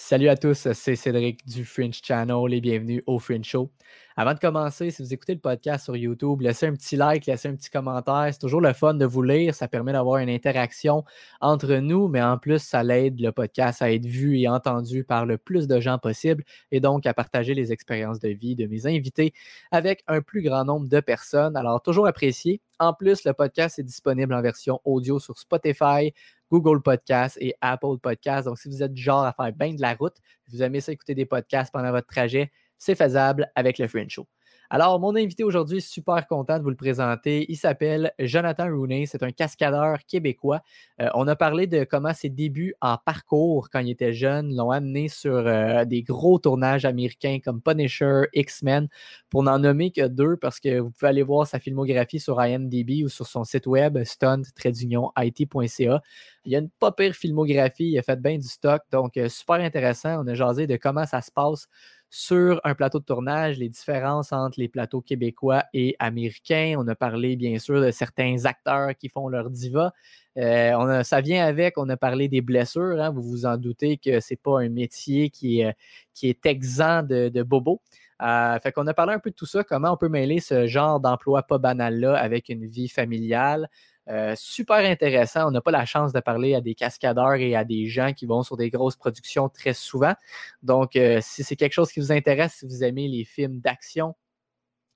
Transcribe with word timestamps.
Salut 0.00 0.28
à 0.28 0.36
tous, 0.36 0.68
c'est 0.72 0.94
Cédric 0.94 1.44
du 1.44 1.64
Fringe 1.64 2.00
Channel 2.02 2.54
et 2.54 2.60
bienvenue 2.60 3.02
au 3.06 3.18
Fringe 3.18 3.44
Show. 3.44 3.68
Avant 4.16 4.32
de 4.32 4.38
commencer, 4.38 4.90
si 4.90 5.02
vous 5.02 5.12
écoutez 5.12 5.34
le 5.34 5.40
podcast 5.40 5.84
sur 5.84 5.96
YouTube, 5.96 6.40
laissez 6.40 6.66
un 6.66 6.72
petit 6.72 6.96
like, 6.96 7.26
laissez 7.26 7.48
un 7.48 7.56
petit 7.56 7.68
commentaire. 7.68 8.28
C'est 8.32 8.38
toujours 8.38 8.60
le 8.60 8.72
fun 8.72 8.94
de 8.94 9.04
vous 9.04 9.22
lire. 9.22 9.54
Ça 9.54 9.68
permet 9.68 9.92
d'avoir 9.92 10.18
une 10.18 10.30
interaction 10.30 11.04
entre 11.40 11.74
nous, 11.74 12.08
mais 12.08 12.22
en 12.22 12.38
plus, 12.38 12.60
ça 12.60 12.82
l'aide 12.82 13.20
le 13.20 13.32
podcast 13.32 13.82
à 13.82 13.92
être 13.92 14.06
vu 14.06 14.38
et 14.38 14.48
entendu 14.48 15.04
par 15.04 15.26
le 15.26 15.36
plus 15.36 15.66
de 15.66 15.78
gens 15.78 15.98
possible 15.98 16.44
et 16.70 16.80
donc 16.80 17.04
à 17.04 17.12
partager 17.12 17.54
les 17.54 17.72
expériences 17.72 18.20
de 18.20 18.28
vie 18.28 18.54
de 18.54 18.66
mes 18.66 18.86
invités 18.86 19.34
avec 19.72 20.04
un 20.06 20.22
plus 20.22 20.42
grand 20.42 20.64
nombre 20.64 20.88
de 20.88 21.00
personnes. 21.00 21.56
Alors, 21.56 21.82
toujours 21.82 22.06
apprécié. 22.06 22.60
En 22.80 22.94
plus, 22.94 23.24
le 23.24 23.34
podcast 23.34 23.80
est 23.80 23.84
disponible 23.84 24.32
en 24.32 24.42
version 24.42 24.80
audio 24.84 25.18
sur 25.18 25.36
Spotify, 25.38 26.14
Google 26.50 26.82
Podcast 26.82 27.36
et 27.40 27.54
Apple 27.60 27.98
Podcast. 28.02 28.46
Donc, 28.46 28.58
si 28.58 28.68
vous 28.68 28.82
êtes 28.82 28.92
du 28.92 29.02
genre 29.02 29.24
à 29.24 29.32
faire 29.32 29.52
bien 29.52 29.74
de 29.74 29.80
la 29.80 29.94
route, 29.94 30.16
vous 30.50 30.62
aimez 30.62 30.80
ça 30.80 30.92
écouter 30.92 31.14
des 31.14 31.26
podcasts 31.26 31.72
pendant 31.72 31.90
votre 31.90 32.06
trajet, 32.06 32.50
c'est 32.78 32.94
faisable 32.94 33.50
avec 33.54 33.78
le 33.78 33.88
French 33.88 34.12
Show. 34.12 34.26
Alors, 34.70 35.00
mon 35.00 35.16
invité 35.16 35.44
aujourd'hui, 35.44 35.80
super 35.80 36.26
content 36.26 36.58
de 36.58 36.62
vous 36.62 36.68
le 36.68 36.76
présenter. 36.76 37.46
Il 37.48 37.56
s'appelle 37.56 38.12
Jonathan 38.18 38.68
Rooney. 38.68 39.06
C'est 39.06 39.22
un 39.22 39.30
cascadeur 39.30 39.96
québécois. 40.06 40.60
Euh, 41.00 41.08
on 41.14 41.26
a 41.26 41.34
parlé 41.36 41.66
de 41.66 41.84
comment 41.84 42.12
ses 42.12 42.28
débuts 42.28 42.74
en 42.82 42.98
parcours 42.98 43.70
quand 43.70 43.78
il 43.78 43.88
était 43.88 44.12
jeune 44.12 44.54
l'ont 44.54 44.70
amené 44.70 45.08
sur 45.08 45.32
euh, 45.32 45.86
des 45.86 46.02
gros 46.02 46.38
tournages 46.38 46.84
américains 46.84 47.38
comme 47.42 47.62
Punisher, 47.62 48.24
X-Men, 48.34 48.88
pour 49.30 49.42
n'en 49.42 49.58
nommer 49.58 49.90
que 49.90 50.06
deux 50.06 50.36
parce 50.36 50.60
que 50.60 50.80
vous 50.80 50.90
pouvez 50.90 51.08
aller 51.08 51.22
voir 51.22 51.46
sa 51.46 51.58
filmographie 51.58 52.20
sur 52.20 52.38
IMDb 52.38 53.04
ou 53.04 53.08
sur 53.08 53.26
son 53.26 53.44
site 53.44 53.66
web 53.66 54.04
stunt-it.ca. 54.04 56.02
Il 56.44 56.52
y 56.52 56.56
a 56.56 56.60
une 56.60 56.70
pas 56.70 56.92
pire 56.92 57.14
filmographie. 57.14 57.90
Il 57.90 57.98
a 57.98 58.02
fait 58.02 58.20
bien 58.20 58.36
du 58.38 58.48
stock. 58.48 58.82
Donc, 58.90 59.16
euh, 59.16 59.28
super 59.28 59.56
intéressant. 59.56 60.22
On 60.22 60.26
a 60.26 60.34
jasé 60.34 60.66
de 60.66 60.76
comment 60.76 61.04
ça 61.04 61.20
se 61.20 61.30
passe 61.30 61.68
sur 62.10 62.60
un 62.64 62.74
plateau 62.74 63.00
de 63.00 63.04
tournage, 63.04 63.58
les 63.58 63.68
différences 63.68 64.32
entre 64.32 64.58
les 64.58 64.68
plateaux 64.68 65.00
québécois 65.00 65.64
et 65.74 65.94
américains. 65.98 66.74
On 66.78 66.88
a 66.88 66.94
parlé 66.94 67.36
bien 67.36 67.58
sûr 67.58 67.80
de 67.80 67.90
certains 67.90 68.44
acteurs 68.46 68.96
qui 68.96 69.08
font 69.08 69.28
leur 69.28 69.50
diva. 69.50 69.92
Euh, 70.38 70.72
on 70.76 71.02
ça 71.04 71.20
vient 71.20 71.44
avec, 71.44 71.76
on 71.76 71.88
a 71.88 71.96
parlé 71.96 72.28
des 72.28 72.40
blessures. 72.40 73.00
Hein. 73.00 73.10
vous 73.10 73.22
vous 73.22 73.46
en 73.46 73.56
doutez 73.56 73.98
que 73.98 74.20
ce 74.20 74.32
n'est 74.32 74.38
pas 74.38 74.60
un 74.60 74.68
métier 74.68 75.30
qui 75.30 75.60
est, 75.60 75.74
qui 76.14 76.28
est 76.28 76.46
exempt 76.46 77.02
de, 77.02 77.28
de 77.28 77.42
bobos. 77.42 77.80
Euh, 78.20 78.58
fait 78.58 78.72
qu'on 78.72 78.86
a 78.86 78.94
parlé 78.94 79.12
un 79.12 79.20
peu 79.20 79.30
de 79.30 79.36
tout 79.36 79.46
ça, 79.46 79.62
comment 79.62 79.92
on 79.92 79.96
peut 79.96 80.08
mêler 80.08 80.40
ce 80.40 80.66
genre 80.66 80.98
d'emploi 80.98 81.44
pas 81.44 81.58
banal-là 81.58 82.16
avec 82.16 82.48
une 82.48 82.66
vie 82.66 82.88
familiale. 82.88 83.68
Euh, 84.08 84.34
super 84.36 84.78
intéressant. 84.78 85.48
On 85.48 85.50
n'a 85.50 85.60
pas 85.60 85.70
la 85.70 85.84
chance 85.84 86.12
de 86.12 86.20
parler 86.20 86.54
à 86.54 86.60
des 86.60 86.74
cascadeurs 86.74 87.34
et 87.34 87.54
à 87.54 87.64
des 87.64 87.86
gens 87.86 88.12
qui 88.12 88.26
vont 88.26 88.42
sur 88.42 88.56
des 88.56 88.70
grosses 88.70 88.96
productions 88.96 89.48
très 89.48 89.74
souvent. 89.74 90.14
Donc, 90.62 90.96
euh, 90.96 91.18
si 91.20 91.44
c'est 91.44 91.56
quelque 91.56 91.74
chose 91.74 91.92
qui 91.92 92.00
vous 92.00 92.12
intéresse, 92.12 92.54
si 92.54 92.66
vous 92.66 92.84
aimez 92.84 93.08
les 93.08 93.24
films 93.24 93.60
d'action, 93.60 94.14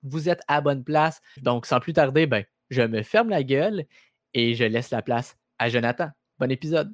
vous 0.03 0.29
êtes 0.29 0.41
à 0.49 0.61
bonne 0.61 0.83
place. 0.83 1.21
Donc, 1.43 1.67
sans 1.67 1.81
plus 1.81 1.93
tarder, 1.93 2.27
ben, 2.27 2.45
je 2.71 2.83
me 2.83 3.03
ferme 3.03 3.29
la 3.29 3.43
gueule 3.43 3.85
et 4.35 4.55
je 4.55 4.65
laisse 4.65 4.91
la 4.91 5.03
place 5.03 5.37
à 5.59 5.69
Jonathan. 5.69 6.09
Bon 6.39 6.51
épisode. 6.51 6.93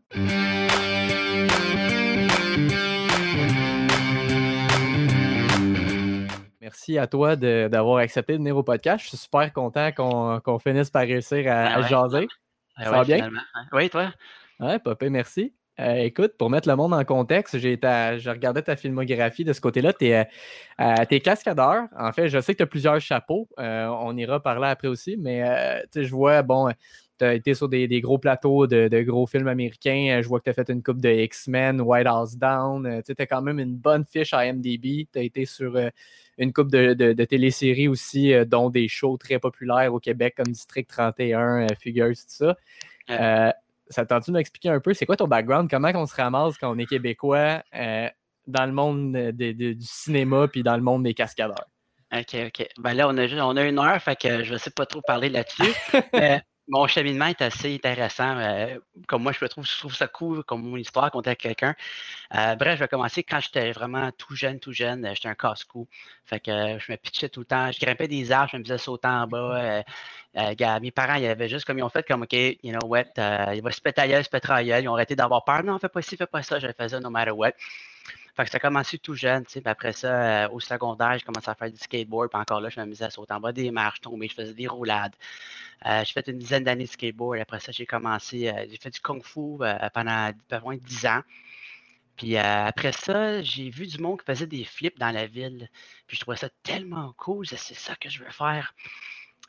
Merci 6.68 6.98
à 6.98 7.06
toi 7.06 7.34
d'avoir 7.34 7.96
accepté 7.96 8.34
de 8.34 8.38
venir 8.40 8.54
au 8.54 8.62
podcast. 8.62 9.02
Je 9.02 9.08
suis 9.08 9.16
super 9.16 9.50
content 9.54 9.90
qu'on 9.90 10.58
finisse 10.58 10.90
par 10.90 11.00
réussir 11.00 11.50
à, 11.50 11.80
ben 11.80 11.86
jaser. 11.86 12.28
Ben 12.76 12.84
ça 12.84 12.90
va 12.90 13.04
bien? 13.04 13.30
Oui, 13.72 13.88
toi? 13.88 14.12
Oui, 14.60 14.78
Popé, 14.78 15.08
merci. 15.08 15.54
Euh, 15.80 15.94
écoute, 15.94 16.32
pour 16.38 16.50
mettre 16.50 16.68
le 16.68 16.76
monde 16.76 16.92
en 16.92 17.02
contexte, 17.06 17.56
j'ai 17.56 17.78
je 17.80 18.28
regardais 18.28 18.60
ta 18.60 18.76
filmographie 18.76 19.44
de 19.44 19.54
ce 19.54 19.62
côté-là. 19.62 19.94
Tu 19.94 20.08
es, 20.08 20.28
euh, 20.78 21.04
es, 21.08 21.20
cascadeur. 21.20 21.84
En 21.98 22.12
fait, 22.12 22.28
je 22.28 22.38
sais 22.38 22.52
que 22.52 22.58
tu 22.58 22.64
as 22.64 22.66
plusieurs 22.66 23.00
chapeaux. 23.00 23.48
Euh, 23.58 23.86
on 23.86 24.14
ira 24.18 24.42
par 24.42 24.60
là 24.60 24.68
après 24.68 24.88
aussi, 24.88 25.16
mais 25.16 25.42
je 25.96 26.10
vois, 26.10 26.42
bon, 26.42 26.68
tu 27.18 27.24
as 27.24 27.34
été 27.34 27.54
sur 27.54 27.68
des, 27.68 28.00
gros 28.00 28.18
plateaux 28.18 28.66
de, 28.66 29.02
gros 29.02 29.26
films 29.26 29.48
américains. 29.48 30.20
Je 30.22 30.28
vois 30.28 30.38
que 30.38 30.44
tu 30.44 30.50
as 30.50 30.54
fait 30.54 30.68
une 30.70 30.82
coupe 30.82 31.00
de 31.00 31.08
X-Men, 31.08 31.80
White 31.80 32.06
House 32.06 32.36
Down. 32.36 33.02
tu 33.04 33.14
as 33.18 33.26
quand 33.26 33.42
même 33.42 33.58
une 33.58 33.76
bonne 33.76 34.04
fiche 34.04 34.32
à 34.34 34.52
MDB. 34.52 35.08
Tu 35.12 35.18
as 35.18 35.22
été 35.22 35.44
sur 35.44 35.76
une 36.38 36.52
coupe 36.52 36.70
de, 36.70 36.94
de, 36.94 37.24
téléséries 37.24 37.88
aussi, 37.88 38.32
euh, 38.32 38.44
dont 38.44 38.70
des 38.70 38.88
shows 38.88 39.16
très 39.16 39.38
populaires 39.38 39.92
au 39.92 39.98
Québec 39.98 40.34
comme 40.36 40.46
District 40.46 40.88
31, 40.88 41.62
euh, 41.62 41.66
Figures, 41.78 42.10
tout 42.10 42.24
ça. 42.26 42.56
Euh, 43.10 43.50
ça 43.90 44.06
tente 44.06 44.26
de 44.28 44.32
m'expliquer 44.32 44.68
un 44.68 44.80
peu, 44.80 44.94
c'est 44.94 45.06
quoi 45.06 45.16
ton 45.16 45.26
background? 45.26 45.68
Comment 45.68 45.90
on 45.94 46.06
se 46.06 46.14
ramasse 46.14 46.56
quand 46.58 46.70
on 46.70 46.78
est 46.78 46.86
québécois 46.86 47.62
dans 48.46 48.66
le 48.66 48.72
monde 48.72 49.12
du 49.32 49.76
cinéma 49.80 50.46
puis 50.48 50.62
dans 50.62 50.76
le 50.76 50.82
monde 50.82 51.02
des 51.02 51.14
cascadeurs? 51.14 51.66
OK, 52.12 52.36
OK. 52.46 52.68
Ben 52.78 52.94
là, 52.94 53.08
on 53.08 53.16
a, 53.18 53.26
on 53.44 53.56
a 53.56 53.64
une 53.64 53.78
heure, 53.78 54.00
fait 54.00 54.16
que 54.16 54.44
je 54.44 54.54
ne 54.54 54.58
sais 54.58 54.70
pas 54.70 54.86
trop 54.86 55.02
parler 55.02 55.28
là-dessus. 55.28 55.72
mon 56.68 56.86
cheminement 56.86 57.26
est 57.26 57.42
assez 57.42 57.74
intéressant. 57.74 58.38
Euh, 58.38 58.78
comme 59.06 59.22
moi, 59.22 59.32
je 59.32 59.44
trouve, 59.46 59.66
je 59.66 59.78
trouve 59.78 59.94
ça 59.94 60.06
cool 60.08 60.44
comme 60.44 60.62
mon 60.62 60.76
histoire 60.76 61.10
contre 61.10 61.32
quelqu'un. 61.34 61.74
Euh, 62.34 62.54
bref, 62.56 62.74
je 62.74 62.80
vais 62.80 62.88
commencer 62.88 63.22
quand 63.22 63.40
j'étais 63.40 63.72
vraiment 63.72 64.10
tout 64.12 64.34
jeune, 64.34 64.60
tout 64.60 64.72
jeune. 64.72 65.04
Euh, 65.06 65.14
j'étais 65.14 65.28
un 65.28 65.34
casse-cou. 65.34 65.88
Fait 66.24 66.40
que 66.40 66.50
je 66.78 66.92
me 66.92 66.96
pitchais 66.96 67.28
tout 67.28 67.40
le 67.40 67.46
temps. 67.46 67.72
Je 67.72 67.80
grimpais 67.80 68.08
des 68.08 68.32
arbres, 68.32 68.50
je 68.52 68.58
me 68.58 68.64
faisais 68.64 68.78
sauter 68.78 69.08
en 69.08 69.26
bas. 69.26 69.82
mes 70.80 70.90
parents, 70.90 71.14
ils 71.14 71.26
avaient 71.26 71.48
juste 71.48 71.64
comme 71.64 71.78
ils 71.78 71.82
ont 71.82 71.88
fait, 71.88 72.06
comme 72.06 72.22
OK, 72.22 72.32
you 72.32 72.72
know 72.72 72.86
what, 72.86 73.04
il 73.54 73.62
va 73.62 73.70
se 73.70 73.80
péter 73.80 74.22
se 74.22 74.28
péter. 74.28 74.64
Ils 74.64 74.88
ont 74.88 74.94
arrêté 74.94 75.16
d'avoir 75.16 75.44
peur. 75.44 75.62
Non, 75.64 75.78
fais 75.78 75.88
pas 75.88 76.02
ci, 76.02 76.16
fais 76.16 76.26
pas 76.26 76.42
ça. 76.42 76.58
Je 76.58 76.66
le 76.66 76.74
faisais 76.78 77.00
no 77.00 77.10
matter 77.10 77.30
what. 77.32 77.52
Fait 78.38 78.44
que 78.44 78.50
ça 78.52 78.58
a 78.58 78.60
commencé 78.60 78.98
tout 78.98 79.14
jeune, 79.14 79.44
tu 79.44 79.54
sais. 79.54 79.62
après 79.66 79.92
ça, 79.92 80.44
euh, 80.44 80.48
au 80.50 80.60
secondaire, 80.60 81.18
je 81.18 81.24
commençais 81.24 81.50
à 81.50 81.56
faire 81.56 81.72
du 81.72 81.76
skateboard. 81.76 82.30
Puis 82.30 82.40
encore 82.40 82.60
là, 82.60 82.68
je 82.68 82.78
m'amusais 82.78 83.06
à 83.06 83.10
sauter 83.10 83.32
en 83.32 83.40
bas 83.40 83.50
des 83.50 83.72
marches, 83.72 84.00
tomber, 84.00 84.28
je 84.28 84.34
faisais 84.34 84.54
des 84.54 84.68
roulades. 84.68 85.16
Euh, 85.86 86.04
j'ai 86.04 86.12
fait 86.12 86.28
une 86.28 86.38
dizaine 86.38 86.62
d'années 86.62 86.84
de 86.84 86.88
skateboard. 86.88 87.40
Après 87.40 87.58
ça, 87.58 87.72
j'ai 87.72 87.84
commencé, 87.84 88.48
euh, 88.48 88.64
j'ai 88.70 88.76
fait 88.76 88.90
du 88.90 89.00
kung 89.00 89.24
fu 89.24 89.58
pendant 89.92 90.32
moins 90.62 90.76
de 90.76 90.84
10 90.84 91.06
ans. 91.06 91.22
Puis 92.16 92.36
après 92.36 92.92
ça, 92.92 93.42
j'ai 93.42 93.70
vu 93.70 93.88
du 93.88 93.98
monde 93.98 94.20
qui 94.20 94.26
faisait 94.26 94.46
des 94.46 94.62
flips 94.64 95.00
dans 95.00 95.10
la 95.10 95.26
ville. 95.26 95.68
Puis 96.06 96.16
je 96.16 96.20
trouvais 96.20 96.36
ça 96.36 96.48
tellement 96.62 97.12
cool. 97.16 97.44
C'est 97.44 97.58
ça 97.74 97.96
que 97.96 98.08
je 98.08 98.22
veux 98.22 98.30
faire. 98.30 98.72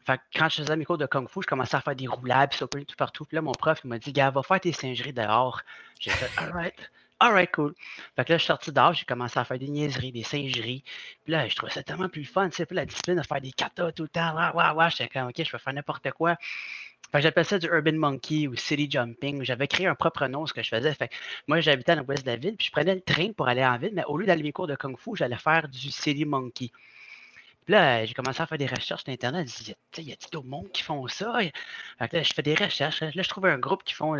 Fait 0.07 0.17
que 0.17 0.23
quand 0.39 0.49
je 0.49 0.63
faisais 0.63 0.75
mes 0.75 0.85
cours 0.85 0.97
de 0.97 1.05
kung 1.05 1.29
fu, 1.29 1.43
je 1.43 1.47
commençais 1.47 1.77
à 1.77 1.81
faire 1.81 1.95
des 1.95 2.07
roulades, 2.07 2.49
puis 2.49 2.85
tout 2.85 2.95
partout. 2.97 3.25
Puis 3.25 3.35
là, 3.35 3.43
mon 3.43 3.51
prof, 3.51 3.81
il 3.83 3.87
m'a 3.87 3.99
dit, 3.99 4.11
gars, 4.13 4.31
va 4.31 4.41
faire 4.41 4.59
tes 4.59 4.73
singeries 4.73 5.13
dehors. 5.13 5.61
J'ai 5.99 6.09
fait, 6.09 6.31
alright. 6.41 6.89
Alright, 7.21 7.51
cool. 7.51 7.73
Fait 8.15 8.23
que 8.23 8.31
là, 8.31 8.37
je 8.37 8.43
suis 8.43 8.47
sorti 8.47 8.71
dehors, 8.71 8.93
j'ai 8.93 9.05
commencé 9.05 9.37
à 9.37 9.43
faire 9.43 9.59
des 9.59 9.67
niaiseries, 9.67 10.11
des 10.13 10.23
singeries. 10.23 10.83
Puis 11.23 11.33
là, 11.33 11.47
je 11.49 11.55
trouvais 11.55 11.71
ça 11.71 11.83
tellement 11.83 12.07
plus 12.07 12.23
fun, 12.23 12.49
tu 12.49 12.55
sais, 12.55 12.67
la 12.71 12.85
discipline 12.85 13.17
de 13.17 13.23
faire 13.27 13.41
des 13.41 13.51
katas 13.51 13.91
tout 13.91 14.03
le 14.03 14.09
temps. 14.09 14.35
Ouais, 14.35 14.53
ouais, 14.55 14.71
ouais. 14.71 14.89
J'étais 14.89 15.09
comme, 15.09 15.27
OK, 15.27 15.35
je 15.43 15.51
peux 15.51 15.57
faire 15.57 15.73
n'importe 15.73 16.11
quoi. 16.11 16.35
Fait 17.11 17.19
que 17.19 17.21
j'appelle 17.21 17.45
ça 17.45 17.59
du 17.59 17.67
Urban 17.67 17.93
Monkey 17.93 18.47
ou 18.47 18.55
City 18.55 18.89
Jumping. 18.89 19.43
J'avais 19.43 19.67
créé 19.67 19.87
un 19.87 19.95
propre 19.95 20.27
nom, 20.27 20.45
ce 20.45 20.53
que 20.53 20.63
je 20.63 20.69
faisais. 20.69 20.93
Fait 20.93 21.09
que 21.09 21.15
moi, 21.47 21.59
j'habitais 21.59 21.95
dans 21.95 22.03
l'ouest 22.03 22.23
de 22.25 22.31
la 22.31 22.37
ville, 22.37 22.55
puis 22.55 22.67
je 22.67 22.71
prenais 22.71 22.95
le 22.95 23.01
train 23.01 23.33
pour 23.33 23.47
aller 23.49 23.65
en 23.65 23.77
ville, 23.77 23.91
mais 23.93 24.05
au 24.05 24.17
lieu 24.17 24.25
d'aller 24.25 24.43
mes 24.43 24.51
cours 24.53 24.67
de 24.67 24.75
Kung 24.75 24.97
Fu, 24.97 25.11
j'allais 25.15 25.37
faire 25.37 25.67
du 25.67 25.91
City 25.91 26.25
Monkey 26.25 26.71
là, 27.69 28.05
j'ai 28.05 28.13
commencé 28.13 28.41
à 28.41 28.47
faire 28.47 28.57
des 28.57 28.65
recherches 28.65 29.03
sur 29.03 29.13
Internet. 29.13 29.47
Je 29.47 29.57
disais, 29.57 29.75
y 29.97 30.11
a-t-il 30.11 30.29
d'autres 30.31 30.47
monde 30.47 30.69
qui 30.71 30.83
font 30.83 31.07
ça? 31.07 31.39
Je 31.41 32.33
fais 32.33 32.41
des 32.41 32.55
recherches. 32.55 33.01
Là, 33.01 33.11
je 33.13 33.29
trouve 33.29 33.45
un 33.45 33.57
groupe 33.57 33.83
qui 33.83 33.93
font 33.93 34.13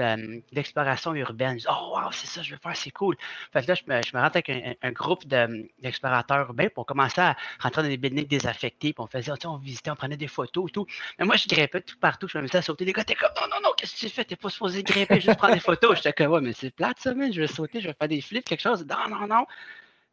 l'exploration 0.52 1.14
urbaine. 1.16 1.60
Je 1.60 1.66
dis, 1.66 1.68
oh, 1.70 1.96
wow, 1.96 2.12
c'est 2.12 2.28
ça, 2.28 2.42
je 2.42 2.52
veux 2.52 2.60
faire, 2.62 2.76
c'est 2.76 2.92
cool. 2.92 3.18
Fait 3.52 3.64
que 3.64 3.68
là, 3.68 3.74
je 3.74 3.84
me, 3.88 4.02
je 4.02 4.16
avec 4.16 4.50
un, 4.50 4.92
groupe 4.92 5.26
d'explorateurs 5.28 6.48
urbains 6.48 6.70
pour 6.70 6.86
commencer 6.86 7.22
à 7.22 7.36
rentrer 7.60 7.84
dans 7.84 7.90
des 7.90 7.98
buildings 7.98 8.28
désaffectés. 8.28 8.94
Puis 8.94 9.04
on 9.04 9.08
faisait, 9.08 9.32
on 9.46 9.58
visitait, 9.58 9.92
on 9.92 9.96
prenait 9.96 10.18
des 10.18 10.28
photos 10.28 10.70
et 10.70 10.72
tout. 10.72 10.86
Mais 11.18 11.26
moi, 11.26 11.36
je 11.36 11.48
grimpais 11.48 11.82
tout 11.82 11.98
partout. 12.00 12.28
Je 12.28 12.38
me 12.38 12.44
mettais 12.44 12.60
à 12.60 12.62
sauter. 12.62 12.86
Les 12.86 12.94
gars, 12.94 13.04
t'es 13.04 13.16
comme, 13.16 13.32
non, 13.36 13.48
non, 13.50 13.62
non, 13.64 13.70
qu'est-ce 13.78 13.96
que 13.96 14.00
tu 14.00 14.10
fais? 14.10 14.26
T'es 14.26 14.36
pas 14.36 14.50
supposé 14.50 14.84
grimper, 14.84 15.20
juste 15.20 15.38
prendre 15.38 15.56
des 15.56 15.60
photos. 15.60 15.98
J'étais 15.98 16.14
comme, 16.14 16.32
ouais, 16.34 16.42
mais 16.42 16.54
c'est 16.54 16.72
plate, 16.72 17.00
ça, 17.00 17.14
man. 17.14 17.34
Je 17.34 17.42
vais 17.42 17.48
sauter, 17.48 17.82
je 17.82 17.88
vais 17.88 17.96
faire 17.98 18.08
des 18.08 18.22
flips, 18.22 18.46
quelque 18.46 18.62
chose. 18.62 18.86
Non, 18.86 19.10
non, 19.10 19.28
non. 19.28 19.46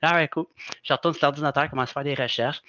Ah 0.03 0.15
ouais, 0.15 0.29
cool. 0.29 0.47
Je 0.83 0.93
retourne 0.93 1.15
sur 1.15 1.27
l'ordinateur, 1.27 1.69
commence 1.71 1.91
à 1.91 1.93
faire 1.95 2.05
des 2.05 2.15
recherches. 2.15 2.63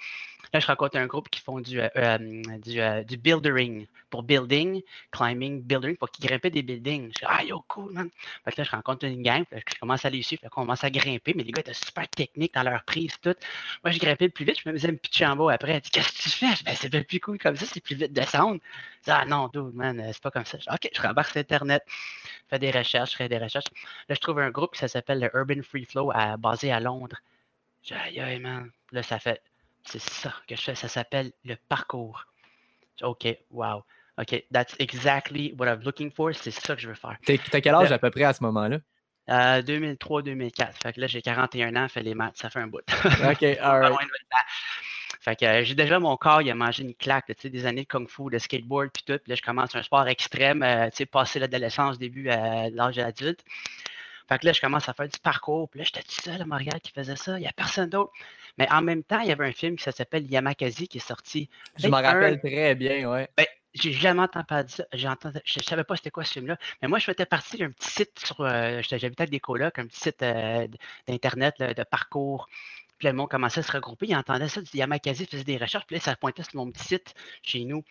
Là, 0.52 0.60
je 0.60 0.66
rencontre 0.66 0.96
un 0.96 1.06
groupe 1.06 1.28
qui 1.28 1.40
font 1.40 1.60
du, 1.60 1.80
euh, 1.80 1.88
euh, 1.96 2.18
du, 2.58 2.80
euh, 2.80 3.02
buildering 3.18 3.86
pour 4.10 4.22
building, 4.22 4.82
climbing, 5.10 5.62
building, 5.62 5.96
pour 5.96 6.10
qu'ils 6.10 6.26
grimpent 6.26 6.46
des 6.46 6.62
buildings. 6.62 7.08
Je 7.08 7.18
dis, 7.18 7.24
ah, 7.26 7.44
yo, 7.44 7.64
cool, 7.68 7.92
man. 7.92 8.08
Fait 8.44 8.52
que 8.52 8.60
là, 8.60 8.64
je 8.64 8.70
rencontre 8.70 9.04
une 9.04 9.22
gang, 9.22 9.44
je 9.52 9.78
commence 9.78 10.04
à 10.04 10.10
les 10.10 10.22
suivre, 10.22 10.42
fait 10.42 10.48
qu'on 10.48 10.62
commence 10.62 10.84
à 10.84 10.90
grimper, 10.90 11.34
mais 11.34 11.42
les 11.42 11.52
gars 11.52 11.60
étaient 11.60 11.74
super 11.74 12.08
techniques 12.08 12.54
dans 12.54 12.62
leur 12.62 12.82
prise, 12.84 13.12
tout. 13.20 13.34
Moi, 13.84 13.92
je 13.92 13.98
grimpais 13.98 14.26
le 14.26 14.30
plus 14.30 14.44
vite, 14.44 14.58
je 14.64 14.68
me 14.68 14.74
faisais 14.74 14.92
me 14.92 14.96
pitcher 14.96 15.26
en 15.26 15.36
bas 15.36 15.52
après. 15.52 15.72
Elle 15.72 15.80
dit, 15.80 15.90
qu'est-ce 15.90 16.12
que 16.12 16.22
tu 16.22 16.30
fais? 16.30 16.64
Ben, 16.64 16.74
c'est 16.74 17.06
plus 17.06 17.20
cool 17.20 17.38
comme 17.38 17.56
ça, 17.56 17.66
c'est 17.66 17.80
plus 17.80 17.96
vite 17.96 18.12
de 18.12 18.20
descendre. 18.20 18.60
Je 19.00 19.04
dis, 19.04 19.10
ah, 19.10 19.24
non, 19.26 19.48
dude, 19.48 19.74
man, 19.74 20.02
c'est 20.12 20.22
pas 20.22 20.30
comme 20.30 20.44
ça. 20.46 20.58
Je 20.58 20.64
dis, 20.64 20.70
OK, 20.72 20.90
je 20.94 21.02
rembarque 21.02 21.30
sur 21.30 21.40
Internet, 21.40 21.82
je 21.86 22.48
fais 22.48 22.58
des 22.58 22.70
recherches, 22.70 23.12
je 23.12 23.16
fais 23.16 23.28
des 23.28 23.38
recherches. 23.38 23.66
Là, 24.08 24.14
je 24.14 24.20
trouve 24.20 24.38
un 24.38 24.50
groupe 24.50 24.74
qui 24.74 24.88
s'appelle 24.88 25.20
le 25.20 25.30
Urban 25.34 25.62
Free 25.62 25.84
Flow, 25.84 26.12
basé 26.38 26.72
à 26.72 26.80
Londres. 26.80 27.16
Je 27.82 27.94
dis, 27.94 28.00
aïe, 28.00 28.20
aïe, 28.20 28.38
man. 28.40 28.70
Là, 28.92 29.02
ça 29.02 29.18
fait 29.18 29.42
c'est 29.88 30.02
ça 30.02 30.34
que 30.46 30.56
je 30.56 30.62
fais. 30.62 30.74
Ça 30.74 30.88
s'appelle 30.88 31.32
le 31.44 31.56
parcours. 31.68 32.26
OK, 33.02 33.26
wow. 33.50 33.84
OK, 34.18 34.44
that's 34.52 34.74
exactly 34.78 35.54
what 35.58 35.68
I'm 35.68 35.80
looking 35.82 36.10
for. 36.10 36.34
C'est 36.34 36.50
ça 36.50 36.74
que 36.74 36.82
je 36.82 36.88
veux 36.88 36.94
faire. 36.94 37.16
T'as 37.24 37.60
quel 37.60 37.74
âge 37.74 37.92
à 37.92 37.98
peu 37.98 38.10
près 38.10 38.24
à 38.24 38.32
ce 38.32 38.42
moment-là? 38.44 38.78
2003-2004. 39.28 40.72
Fait 40.82 40.92
que 40.94 41.00
là, 41.00 41.06
j'ai 41.06 41.22
41 41.22 41.76
ans, 41.76 41.88
fait 41.88 42.02
les 42.02 42.14
maths, 42.14 42.36
ça 42.36 42.50
fait 42.50 42.60
un 42.60 42.66
bout. 42.66 42.78
OK, 43.30 43.42
all 43.42 43.94
Fait 45.20 45.36
que 45.36 45.62
j'ai 45.64 45.74
déjà 45.74 45.98
mon 45.98 46.16
corps, 46.16 46.40
il 46.40 46.50
a 46.50 46.54
mangé 46.54 46.82
une 46.82 46.94
claque, 46.94 47.26
tu 47.26 47.34
sais, 47.38 47.50
des 47.50 47.66
années 47.66 47.82
de 47.82 47.86
kung-fu, 47.86 48.30
de 48.30 48.38
skateboard, 48.38 48.90
puis 48.90 49.02
tout. 49.06 49.18
Puis 49.18 49.30
là, 49.30 49.34
je 49.34 49.42
commence 49.42 49.74
un 49.76 49.82
sport 49.82 50.08
extrême, 50.08 50.64
tu 50.90 50.96
sais, 50.96 51.06
passer 51.06 51.38
l'adolescence, 51.38 51.98
début 51.98 52.30
à 52.30 52.70
l'âge 52.70 52.98
adulte. 52.98 53.44
Fait 54.28 54.38
que 54.38 54.46
là, 54.46 54.52
je 54.52 54.60
commence 54.60 54.88
à 54.88 54.94
faire 54.94 55.08
du 55.08 55.18
parcours. 55.18 55.68
Puis 55.70 55.78
là, 55.78 55.84
j'étais 55.84 56.02
tout 56.02 56.20
seul 56.22 56.40
à 56.40 56.44
Montréal 56.44 56.80
qui 56.82 56.92
faisait 56.92 57.16
ça. 57.16 57.38
Il 57.38 57.42
n'y 57.42 57.48
a 57.48 57.52
personne 57.52 57.88
d'autre. 57.88 58.12
Mais 58.58 58.70
en 58.70 58.82
même 58.82 59.04
temps, 59.04 59.20
il 59.20 59.28
y 59.28 59.32
avait 59.32 59.46
un 59.46 59.52
film 59.52 59.76
qui 59.76 59.90
s'appelle 59.90 60.26
Yamakasi 60.30 60.88
qui 60.88 60.98
est 60.98 61.06
sorti. 61.06 61.48
Je 61.78 61.88
me 61.88 61.94
rappelle 61.94 62.40
très 62.40 62.74
bien, 62.74 63.08
ouais. 63.08 63.28
Ben, 63.36 63.46
j'ai 63.74 63.92
jamais 63.92 64.22
entendu 64.22 64.46
parler 64.46 64.64
de 64.64 64.70
ça. 64.70 64.84
je 64.92 65.06
ne 65.06 65.62
savais 65.62 65.84
pas 65.84 65.96
c'était 65.96 66.10
quoi 66.10 66.24
ce 66.24 66.32
film-là. 66.32 66.56
Mais 66.82 66.88
moi, 66.88 66.98
je 66.98 67.04
faisais 67.04 67.26
partie 67.26 67.58
d'un 67.58 67.70
petit 67.70 67.90
site 67.90 68.18
sur. 68.18 68.40
Euh, 68.40 68.80
j'habitais 68.82 69.22
avec 69.22 69.30
des 69.30 69.40
colocs, 69.40 69.78
un 69.78 69.86
petit 69.86 70.00
site 70.00 70.22
euh, 70.22 70.66
d'Internet 71.06 71.54
de 71.60 71.82
parcours 71.84 72.48
puis 72.98 73.08
le 73.08 73.14
monde 73.14 73.28
commençait 73.28 73.60
à 73.60 73.62
se 73.62 73.72
regrouper. 73.72 74.06
Il 74.08 74.16
entendait 74.16 74.48
ça 74.48 74.60
du 74.60 74.70
Yamakasi, 74.74 75.26
faisait 75.26 75.44
des 75.44 75.56
recherches. 75.56 75.86
Puis 75.86 75.96
là, 75.96 76.00
ça 76.00 76.16
pointait 76.16 76.42
sur 76.42 76.56
mon 76.56 76.70
petit 76.70 76.84
site 76.84 77.14
chez 77.42 77.64
nous. 77.64 77.84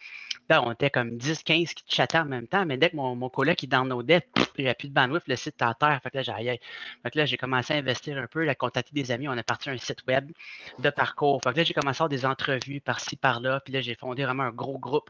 Là, 0.49 0.61
on 0.63 0.71
était 0.71 0.89
comme 0.89 1.17
10, 1.17 1.43
15 1.43 1.73
qui 1.73 1.95
chattaient 1.95 2.17
en 2.17 2.25
même 2.25 2.47
temps. 2.47 2.65
Mais 2.65 2.77
dès 2.77 2.89
que 2.89 2.95
mon, 2.95 3.15
mon 3.15 3.29
collègue 3.29 3.63
il 3.63 3.69
n'y 3.69 4.69
a 4.69 4.75
plus 4.75 4.87
de 4.89 4.93
bandwidth, 4.93 5.27
le 5.27 5.35
site 5.35 5.55
était 5.55 5.65
à 5.65 5.73
terre. 5.73 5.99
Fait 6.03 6.09
que 6.09 6.17
là, 6.17 6.23
Fait 6.23 7.11
que 7.11 7.17
là, 7.17 7.25
j'ai 7.25 7.37
commencé 7.37 7.73
à 7.73 7.77
investir 7.77 8.17
un 8.17 8.27
peu, 8.27 8.47
à 8.47 8.55
contacter 8.55 8.91
des 8.93 9.11
amis. 9.11 9.27
On 9.27 9.37
a 9.37 9.43
parti 9.43 9.69
un 9.69 9.77
site 9.77 10.05
web 10.07 10.31
de 10.79 10.89
parcours. 10.89 11.41
Fait 11.43 11.53
que 11.53 11.57
là, 11.57 11.63
j'ai 11.63 11.73
commencé 11.73 11.97
à 11.97 12.05
faire 12.05 12.09
des 12.09 12.25
entrevues 12.25 12.81
par-ci, 12.81 13.15
par-là. 13.15 13.61
Puis 13.61 13.73
là, 13.73 13.81
j'ai 13.81 13.95
fondé 13.95 14.23
vraiment 14.23 14.43
un 14.43 14.51
gros 14.51 14.77
groupe. 14.77 15.09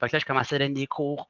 Fait 0.00 0.08
que 0.08 0.16
là, 0.16 0.18
j'ai 0.18 0.26
commencé 0.26 0.54
à 0.54 0.58
donner 0.58 0.74
des 0.74 0.86
cours 0.86 1.28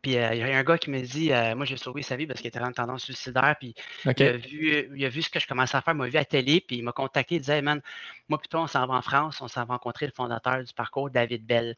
puis 0.00 0.16
euh, 0.16 0.34
il 0.34 0.38
y 0.38 0.42
a 0.42 0.56
un 0.56 0.64
gars 0.64 0.78
qui 0.78 0.90
me 0.90 1.00
dit 1.00 1.32
euh, 1.32 1.54
Moi, 1.54 1.66
j'ai 1.66 1.76
sauvé 1.76 2.02
sa 2.02 2.16
vie 2.16 2.26
parce 2.26 2.40
qu'il 2.40 2.48
était 2.48 2.60
en 2.60 2.72
tendance 2.72 3.04
suicidaire. 3.04 3.56
Puis 3.58 3.74
il, 4.04 4.22
a 4.22 4.32
vu, 4.36 4.88
il 4.96 5.04
a 5.04 5.08
vu 5.08 5.22
ce 5.22 5.28
que 5.28 5.38
je 5.38 5.46
commençais 5.46 5.76
à 5.76 5.82
faire, 5.82 5.94
il 5.94 5.98
m'a 5.98 6.06
vu 6.06 6.16
à 6.16 6.20
la 6.20 6.24
télé. 6.24 6.60
Puis 6.60 6.76
il 6.78 6.82
m'a 6.82 6.92
contacté. 6.92 7.36
Il 7.36 7.40
disait 7.40 7.60
Man, 7.60 7.80
moi, 8.28 8.38
plutôt, 8.38 8.58
on 8.58 8.66
s'en 8.66 8.86
va 8.86 8.94
en 8.94 9.02
France. 9.02 9.40
On 9.40 9.48
s'en 9.48 9.64
va 9.64 9.74
rencontrer 9.74 10.06
le 10.06 10.12
fondateur 10.12 10.62
du 10.64 10.72
parcours, 10.72 11.10
David 11.10 11.44
Bell. 11.44 11.76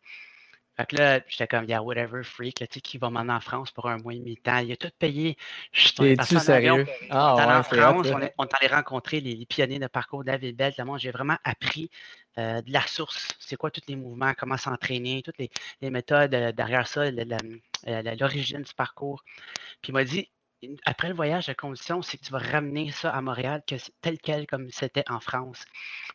Fait 0.76 0.86
que 0.86 0.96
là, 0.96 1.20
j'étais 1.28 1.46
comme, 1.46 1.66
yeah, 1.66 1.82
whatever, 1.82 2.24
freak, 2.24 2.56
tu 2.56 2.66
sais, 2.68 2.80
qui 2.80 2.98
va 2.98 3.08
m'emmener 3.08 3.34
en 3.34 3.40
France 3.40 3.70
pour 3.70 3.88
un 3.88 3.98
mois 3.98 4.14
et 4.14 4.18
demi 4.18 4.36
temps. 4.36 4.58
Il 4.58 4.72
a 4.72 4.76
tout 4.76 4.90
payé. 4.98 5.36
Je 5.72 5.88
suis 5.88 6.40
sérieux? 6.40 6.86
Ah, 7.10 7.34
on, 7.34 7.38
ouais, 7.38 7.54
en 7.54 7.62
France, 7.62 8.06
on, 8.12 8.20
est, 8.20 8.34
on 8.38 8.44
est 8.44 8.54
allé 8.60 8.74
rencontrer 8.74 9.20
les, 9.20 9.46
pionniers 9.46 9.78
de 9.78 9.86
parcours 9.86 10.24
David 10.24 10.56
Bell. 10.56 10.74
J'ai 10.98 11.10
vraiment 11.12 11.36
appris 11.44 11.90
euh, 12.38 12.60
de 12.62 12.72
la 12.72 12.84
source. 12.86 13.28
C'est 13.38 13.56
quoi 13.56 13.70
tous 13.70 13.82
les 13.86 13.96
mouvements, 13.96 14.32
comment 14.36 14.56
s'entraîner, 14.56 15.22
toutes 15.22 15.38
les, 15.38 15.50
les 15.80 15.90
méthodes 15.90 16.30
derrière 16.30 16.88
ça, 16.88 17.04
l'origine 17.10 18.62
du 18.62 18.74
parcours. 18.74 19.22
Puis 19.80 19.90
il 19.90 19.92
m'a 19.92 20.04
dit, 20.04 20.28
après 20.84 21.08
le 21.08 21.14
voyage, 21.14 21.48
la 21.48 21.54
condition, 21.54 22.02
c'est 22.02 22.18
que 22.18 22.24
tu 22.24 22.32
vas 22.32 22.38
ramener 22.38 22.90
ça 22.90 23.10
à 23.10 23.20
Montréal 23.20 23.62
que 23.66 23.76
tel 24.00 24.18
quel 24.18 24.46
comme 24.46 24.70
c'était 24.70 25.04
en 25.08 25.20
France 25.20 25.64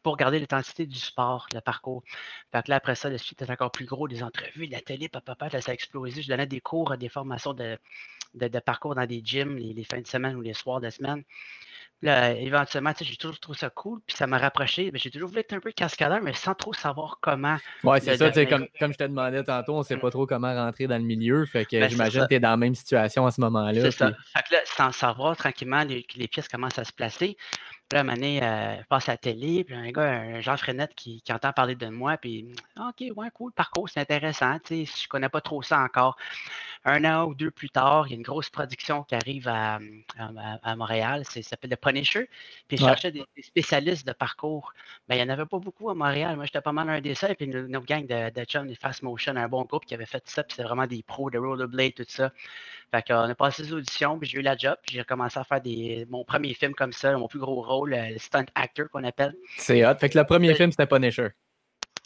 pour 0.04 0.18
garder 0.18 0.40
l'intensité 0.40 0.86
du 0.86 0.98
sport, 0.98 1.48
le 1.54 1.62
parcours. 1.62 2.04
Fait 2.52 2.64
que 2.64 2.70
là, 2.70 2.78
après 2.78 2.96
ça, 2.96 3.10
le 3.10 3.18
suite 3.18 3.42
est 3.42 3.50
encore 3.52 3.72
plus 3.72 3.86
gros, 3.86 4.08
des 4.08 4.24
entrevues, 4.24 4.68
l'atelier, 4.68 5.10
papa, 5.10 5.36
papa, 5.36 5.62
ça 5.62 5.72
a 5.72 5.74
explosé. 5.74 6.22
Je 6.22 6.30
donnais 6.30 6.48
des 6.48 6.62
cours, 6.62 6.98
des 6.98 7.10
formations 7.10 7.54
de, 7.54 7.78
de, 8.34 8.60
parcours 8.60 8.96
dans 8.96 9.06
des 9.06 9.22
gyms 9.24 9.58
les, 9.58 9.84
fins 9.84 10.02
de 10.02 10.08
semaine 10.08 10.36
ou 10.36 10.42
les 10.42 10.54
soirs 10.54 10.82
de 10.82 10.90
semaine. 10.90 11.24
Là, 12.02 12.32
éventuellement, 12.32 12.94
j'ai 13.00 13.18
toujours 13.18 13.40
trouvé 13.40 13.58
ça 13.58 13.70
cool, 13.70 14.00
puis 14.08 14.16
ça 14.16 14.26
m'a 14.26 14.38
rapproché. 14.38 14.90
J'ai 14.94 15.12
toujours 15.12 15.28
voulu 15.28 15.42
être 15.42 15.52
un 15.52 15.60
peu 15.60 15.72
cascadeur, 15.74 16.22
mais 16.22 16.34
sans 16.34 16.56
trop 16.56 16.72
savoir 16.74 17.18
comment. 17.22 17.58
Ouais, 17.84 18.00
c'est 18.00 18.16
ça, 18.16 18.32
comme, 18.46 18.68
comme 18.80 18.94
je 18.94 18.98
te 18.98 19.04
demandais 19.04 19.44
tantôt, 19.44 19.76
on 19.76 19.80
ne 19.80 19.84
sait 19.84 19.98
pas 19.98 20.10
trop 20.10 20.26
comment 20.26 20.54
rentrer 20.54 20.88
dans 20.88 20.98
le 20.98 21.04
milieu. 21.04 21.46
Fait 21.46 21.66
que 21.66 21.78
ben, 21.78 21.90
j'imagine 21.90 22.22
que 22.22 22.28
tu 22.28 22.36
es 22.36 22.40
dans 22.40 22.52
la 22.52 22.58
même 22.58 22.76
situation 22.76 23.26
à 23.26 23.32
ce 23.32 23.42
moment-là. 23.42 23.82
C'est 23.82 23.92
ça. 23.92 24.12
Fait 24.34 24.44
que 24.48 24.54
là, 24.56 24.62
sans 24.66 24.94
savoir 24.94 25.36
tranquillement, 25.36 25.84
les, 25.84 26.06
les 26.16 26.28
pièces 26.30 26.48
commencent 26.48 26.80
à 26.80 26.86
se 26.86 26.94
placer. 26.94 27.36
Puis 27.90 27.96
là, 27.96 28.02
à 28.02 28.02
un 28.02 28.04
moment 28.04 28.16
donné, 28.16 28.44
euh, 28.44 28.78
je 28.78 28.86
passe 28.88 29.10
à 29.10 29.14
la 29.14 29.18
télé, 29.18 29.64
puis 29.64 29.76
un 29.76 29.90
gars, 29.90 30.04
un 30.04 30.42
Jean 30.42 30.56
Frenette 30.58 30.94
qui, 30.96 31.22
qui 31.22 31.34
entend 31.34 31.52
parler 31.52 31.74
de 31.74 31.88
moi, 31.88 32.18
puis 32.18 32.46
OK, 32.78 33.04
ouais, 33.16 33.28
cool, 33.34 33.52
parcours, 33.52 33.90
c'est 33.90 34.00
intéressant, 34.00 34.60
tu 34.64 34.86
sais, 34.86 35.02
je 35.04 35.08
connais 35.08 35.28
pas 35.28 35.42
trop 35.42 35.64
ça 35.64 35.80
encore. 35.80 36.16
Un 36.86 37.04
an 37.04 37.26
ou 37.26 37.36
deux 37.36 37.52
plus 37.52 37.70
tard, 37.70 38.08
il 38.08 38.12
y 38.12 38.14
a 38.14 38.18
une 38.18 38.24
grosse 38.24 38.50
production 38.50 39.04
qui 39.04 39.14
arrive 39.16 39.48
à, 39.48 39.80
à, 40.64 40.76
Montréal, 40.78 41.24
ça 41.26 41.42
s'appelle 41.42 41.72
The 41.72 41.76
Punisher, 41.76 42.30
puis 42.68 42.78
je 42.78 42.84
cherchais 42.84 43.12
des, 43.12 43.26
spécialistes 43.42 44.08
de 44.08 44.14
parcours. 44.14 44.74
Ben, 45.08 45.16
il 45.16 45.18
n'y 45.18 45.30
en 45.30 45.34
avait 45.34 45.46
pas 45.46 45.60
beaucoup 45.60 45.90
à 45.90 45.94
Montréal, 45.94 46.38
moi 46.38 46.46
j'étais 46.46 46.62
pas 46.62 46.72
mal 46.72 46.90
un 46.90 47.02
des 47.02 47.16
seuls, 47.16 47.36
puis 47.36 47.46
une, 47.46 47.76
autre 47.76 47.86
gang 47.86 48.08
de, 48.08 48.30
de 48.32 48.46
chums, 48.46 48.74
Fast 48.76 49.04
Motion, 49.04 49.36
un 49.36 49.50
bon 49.50 49.64
groupe 49.64 49.86
qui 49.86 49.94
avait 49.94 50.06
fait 50.06 50.24
ça, 50.26 50.44
puis 50.44 50.56
c'est 50.56 50.64
vraiment 50.64 50.88
des 50.88 51.04
pros 51.04 51.30
de 51.30 51.38
rollerblade, 51.38 51.96
tout 51.96 52.06
ça. 52.08 52.32
Fait 52.92 53.06
qu'on 53.06 53.30
a 53.30 53.36
passé 53.36 53.64
des 53.64 53.74
auditions, 53.74 54.18
puis 54.18 54.30
j'ai 54.30 54.40
eu 54.40 54.42
la 54.42 54.56
job, 54.56 54.76
puis 54.86 54.96
j'ai 54.96 55.04
commencé 55.04 55.38
à 55.38 55.44
faire 55.44 55.62
des, 55.62 56.08
mon 56.10 56.24
premier 56.24 56.54
film 56.54 56.74
comme 56.74 56.94
ça, 56.94 57.16
mon 57.18 57.28
plus 57.28 57.40
gros 57.40 57.62
rôle, 57.62 57.94
le 57.94 58.18
stunt 58.18 58.46
actor 58.56 58.90
qu'on 58.90 59.04
appelle. 59.04 59.36
C'est 59.58 59.86
hot. 59.86 59.96
Fait 60.00 60.10
que 60.10 60.18
le 60.18 60.24
premier 60.24 60.56
film, 60.56 60.72
c'était 60.72 60.88
Punisher. 60.88 61.30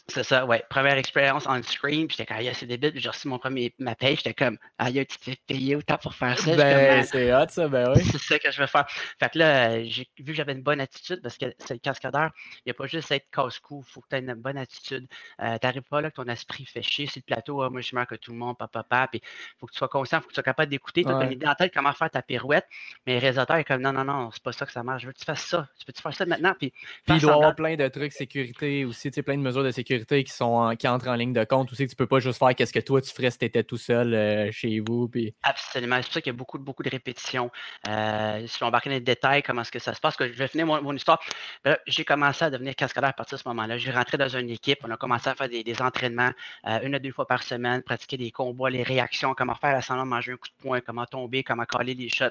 C'est 0.08 0.22
ça, 0.22 0.44
ouais. 0.44 0.62
Première 0.68 0.98
expérience 0.98 1.46
on 1.48 1.62
screen, 1.62 2.06
puis 2.06 2.16
j'étais 2.18 2.34
comme, 2.34 2.52
c'est 2.52 2.66
débile, 2.66 2.92
j'ai 2.94 3.08
reçu 3.08 3.26
mon 3.26 3.38
premier, 3.38 3.74
ma 3.78 3.94
paye, 3.94 4.16
j'étais 4.16 4.34
comme, 4.34 4.58
aïe, 4.76 5.06
tu 5.06 5.18
t'es 5.18 5.36
payé 5.46 5.76
autant 5.76 5.96
pour 5.96 6.14
faire 6.14 6.38
ça. 6.38 6.54
Ben, 6.54 7.02
c'est 7.04 7.34
hot, 7.34 7.46
ça, 7.48 7.68
ben 7.68 7.90
oui. 7.96 8.02
C'est 8.04 8.20
ça 8.20 8.38
que 8.38 8.50
je 8.50 8.60
veux 8.60 8.66
faire. 8.66 8.84
Fait 9.18 9.30
que 9.30 9.38
là, 9.38 9.82
j'ai 9.82 10.06
vu 10.18 10.26
que 10.26 10.34
j'avais 10.34 10.52
une 10.52 10.62
bonne 10.62 10.80
attitude, 10.80 11.22
parce 11.22 11.38
que 11.38 11.46
c'est 11.58 11.72
le 11.72 11.80
cascadeur, 11.80 12.30
il 12.58 12.62
n'y 12.66 12.70
a 12.72 12.74
pas 12.74 12.86
juste 12.86 13.10
être 13.12 13.30
casse-cou, 13.30 13.82
il 13.86 13.90
faut 13.90 14.02
que 14.02 14.08
tu 14.10 14.16
aies 14.16 14.18
une 14.18 14.34
bonne 14.34 14.58
attitude. 14.58 15.06
Euh, 15.40 15.56
tu 15.58 15.66
n'arrives 15.66 15.82
pas 15.82 16.02
là 16.02 16.10
que 16.10 16.16
ton 16.16 16.26
esprit 16.26 16.66
fait 16.66 16.82
chier 16.82 17.06
sur 17.06 17.22
le 17.26 17.34
plateau, 17.34 17.62
ah, 17.62 17.70
moi 17.70 17.80
je 17.80 17.86
suis 17.86 17.94
meilleur 17.94 18.08
que 18.08 18.16
tout 18.16 18.32
le 18.32 18.38
monde, 18.38 18.58
papa, 18.58 18.82
papa, 18.82 19.08
puis 19.08 19.22
il 19.24 19.58
faut 19.58 19.66
que 19.66 19.72
tu 19.72 19.78
sois 19.78 19.88
conscient, 19.88 20.18
il 20.18 20.20
faut 20.20 20.28
que 20.28 20.32
tu 20.32 20.34
sois 20.34 20.42
capable 20.42 20.70
d'écouter, 20.70 21.02
tu 21.02 21.10
as 21.10 21.24
une 21.24 21.32
idée 21.32 21.46
en 21.46 21.54
tête 21.54 21.72
comment 21.72 21.92
faire 21.94 22.10
ta 22.10 22.20
pirouette, 22.20 22.66
mais 23.06 23.14
le 23.14 23.20
réalisateur 23.20 23.56
est 23.56 23.64
comme, 23.64 23.80
non, 23.80 23.92
non, 23.92 24.04
non, 24.04 24.30
c'est 24.32 24.42
pas 24.42 24.52
ça 24.52 24.66
que 24.66 24.72
ça 24.72 24.82
marche, 24.82 25.00
je 25.00 25.06
veux 25.06 25.14
que 25.14 25.18
tu 25.18 25.24
fasses 25.24 25.46
ça, 25.46 25.66
tu 25.78 25.86
peux-tu 25.86 26.02
faire 26.02 26.14
ça 26.14 26.26
maintenant, 26.26 26.54
puis. 26.58 26.74
Puis 27.06 27.16
il 27.16 27.20
doit 27.22 27.34
avoir 27.34 27.54
plein 27.54 27.76
de 27.76 27.88
trucs 27.88 28.12
sécurité 28.12 28.84
aussi, 28.84 29.10
tu 29.10 29.14
sais, 29.14 29.22
plein 29.22 29.38
de 29.38 29.42
mesures 29.42 29.64
de 29.64 29.70
sécurité 29.70 29.93
qui 29.98 30.32
sont 30.32 30.44
en 30.44 30.76
qui 30.76 30.88
entre 30.88 31.08
en 31.08 31.14
ligne 31.14 31.32
de 31.32 31.44
compte 31.44 31.72
aussi, 31.72 31.86
tu 31.86 31.96
peux 31.96 32.06
pas 32.06 32.20
juste 32.20 32.38
faire 32.38 32.54
qu'est-ce 32.54 32.72
que 32.72 32.80
toi 32.80 33.00
tu 33.00 33.10
ferais 33.10 33.30
si 33.30 33.38
tu 33.38 33.44
étais 33.44 33.64
tout 33.64 33.76
seul 33.76 34.14
euh, 34.14 34.50
chez 34.52 34.80
vous. 34.80 35.10
Absolument. 35.42 35.96
C'est 35.96 36.02
pour 36.02 36.12
ça 36.14 36.20
qu'il 36.20 36.32
y 36.32 36.34
a 36.34 36.36
beaucoup, 36.36 36.58
beaucoup 36.58 36.82
de 36.82 36.90
répétitions. 36.90 37.50
Euh, 37.88 38.46
si 38.46 38.62
on 38.62 38.66
embarque 38.66 38.86
dans 38.86 38.92
les 38.92 39.00
détails, 39.00 39.42
comment 39.42 39.62
est-ce 39.62 39.72
que 39.72 39.78
ça 39.78 39.94
se 39.94 40.00
passe, 40.00 40.16
je 40.18 40.24
vais 40.24 40.48
finir 40.48 40.66
mon, 40.66 40.94
histoire. 40.94 41.20
Ben 41.64 41.76
j'ai 41.86 42.04
commencé 42.04 42.44
à 42.44 42.50
devenir 42.50 42.74
cascadeur 42.74 43.10
à 43.10 43.12
partir 43.12 43.38
de 43.38 43.42
ce 43.42 43.48
moment-là. 43.48 43.78
J'ai 43.78 43.90
rentré 43.90 44.16
dans 44.16 44.28
une 44.28 44.50
équipe, 44.50 44.78
on 44.84 44.90
a 44.90 44.96
commencé 44.96 45.28
à 45.28 45.34
faire 45.34 45.48
des, 45.48 45.64
entraînements 45.80 46.30
euh, 46.66 46.80
une 46.82 46.94
à 46.94 46.98
deux 46.98 47.12
fois 47.12 47.26
par 47.26 47.42
semaine, 47.42 47.82
pratiquer 47.82 48.16
des 48.16 48.30
combats, 48.30 48.70
les 48.70 48.82
réactions, 48.82 49.34
comment 49.34 49.54
faire 49.54 49.78
à 49.90 50.04
manger 50.04 50.32
un 50.32 50.36
coup 50.36 50.48
de 50.48 50.62
poing, 50.62 50.80
comment 50.80 51.06
tomber, 51.06 51.42
comment 51.42 51.64
coller 51.64 51.94
les 51.94 52.08
shots. 52.08 52.24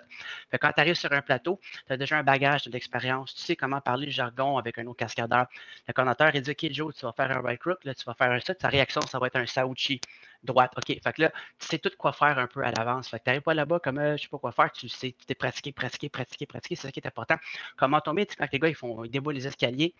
quand 0.60 0.71
tu 0.71 0.80
arrives 0.80 0.95
sur 0.95 1.12
un 1.12 1.21
plateau, 1.21 1.60
tu 1.88 1.94
as 1.94 1.98
déjà 1.98 2.18
un 2.18 2.24
bagage, 2.24 2.68
d'expérience, 2.68 3.36
tu 3.36 3.42
sais 3.42 3.56
comment 3.56 3.81
parler 3.81 4.06
le 4.07 4.12
jargon 4.12 4.57
avec 4.57 4.77
un 4.77 4.86
autre 4.88 4.98
cascadeur. 4.98 5.48
Le 5.88 5.93
coordinateur, 5.93 6.32
il 6.34 6.41
dit 6.41 6.51
OK, 6.51 6.72
Joe, 6.72 6.96
tu 6.96 7.05
vas 7.05 7.13
faire 7.13 7.32
un 7.38 7.41
crook, 7.57 7.83
là, 7.86 7.93
tu 7.95 8.03
vas 8.05 8.13
faire 8.13 8.31
un 8.31 8.39
ça, 8.39 8.55
ta 8.55 8.67
réaction, 8.69 9.01
ça 9.01 9.19
va 9.19 9.27
être 9.27 9.36
un 9.36 9.45
Sauchi 9.45 10.01
droite. 10.43 10.72
OK. 10.77 10.88
Fait 10.88 11.13
que 11.13 11.22
là, 11.22 11.31
tu 11.60 11.67
sais 11.67 11.79
tout 11.79 11.91
quoi 11.98 12.13
faire 12.13 12.38
un 12.38 12.48
peu 12.48 12.63
à 12.63 12.72
l'avance. 12.72 13.10
Fait 13.10 13.19
que 13.19 13.24
tu 13.24 13.29
n'arrives 13.29 13.43
pas 13.43 13.53
là-bas 13.53 13.79
comme 13.79 13.98
euh, 13.98 14.17
je 14.17 14.24
sais 14.24 14.29
pas 14.29 14.38
quoi 14.38 14.51
faire, 14.51 14.72
tu 14.72 14.89
sais, 14.89 15.15
tu 15.17 15.25
t'es 15.25 15.36
pratiqué, 15.36 15.72
pratiqué, 15.72 16.10
pratiqué, 16.10 16.45
pratiqué. 16.45 16.75
C'est 16.75 16.88
ça 16.88 16.91
qui 16.91 17.00
est 17.00 17.07
important. 17.07 17.36
Comment 17.77 18.01
tomber, 18.01 18.25
quand 18.25 18.48
les 18.51 18.60
gars, 18.60 18.69
ils 18.69 18.75
font 18.75 19.03
ils 19.03 19.12
déboulent 19.12 19.36
les 19.36 19.48
escaliers. 19.48 19.93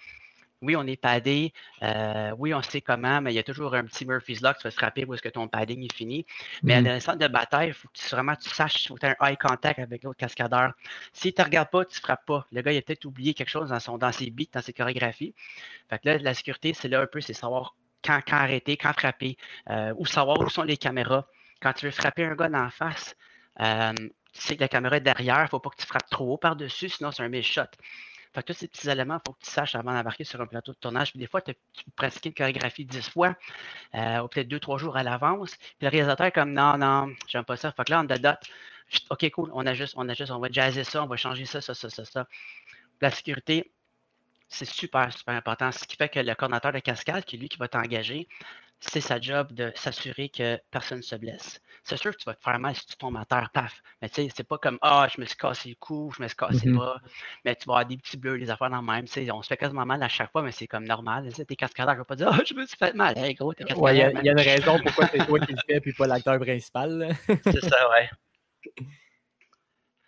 Oui, 0.64 0.76
on 0.76 0.88
est 0.88 0.96
padé. 0.96 1.54
Euh, 1.82 2.32
oui, 2.38 2.54
on 2.54 2.62
sait 2.62 2.82
comment, 2.82 3.22
mais 3.22 3.34
il 3.34 3.36
y 3.36 3.40
a 3.40 3.44
toujours 3.44 3.76
un 3.76 3.84
petit 3.84 4.06
Murphy's 4.06 4.42
Law, 4.42 4.54
tu 4.54 4.64
vas 4.64 4.72
se 4.72 4.78
frapper 4.78 5.06
où 5.06 5.14
est-ce 5.14 5.22
que 5.22 5.30
ton 5.30 5.48
padding 5.48 5.84
est 5.84 5.94
fini. 5.94 6.26
Mais 6.64 6.76
à 6.76 6.82
mmh. 6.82 6.86
l'instant 6.86 7.16
de 7.16 7.28
bataille, 7.28 7.68
il 7.70 7.74
faut 7.74 7.88
que 7.90 7.98
tu, 7.98 8.08
vraiment 8.10 8.36
tu 8.36 8.50
saches, 8.50 8.86
il 8.86 8.88
faut 8.88 8.96
que 8.96 9.02
tu 9.02 9.06
aies 9.08 9.16
un 9.20 9.28
eye 9.28 9.38
contact 9.38 9.80
avec 9.80 10.04
l'autre 10.04 10.18
cascadeur. 10.18 10.74
S'il 11.12 11.32
ne 11.32 11.36
te 11.36 11.42
regarde 11.42 11.70
pas, 11.70 11.86
tu 11.86 11.98
ne 11.98 12.02
frappes 12.02 12.26
pas. 12.26 12.48
Le 12.52 12.62
gars, 12.62 12.72
il 12.72 12.78
a 12.78 12.82
peut-être 12.82 13.06
oublié 13.06 13.34
quelque 13.34 13.50
chose 13.50 13.70
dans, 13.70 13.80
son, 13.80 13.98
dans 13.98 14.12
ses 14.12 14.30
beats, 14.32 14.46
dans 14.54 14.62
ses 14.62 14.74
chorégraphies. 14.74 15.36
Fait 15.90 16.00
que 16.00 16.10
là, 16.10 16.18
la 16.18 16.34
sécurité, 16.34 16.74
c'est 16.74 16.88
là 16.88 17.02
un 17.02 17.08
peu, 17.08 17.20
c'est 17.20 17.34
savoir 17.34 17.76
quand, 18.04 18.22
arrêter, 18.32 18.78
quand 18.78 18.94
frapper, 18.94 19.38
euh, 19.70 19.94
ou 19.98 20.06
savoir 20.06 20.40
où 20.40 20.50
sont 20.50 20.64
les 20.64 20.78
caméras. 20.78 21.28
Quand 21.62 21.74
tu 21.74 21.86
veux 21.86 21.92
frapper 21.92 22.26
un 22.26 22.36
gars 22.36 22.50
en 22.54 22.70
face, 22.70 23.16
euh, 23.60 23.94
tu 24.34 24.42
sais 24.42 24.56
que 24.56 24.62
la 24.62 24.68
caméra 24.68 24.98
est 24.98 25.02
derrière, 25.02 25.40
il 25.40 25.44
ne 25.44 25.48
faut 25.48 25.60
pas 25.60 25.70
que 25.70 25.82
tu 25.82 25.88
frappes 25.88 26.10
trop 26.10 26.34
haut 26.34 26.38
par-dessus, 26.38 26.90
sinon 26.90 27.12
c'est 27.12 27.24
un 27.24 27.30
miss 27.30 27.46
shot. 27.46 27.64
Fait 28.34 28.42
que 28.42 28.52
tous 28.52 28.60
ces 28.60 28.68
petits 28.68 28.90
éléments, 28.90 29.20
il 29.20 29.22
faut 29.28 29.34
que 29.34 29.44
tu 29.44 29.52
saches 29.52 29.76
avant 29.76 29.94
d'embarquer 29.94 30.24
sur 30.24 30.42
un 30.42 30.48
plateau 30.48 30.74
de 30.74 30.78
tournage. 30.78 31.16
des 31.16 31.28
fois, 31.28 31.42
tu 31.42 31.54
peux 31.54 31.92
pratiquer 31.96 32.30
une 32.30 32.36
chorégraphie 32.36 32.86
dix 32.86 33.08
fois, 33.10 33.36
euh, 33.96 34.20
ou 34.22 34.28
peut-être 34.28 34.48
deux, 34.48 34.60
trois 34.60 34.78
jours 34.78 34.98
à 34.98 35.04
l'avance. 35.04 35.56
Puis 35.56 35.78
le 35.82 35.90
réalisateur 35.90 36.28
est 36.28 36.32
comme 36.32 36.54
non, 36.54 36.78
non, 36.78 37.14
j'aime 37.28 37.46
pas 37.46 37.58
ça. 37.58 37.72
Fait 37.72 37.84
que 37.84 37.92
là, 37.92 38.02
on 38.02 38.06
the 38.06 38.20
dot. 38.20 38.38
OK, 39.10 39.30
cool, 39.32 39.50
on 39.54 39.66
a 39.66 39.74
juste, 39.74 39.94
on 39.98 40.08
a 40.10 40.14
juste, 40.14 40.32
on 40.32 40.40
va 40.40 40.50
jazzer 40.52 40.84
ça, 40.84 41.04
on 41.04 41.08
va 41.08 41.18
changer 41.18 41.46
ça, 41.46 41.62
ça, 41.62 41.74
ça, 41.74 41.90
ça, 41.90 42.06
ça. 42.06 42.28
La 43.02 43.12
sécurité, 43.12 43.72
c'est 44.50 44.66
super, 44.66 45.12
super 45.14 45.36
important. 45.36 45.72
Ce 45.72 45.86
qui 45.86 45.96
fait 45.96 46.10
que 46.10 46.20
le 46.20 46.36
coordinateur 46.36 46.74
de 46.74 46.80
cascade, 46.80 47.24
qui 47.26 47.36
est 47.36 47.40
lui 47.40 47.50
qui 47.50 47.58
va 47.58 47.68
t'engager, 47.68 48.28
c'est 48.80 49.02
sa 49.02 49.20
job 49.20 49.52
de 49.54 49.72
s'assurer 49.76 50.30
que 50.30 50.60
personne 50.72 51.00
ne 51.00 51.04
se 51.04 51.16
blesse. 51.16 51.62
C'est 51.84 51.98
sûr 51.98 52.12
que 52.12 52.18
tu 52.18 52.26
vas 52.26 52.34
te 52.34 52.42
faire 52.42 52.58
mal 52.60 52.76
si 52.76 52.86
tu 52.86 52.96
tombes 52.96 53.18
à 53.18 53.26
terre, 53.26 53.50
paf. 53.54 53.82
Mais 54.02 54.08
tu 54.08 54.16
sais, 54.16 54.30
c'est 54.36 54.48
pas 54.48 54.58
comme 54.58 54.78
Ah, 54.82 55.08
je 55.14 55.20
me 55.20 55.26
suis 55.26 55.36
cassé 55.36 55.70
le 55.70 55.76
cou, 55.76 56.14
je 56.16 56.24
me 56.24 56.28
suis 56.28 56.38
cassé 56.38 56.66
le 56.66 56.72
mmh 56.72 56.76
bras. 56.78 57.02
Mais 57.44 57.56
tu 57.56 57.66
vas 57.66 57.74
avoir 57.74 57.86
des 57.86 57.98
petits 57.98 58.18
bleus, 58.18 58.40
des 58.40 58.50
affaires 58.50 58.70
dans 58.70 58.82
le 58.82 58.86
même. 58.86 59.06
on 59.34 59.42
se 59.42 59.48
fait 59.48 59.58
quasiment 59.58 59.86
mal 59.86 60.02
à 60.02 60.08
chaque 60.08 60.32
fois, 60.32 60.42
mais 60.42 60.52
c'est 60.52 60.68
comme 60.68 60.86
normal. 60.86 61.30
T'es 61.34 61.56
cascadeur, 61.56 61.96
je 61.96 62.00
vais 62.00 62.06
pas 62.06 62.16
dire 62.16 62.30
Ah, 62.32 62.42
je 62.46 62.54
me 62.54 62.66
suis 62.66 62.78
fait 62.78 62.94
mal. 62.94 63.18
Hey, 63.18 63.34
gros, 63.34 63.54
t'es 63.54 63.66
Il 63.68 63.98
y, 63.98 64.02
a 64.02 64.32
une 64.32 64.40
raison 64.40 64.80
pourquoi 64.82 65.08
c'est 65.08 65.26
toi 65.26 65.40
qui 65.46 65.52
le 65.52 65.60
fais 65.68 65.82
puis 65.82 65.94
pas 65.94 66.08
l'acteur 66.08 66.40
principal. 66.40 67.16
c'est 67.28 67.62
ça, 67.62 67.90
ouais. 67.90 68.10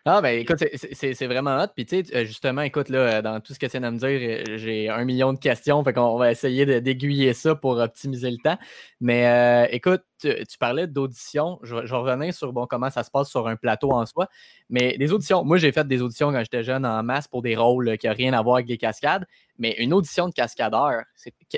Ah, 0.08 0.22
ben 0.22 0.40
écoute, 0.40 0.64
c'est 0.94 1.26
vraiment 1.26 1.58
hot. 1.58 1.70
Puis, 1.76 1.84
tu 1.88 2.06
sais, 2.06 2.16
euh, 2.16 2.26
justement, 2.26 2.62
écoute, 2.62 2.90
là, 2.90 3.24
dans 3.24 3.40
tout 3.42 3.56
ce 3.56 3.60
que 3.60 3.66
tu 3.66 3.72
viens 3.80 3.90
de 3.90 3.96
me 3.96 3.98
dire, 3.98 4.46
euh, 4.48 4.58
j'ai 4.60 4.88
un 4.88 5.04
million 5.04 5.34
de 5.34 5.40
questions. 5.40 5.84
Fait 5.84 5.94
qu'on 5.94 6.16
va 6.20 6.30
essayer 6.30 6.80
d'aiguiller 6.80 7.34
ça 7.34 7.56
pour 7.56 7.80
optimiser 7.80 8.30
le 8.30 8.38
temps. 8.38 8.56
Mais 9.02 9.26
euh, 9.26 9.68
écoute, 9.72 10.04
tu, 10.20 10.30
parlais 10.60 10.86
d'audition. 10.86 11.58
Je, 11.64 11.88
je, 11.88 11.96
revenir 11.96 12.36
sur 12.36 12.54
bon, 12.54 12.68
comment 12.68 12.92
ça 12.92 13.02
se 13.02 13.10
passe 13.10 13.30
sur 13.30 13.48
un 13.48 13.56
plateau 13.56 13.94
en 13.94 14.06
soi. 14.06 14.28
Mais 14.70 14.96
des 15.00 15.12
auditions, 15.12 15.44
moi, 15.44 15.58
j'ai 15.58 15.72
fait 15.72 15.88
des 15.88 16.04
auditions 16.04 16.32
quand 16.32 16.42
j'étais 16.42 16.64
jeune 16.64 16.86
en 16.86 17.02
masse 17.02 17.28
pour 17.28 17.42
des 17.42 17.56
rôles 17.56 17.98
qui 17.98 18.08
n'ont 18.08 18.14
rien 18.14 18.34
à 18.34 18.44
voir 18.44 18.58
avec 18.58 18.70
les 18.70 18.78
cascades. 18.78 19.26
Mais 19.58 19.72
une 19.80 19.92
audition 19.92 20.28
de 20.28 20.34
cascadeur, 20.34 21.02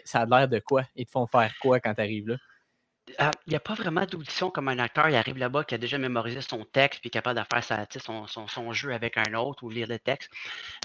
ça 0.06 0.22
a 0.22 0.26
l'air 0.26 0.48
de 0.48 0.60
quoi? 0.60 0.84
Ils 0.96 1.06
te 1.06 1.12
font 1.12 1.28
faire 1.28 1.54
quoi 1.62 1.82
quand 1.82 1.94
tu 1.96 2.02
arrives 2.02 2.30
là? 2.30 2.38
Il 3.20 3.50
n'y 3.50 3.56
a 3.56 3.60
pas 3.60 3.74
vraiment 3.74 4.06
d'audition 4.06 4.52
comme 4.52 4.68
un 4.68 4.78
acteur, 4.78 5.10
il 5.10 5.16
arrive 5.16 5.38
là-bas 5.38 5.64
qui 5.64 5.74
a 5.74 5.78
déjà 5.80 5.98
mémorisé 5.98 6.42
son 6.42 6.66
texte 6.66 7.02
puis 7.02 7.10
capable 7.10 7.40
de 7.40 7.46
faire 7.52 7.64
sa, 7.64 7.88
son, 8.00 8.28
son, 8.28 8.74
jeu 8.74 8.94
avec 8.94 9.18
un 9.18 9.34
autre 9.34 9.64
ou 9.64 9.70
lire 9.70 9.88
le 9.88 9.98
texte. 9.98 10.30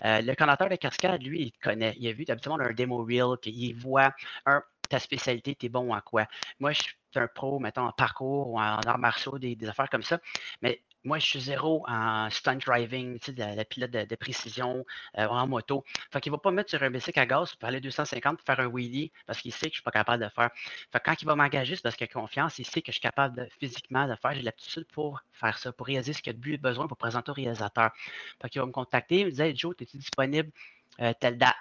Euh, 0.05 0.23
le 0.23 0.35
candidateur 0.35 0.69
de 0.71 0.77
cascade, 0.77 1.23
lui, 1.23 1.43
il 1.43 1.53
connaît. 1.63 1.95
Il 1.99 2.09
a 2.09 2.13
vu 2.13 2.25
d'habitude 2.25 2.53
un 2.59 2.73
démo 2.73 3.05
reel, 3.05 3.37
qu'il 3.43 3.75
voit 3.77 4.15
un, 4.47 4.63
ta 4.89 4.99
spécialité, 4.99 5.55
tu 5.55 5.67
es 5.67 5.69
bon 5.69 5.95
en 5.95 6.01
quoi? 6.01 6.27
Moi, 6.61 6.73
je 6.73 6.83
suis 6.83 6.95
un 7.17 7.27
pro, 7.27 7.59
mettons, 7.59 7.87
en 7.87 7.93
parcours 7.93 8.49
ou 8.49 8.59
en 8.59 8.79
arts 8.79 8.99
martiaux, 8.99 9.39
des, 9.39 9.55
des 9.55 9.69
affaires 9.69 9.91
comme 9.91 10.03
ça. 10.03 10.19
Mais 10.63 10.83
moi, 11.05 11.19
je 11.19 11.27
suis 11.27 11.41
zéro 11.41 11.85
en 11.89 12.31
stunt 12.31 12.57
driving, 12.57 13.19
tu 13.19 13.35
sais, 13.35 13.55
la, 13.55 13.65
pilote 13.65 13.91
de, 13.91 14.15
précision 14.17 14.85
euh, 15.19 15.27
en 15.27 15.47
moto. 15.47 15.85
Fait 16.13 16.21
qu'il 16.21 16.31
ne 16.31 16.37
va 16.37 16.41
pas 16.41 16.51
mettre 16.51 16.71
sur 16.71 16.83
un 16.83 16.91
bicycle 16.91 17.19
à 17.19 17.27
gaz 17.27 17.55
pour 17.57 17.69
aller 17.69 17.81
250 17.81 18.39
pour 18.39 18.47
faire 18.47 18.61
un 18.61 18.69
wheelie 18.69 19.11
parce 19.27 19.41
qu'il 19.41 19.53
sait 19.53 19.67
que 19.67 19.67
je 19.67 19.69
ne 19.69 19.75
suis 19.75 19.83
pas 19.83 19.91
capable 19.91 20.21
de 20.21 20.27
le 20.27 20.31
faire. 20.31 20.51
Fait 20.93 20.99
que 21.01 21.05
quand 21.05 21.21
il 21.21 21.25
va 21.25 21.35
m'engager, 21.35 21.77
c'est 21.77 21.83
parce 21.83 21.97
qu'il 21.97 22.05
a 22.05 22.09
confiance, 22.09 22.59
il 22.59 22.67
sait 22.67 22.83
que 22.83 22.93
je 22.93 22.99
suis 22.99 23.01
capable 23.01 23.37
de, 23.37 23.49
physiquement 23.59 24.07
de 24.07 24.15
faire, 24.17 24.35
j'ai 24.35 24.43
l'aptitude 24.43 24.87
pour 24.93 25.21
faire 25.33 25.59
ça, 25.59 25.73
pour 25.73 25.87
réaliser 25.87 26.13
ce 26.13 26.23
qu'il 26.23 26.33
a 26.35 26.59
besoin 26.59 26.87
pour 26.87 26.97
présenter 26.97 27.31
au 27.31 27.35
réalisateur. 27.35 27.91
Fait 28.41 28.49
qu'il 28.49 28.61
va 28.61 28.67
me 28.67 28.73
contacter, 28.73 29.21
il 29.21 29.27
me 29.27 29.31
dit 29.31 29.57
Joe, 29.57 29.75
es-tu 29.81 29.97
disponible 29.97 30.51
euh, 31.01 31.13
telle 31.19 31.39
date? 31.39 31.57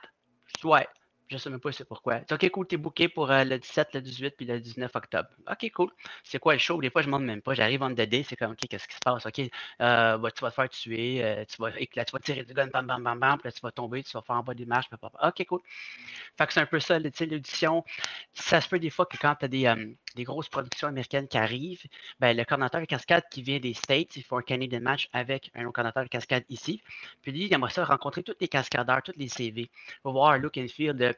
Je 0.55 0.67
je 1.31 1.37
ne 1.37 1.39
sais 1.39 1.49
même 1.49 1.61
pas 1.61 1.71
c'est 1.71 1.87
pourquoi. 1.87 2.19
OK, 2.29 2.49
cool, 2.49 2.67
t'es 2.67 2.75
booké 2.75 3.07
pour 3.07 3.31
euh, 3.31 3.45
le 3.45 3.57
17, 3.57 3.93
le 3.93 4.01
18 4.01 4.35
puis 4.35 4.45
le 4.45 4.59
19 4.59 4.93
octobre. 4.93 5.29
OK, 5.49 5.71
cool. 5.71 5.89
C'est 6.25 6.39
quoi 6.39 6.51
le 6.51 6.59
show? 6.59 6.81
Des 6.81 6.89
fois, 6.89 7.01
je 7.01 7.07
ne 7.07 7.13
demande 7.13 7.25
même 7.25 7.41
pas. 7.41 7.53
J'arrive 7.53 7.81
en 7.83 7.89
DD, 7.89 8.25
c'est 8.27 8.35
comme, 8.35 8.51
OK, 8.51 8.59
qu'est-ce 8.69 8.85
qui 8.85 8.95
se 8.95 8.99
passe? 8.99 9.25
OK, 9.25 9.39
euh, 9.39 10.17
bah, 10.17 10.31
tu 10.31 10.41
vas 10.41 10.49
te 10.49 10.55
faire 10.55 10.69
tuer, 10.69 11.23
euh, 11.23 11.45
tu, 11.45 11.55
vas, 11.61 11.69
là, 11.69 12.05
tu 12.05 12.11
vas 12.11 12.19
tirer 12.19 12.43
du 12.43 12.53
gun, 12.53 12.67
bam, 12.67 12.85
bam, 12.85 13.01
bam, 13.01 13.17
bam, 13.17 13.37
puis 13.39 13.47
là, 13.47 13.51
tu 13.53 13.61
vas 13.61 13.71
tomber, 13.71 14.03
tu 14.03 14.11
vas 14.11 14.21
faire 14.21 14.35
en 14.35 14.43
bas 14.43 14.53
des 14.53 14.65
marches. 14.65 14.89
OK, 15.23 15.45
cool. 15.47 15.61
Fait 16.37 16.47
que 16.47 16.53
c'est 16.53 16.59
un 16.59 16.65
peu 16.65 16.81
ça, 16.81 16.99
l'édition. 16.99 17.85
Ça 18.33 18.59
se 18.59 18.67
peut 18.67 18.79
des 18.79 18.89
fois 18.89 19.05
que 19.05 19.15
quand 19.15 19.35
tu 19.35 19.45
as 19.45 19.47
des, 19.47 19.73
des, 20.15 20.23
grosses 20.23 20.49
productions 20.49 20.87
américaines 20.87 21.27
qui 21.27 21.37
arrivent, 21.37 21.83
ben, 22.19 22.35
le 22.35 22.43
coordinateur 22.45 22.81
de 22.81 22.85
cascade 22.85 23.23
qui 23.31 23.41
vient 23.41 23.59
des 23.59 23.73
States, 23.73 24.15
il 24.15 24.23
faut 24.23 24.37
un 24.37 24.41
Canadian 24.41 24.81
match 24.81 25.09
avec 25.13 25.51
un 25.55 25.63
autre 25.63 25.73
coordinateur 25.73 26.03
de 26.03 26.09
cascade 26.09 26.43
ici. 26.49 26.81
Puis 27.21 27.31
lui, 27.31 27.45
il 27.45 27.53
aimerait 27.53 27.71
ça 27.71 27.85
rencontrer 27.85 28.23
tous 28.23 28.35
les 28.39 28.47
cascadeurs, 28.47 29.01
tous 29.03 29.13
les 29.17 29.29
CV. 29.29 29.61
Il 29.61 29.69
va 30.03 30.11
voir 30.11 30.31
un 30.31 30.37
look 30.37 30.57
and 30.57 30.67
feel 30.67 30.93
de 30.93 31.15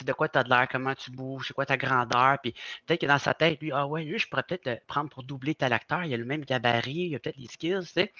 de 0.00 0.12
quoi 0.12 0.28
tu 0.28 0.38
as 0.38 0.44
de 0.44 0.48
l'air, 0.48 0.66
comment 0.70 0.94
tu 0.94 1.10
bouges, 1.10 1.48
c'est 1.48 1.54
quoi 1.54 1.66
ta 1.66 1.76
grandeur. 1.76 2.38
Puis 2.42 2.54
peut-être 2.86 3.02
que 3.02 3.06
dans 3.06 3.18
sa 3.18 3.34
tête, 3.34 3.60
lui, 3.60 3.72
ah 3.72 3.86
ouais, 3.86 4.04
lui, 4.04 4.18
je 4.18 4.26
pourrais 4.28 4.42
peut-être 4.42 4.66
le 4.66 4.78
prendre 4.86 5.10
pour 5.10 5.22
doubler 5.22 5.54
tel 5.54 5.72
acteur. 5.72 6.04
Il 6.04 6.14
a 6.14 6.16
le 6.16 6.24
même 6.24 6.44
gabarit, 6.44 7.08
il 7.10 7.14
a 7.14 7.18
peut-être 7.18 7.36
les 7.36 7.46
skills, 7.46 7.80
tu 7.82 7.92
sais. 7.92 8.12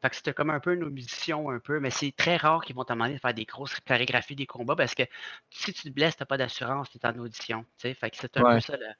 Fait 0.00 0.08
que 0.08 0.16
c'était 0.16 0.32
comme 0.32 0.48
un 0.48 0.60
peu 0.60 0.72
une 0.72 0.84
omission, 0.84 1.50
un 1.50 1.58
peu, 1.58 1.78
mais 1.78 1.90
c'est 1.90 2.12
très 2.16 2.38
rare 2.38 2.64
qu'ils 2.64 2.74
vont 2.74 2.84
te 2.84 2.92
demander 2.92 3.14
de 3.14 3.18
faire 3.18 3.34
des 3.34 3.44
grosses 3.44 3.78
chorégraphies 3.80 4.34
des 4.34 4.46
combats 4.46 4.76
parce 4.76 4.94
que 4.94 5.02
si 5.50 5.74
tu 5.74 5.82
te 5.82 5.88
blesses, 5.90 6.16
tu 6.16 6.22
n'as 6.22 6.26
pas 6.26 6.38
d'assurance, 6.38 6.88
tu 6.90 6.96
es 6.96 7.06
en 7.06 7.18
audition. 7.18 7.64
Tu 7.76 7.88
sais. 7.88 7.94
Fait 7.94 8.10
que 8.10 8.16
c'est 8.16 8.34
un 8.38 8.54
peu 8.54 8.60
ça. 8.60 8.78
Là. 8.78 8.94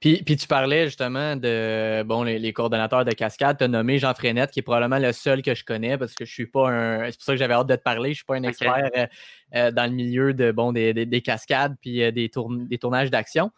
Puis, 0.00 0.22
tu 0.24 0.46
parlais 0.46 0.84
justement 0.86 1.34
de 1.34 2.04
bon, 2.04 2.22
les, 2.22 2.52
coordonnateurs 2.52 3.04
de 3.04 3.10
cascade. 3.12 3.58
Tu 3.58 3.64
as 3.64 3.68
nommé 3.68 3.98
Jean 3.98 4.14
Frenette, 4.14 4.52
qui 4.52 4.60
est 4.60 4.62
probablement 4.62 4.98
le 4.98 5.12
seul 5.12 5.42
que 5.42 5.54
je 5.54 5.64
connais 5.64 5.98
parce 5.98 6.14
que 6.14 6.24
je 6.24 6.32
suis 6.32 6.46
pas 6.46 6.70
un. 6.70 7.10
C'est 7.10 7.16
pour 7.16 7.24
ça 7.24 7.32
que 7.32 7.38
j'avais 7.38 7.54
hâte 7.54 7.66
de 7.66 7.74
te 7.74 7.82
parler. 7.82 8.10
Je 8.10 8.10
ne 8.10 8.14
suis 8.14 8.24
pas 8.24 8.36
un 8.36 8.42
expert 8.44 8.90
euh, 8.96 9.06
euh, 9.56 9.70
dans 9.72 9.90
le 9.90 9.96
milieu 9.96 10.34
de, 10.34 10.52
bon, 10.52 10.72
des, 10.72 11.22
cascades 11.24 11.74
puis 11.80 12.02
euh, 12.02 12.12
des, 12.12 12.30
des 12.68 12.78
tournages 12.78 13.10
d'action. 13.10 13.50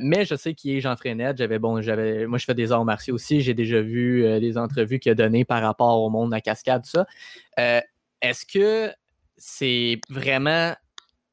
mais 0.00 0.24
je 0.24 0.36
sais 0.36 0.54
qui 0.54 0.76
est 0.76 0.80
Jean 0.80 0.94
Frenette. 0.96 1.38
J'avais, 1.38 1.58
bon, 1.58 1.82
j'avais, 1.82 2.26
moi, 2.26 2.38
je 2.38 2.44
fais 2.44 2.54
des 2.54 2.70
arts 2.70 2.84
martiaux 2.84 3.16
aussi. 3.16 3.40
J'ai 3.40 3.54
déjà 3.54 3.80
vu 3.80 4.22
des 4.40 4.58
entrevues 4.58 5.00
qu'il 5.00 5.10
a 5.10 5.16
données 5.16 5.44
par 5.44 5.60
rapport 5.60 6.00
au 6.02 6.08
monde 6.08 6.30
de 6.30 6.34
la 6.36 6.40
cascade, 6.40 6.84
tout 6.84 6.90
ça. 6.90 7.06
Est-ce 8.22 8.46
que 8.46 8.92
c'est 9.36 10.00
vraiment 10.08 10.74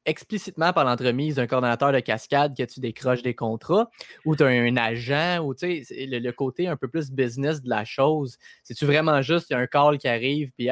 explicitement 0.08 0.72
par 0.72 0.84
l'entremise 0.84 1.36
d'un 1.36 1.46
coordonnateur 1.46 1.92
de 1.92 2.00
cascade 2.00 2.56
que 2.56 2.62
tu 2.62 2.80
décroches 2.80 3.22
des 3.22 3.34
contrats 3.34 3.90
ou 4.24 4.34
tu 4.34 4.42
as 4.42 4.46
un 4.46 4.76
agent 4.76 5.44
ou 5.44 5.54
tu 5.54 5.84
sais, 5.84 6.06
le, 6.06 6.30
côté 6.32 6.66
un 6.66 6.76
peu 6.76 6.88
plus 6.88 7.10
business 7.10 7.62
de 7.62 7.68
la 7.68 7.84
chose. 7.84 8.38
C'est-tu 8.62 8.86
vraiment 8.86 9.20
juste, 9.20 9.50
il 9.50 9.52
y 9.52 9.56
a 9.56 9.58
un 9.58 9.66
call 9.66 9.98
qui 9.98 10.08
arrive, 10.08 10.50
puis 10.56 10.68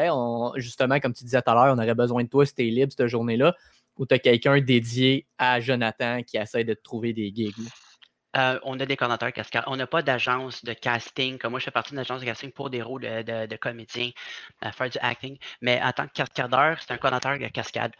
justement, 0.57 0.99
comme 1.00 1.12
tu 1.12 1.25
disais 1.25 1.43
tout 1.43 1.50
à 1.50 1.55
l'heure, 1.55 1.76
on 1.76 1.78
aurait 1.78 1.95
besoin 1.95 2.25
de 2.25 2.28
toi 2.28 2.47
si 2.47 2.55
tu 2.55 2.66
es 2.66 2.71
libre 2.71 2.93
cette 2.97 3.09
journée-là, 3.09 3.55
ou 3.99 4.07
tu 4.07 4.14
as 4.14 4.19
quelqu'un 4.19 4.61
dédié 4.61 5.26
à 5.37 5.61
Jonathan 5.61 6.23
qui 6.23 6.38
essaie 6.38 6.64
de 6.64 6.75
te 6.75 6.83
trouver 6.83 7.12
des 7.12 7.31
gigs? 7.35 7.55
Euh, 8.37 8.59
on 8.64 8.78
a 8.81 8.87
des 8.87 8.97
coordonnateurs 8.97 9.33
cascade. 9.33 9.64
On 9.66 9.76
n'a 9.76 9.87
pas 9.87 10.02
d'agence 10.02 10.64
de 10.64 10.73
casting. 10.75 11.38
Comme 11.38 11.52
moi, 11.52 11.61
je 11.61 11.64
fais 11.64 11.71
partie 11.71 11.90
d'une 11.90 12.00
agence 12.00 12.21
de 12.21 12.26
casting 12.26 12.52
pour 12.52 12.71
des 12.71 12.83
rôles 12.83 13.02
de, 13.02 13.47
de, 13.47 13.57
comédien, 13.57 14.11
à 14.61 14.73
faire 14.73 14.90
du 14.90 14.99
acting. 15.00 15.38
Mais 15.62 15.81
en 15.83 15.93
tant 15.93 16.07
que 16.07 16.12
cascadeur, 16.12 16.78
c'est 16.81 16.93
un 16.93 16.99
coordonnateur 16.99 17.38
de 17.38 17.49
cascade. 17.52 17.93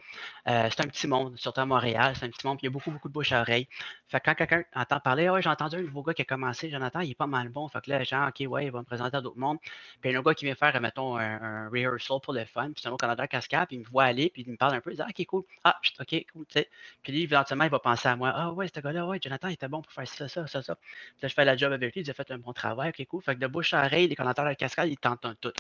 Euh, 0.49 0.69
c'est 0.71 0.85
un 0.85 0.89
petit 0.89 1.07
monde, 1.09 1.39
surtout 1.39 1.61
à 1.61 1.67
Montréal. 1.67 2.15
C'est 2.19 2.27
un 2.27 2.31
petit 2.31 2.47
monde. 2.47 2.59
Il 2.63 2.67
y 2.67 2.69
a 2.69 2.71
beaucoup, 2.71 2.91
beaucoup 2.91 3.09
de 3.09 3.15
bouche 3.15 3.33
à 3.33 3.41
oreille. 3.41 3.69
Fait 4.09 4.21
que 4.21 4.27
quand 4.27 4.35
quelqu'un 4.35 4.65
entend 4.75 5.01
parler, 5.01 5.29
ouais, 5.29 5.43
j'ai 5.43 5.49
entendu 5.49 5.77
un 5.77 5.83
nouveau 5.83 6.03
gars 6.03 6.15
qui 6.15 6.23
a 6.23 6.25
commencé, 6.25 6.71
Jonathan, 6.71 7.01
il 7.01 7.11
est 7.11 7.15
pas 7.15 7.27
mal 7.27 7.49
bon. 7.49 7.67
Fait 7.69 7.81
que 7.81 7.91
là, 7.91 8.05
genre, 8.05 8.29
OK, 8.29 8.47
ouais, 8.49 8.67
il 8.67 8.71
va 8.71 8.79
me 8.79 8.85
présenter 8.85 9.17
à 9.17 9.21
d'autres 9.21 9.39
mondes. 9.39 9.59
Puis 10.01 10.11
il 10.11 10.13
y 10.13 10.17
a 10.17 10.19
un 10.19 10.23
gars 10.23 10.35
qui 10.35 10.45
vient 10.45 10.55
faire, 10.55 10.81
mettons, 10.81 11.17
un, 11.17 11.69
rehearsal 11.69 12.21
pour 12.21 12.33
le 12.33 12.45
fun. 12.45 12.67
Puis 12.67 12.83
c'est 12.83 12.89
un 12.89 12.93
autre 12.93 13.01
coordonnateur 13.01 13.29
cascade. 13.29 13.67
Puis 13.69 13.77
il 13.77 13.81
me 13.81 13.85
voit 13.87 14.05
aller. 14.05 14.31
Puis 14.31 14.45
il 14.47 14.53
me 14.53 14.57
parle 14.57 14.75
un 14.75 14.81
peu. 14.81 14.93
Il 14.93 14.97
dit, 14.97 15.03
ah, 15.03 15.09
OK, 15.09 15.27
cool. 15.27 15.43
Ah, 15.65 15.77
OK, 16.01 16.27
cool. 16.33 16.45
sais. 16.51 16.69
Puis 17.03 17.13
lui, 17.13 17.23
éventuellement, 17.23 17.65
il 17.65 17.71
va 17.71 17.81
penser 17.81 18.09
à 18.09 18.17
moi. 18.17 18.33
Ah, 18.35 18.53
ouais, 18.53 18.69
ce 18.73 18.81
gars-là, 18.81 19.07
ouais, 19.07 19.19
Jonathan, 19.21 19.49
il 19.49 19.55
était 19.55 19.69
bon 19.69 19.83
pour 19.83 19.93
faire 19.93 20.07
ça, 20.07 20.29
ça, 20.29 20.47
ça, 20.47 20.63
ça. 20.63 20.77
Puis 20.77 21.23
là, 21.23 21.29
je 21.29 21.35
fais 21.35 21.45
la 21.45 21.57
job 21.57 21.73
avec 21.73 21.95
lui, 21.95 22.03
il 22.03 22.11
a 22.11 22.15
fait 22.15 22.31
un 22.31 22.39
bon 22.39 22.53
travail, 22.53 22.91
ok, 22.91 23.07
cool. 23.07 23.23
Fait 23.23 23.35
que 23.35 23.41
de 23.41 23.47
bouche 23.47 23.75
à 23.75 23.85
oreille, 23.85 24.09
les 24.09 24.17
commentaires 24.17 24.49
de 24.49 24.55
cascade, 24.55 24.89
ils 24.89 24.97
tentent 24.97 25.27
tout. 25.41 25.53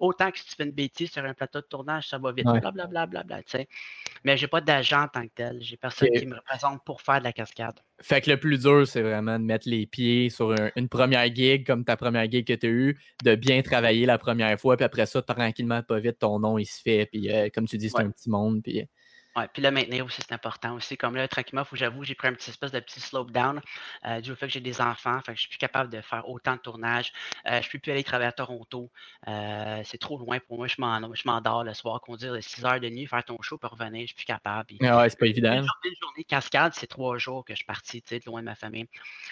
Autant 0.00 0.30
que 0.30 0.38
si 0.38 0.46
tu 0.46 0.56
fais 0.56 0.64
une 0.64 0.72
bêtise 0.72 1.12
sur 1.12 1.24
un 1.24 1.34
plateau 1.34 1.60
de 1.60 1.66
tournage, 1.66 2.08
ça 2.08 2.18
va 2.18 2.32
vite, 2.32 2.46
blablabla, 2.46 2.86
bla, 2.86 3.06
bla, 3.06 3.22
bla, 3.22 3.42
tu 3.42 3.50
sais. 3.50 3.68
Mais 4.24 4.36
j'ai 4.36 4.48
pas 4.48 4.60
d'agent 4.60 5.02
en 5.02 5.08
tant 5.08 5.22
que 5.22 5.32
tel. 5.34 5.60
J'ai 5.62 5.76
personne 5.76 6.08
qui 6.10 6.26
me 6.26 6.36
représente 6.36 6.84
pour 6.84 7.00
faire 7.00 7.18
de 7.18 7.24
la 7.24 7.32
cascade. 7.32 7.78
Fait 8.00 8.20
que 8.20 8.30
le 8.30 8.36
plus 8.38 8.58
dur, 8.58 8.86
c'est 8.86 9.02
vraiment 9.02 9.38
de 9.38 9.44
mettre 9.44 9.68
les 9.68 9.86
pieds 9.86 10.28
sur 10.28 10.54
une 10.74 10.88
première 10.88 11.32
gig, 11.32 11.64
comme 11.66 11.84
ta 11.84 11.96
première 11.96 12.28
gig 12.30 12.46
que 12.46 12.52
tu 12.52 12.66
as 12.66 12.70
eue, 12.70 12.98
de 13.24 13.34
bien 13.36 13.62
travailler 13.62 14.06
la 14.06 14.18
première 14.18 14.58
fois, 14.58 14.76
puis 14.76 14.84
après 14.84 15.06
ça, 15.06 15.22
tranquillement, 15.22 15.82
pas 15.82 16.00
vite, 16.00 16.18
ton 16.18 16.40
nom, 16.40 16.58
il 16.58 16.66
se 16.66 16.80
fait, 16.80 17.06
puis 17.06 17.30
euh, 17.30 17.48
comme 17.54 17.66
tu 17.66 17.78
dis, 17.78 17.90
c'est 17.90 18.00
un 18.00 18.10
petit 18.10 18.30
monde, 18.30 18.62
puis... 18.62 18.84
Ouais, 19.34 19.48
puis 19.50 19.62
le 19.62 19.70
maintenir 19.70 20.04
aussi, 20.04 20.20
c'est 20.20 20.34
important 20.34 20.74
aussi. 20.74 20.98
Comme 20.98 21.16
là, 21.16 21.26
tranquillement, 21.26 21.62
il 21.62 21.64
faut 21.64 21.70
que 21.70 21.78
j'avoue, 21.78 22.04
j'ai 22.04 22.14
pris 22.14 22.28
un 22.28 22.34
petit 22.34 22.50
espèce 22.50 22.70
de 22.70 22.80
petit 22.80 23.00
slope 23.00 23.30
down 23.30 23.62
euh, 24.04 24.20
du 24.20 24.34
fait 24.36 24.46
que 24.46 24.52
j'ai 24.52 24.60
des 24.60 24.80
enfants. 24.82 25.18
Fait 25.24 25.32
que 25.32 25.36
je 25.36 25.42
suis 25.42 25.48
plus 25.48 25.58
capable 25.58 25.90
de 25.90 26.02
faire 26.02 26.28
autant 26.28 26.54
de 26.56 26.60
tournages. 26.60 27.12
Euh, 27.46 27.62
je 27.62 27.66
ne 27.66 27.72
peux 27.72 27.78
plus 27.78 27.92
aller 27.92 28.04
travailler 28.04 28.28
à 28.28 28.32
Toronto. 28.32 28.90
Euh, 29.28 29.80
c'est 29.84 29.98
trop 29.98 30.18
loin 30.18 30.38
pour 30.40 30.58
moi. 30.58 30.66
Je 30.66 30.76
m'endors 30.78 31.64
le 31.64 31.72
soir, 31.72 32.00
conduire 32.02 32.36
6 32.42 32.64
heures 32.66 32.80
de 32.80 32.88
nuit, 32.90 33.06
faire 33.06 33.24
ton 33.24 33.40
show, 33.40 33.56
pour 33.56 33.70
revenir. 33.70 34.02
Je 34.02 34.08
suis 34.08 34.16
plus 34.16 34.26
capable. 34.26 34.66
Puis, 34.66 34.78
ah 34.82 34.98
ouais, 34.98 35.08
c'est 35.08 35.18
pas 35.18 35.26
évident. 35.26 35.52
Une 35.52 35.66
journée, 36.02 36.24
cascade, 36.24 36.74
c'est 36.74 36.86
trois 36.86 37.16
jours 37.16 37.42
que 37.44 37.54
je 37.54 37.56
suis 37.56 37.64
parti, 37.64 38.02
de 38.10 38.20
loin 38.26 38.40
de 38.40 38.46
ma 38.46 38.54
famille. 38.54 38.86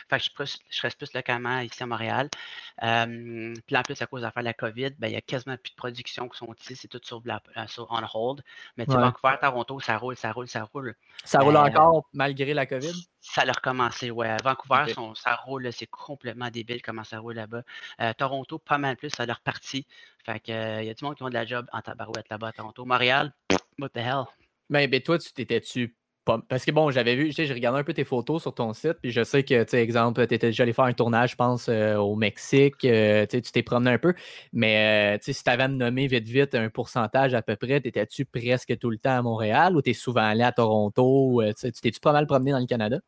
Fait 0.08 0.18
que 0.18 0.24
je, 0.24 0.56
je 0.70 0.80
reste 0.80 0.96
plus 0.96 1.12
localement 1.12 1.58
ici 1.58 1.82
à 1.82 1.86
Montréal. 1.86 2.30
puis 2.78 3.76
en 3.76 3.82
plus, 3.82 4.00
à 4.00 4.06
cause 4.06 4.22
de 4.22 4.40
la 4.42 4.54
COVID, 4.54 4.90
ben, 4.98 5.08
il 5.08 5.12
y 5.12 5.16
a 5.16 5.20
quasiment 5.20 5.58
plus 5.58 5.72
de 5.72 5.76
production 5.76 6.26
qui 6.28 6.38
sont 6.38 6.54
ici. 6.58 6.74
C'est 6.74 6.88
tout 6.88 7.00
sur, 7.04 7.22
sur 7.66 7.86
on 7.90 8.02
hold. 8.14 8.42
Mais 8.78 8.86
tu 8.86 8.92
ouais. 8.92 8.98
Vancouver, 8.98 9.36
Toronto, 9.40 9.78
ça 9.90 9.98
roule, 9.98 10.16
ça 10.16 10.30
roule, 10.30 10.46
ça 10.46 10.62
roule. 10.62 10.94
Ça 11.24 11.40
roule 11.40 11.56
euh, 11.56 11.60
encore 11.60 12.08
malgré 12.12 12.54
la 12.54 12.64
COVID? 12.64 12.92
Ça 13.20 13.42
a 13.42 13.52
recommencé, 13.52 14.12
ouais. 14.12 14.36
Vancouver, 14.44 14.92
ça 15.16 15.34
roule, 15.34 15.72
c'est 15.72 15.88
complètement 15.88 16.48
débile 16.48 16.80
comment 16.80 17.02
ça 17.02 17.18
roule 17.18 17.34
là-bas. 17.34 17.62
Euh, 18.00 18.12
Toronto, 18.16 18.60
pas 18.60 18.78
mal 18.78 18.96
plus, 18.96 19.10
ça 19.10 19.24
a 19.24 19.26
leur 19.26 19.40
parti. 19.40 19.86
Fait 20.24 20.38
que, 20.38 20.80
il 20.80 20.86
y 20.86 20.90
a 20.90 20.94
du 20.94 21.04
monde 21.04 21.16
qui 21.16 21.24
ont 21.24 21.28
de 21.28 21.34
la 21.34 21.44
job 21.44 21.66
en 21.72 21.80
tabarouette 21.80 22.28
là-bas 22.30 22.48
à 22.48 22.52
Toronto. 22.52 22.84
Montréal, 22.84 23.32
what 23.80 23.88
the 23.88 23.96
hell? 23.96 24.24
Mais 24.68 24.86
ben, 24.86 24.92
ben, 24.92 25.02
toi, 25.02 25.18
tu 25.18 25.32
t'étais-tu 25.32 25.96
parce 26.24 26.64
que 26.64 26.70
bon, 26.70 26.90
j'avais 26.90 27.16
vu, 27.16 27.32
j'ai 27.32 27.52
regardé 27.52 27.80
un 27.80 27.84
peu 27.84 27.94
tes 27.94 28.04
photos 28.04 28.42
sur 28.42 28.54
ton 28.54 28.72
site, 28.72 28.98
puis 29.02 29.10
je 29.10 29.24
sais 29.24 29.42
que, 29.42 29.64
tu 29.64 29.70
sais, 29.70 29.82
exemple, 29.82 30.26
tu 30.26 30.34
étais 30.34 30.48
déjà 30.48 30.62
allé 30.62 30.72
faire 30.72 30.84
un 30.84 30.92
tournage, 30.92 31.32
je 31.32 31.36
pense, 31.36 31.68
euh, 31.68 31.96
au 31.96 32.14
Mexique, 32.14 32.84
euh, 32.84 33.26
tu 33.26 33.40
t'es 33.42 33.62
promené 33.62 33.92
un 33.92 33.98
peu, 33.98 34.14
mais 34.52 35.16
euh, 35.16 35.18
si 35.20 35.42
tu 35.42 35.50
avais 35.50 35.64
à 35.64 35.68
me 35.68 35.76
nommer 35.76 36.06
vite, 36.06 36.28
vite 36.28 36.54
un 36.54 36.68
pourcentage 36.68 37.34
à 37.34 37.42
peu 37.42 37.56
près, 37.56 37.76
étais-tu 37.78 38.26
presque 38.26 38.78
tout 38.78 38.90
le 38.90 38.98
temps 38.98 39.18
à 39.18 39.22
Montréal 39.22 39.76
ou 39.76 39.82
tu 39.82 39.90
es 39.90 39.94
souvent 39.94 40.24
allé 40.24 40.42
à 40.42 40.52
Toronto? 40.52 41.42
tu 41.58 41.72
t'es-tu 41.72 42.00
pas 42.00 42.12
mal 42.12 42.26
promené 42.26 42.52
dans 42.52 42.60
le 42.60 42.66
Canada? 42.66 42.98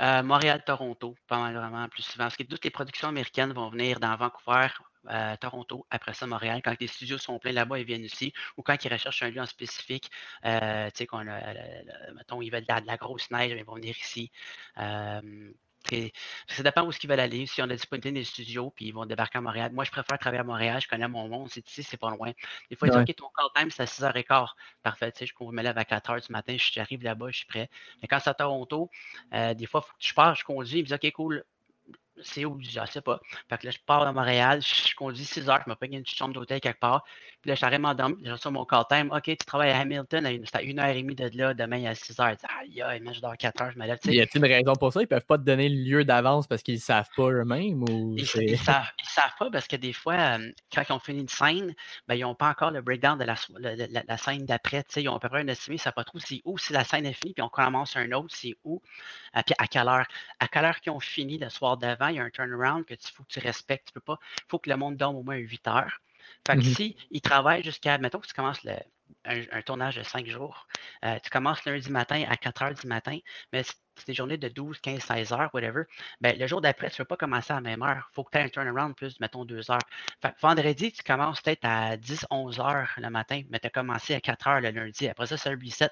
Montréal, 0.00 0.62
Toronto, 0.64 1.16
pas 1.26 1.38
mal 1.38 1.56
vraiment 1.56 1.88
plus 1.88 2.02
souvent. 2.02 2.24
Parce 2.24 2.36
que 2.36 2.44
toutes 2.44 2.64
les 2.64 2.70
productions 2.70 3.08
américaines 3.08 3.52
vont 3.52 3.68
venir 3.68 3.98
dans 3.98 4.14
Vancouver, 4.16 4.68
Toronto, 5.40 5.86
après 5.90 6.14
ça 6.14 6.26
Montréal. 6.26 6.60
Quand 6.64 6.74
les 6.80 6.86
studios 6.86 7.18
sont 7.18 7.38
pleins 7.38 7.52
là-bas, 7.52 7.78
ils 7.78 7.84
viennent 7.84 8.04
ici. 8.04 8.32
Ou 8.56 8.62
quand 8.62 8.84
ils 8.84 8.92
recherchent 8.92 9.22
un 9.22 9.30
lieu 9.30 9.40
en 9.40 9.46
spécifique, 9.46 10.10
euh, 10.44 10.86
tu 10.90 10.98
sais, 10.98 11.06
qu'on 11.06 11.26
a, 11.26 11.40
mettons, 12.14 12.42
ils 12.42 12.50
veulent 12.50 12.66
de 12.66 12.86
la, 12.86 12.96
grosse 12.96 13.30
neige, 13.30 13.52
ils 13.56 13.64
vont 13.64 13.74
venir 13.74 13.96
ici. 13.98 14.30
ça 14.76 16.62
dépend 16.62 16.84
où 16.84 16.90
est-ce 16.90 16.98
qu'ils 16.98 17.10
veulent 17.10 17.20
aller. 17.20 17.46
Si 17.46 17.62
on 17.62 17.64
a 17.64 17.74
disponibilité 17.74 18.18
les 18.18 18.24
studios, 18.24 18.70
puis 18.70 18.86
ils 18.86 18.92
vont 18.92 19.06
débarquer 19.06 19.38
à 19.38 19.40
Montréal. 19.40 19.72
Moi, 19.72 19.84
je 19.84 19.90
préfère 19.90 20.18
travailler 20.18 20.40
à 20.40 20.44
Montréal. 20.44 20.80
Je 20.80 20.88
connais 20.88 21.08
mon 21.08 21.28
monde. 21.28 21.48
C'est 21.50 21.68
ici, 21.68 21.82
c'est 21.82 21.96
pas 21.96 22.10
loin. 22.10 22.32
Des 22.70 22.76
fois, 22.76 22.88
ils 22.88 22.90
disent, 22.92 23.00
OK, 23.00 23.16
ton 23.16 23.28
call 23.36 23.46
time, 23.54 23.70
c'est 23.70 23.82
à 23.82 23.86
6h15. 23.86 24.48
Parfait. 24.82 25.12
Tu 25.12 25.26
sais, 25.26 25.26
je 25.26 25.44
me 25.44 25.62
lève 25.62 25.78
à 25.78 25.84
4h 25.84 26.26
du 26.26 26.32
matin. 26.32 26.56
J'arrive 26.58 27.02
là-bas, 27.02 27.30
je 27.30 27.38
suis 27.38 27.46
prêt. 27.46 27.70
Mais 28.02 28.08
quand 28.08 28.18
c'est 28.20 28.30
à 28.30 28.34
Toronto, 28.34 28.90
euh, 29.32 29.54
des 29.54 29.66
fois, 29.66 29.82
faut 29.82 29.92
que 29.92 30.06
je 30.06 30.14
pars, 30.14 30.34
je 30.34 30.44
conduis. 30.44 30.78
Ils 30.78 30.82
me 30.82 30.86
disent, 30.88 30.94
OK, 30.94 31.12
cool 31.12 31.44
c'est 32.22 32.44
où? 32.44 32.58
Je 32.60 32.80
ne 32.80 32.86
sais 32.86 33.00
pas. 33.00 33.20
Fait 33.48 33.58
que 33.58 33.66
là, 33.66 33.72
je 33.72 33.78
pars 33.84 34.02
à 34.02 34.12
Montréal, 34.12 34.60
je, 34.62 34.94
conduis 34.94 35.24
6 35.24 35.48
heures, 35.48 35.60
je 35.64 35.70
me 35.70 35.76
paye 35.76 35.94
une 35.94 36.06
chambre 36.06 36.34
d'hôtel 36.34 36.60
quelque 36.60 36.80
part. 36.80 37.04
Puis 37.40 37.50
là, 37.50 37.54
je 37.54 37.64
suis 37.64 37.78
m'endormir, 37.78 38.18
je 38.24 38.32
reçois 38.32 38.50
mon 38.50 38.64
call 38.64 38.84
time. 38.88 39.10
OK, 39.12 39.24
tu 39.24 39.36
travailles 39.36 39.70
à 39.70 39.78
Hamilton, 39.80 40.28
c'est 40.44 40.56
à 40.56 40.62
une 40.62 40.78
et 40.80 41.02
demie 41.02 41.14
de 41.14 41.30
là, 41.34 41.54
demain 41.54 41.84
à 41.84 41.94
6 41.94 42.18
heures. 42.20 42.36
Aïe, 42.60 42.82
aïe, 42.82 43.02
je 43.12 43.20
dors 43.20 43.36
4 43.36 43.62
heures, 43.62 43.70
je 43.70 43.78
me 43.78 43.86
lève. 43.86 43.98
Y 44.04 44.20
a-t-il 44.20 44.44
une 44.44 44.52
raison 44.52 44.72
pour 44.74 44.92
ça? 44.92 45.00
Ils 45.00 45.04
ne 45.04 45.08
peuvent 45.08 45.26
pas 45.26 45.38
te 45.38 45.44
donner 45.44 45.68
le 45.68 45.82
lieu 45.82 46.04
d'avance 46.04 46.46
parce 46.46 46.62
qu'ils 46.62 46.74
ne 46.74 46.80
savent 46.80 47.08
pas 47.16 47.30
eux-mêmes? 47.30 47.82
Ou 47.84 48.16
ils 48.16 48.52
ne 48.52 48.56
savent, 48.56 48.90
savent, 49.02 49.32
pas 49.38 49.50
parce 49.50 49.68
que 49.68 49.76
des 49.76 49.92
fois, 49.92 50.14
euh, 50.14 50.50
quand 50.72 50.82
ils 50.88 50.92
ont 50.92 50.98
fini 50.98 51.20
une 51.20 51.28
scène, 51.28 51.74
ben, 52.06 52.14
ils 52.14 52.22
n'ont 52.22 52.34
pas 52.34 52.50
encore 52.50 52.70
le 52.70 52.82
breakdown 52.82 53.18
de 53.18 53.24
la, 53.24 53.34
la, 54.06 54.16
scène 54.16 54.44
d'après. 54.44 54.84
Ils 54.96 55.08
ont 55.08 55.16
à 55.16 55.20
peu 55.20 55.28
près 55.28 55.40
un 55.40 55.48
estimé, 55.48 55.76
ils 55.76 55.78
ne 55.78 55.82
savent 55.82 55.94
pas 55.94 56.04
trop 56.04 56.18
c'est 56.18 56.42
où, 56.44 56.58
si 56.58 56.72
la 56.72 56.84
scène 56.84 57.06
est 57.06 57.12
finie, 57.12 57.34
puis 57.34 57.42
on 57.42 57.48
commence 57.48 57.96
un 57.96 58.10
autre, 58.12 58.34
c'est 58.34 58.56
où, 58.64 58.82
euh, 59.36 59.40
puis 59.44 59.54
à 59.58 59.66
quelle 59.66 59.88
heure. 59.88 60.06
À 60.40 60.48
quelle 60.48 60.64
heure 60.64 60.80
qu'ils 60.80 60.92
ont 60.92 61.00
fini 61.00 61.38
le 61.38 61.48
soir 61.48 61.76
d'avant, 61.76 62.07
il 62.10 62.16
y 62.16 62.20
a 62.20 62.24
un 62.24 62.30
turnaround 62.30 62.84
que 62.84 62.94
tu 62.94 63.12
faut 63.12 63.22
que 63.24 63.28
tu 63.28 63.40
respectes. 63.40 63.88
Tu 63.88 63.92
peux 63.92 64.00
pas. 64.00 64.18
Il 64.38 64.48
faut 64.48 64.58
que 64.58 64.70
le 64.70 64.76
monde 64.76 64.96
dorme 64.96 65.16
au 65.16 65.22
moins 65.22 65.36
8 65.36 65.68
heures. 65.68 66.00
Fait 66.46 66.54
que 66.54 66.60
mmh 66.60 66.74
si 66.74 66.96
ils 67.10 67.20
travaillent 67.20 67.62
jusqu'à, 67.62 67.98
mettons 67.98 68.20
que 68.20 68.26
tu 68.26 68.34
commences 68.34 68.60
un, 69.24 69.62
tournage 69.62 69.96
de 69.96 70.02
5 70.02 70.26
jours, 70.26 70.66
euh, 71.04 71.18
tu 71.22 71.30
commences 71.30 71.64
lundi 71.64 71.90
matin 71.90 72.24
à 72.28 72.36
4 72.36 72.62
heures 72.62 72.74
du 72.74 72.86
matin, 72.86 73.18
mais 73.52 73.62
c'est 73.62 74.06
des 74.06 74.14
journées 74.14 74.36
de 74.36 74.48
12, 74.48 74.78
15, 74.80 75.00
16 75.02 75.32
heures, 75.32 75.50
whatever, 75.52 75.84
ben, 76.20 76.38
le 76.38 76.46
jour 76.46 76.60
d'après, 76.60 76.90
tu 76.90 77.00
ne 77.00 77.04
peux 77.04 77.08
pas 77.08 77.16
commencer 77.16 77.52
à 77.52 77.56
la 77.56 77.62
même 77.62 77.82
heure. 77.82 78.08
Il 78.10 78.14
faut 78.14 78.24
que 78.24 78.30
tu 78.30 78.38
aies 78.38 78.42
un 78.42 78.48
turnaround 78.48 78.94
plus, 78.94 79.18
mettons, 79.20 79.44
2 79.44 79.70
heures. 79.70 79.78
Fait 80.22 80.30
que 80.30 80.40
vendredi, 80.40 80.92
tu 80.92 81.02
commences 81.02 81.40
peut-être 81.40 81.64
à 81.64 81.96
10, 81.96 82.26
11 82.30 82.60
heures 82.60 82.90
le 82.96 83.10
matin, 83.10 83.42
mais 83.50 83.58
tu 83.58 83.66
as 83.66 83.70
commencé 83.70 84.14
à 84.14 84.20
4 84.20 84.46
heures 84.48 84.60
le 84.60 84.70
lundi. 84.70 85.08
Après 85.08 85.26
ça, 85.26 85.36
c'est 85.36 85.50
un 85.50 85.58
reset. 85.62 85.90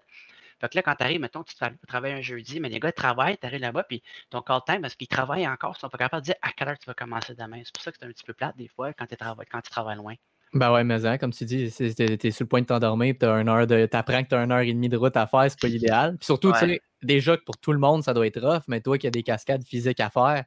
Fait 0.61 0.69
que 0.69 0.77
là, 0.77 0.83
quand 0.83 0.95
tu 0.95 1.05
arrives, 1.05 1.21
mettons, 1.21 1.43
tu 1.43 1.55
travailles 1.87 2.13
un 2.13 2.21
jeudi, 2.21 2.61
mais 2.61 2.69
les 2.69 2.81
gars 2.81 2.93
travaillent, 2.93 3.37
tu 3.39 3.47
arrives 3.47 3.61
là-bas, 3.61 3.85
puis 3.85 4.03
ton 4.31 4.41
call 4.41 4.61
time, 4.67 4.81
parce 4.81 4.95
qu'ils 4.95 5.09
travaillent 5.09 5.47
encore, 5.47 5.75
ils 5.77 5.81
sont 5.81 5.89
pas 5.89 5.99
capables 5.99 6.23
de 6.23 6.27
dire 6.27 6.37
à 6.43 6.53
quelle 6.53 6.69
heure 6.69 6.79
tu 6.79 6.87
vas 6.87 6.95
commencer 6.95 7.35
demain? 7.35 7.61
C'est 7.65 7.75
pour 7.75 7.83
ça 7.83 7.93
que 7.93 7.99
c'est 8.01 8.07
un 8.07 8.11
petit 8.11 8.25
peu 8.25 8.33
plate 8.33 8.57
des 8.57 8.69
fois 8.69 8.93
quand, 8.93 9.07
travailles, 9.07 9.47
quand 9.51 9.61
tu 9.61 9.71
travailles 9.71 9.97
loin. 9.97 10.15
Ben 10.55 10.73
ouais, 10.73 10.85
mais 10.85 11.05
hein, 11.05 11.19
comme 11.19 11.33
tu 11.33 11.45
dis, 11.45 11.71
tu 11.71 11.85
es, 11.85 12.31
sur 12.31 12.45
le 12.45 12.49
point 12.49 12.61
de 12.63 12.67
t'endormir, 12.67 13.15
tu 13.19 13.27
apprends 13.27 14.23
que 14.23 14.29
tu 14.29 14.35
as 14.35 14.43
une 14.43 14.53
heure 14.53 14.61
et 14.61 14.73
demie 14.73 14.89
de 14.89 14.97
route 14.97 15.17
à 15.17 15.27
faire, 15.27 15.51
c'est 15.51 15.61
pas 15.61 15.69
l'idéal. 15.69 16.17
Puis 16.17 16.27
surtout, 16.27 16.53
tu 16.53 16.59
sais, 16.59 16.81
déjà 17.03 17.37
que 17.37 17.45
pour 17.45 17.59
tout 17.59 17.73
le 17.73 17.79
monde, 17.79 18.03
ça 18.03 18.15
doit 18.15 18.27
être 18.27 18.41
rough, 18.41 18.63
mais 18.69 18.81
toi 18.81 18.97
qui 18.97 19.07
as 19.07 19.11
des 19.11 19.23
cascades 19.23 19.65
physiques 19.65 20.01
à 20.01 20.09
faire, 20.09 20.45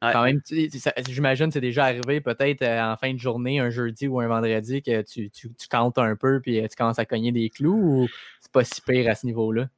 quand 0.00 0.24
même, 0.24 0.40
j'imagine 1.08 1.50
c'est 1.50 1.60
déjà 1.60 1.84
arrivé 1.84 2.20
peut-être 2.20 2.62
euh, 2.62 2.92
en 2.92 2.96
fin 2.96 3.12
de 3.12 3.18
journée, 3.18 3.60
un 3.60 3.70
jeudi 3.70 4.08
ou 4.08 4.20
un 4.20 4.28
vendredi, 4.28 4.82
que 4.82 5.02
tu, 5.02 5.30
tu, 5.30 5.52
tu 5.52 5.68
comptes 5.68 5.98
un 5.98 6.16
peu 6.16 6.40
puis 6.40 6.60
euh, 6.60 6.68
tu 6.68 6.76
commences 6.76 6.98
à 6.98 7.04
cogner 7.04 7.32
des 7.32 7.50
clous 7.50 7.74
ou 7.74 8.08
c'est 8.40 8.52
pas 8.52 8.64
si 8.64 8.80
pire 8.80 9.10
à 9.10 9.14
ce 9.14 9.26
niveau-là? 9.26 9.68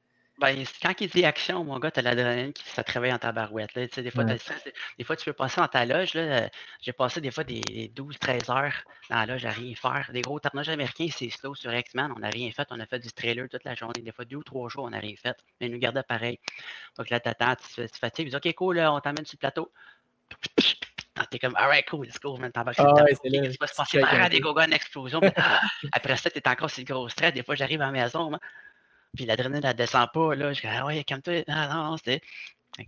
Ben, 0.42 0.64
quand 0.82 1.00
il 1.00 1.08
dit 1.08 1.24
action, 1.24 1.62
mon 1.62 1.78
gars, 1.78 1.92
t'as 1.92 2.02
l'adrénaline 2.02 2.52
qui 2.52 2.64
ça 2.64 2.82
travaille 2.82 3.12
en 3.12 3.18
tabarouette. 3.18 3.76
Là. 3.76 3.86
Des, 3.86 4.10
fois, 4.10 4.24
des 4.24 5.04
fois, 5.04 5.14
tu 5.14 5.24
peux 5.24 5.32
passer 5.32 5.60
dans 5.60 5.68
ta 5.68 5.84
loge. 5.84 6.12
Euh, 6.16 6.48
j'ai 6.80 6.92
passé 6.92 7.20
des 7.20 7.30
fois 7.30 7.44
des 7.44 7.60
12-13 7.94 8.50
heures 8.50 8.82
dans 9.08 9.16
la 9.18 9.26
loge 9.26 9.44
à 9.44 9.50
rien 9.50 9.72
faire. 9.76 10.10
Des 10.12 10.22
gros 10.22 10.40
tournages 10.40 10.68
américains, 10.68 11.06
c'est 11.16 11.30
slow 11.30 11.54
sur 11.54 11.72
X-Men. 11.72 12.12
On 12.16 12.18
n'a 12.18 12.28
rien 12.30 12.50
fait. 12.50 12.66
On 12.70 12.80
a 12.80 12.86
fait 12.86 12.98
du 12.98 13.12
trailer 13.12 13.48
toute 13.48 13.62
la 13.62 13.76
journée. 13.76 14.00
Des 14.00 14.10
fois, 14.10 14.24
deux 14.24 14.38
ou 14.38 14.42
trois 14.42 14.68
jours, 14.68 14.82
on 14.82 14.90
n'a 14.90 14.98
rien 14.98 15.14
fait. 15.16 15.36
Mais 15.60 15.68
ils 15.68 15.72
nous 15.72 15.78
gardaient 15.78 16.02
pareil. 16.02 16.40
Donc 16.98 17.10
là, 17.10 17.20
t'attends, 17.20 17.54
tu, 17.54 17.86
tu 17.88 17.98
fatigues. 18.00 18.26
Ils 18.26 18.30
disent 18.30 18.40
OK, 18.44 18.52
cool, 18.54 18.80
on 18.80 18.98
t'amène 18.98 19.24
sur 19.24 19.36
le 19.36 19.40
plateau. 19.40 19.70
T'es 21.30 21.38
comme, 21.38 21.54
alright, 21.56 21.86
cool, 21.88 22.06
let's 22.06 22.18
go, 22.18 22.36
man. 22.36 22.50
T'en 22.52 22.64
vas 22.64 22.72
ah 22.78 23.04
ouais, 23.04 23.14
se 23.14 23.22
passer? 23.22 23.30
Des 23.30 24.38
une 24.38 24.72
explosion. 24.72 25.20
après 25.92 26.16
ça, 26.16 26.30
t'es 26.30 26.46
encore 26.48 26.70
sur 26.70 26.84
le 26.86 26.92
gros 26.92 27.08
stress. 27.08 27.32
Des 27.32 27.42
fois, 27.42 27.54
j'arrive 27.54 27.82
à 27.82 27.86
la 27.86 27.92
maison, 27.92 28.32
puis 29.14 29.26
l'adrénaline, 29.26 29.64
elle 29.64 29.76
descend 29.76 30.08
pas. 30.12 30.34
Là. 30.34 30.52
Je 30.52 30.60
dis, 30.60 30.66
ah 30.66 30.86
ouais, 30.86 31.04
calme-toi. 31.04 31.44
Non, 31.48 31.90
non, 31.90 31.96
c'était. 31.96 32.22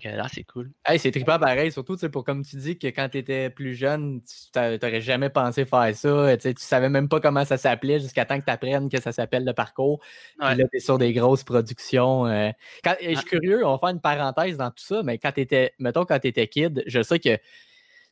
Là, 0.04 0.26
c'est 0.32 0.44
cool. 0.44 0.70
Hey, 0.86 0.98
c'est 0.98 1.10
trippant 1.10 1.38
pareil, 1.38 1.70
surtout 1.70 1.96
pour 2.10 2.24
comme 2.24 2.44
tu 2.44 2.56
dis 2.56 2.78
que 2.78 2.86
quand 2.88 3.08
tu 3.10 3.18
étais 3.18 3.50
plus 3.50 3.74
jeune, 3.74 4.22
tu 4.22 4.58
n'aurais 4.58 5.00
jamais 5.00 5.30
pensé 5.30 5.64
faire 5.64 5.94
ça. 5.94 6.36
Tu 6.36 6.54
savais 6.58 6.88
même 6.88 7.08
pas 7.08 7.20
comment 7.20 7.44
ça 7.44 7.56
s'appelait 7.56 8.00
jusqu'à 8.00 8.24
temps 8.24 8.38
que 8.38 8.44
tu 8.44 8.50
apprennes 8.50 8.88
que 8.88 9.00
ça 9.00 9.12
s'appelle 9.12 9.44
le 9.44 9.52
parcours. 9.52 10.00
Puis 10.38 10.56
là, 10.56 10.64
tu 10.70 10.76
es 10.76 10.80
sur 10.80 10.98
des 10.98 11.12
grosses 11.12 11.44
productions. 11.44 12.26
Euh. 12.26 12.50
je 12.84 13.14
suis 13.14 13.24
curieux, 13.24 13.64
on 13.66 13.72
va 13.72 13.78
faire 13.78 13.88
une 13.90 14.00
parenthèse 14.00 14.56
dans 14.56 14.70
tout 14.70 14.84
ça, 14.84 15.02
mais 15.02 15.18
quand 15.18 15.32
tu 15.32 15.40
étais, 15.40 15.72
mettons, 15.78 16.04
quand 16.04 16.18
tu 16.18 16.28
étais 16.28 16.48
kid, 16.48 16.82
je 16.86 17.02
sais 17.02 17.18
que 17.18 17.38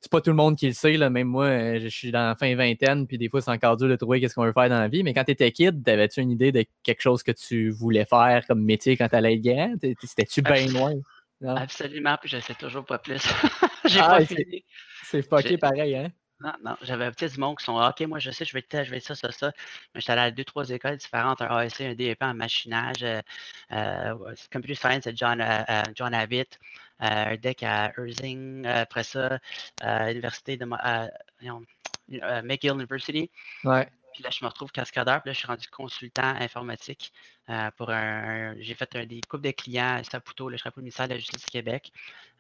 c'est 0.02 0.10
pas 0.10 0.20
tout 0.20 0.30
le 0.30 0.36
monde 0.36 0.56
qui 0.56 0.66
le 0.66 0.72
sait. 0.72 0.96
Là. 0.96 1.10
Même 1.10 1.28
moi, 1.28 1.78
je 1.78 1.86
suis 1.86 2.10
dans 2.10 2.26
la 2.26 2.34
fin 2.34 2.54
vingtaine, 2.56 3.06
puis 3.06 3.18
des 3.18 3.28
fois, 3.28 3.40
c'est 3.40 3.52
encore 3.52 3.76
dur 3.76 3.88
de 3.88 3.94
trouver 3.94 4.20
qu'est-ce 4.20 4.34
qu'on 4.34 4.44
veut 4.44 4.52
faire 4.52 4.68
dans 4.68 4.80
la 4.80 4.88
vie. 4.88 5.04
Mais 5.04 5.14
quand 5.14 5.22
tu 5.22 5.30
étais 5.30 5.52
kid, 5.52 5.88
avais-tu 5.88 6.20
une 6.20 6.32
idée 6.32 6.50
de 6.50 6.64
quelque 6.82 7.00
chose 7.00 7.22
que 7.22 7.30
tu 7.30 7.70
voulais 7.70 8.04
faire 8.04 8.44
comme 8.48 8.62
métier 8.62 8.96
quand 8.96 9.08
tu 9.08 9.14
allais 9.14 9.34
être 9.34 9.42
grand? 9.42 9.74
C'était-tu 10.02 10.42
bien 10.42 10.66
loin? 10.66 10.94
Absolument, 11.48 12.16
puis 12.20 12.28
je 12.28 12.38
sais 12.40 12.54
toujours 12.54 12.84
pas 12.84 12.98
plus. 12.98 13.22
J'ai 13.84 14.00
ah, 14.00 14.08
pas 14.08 14.24
fini. 14.24 14.64
C'est 15.04 15.22
fucké 15.22 15.58
pareil, 15.58 15.96
hein? 15.96 16.12
Non, 16.42 16.52
non, 16.64 16.76
j'avais 16.82 17.04
un 17.04 17.12
petit 17.12 17.28
du 17.28 17.38
monde 17.38 17.56
qui 17.58 17.64
sont 17.64 17.80
OK, 17.80 18.00
moi 18.00 18.18
je 18.18 18.32
sais, 18.32 18.44
je 18.44 18.52
vais 18.52 18.58
être 18.58 18.84
je 18.84 18.90
vais 18.90 18.98
ça, 18.98 19.14
ça, 19.14 19.30
ça. 19.30 19.52
Mais 19.94 20.00
j'étais 20.00 20.12
allé 20.12 20.22
à 20.22 20.30
deux, 20.32 20.44
trois 20.44 20.68
écoles 20.70 20.96
différentes, 20.96 21.40
un 21.40 21.46
ASC, 21.46 21.82
un 21.82 21.94
DEP 21.94 22.20
en 22.20 22.34
machinage, 22.34 23.04
euh, 23.04 23.20
euh, 23.70 24.34
Computer 24.52 24.74
Science 24.74 25.06
à 25.06 25.14
John, 25.14 25.40
euh, 25.40 25.82
John 25.94 26.12
Abbott, 26.12 26.58
un 26.98 27.36
DEC 27.36 27.62
à 27.62 27.92
Erzing, 27.96 28.66
après 28.66 29.04
ça, 29.04 29.38
à 29.80 30.08
l'université 30.08 30.56
de 30.56 30.64
McGill 32.42 32.72
University. 32.72 33.30
Ouais. 33.62 33.88
Puis 34.12 34.22
là, 34.22 34.30
je 34.30 34.44
me 34.44 34.48
retrouve 34.48 34.70
cascadeur. 34.72 35.20
Puis 35.22 35.30
là, 35.30 35.32
je 35.32 35.38
suis 35.38 35.46
rendu 35.46 35.68
consultant 35.68 36.34
informatique 36.40 37.12
euh, 37.48 37.70
pour 37.76 37.90
un. 37.90 38.54
j'ai 38.58 38.74
fait 38.74 38.94
un, 38.96 39.06
des 39.06 39.20
couples 39.28 39.44
de 39.44 39.50
clients 39.50 39.96
à 39.96 40.04
Saputo. 40.04 40.48
Le 40.48 40.58
ministère 40.76 41.08
de 41.08 41.14
la 41.14 41.18
Justice 41.18 41.44
du 41.44 41.50
Québec. 41.50 41.92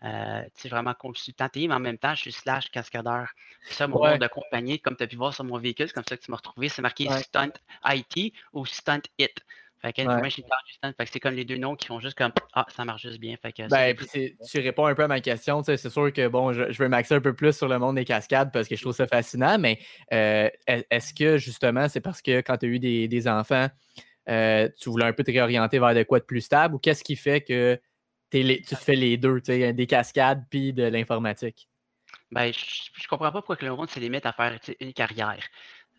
Euh, 0.04 0.42
tu 0.54 0.62
sais, 0.62 0.68
vraiment 0.68 0.94
consultant 0.94 1.48
TI, 1.48 1.68
mais 1.68 1.74
en 1.74 1.80
même 1.80 1.98
temps, 1.98 2.14
je 2.14 2.22
suis 2.22 2.32
slash 2.32 2.70
cascadeur. 2.70 3.28
C'est 3.62 3.74
ça, 3.74 3.86
mon 3.86 4.04
nom 4.04 4.18
de 4.18 4.26
compagnie, 4.26 4.80
comme 4.80 4.96
tu 4.96 5.04
as 5.04 5.06
pu 5.06 5.16
voir 5.16 5.32
sur 5.32 5.44
mon 5.44 5.58
véhicule, 5.58 5.86
c'est 5.86 5.94
comme 5.94 6.04
ça 6.08 6.16
que 6.16 6.22
tu 6.22 6.30
m'as 6.30 6.38
retrouvé. 6.38 6.68
C'est 6.68 6.82
marqué 6.82 7.08
Stunt 7.20 7.52
IT 7.84 8.34
ou 8.52 8.66
Stunt 8.66 9.02
It. 9.18 9.44
Fait 9.82 9.92
que 9.92 11.10
c'est 11.12 11.20
comme 11.20 11.34
les 11.34 11.44
deux 11.44 11.56
noms 11.56 11.74
qui 11.74 11.88
font 11.88 11.98
juste 11.98 12.16
comme 12.16 12.30
Ah, 12.52 12.66
ça 12.68 12.84
marche 12.84 13.02
juste 13.02 13.18
bien. 13.18 13.36
Fait 13.42 13.52
que 13.52 13.68
ben, 13.68 13.96
tu 13.96 14.60
réponds 14.60 14.86
un 14.86 14.94
peu 14.94 15.02
à 15.02 15.08
ma 15.08 15.20
question. 15.20 15.62
C'est 15.64 15.76
sûr 15.76 16.12
que 16.12 16.28
bon, 16.28 16.52
je, 16.52 16.78
veux 16.78 16.88
m'axer 16.88 17.16
un 17.16 17.20
peu 17.20 17.34
plus 17.34 17.56
sur 17.56 17.66
le 17.66 17.78
monde 17.78 17.96
des 17.96 18.04
cascades 18.04 18.52
parce 18.52 18.68
que 18.68 18.76
je 18.76 18.80
trouve 18.80 18.94
ça 18.94 19.08
fascinant, 19.08 19.58
mais 19.58 19.80
euh, 20.12 20.48
est-ce 20.66 21.12
que 21.12 21.36
justement 21.36 21.88
c'est 21.88 22.00
parce 22.00 22.22
que 22.22 22.40
quand 22.42 22.58
tu 22.58 22.66
as 22.66 22.68
eu 22.68 22.78
des, 22.78 23.28
enfants, 23.28 23.68
euh, 24.28 24.68
tu 24.80 24.88
voulais 24.88 25.06
un 25.06 25.12
peu 25.12 25.24
te 25.24 25.32
réorienter 25.32 25.80
vers 25.80 25.94
de 25.94 26.04
quoi 26.04 26.20
de 26.20 26.24
plus 26.24 26.42
stable 26.42 26.76
ou 26.76 26.78
qu'est-ce 26.78 27.02
qui 27.02 27.16
fait 27.16 27.40
que 27.40 27.80
tu 28.30 28.76
fais 28.76 28.94
les 28.94 29.16
deux, 29.16 29.40
des 29.40 29.86
cascades 29.86 30.44
puis 30.48 30.72
de 30.72 30.84
l'informatique? 30.84 31.68
Ben, 32.30 32.50
je, 32.52 33.08
comprends 33.08 33.30
pas 33.30 33.42
pourquoi 33.42 33.56
le 33.60 33.76
monde 33.76 33.90
se 33.90 34.00
limite 34.00 34.24
à 34.24 34.32
faire 34.32 34.58
une 34.80 34.94
carrière. 34.94 35.42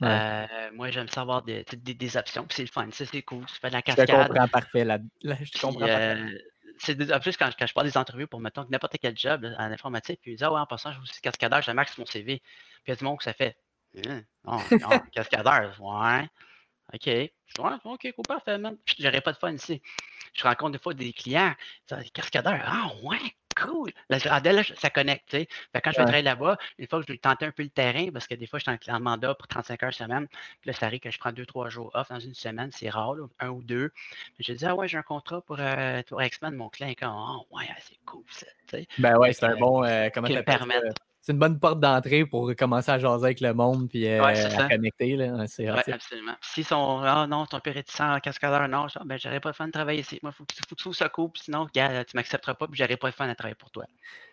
Euh, 0.01 0.45
moi, 0.73 0.89
j'aime 0.89 1.07
savoir 1.07 1.43
des, 1.43 1.63
des, 1.71 1.93
des 1.93 2.17
options, 2.17 2.43
puis 2.45 2.55
c'est 2.55 2.63
le 2.63 2.69
fun, 2.69 2.87
c'est 2.91 3.21
cool. 3.21 3.45
Tu 3.45 3.55
fais 3.55 3.69
de 3.69 3.73
la 3.73 3.81
cascade. 3.81 4.09
Je 4.09 4.27
comprends 4.27 4.47
parfait. 4.47 4.83
Là, 4.83 4.97
je 5.21 5.61
comprends 5.61 5.85
euh, 5.87 6.29
en 6.89 7.19
plus, 7.19 7.37
quand, 7.37 7.49
quand, 7.57 7.67
je 7.67 7.73
parle 7.73 7.87
des 7.87 7.97
entrevues 7.97 8.27
pour, 8.27 8.39
mettons, 8.39 8.65
n'importe 8.69 8.97
quel 9.01 9.17
job 9.17 9.45
en 9.57 9.71
informatique, 9.71 10.19
puis 10.21 10.31
ils 10.31 10.35
disent, 10.35 10.43
ah 10.43 10.51
ouais, 10.51 10.59
en 10.59 10.65
passant, 10.65 10.91
je 10.91 11.11
suis 11.11 11.21
cascadeur, 11.21 11.61
j'ai 11.61 11.73
max 11.73 11.97
mon 11.97 12.05
CV. 12.05 12.39
Puis 12.39 12.81
il 12.87 12.89
y 12.89 12.93
a 12.93 12.95
du 12.95 13.03
monde 13.03 13.17
que 13.17 13.23
ça 13.23 13.33
fait, 13.33 13.55
hein? 14.07 14.23
non, 14.43 14.57
non, 14.71 14.99
cascadeur, 15.11 15.75
ouais. 15.79 16.27
OK. 16.93 17.07
Ouais, 17.07 17.31
OK, 17.85 18.11
cool, 18.15 18.25
parfait, 18.27 18.57
man. 18.57 18.77
J'aurais 18.99 19.21
pas 19.21 19.31
de 19.31 19.37
fun 19.37 19.53
ici. 19.53 19.81
Je 20.33 20.43
rencontre 20.43 20.71
des 20.71 20.79
fois 20.79 20.93
des 20.93 21.13
clients, 21.13 21.53
des 21.89 22.09
cascadeurs, 22.09 22.61
ah 22.65 22.91
ouais, 23.03 23.19
cool. 23.55 23.91
Là, 24.09 24.19
ça 24.19 24.89
connecte. 24.89 25.35
Quand 25.73 25.91
je 25.91 25.97
vais 25.97 26.03
travailler 26.03 26.23
là-bas, 26.23 26.57
une 26.77 26.87
fois 26.87 26.99
que 26.99 27.05
je 27.07 27.13
vais 27.13 27.17
tenter 27.17 27.45
un 27.45 27.51
peu 27.51 27.63
le 27.63 27.69
terrain, 27.69 28.09
parce 28.11 28.27
que 28.27 28.35
des 28.35 28.47
fois, 28.47 28.59
je 28.59 28.71
suis 28.71 28.91
en, 28.91 28.99
mandat 28.99 29.35
pour 29.35 29.47
35 29.47 29.83
heures 29.83 29.93
semaine, 29.93 30.27
puis 30.61 30.69
là, 30.69 30.73
ça 30.73 30.85
arrive 30.85 30.99
que 30.99 31.11
je 31.11 31.19
prends 31.19 31.31
deux, 31.31 31.45
trois 31.45 31.69
jours 31.69 31.91
off 31.93 32.09
dans 32.09 32.19
une 32.19 32.35
semaine, 32.35 32.69
c'est 32.71 32.89
rare, 32.89 33.15
un 33.39 33.49
ou 33.49 33.61
deux. 33.61 33.91
Mais 34.37 34.45
je 34.45 34.53
dis, 34.53 34.65
ah 34.65 34.75
ouais, 34.75 34.87
j'ai 34.87 34.97
un 34.97 35.03
contrat 35.03 35.41
pour, 35.41 35.57
euh, 35.59 36.01
pour 36.07 36.21
X-Men, 36.21 36.55
mon 36.55 36.69
client, 36.69 36.93
comme, 36.99 37.13
oh, 37.15 37.45
ouais, 37.55 37.65
c'est 37.79 37.97
cool, 38.05 38.23
ça. 38.29 38.47
Ben 38.97 39.17
ouais, 39.17 39.33
c'est 39.33 39.45
un 39.45 39.55
bon. 39.55 39.83
Euh, 39.83 40.09
comment 40.13 40.27
tu 40.27 40.33
c'est 41.23 41.31
une 41.31 41.39
bonne 41.39 41.57
porte 41.57 41.79
d'entrée 41.79 42.25
pour 42.25 42.53
commencer 42.53 42.91
à 42.91 42.99
jaser 42.99 43.23
avec 43.23 43.39
le 43.39 43.53
monde 43.53 43.87
puis 43.87 44.05
euh, 44.07 44.21
à 44.21 44.67
connecter. 44.67 45.15
Là. 45.15 45.47
C'est 45.47 45.71
ouais, 45.71 45.93
absolument. 45.93 46.33
S'ils 46.41 46.65
sont 46.65 46.99
Ah 47.01 47.25
non, 47.29 47.45
ton 47.45 47.61
peu 47.61 47.71
réticent 47.71 48.01
en 48.01 48.19
cascadeur, 48.19 48.67
non, 48.67 48.87
ben 49.05 49.17
j'aurais 49.17 49.39
pas 49.39 49.49
le 49.49 49.53
fun 49.53 49.67
de 49.67 49.71
travailler 49.71 50.01
ici. 50.01 50.19
Moi, 50.21 50.33
il 50.33 50.35
faut, 50.35 50.43
faut, 50.67 50.75
que 50.75 50.81
tu 50.81 50.93
ça 50.93 51.07
coupe, 51.07 51.37
sinon, 51.37 51.63
regarde, 51.63 52.05
tu 52.05 52.17
m'accepteras 52.17 52.55
pas, 52.55 52.67
puis 52.67 52.75
j'aurais 52.77 52.97
pas 52.97 53.07
le 53.07 53.13
fun 53.13 53.29
de 53.29 53.33
travailler 53.35 53.55
pour 53.55 53.71
toi. 53.71 53.85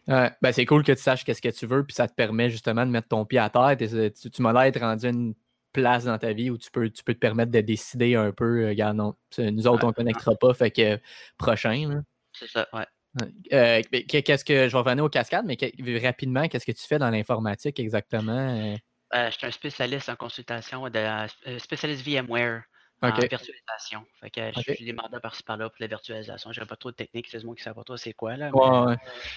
Ouais, 0.09 0.33
ben 0.43 0.51
c'est 0.51 0.67
cool 0.67 0.83
que 0.83 0.91
tu 0.91 1.01
saches 1.01 1.23
qu'est-ce 1.23 1.41
que 1.41 1.49
tu 1.51 1.65
veux, 1.65 1.85
puis 1.85 1.95
ça 1.95 2.09
te 2.09 2.15
permet 2.15 2.51
justement 2.51 2.85
de 2.85 2.91
mettre 2.91 3.07
ton 3.07 3.25
pied 3.25 3.39
à 3.39 3.51
terre. 3.51 3.77
Tu, 3.79 4.31
tu 4.31 4.43
m'as 4.43 4.53
l'air 4.53 4.73
rendu 4.81 5.07
une 5.07 5.35
place 5.73 6.07
dans 6.07 6.19
ta 6.19 6.33
vie 6.33 6.51
où 6.51 6.59
tu 6.59 6.73
peux, 6.73 6.91
tu 6.91 7.05
peux 7.05 7.15
te 7.15 7.21
permettre 7.21 7.53
de 7.53 7.61
décider 7.61 8.17
un 8.17 8.33
peu, 8.33 8.65
euh, 8.65 8.69
regarde, 8.71 8.97
non, 8.97 9.15
nous 9.39 9.69
autres, 9.69 9.85
on 9.85 9.89
ne 9.89 9.93
connectera 9.93 10.35
pas, 10.35 10.53
fait 10.55 10.73
que 10.73 10.99
prochain. 11.39 12.03
C'est 12.33 12.49
ça, 12.49 12.67
ouais. 12.73 12.87
Euh, 13.53 13.83
qu'est-ce 14.09 14.45
que 14.45 14.69
je 14.69 14.73
vais 14.73 14.79
revenir 14.79 15.05
aux 15.05 15.09
cascades, 15.09 15.45
mais 15.47 15.57
rapidement, 15.99 16.47
qu'est-ce 16.49 16.67
que 16.67 16.73
tu 16.73 16.87
fais 16.87 16.99
dans 16.99 17.11
l'informatique 17.11 17.81
exactement? 17.81 18.77
Euh, 19.13 19.31
je 19.31 19.37
suis 19.37 19.47
un 19.47 19.51
spécialiste 19.51 20.09
en 20.09 20.17
consultation, 20.17 20.89
de, 20.89 20.99
euh, 20.99 21.59
spécialiste 21.59 22.07
VMware 22.07 22.63
en 23.03 23.11
virtualisation. 23.11 24.05
Fait 24.21 24.31
que 24.31 24.41
je 24.55 24.75
suis 24.75 24.85
des 24.85 24.93
mandats 24.93 25.19
par-ci 25.19 25.43
par-là 25.43 25.71
pour 25.71 25.79
la 25.81 25.89
virtualisation. 25.89 26.53
Je 26.53 26.61
n'ai 26.61 26.67
pas 26.67 26.77
trop 26.77 26.91
de 26.91 26.97
technique, 26.97 27.27
c'est 27.29 27.43
moi 27.43 27.57
qui 27.57 27.63
ne 27.63 27.65
sais 27.65 27.75
pas 27.75 27.83
trop 27.83 27.97
c'est 27.97 28.13
quoi. 28.13 28.37
Là, 28.37 28.51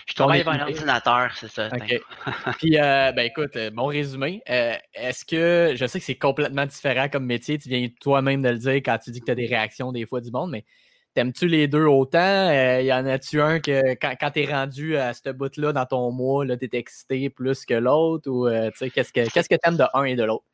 Je 0.06 0.14
travaille 0.14 0.42
avec 0.42 0.62
un 0.62 0.64
ordinateur, 0.66 1.32
c'est 1.36 1.48
ça. 1.48 1.70
Puis, 2.60 2.72
ben 2.72 3.20
écoute, 3.20 3.58
bon 3.74 3.88
résumé. 3.88 4.44
Est-ce 4.46 5.26
que, 5.26 5.74
je 5.76 5.86
sais 5.88 6.00
que 6.00 6.06
c'est 6.06 6.18
complètement 6.18 6.68
différent 6.68 7.10
comme 7.10 7.26
métier, 7.26 7.58
tu 7.58 7.70
viens 7.70 7.88
toi-même 8.02 8.44
de 8.44 8.50
le 8.50 8.58
dire 8.60 8.76
quand 8.76 9.00
tu 9.00 9.10
dis 9.10 9.22
que 9.22 9.26
tu 9.26 9.32
as 9.32 9.36
des 9.36 9.48
réactions 9.48 9.92
des 9.92 10.06
fois 10.06 10.22
du 10.22 10.30
monde, 10.30 10.52
mais 10.52 10.66
T'aimes-tu 11.14 11.48
les 11.48 11.68
deux 11.68 11.86
autant? 11.86 12.50
Euh, 12.50 12.82
y 12.82 12.92
en 12.92 13.06
a-tu 13.06 13.40
un 13.40 13.60
que 13.60 13.94
quand, 13.96 14.16
quand 14.20 14.32
tu 14.32 14.42
es 14.42 14.46
rendu 14.52 14.98
à 14.98 15.14
ce 15.14 15.30
bout-là 15.30 15.72
dans 15.72 15.86
ton 15.86 16.12
mois, 16.12 16.46
tu 16.58 16.66
es 16.66 16.78
excité 16.78 17.30
plus 17.30 17.66
que 17.66 17.76
l'autre? 17.76 18.30
Ou 18.30 18.48
euh, 18.48 18.72
qu'est-ce 18.80 19.14
que 19.14 19.30
qu'est-ce 19.30 19.50
que 19.50 19.56
tu 19.56 19.68
aimes 19.68 19.78
de 19.78 19.86
un 19.94 20.04
et 20.06 20.16
de 20.16 20.24
l'autre? 20.24 20.46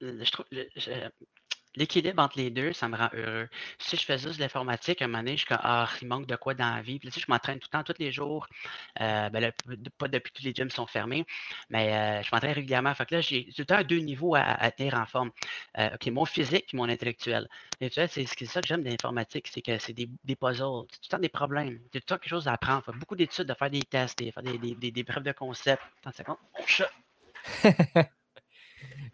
Je 0.00 0.30
trouve, 0.30 0.46
l'équilibre 1.78 2.22
entre 2.22 2.38
les 2.38 2.50
deux, 2.50 2.72
ça 2.72 2.88
me 2.88 2.96
rend 2.96 3.08
heureux. 3.14 3.48
Si 3.78 3.96
je 3.96 4.04
fais 4.04 4.18
juste 4.18 4.38
l'informatique, 4.38 5.00
à 5.00 5.04
un 5.04 5.08
moment 5.08 5.18
donné, 5.18 5.32
je 5.32 5.38
suis 5.38 5.46
comme, 5.46 5.58
ah, 5.62 5.88
il 6.02 6.08
manque 6.08 6.26
de 6.26 6.36
quoi 6.36 6.54
dans 6.54 6.74
la 6.74 6.82
vie. 6.82 6.98
Puis, 6.98 7.08
tu 7.08 7.14
sais, 7.14 7.24
je 7.26 7.30
m'entraîne 7.30 7.58
tout 7.58 7.68
le 7.72 7.78
temps, 7.78 7.84
tous 7.84 7.98
les 7.98 8.12
jours. 8.12 8.46
Euh, 9.00 9.30
ben 9.30 9.52
pas 9.98 10.08
depuis 10.08 10.32
que 10.32 10.38
tous 10.38 10.44
les 10.44 10.54
gyms 10.54 10.70
sont 10.70 10.86
fermés, 10.86 11.24
mais 11.70 11.94
euh, 11.94 12.22
je 12.22 12.30
m'entraîne 12.32 12.52
régulièrement. 12.52 12.94
Fait 12.94 13.06
que 13.06 13.14
là, 13.16 13.20
j'ai 13.20 13.44
tout 13.46 13.54
le 13.60 13.66
temps 13.66 13.82
deux 13.82 13.98
niveaux 13.98 14.34
à, 14.34 14.70
tenir 14.70 14.94
en 14.94 15.06
forme. 15.06 15.30
Euh, 15.78 15.90
OK, 15.94 16.06
mon 16.08 16.24
physique 16.24 16.72
et 16.72 16.76
mon 16.76 16.88
intellectuel. 16.88 17.48
L'intellectuel, 17.80 18.08
c'est, 18.10 18.26
c'est 18.26 18.46
ça 18.46 18.60
que 18.60 18.66
j'aime 18.66 18.82
de 18.82 18.90
l'informatique, 18.90 19.48
c'est 19.48 19.62
que 19.62 19.78
c'est 19.78 19.92
des, 19.92 20.08
des 20.24 20.36
puzzles, 20.36 20.86
c'est 20.90 20.98
tout 21.00 21.04
le 21.04 21.08
temps 21.10 21.18
des 21.18 21.28
problèmes. 21.28 21.78
C'est 21.92 22.00
tout 22.00 22.06
le 22.12 22.16
temps 22.16 22.18
quelque 22.18 22.30
chose 22.30 22.48
à 22.48 22.52
apprendre. 22.52 22.84
Beaucoup 22.94 23.16
d'études, 23.16 23.46
de 23.46 23.54
faire 23.54 23.70
des 23.70 23.82
tests, 23.82 24.18
de 24.18 24.30
faire 24.30 24.42
des, 24.42 24.58
des, 24.58 24.90
des, 24.90 25.04
preuves 25.04 25.22
de 25.22 25.32
concept. 25.32 25.82
Attends 26.04 26.10
une 26.10 26.12
seconde. 26.12 26.36
Mon 26.58 26.66
chat. 26.66 26.90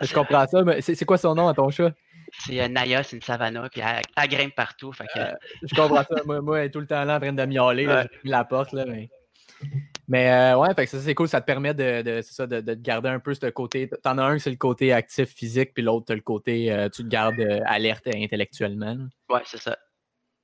je 0.00 0.14
comprends 0.14 0.46
ça, 0.46 0.62
mais 0.62 0.80
c'est, 0.80 0.94
c'est 0.94 1.04
quoi 1.04 1.18
son 1.18 1.34
nom 1.34 1.48
à 1.48 1.54
ton 1.54 1.70
chat? 1.70 1.92
C'est 2.40 2.60
euh, 2.60 2.68
Naya, 2.68 3.02
c'est 3.02 3.16
une 3.16 3.22
savannah, 3.22 3.68
puis 3.68 3.80
elle, 3.80 4.28
grimpe 4.28 4.54
partout. 4.54 4.92
Euh, 5.16 5.32
je 5.62 5.74
comprends 5.74 6.02
ça. 6.02 6.22
Moi, 6.24 6.40
moi, 6.40 6.60
elle 6.60 6.66
est 6.66 6.70
tout 6.70 6.80
le 6.80 6.86
temps 6.86 7.04
là 7.04 7.16
en 7.16 7.20
train 7.20 7.32
de 7.32 7.46
miauler. 7.46 7.86
Là, 7.86 8.06
la 8.24 8.44
porte. 8.44 8.72
Là, 8.72 8.84
mais 8.86 9.08
mais 10.06 10.30
euh, 10.30 10.58
ouais, 10.58 10.74
fait 10.74 10.86
ça, 10.86 11.00
c'est 11.00 11.14
cool. 11.14 11.28
Ça 11.28 11.40
te 11.40 11.46
permet 11.46 11.72
de, 11.72 12.02
de, 12.02 12.22
ça, 12.22 12.46
de, 12.46 12.60
de, 12.60 12.74
garder 12.74 13.08
un 13.08 13.20
peu 13.20 13.32
ce 13.32 13.46
côté. 13.46 13.88
T'en 14.02 14.18
as 14.18 14.24
un, 14.24 14.38
c'est 14.38 14.50
le 14.50 14.56
côté 14.56 14.92
actif 14.92 15.34
physique, 15.34 15.72
puis 15.72 15.82
l'autre, 15.82 16.14
le 16.14 16.20
côté, 16.20 16.88
tu 16.94 17.04
te 17.04 17.08
gardes 17.08 17.40
alerte 17.66 18.06
intellectuellement. 18.08 18.98
Ouais, 19.30 19.42
c'est 19.46 19.60
ça. 19.60 19.78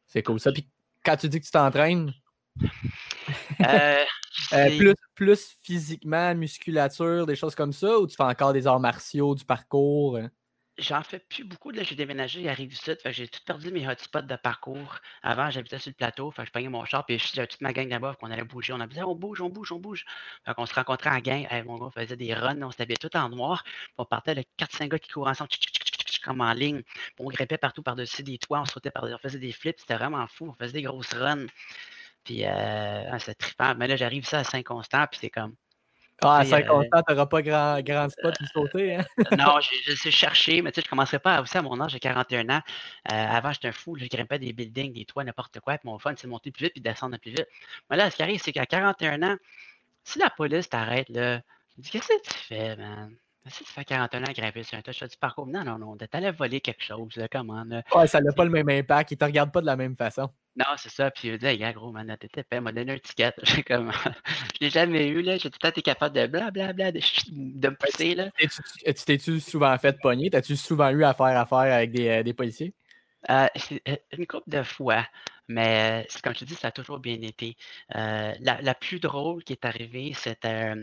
C'est 0.06 0.22
cool 0.22 0.40
ça. 0.40 0.52
Puis 0.52 0.66
quand 1.04 1.16
tu 1.16 1.28
dis 1.28 1.40
que 1.40 1.44
tu 1.44 1.50
t'entraînes, 1.50 2.12
plus, 4.50 4.94
plus 5.14 5.56
physiquement, 5.62 6.34
musculature, 6.34 7.26
des 7.26 7.36
choses 7.36 7.54
comme 7.54 7.72
ça, 7.72 7.98
ou 7.98 8.06
tu 8.06 8.16
fais 8.16 8.22
encore 8.22 8.54
des 8.54 8.66
arts 8.66 8.80
martiaux, 8.80 9.34
du 9.34 9.44
parcours? 9.44 10.18
J'en 10.80 11.02
fais 11.02 11.18
plus 11.18 11.44
beaucoup. 11.44 11.70
Là, 11.70 11.82
j'ai 11.82 11.94
déménagé 11.94 12.48
à 12.48 12.54
Rive-Sud. 12.54 12.98
j'ai 13.04 13.28
tout 13.28 13.40
perdu 13.44 13.70
mes 13.70 13.86
hotspots 13.86 14.22
de 14.22 14.36
parcours. 14.36 14.98
Avant, 15.22 15.50
j'habitais 15.50 15.78
sur 15.78 15.90
le 15.90 15.94
plateau. 15.94 16.30
Fait 16.30 16.46
je 16.46 16.50
prenais 16.50 16.70
mon 16.70 16.86
char. 16.86 17.04
Puis 17.04 17.18
j'avais 17.34 17.46
toute 17.46 17.60
ma 17.60 17.74
gang 17.74 17.88
là-bas 17.88 18.16
qu'on 18.18 18.30
allait 18.30 18.44
bouger. 18.44 18.72
On 18.72 18.78
dit 18.78 19.02
on 19.02 19.14
bouge, 19.14 19.42
on 19.42 19.50
bouge, 19.50 19.72
on 19.72 19.78
bouge. 19.78 20.06
Fait 20.46 20.54
qu'on 20.54 20.64
se 20.64 20.74
rencontrait 20.74 21.10
en 21.10 21.18
gang. 21.18 21.46
mon 21.66 21.76
gars, 21.76 21.90
faisait 21.94 22.16
des 22.16 22.32
runs. 22.32 22.62
On 22.62 22.70
s'habillait 22.70 22.96
tout 22.96 23.14
en 23.14 23.28
noir. 23.28 23.62
on 23.98 24.06
partait 24.06 24.34
de 24.34 24.42
4-5 24.58 24.88
gars 24.88 24.98
qui 24.98 25.10
courent 25.10 25.28
ensemble, 25.28 25.50
comme 26.24 26.40
en 26.40 26.52
ligne. 26.54 26.82
on 27.18 27.28
grimpait 27.28 27.58
partout 27.58 27.82
par-dessus 27.82 28.22
des 28.22 28.38
toits. 28.38 28.60
On 28.62 28.64
sautait 28.64 28.90
par 28.90 29.04
On 29.04 29.18
faisait 29.18 29.38
des 29.38 29.52
flips. 29.52 29.80
C'était 29.80 29.96
vraiment 29.96 30.26
fou. 30.28 30.46
On 30.48 30.54
faisait 30.54 30.72
des 30.72 30.82
grosses 30.82 31.12
runs. 31.12 31.46
Puis 32.24 32.46
euh, 32.46 33.18
c'était 33.18 33.34
trippant. 33.34 33.74
Mais 33.76 33.86
là, 33.86 33.96
j'arrive 33.96 34.24
ça 34.24 34.38
à 34.40 34.44
Saint-Constant. 34.44 35.06
Puis 35.10 35.20
c'est 35.20 35.30
comme 35.30 35.54
ah, 36.22 36.38
à 36.38 36.44
50 36.44 36.86
ans, 36.92 37.02
tu 37.06 37.12
n'auras 37.12 37.26
pas 37.26 37.42
grand, 37.42 37.80
grand 37.80 38.08
spot 38.08 38.34
pour 38.38 38.48
sauter. 38.48 38.96
Hein? 38.96 39.04
non, 39.38 39.60
je, 39.60 39.94
sais 39.94 40.10
chercher, 40.10 40.62
mais 40.62 40.70
tu 40.72 40.76
sais, 40.76 40.82
je 40.82 40.86
ne 40.86 40.90
commencerai 40.90 41.18
pas 41.18 41.40
aussi 41.40 41.56
à 41.56 41.62
mon 41.62 41.80
âge, 41.80 41.92
j'ai 41.92 42.00
41 42.00 42.48
ans. 42.50 42.60
Euh, 43.10 43.12
avant, 43.12 43.52
j'étais 43.52 43.68
un 43.68 43.72
fou, 43.72 43.96
je 43.96 44.06
grimpais 44.06 44.38
des 44.38 44.52
buildings, 44.52 44.92
des 44.92 45.04
toits, 45.04 45.24
n'importe 45.24 45.60
quoi. 45.60 45.78
Puis 45.78 45.88
mon 45.88 45.98
fun, 45.98 46.14
c'est 46.16 46.26
de 46.26 46.30
monter 46.30 46.50
plus 46.50 46.64
vite 46.64 46.72
et 46.76 46.80
de 46.80 46.88
descendre 46.88 47.16
plus 47.18 47.30
vite. 47.30 47.46
Mais 47.88 47.96
là, 47.96 48.10
ce 48.10 48.16
qui 48.16 48.22
arrive, 48.22 48.40
c'est 48.42 48.52
qu'à 48.52 48.66
41 48.66 49.22
ans, 49.22 49.36
si 50.04 50.18
la 50.18 50.30
police 50.30 50.68
t'arrête, 50.68 51.08
là, 51.08 51.40
je 51.76 51.82
dis, 51.82 51.90
qu'est-ce 51.90 52.08
que 52.08 52.22
tu 52.22 52.34
fais, 52.34 52.76
man? 52.76 53.14
Si 53.46 53.64
tu 53.64 53.72
fais 53.72 53.84
41 53.84 54.22
ans 54.22 54.32
grimper 54.32 54.62
sur 54.62 54.76
un 54.76 54.82
tas, 54.82 54.92
je 54.92 55.04
du 55.06 55.16
parcours. 55.16 55.46
Non, 55.46 55.64
non, 55.64 55.78
non, 55.78 55.96
t'allais 55.96 56.30
voler 56.30 56.60
quelque 56.60 56.84
chose, 56.84 57.16
là, 57.16 57.26
comment, 57.26 57.64
là. 57.64 57.82
Ouais, 57.94 58.06
ça 58.06 58.20
n'a 58.20 58.32
pas 58.32 58.44
le 58.44 58.50
même 58.50 58.68
impact, 58.68 59.12
ils 59.12 59.16
te 59.16 59.24
regardent 59.24 59.52
pas 59.52 59.62
de 59.62 59.66
la 59.66 59.76
même 59.76 59.96
façon. 59.96 60.30
Non, 60.60 60.66
c'est 60.76 60.90
ça. 60.90 61.10
Puis 61.10 61.28
il 61.28 61.38
dit, 61.38 61.46
hey, 61.46 61.72
gros, 61.72 61.90
man, 61.90 62.14
t'étais 62.20 62.42
fait, 62.42 62.60
m'a 62.60 62.70
donné 62.70 62.92
un 62.92 62.98
ticket. 62.98 63.32
J'ai 63.44 63.62
comme, 63.62 63.90
je 64.54 64.58
l'ai 64.60 64.68
jamais 64.68 65.08
eu, 65.08 65.22
là. 65.22 65.38
J'ai 65.38 65.48
tout 65.48 65.56
le 65.56 65.62
temps 65.62 65.68
été 65.70 65.80
capable 65.80 66.14
de 66.14 66.26
blablabla, 66.26 66.92
de, 66.92 67.00
de 67.30 67.68
me 67.70 67.74
pousser, 67.74 68.14
là. 68.14 68.30
Tu 68.38 68.92
t'es-tu 69.06 69.40
souvent 69.40 69.76
fait 69.78 69.98
pogner? 70.02 70.28
T'as-tu 70.28 70.56
souvent 70.56 70.90
eu 70.90 71.02
affaire 71.02 71.38
à 71.38 71.46
faire 71.46 71.74
avec 71.74 71.92
des, 71.92 72.08
euh, 72.08 72.22
des 72.22 72.34
policiers? 72.34 72.74
Euh, 73.30 73.46
euh, 73.88 73.96
une 74.12 74.26
couple 74.26 74.50
de 74.50 74.62
fois, 74.62 75.06
mais 75.50 76.06
comme 76.22 76.32
je 76.34 76.40
te 76.40 76.44
dis, 76.44 76.54
ça 76.54 76.68
a 76.68 76.70
toujours 76.72 77.00
bien 77.00 77.20
été. 77.22 77.56
la, 77.90 78.74
plus 78.74 79.00
drôle 79.00 79.42
qui 79.44 79.52
est 79.52 79.64
arrivée, 79.64 80.12
c'était 80.14 80.74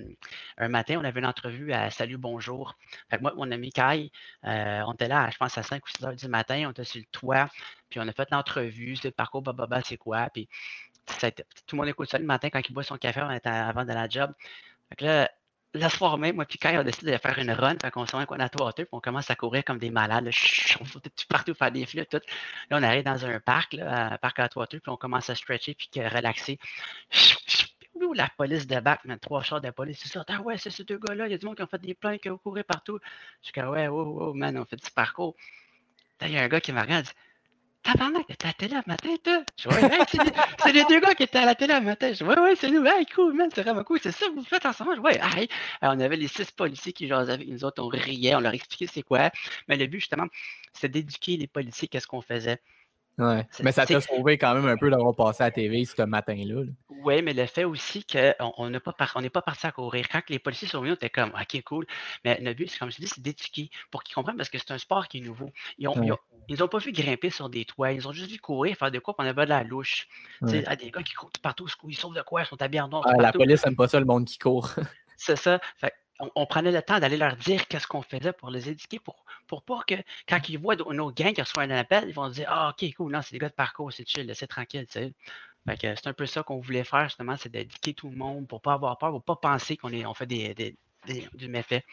un 0.58 0.68
matin, 0.68 1.00
on 1.00 1.04
avait 1.06 1.20
une 1.20 1.26
entrevue 1.26 1.72
à 1.74 1.90
Salut 1.90 2.18
Bonjour. 2.18 2.76
Moi, 3.22 3.34
mon 3.36 3.52
ami 3.52 3.72
Kai, 3.72 4.12
on 4.44 4.94
était 4.94 5.08
là, 5.08 5.30
je 5.32 5.38
pense, 5.38 5.58
à 5.58 5.64
5 5.64 5.86
ou 5.86 5.90
6 5.90 6.06
heures 6.06 6.16
du 6.16 6.28
matin, 6.28 6.66
on 6.68 6.72
était 6.72 6.84
sur 6.84 7.00
le 7.00 7.06
toit, 7.12 7.50
puis 7.90 8.00
on 8.00 8.08
a 8.08 8.12
fait 8.12 8.30
l'entrevue, 8.32 8.96
c'est 8.98 9.08
le 9.10 9.14
parcours 9.14 9.42
Bababa, 9.42 9.82
c'est 9.84 9.98
quoi, 9.98 10.30
puis 10.34 10.50
tout 11.08 11.76
le 11.76 11.78
monde 11.78 11.88
écoute 11.88 12.10
ça 12.10 12.18
le 12.20 12.26
matin 12.26 12.50
quand 12.50 12.62
il 12.68 12.74
boit 12.74 12.84
son 12.84 12.98
café 12.98 13.22
avant 13.22 13.86
de 13.86 13.94
la 13.94 14.10
job. 14.10 14.34
Fait 14.90 15.06
là, 15.06 15.32
le 15.78 15.90
soir 15.90 16.18
même, 16.18 16.36
moi 16.36 16.46
puis 16.46 16.58
Kai, 16.58 16.78
on 16.78 16.84
décide 16.84 17.10
de 17.10 17.18
faire 17.18 17.38
une 17.40 17.52
run, 17.52 17.76
fait 17.82 17.92
qu'on 17.92 18.06
s'en 18.06 18.24
va 18.24 18.24
à 18.24 18.64
Water, 18.64 18.86
puis 18.86 18.90
on 18.92 19.00
commence 19.00 19.30
à 19.30 19.36
courir 19.36 19.64
comme 19.64 19.78
des 19.78 19.90
malades, 19.90 20.26
là, 20.26 20.32
on 20.82 20.86
saute 20.86 21.10
partout, 21.30 21.54
faire 21.54 21.72
des 21.72 21.86
flûtes, 21.86 22.10
tout. 22.10 22.22
Là, 22.70 22.78
on 22.80 22.84
arrive 22.84 23.04
dans 23.04 23.26
un 23.26 23.40
parc, 23.40 23.74
là, 23.74 24.14
un 24.14 24.18
parc 24.18 24.40
à 24.40 24.50
Water, 24.56 24.80
puis 24.82 24.92
on 24.92 24.98
commence 24.98 25.30
à 25.30 25.36
stretcher, 25.36 25.76
puis 25.76 25.90
relaxer. 26.08 26.60
Où 28.00 28.14
la 28.14 28.30
police 28.38 28.68
débarque, 28.68 29.06
mais 29.06 29.18
trois 29.18 29.42
chars 29.42 29.60
de 29.60 29.72
police, 29.72 30.00
c'est 30.04 30.10
ça. 30.10 30.24
Ah 30.28 30.42
ouais, 30.42 30.58
c'est 30.58 30.70
ces 30.70 30.84
deux 30.84 31.00
gars-là, 31.00 31.28
il 31.28 31.32
y 31.32 31.34
a 31.34 31.38
du 31.38 31.46
monde 31.46 31.56
qui 31.56 31.64
ont 31.64 31.68
fait 31.68 31.82
des 31.82 31.96
plans, 31.96 32.18
qui 32.18 32.30
ont 32.30 32.38
couru 32.38 32.64
partout. 32.64 33.00
Je 33.42 33.46
suis 33.46 33.54
comme, 33.54 33.70
ouais, 33.70 33.88
wow, 33.88 34.04
wow, 34.04 34.34
man, 34.34 34.58
on 34.58 34.66
fait 34.66 34.76
du 34.76 34.92
parcours. 34.92 35.36
il 36.22 36.32
y 36.32 36.38
a 36.38 36.44
un 36.44 36.48
gars 36.48 36.62
qui 36.62 36.72
me 36.72 36.80
regarde, 36.80 37.06
dit, 37.06 37.12
À 37.88 37.94
la 38.46 38.98
télé 38.98 39.18
toi? 39.20 39.44
Je 39.58 39.70
ouais, 39.70 40.00
c'est 40.62 40.74
les 40.74 40.84
deux 40.86 41.00
gars 41.00 41.16
qui 41.16 41.24
étaient 41.24 41.38
à 41.38 41.46
la 41.46 41.56
télé 41.56 41.74
le 41.74 41.82
matin. 41.82 42.12
Je 42.12 42.24
ouais, 42.26 42.38
ouais, 42.38 42.56
c'est 42.58 42.70
nous. 42.70 42.86
Hey, 42.86 43.06
cool, 43.06 43.34
man, 43.34 43.50
c'est 43.54 43.64
vraiment 43.64 43.84
cool. 43.86 44.00
C'est 44.04 44.12
ça 44.12 44.28
que 44.28 44.34
vous 44.34 44.44
faites 44.44 44.66
ensemble? 44.66 45.00
Ouais, 45.00 45.18
hey. 45.38 45.48
on 45.82 46.00
avait 46.00 46.18
les 46.18 46.28
six 46.28 46.52
policiers 46.52 46.92
qui 46.92 47.08
jasaient 47.08 47.32
avec 47.32 47.48
nous 47.48 47.64
autres. 47.64 47.82
On 47.82 47.88
riait, 47.88 48.36
on 48.36 48.42
leur 48.42 48.54
expliquait 48.54 48.88
c'est 48.88 49.04
quoi. 49.04 49.32
Mais 49.70 49.78
le 49.78 49.88
but, 49.88 50.00
justement, 50.00 50.28
c'est 50.74 50.90
d'éduquer 50.90 51.38
les 51.38 51.48
policiers 51.48 51.88
qu'est-ce 51.88 52.08
qu'on 52.08 52.22
faisait. 52.22 52.60
Ouais. 53.18 53.48
Mais 53.64 53.72
ça 53.72 53.86
t'a 53.86 54.00
sauvé 54.00 54.38
quand 54.38 54.54
même 54.54 54.68
un 54.68 54.78
peu 54.78 54.90
d'avoir 54.90 55.16
passé 55.16 55.44
à 55.44 55.48
la 55.48 55.52
TV 55.52 55.86
ce 55.86 56.02
matin-là. 56.04 56.64
Oui, 57.04 57.22
mais 57.22 57.34
le 57.34 57.46
fait 57.46 57.64
aussi 57.64 58.06
qu'on 58.06 58.70
n'est 58.70 58.80
pas, 58.80 58.94
pas 58.94 59.42
parti 59.42 59.66
à 59.66 59.72
courir. 59.72 60.08
Quand 60.10 60.22
les 60.30 60.40
policiers 60.40 60.68
sont 60.68 60.82
venus, 60.82 60.94
on 60.94 60.96
était 60.96 61.10
comme 61.10 61.30
OK, 61.30 61.62
cool. 61.64 61.88
Mais 62.24 62.40
le 62.42 62.54
but, 62.54 62.78
comme 62.78 62.92
je 62.92 62.98
dis, 62.98 63.08
c'est 63.08 63.22
d'éduquer 63.22 63.72
pour 63.90 64.04
qu'ils 64.04 64.14
comprennent 64.14 64.38
parce 64.38 64.50
que 64.50 64.60
c'est 64.60 64.72
un 64.72 64.78
sport 64.78 65.08
qui 65.08 65.18
est 65.18 65.22
nouveau. 65.22 65.52
Ils 65.80 65.88
n'ont 65.88 66.68
pas 66.68 66.78
vu 66.78 66.92
grimper 66.92 67.30
sur 67.30 67.50
des 67.50 67.66
toits. 67.66 67.92
Ils 67.92 68.08
ont 68.08 68.12
juste 68.12 68.32
vu 68.32 68.40
courir, 68.40 68.76
faire 68.78 68.92
de 68.92 69.00
quoi, 69.00 69.16
puis 69.16 69.26
on 69.26 69.30
avait 69.30 69.46
de 69.46 69.50
la 69.50 69.64
louche. 69.64 70.08
Ouais. 70.42 70.64
Ah, 70.68 70.76
des 70.76 70.92
gars 70.92 71.02
qui 71.02 71.14
courent 71.14 71.32
partout, 71.42 71.68
ils 71.88 71.98
sauvent 71.98 72.14
de 72.14 72.22
quoi, 72.22 72.44
ils 72.44 72.48
sont 72.48 72.62
habillés 72.62 72.82
en 72.82 72.88
noir. 72.88 73.04
la 73.18 73.32
police 73.32 73.66
n'aime 73.66 73.76
pas 73.76 73.88
ça, 73.88 74.00
le 74.00 74.06
monde 74.06 74.26
qui 74.26 74.38
court. 74.38 74.70
c'est 75.18 75.38
ça. 75.38 75.60
Fait, 75.78 75.94
on, 76.20 76.46
prenait 76.46 76.72
le 76.72 76.82
temps 76.82 77.00
d'aller 77.00 77.18
leur 77.18 77.36
dire 77.36 77.68
qu'est-ce 77.68 77.88
qu'on 77.88 78.02
faisait 78.02 78.34
pour 78.34 78.50
les 78.50 78.70
éduquer, 78.70 79.00
pour, 79.00 79.24
pour 79.48 79.64
pas 79.64 79.82
que 79.88 79.96
quand 80.28 80.40
ils 80.50 80.58
voient 80.58 80.76
nos 80.76 81.12
gangs 81.12 81.34
qui 81.34 81.42
reçoivent 81.42 81.70
un 81.70 81.78
appel, 81.78 82.06
ils 82.08 82.14
vont 82.14 82.30
se 82.30 82.36
dire 82.36 82.48
Ah, 82.50 82.70
ok, 82.70 82.94
cool, 82.96 83.12
non, 83.12 83.22
c'est 83.22 83.34
des 83.34 83.40
gars 83.40 83.50
de 83.50 83.54
parcours, 83.54 83.92
c'est 83.94 84.08
chill, 84.08 84.32
c'est 84.36 84.48
tranquille, 84.48 84.88
tu 84.88 85.14
c'est 85.76 86.08
un 86.08 86.14
peu 86.14 86.26
ça 86.26 86.44
qu'on 86.44 86.60
voulait 86.60 86.86
faire, 86.86 87.04
justement, 87.04 87.36
c'est 87.38 87.50
d'éduquer 87.50 87.94
tout 87.94 88.10
le 88.10 88.16
monde 88.16 88.48
pour 88.48 88.62
pas 88.62 88.74
avoir 88.74 88.98
peur, 88.98 89.12
pour 89.12 89.24
pas 89.24 89.36
penser 89.36 89.76
qu'on 89.76 89.92
on 89.94 90.14
fait 90.14 90.26
des, 90.26 90.54
des, 90.54 90.76
du 91.34 91.50
méfait. 91.50 91.84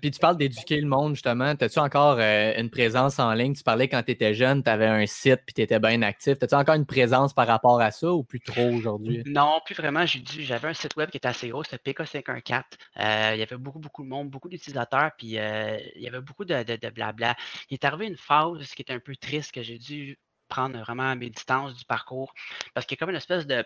Puis 0.00 0.10
tu 0.10 0.18
parles 0.18 0.36
d'éduquer 0.36 0.80
le 0.80 0.86
monde, 0.86 1.14
justement. 1.14 1.54
As-tu 1.60 1.78
encore 1.78 2.16
euh, 2.18 2.52
une 2.56 2.70
présence 2.70 3.18
en 3.18 3.32
ligne? 3.32 3.54
Tu 3.54 3.62
parlais 3.62 3.88
quand 3.88 4.02
tu 4.02 4.12
étais 4.12 4.34
jeune, 4.34 4.62
tu 4.62 4.70
avais 4.70 4.86
un 4.86 5.06
site 5.06 5.40
puis 5.46 5.54
tu 5.54 5.62
étais 5.62 5.78
bien 5.78 6.02
actif. 6.02 6.36
As-tu 6.40 6.54
encore 6.54 6.74
une 6.74 6.86
présence 6.86 7.32
par 7.32 7.46
rapport 7.46 7.80
à 7.80 7.90
ça 7.90 8.12
ou 8.12 8.22
plus 8.24 8.40
trop 8.40 8.68
aujourd'hui? 8.70 9.22
Non, 9.32 9.60
plus 9.64 9.74
vraiment. 9.74 10.04
J'avais 10.06 10.68
un 10.68 10.74
site 10.74 10.94
web 10.96 11.10
qui 11.10 11.16
était 11.16 11.28
assez 11.28 11.48
gros, 11.48 11.64
c'était 11.64 11.92
PK514. 11.92 12.62
Euh, 12.98 13.30
il 13.34 13.38
y 13.38 13.42
avait 13.42 13.56
beaucoup, 13.56 13.78
beaucoup 13.78 14.02
de 14.02 14.08
monde, 14.08 14.28
beaucoup 14.28 14.48
d'utilisateurs, 14.48 15.10
puis 15.16 15.38
euh, 15.38 15.78
il 15.96 16.02
y 16.02 16.08
avait 16.08 16.20
beaucoup 16.20 16.44
de, 16.44 16.62
de, 16.62 16.90
blabla. 16.90 17.34
Il 17.70 17.74
est 17.74 17.84
arrivé 17.84 18.06
une 18.06 18.16
phase 18.16 18.68
qui 18.74 18.82
était 18.82 18.92
un 18.92 19.00
peu 19.00 19.16
triste 19.16 19.52
que 19.52 19.62
j'ai 19.62 19.78
dû 19.78 20.18
prendre 20.48 20.78
vraiment 20.80 21.16
mes 21.16 21.30
distances 21.30 21.74
du 21.74 21.84
parcours 21.86 22.34
parce 22.74 22.84
qu'il 22.84 22.96
y 22.96 22.98
a 22.98 23.00
comme 23.00 23.10
une 23.10 23.16
espèce 23.16 23.46
de 23.46 23.64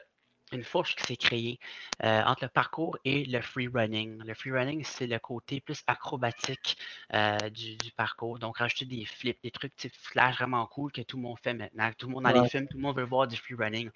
une 0.52 0.62
fourche 0.62 0.94
qui 0.94 1.04
s'est 1.04 1.16
créée 1.16 1.58
euh, 2.04 2.22
entre 2.22 2.44
le 2.44 2.48
parcours 2.48 2.96
et 3.04 3.24
le 3.24 3.40
free 3.40 3.68
running. 3.68 4.22
Le 4.24 4.34
free 4.34 4.52
running, 4.52 4.84
c'est 4.84 5.06
le 5.06 5.18
côté 5.18 5.60
plus 5.60 5.82
acrobatique 5.86 6.78
euh, 7.14 7.36
du, 7.50 7.76
parcours. 7.96 8.38
Donc, 8.38 8.58
rajouter 8.58 8.84
des 8.84 9.04
flips, 9.04 9.42
des 9.42 9.50
trucs 9.50 9.72
flash 9.92 10.36
vraiment 10.36 10.66
cool 10.66 10.92
que 10.92 11.02
tout 11.02 11.16
le 11.16 11.22
monde 11.22 11.38
fait 11.42 11.54
maintenant. 11.54 11.90
Tout 11.98 12.06
le 12.08 12.14
monde 12.14 12.24
dans 12.24 12.42
les 12.42 12.48
films, 12.48 12.68
tout 12.68 12.76
le 12.76 12.82
monde 12.82 12.96
veut 12.96 13.04
voir 13.04 13.26
du 13.26 13.36
free 13.36 13.54
running. 13.54 13.90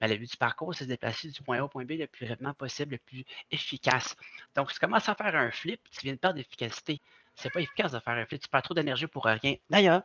Mais 0.00 0.08
le 0.08 0.16
but 0.16 0.30
du 0.30 0.36
parcours, 0.36 0.74
c'est 0.74 0.84
de 0.84 0.90
se 0.90 0.94
déplacer 0.94 1.30
du 1.30 1.42
point 1.42 1.58
A 1.58 1.64
au 1.64 1.68
point 1.68 1.84
B 1.84 1.92
le 1.92 2.06
plus 2.06 2.26
rapidement 2.26 2.54
possible, 2.54 2.92
le 2.92 2.98
plus 2.98 3.24
efficace. 3.50 4.16
Donc, 4.54 4.70
si 4.70 4.78
tu 4.78 4.80
commences 4.80 5.08
à 5.08 5.14
faire 5.14 5.34
un 5.34 5.50
flip, 5.50 5.80
tu 5.90 6.00
viens 6.02 6.14
de 6.14 6.18
perdre 6.18 6.36
d'efficacité. 6.36 7.00
C'est 7.34 7.50
pas 7.50 7.60
efficace 7.60 7.92
de 7.92 8.00
faire 8.00 8.14
un 8.14 8.26
flip. 8.26 8.40
Tu 8.42 8.48
perds 8.48 8.62
trop 8.62 8.74
d'énergie 8.74 9.06
pour 9.06 9.24
rien. 9.24 9.38
D'ailleurs, 9.70 10.02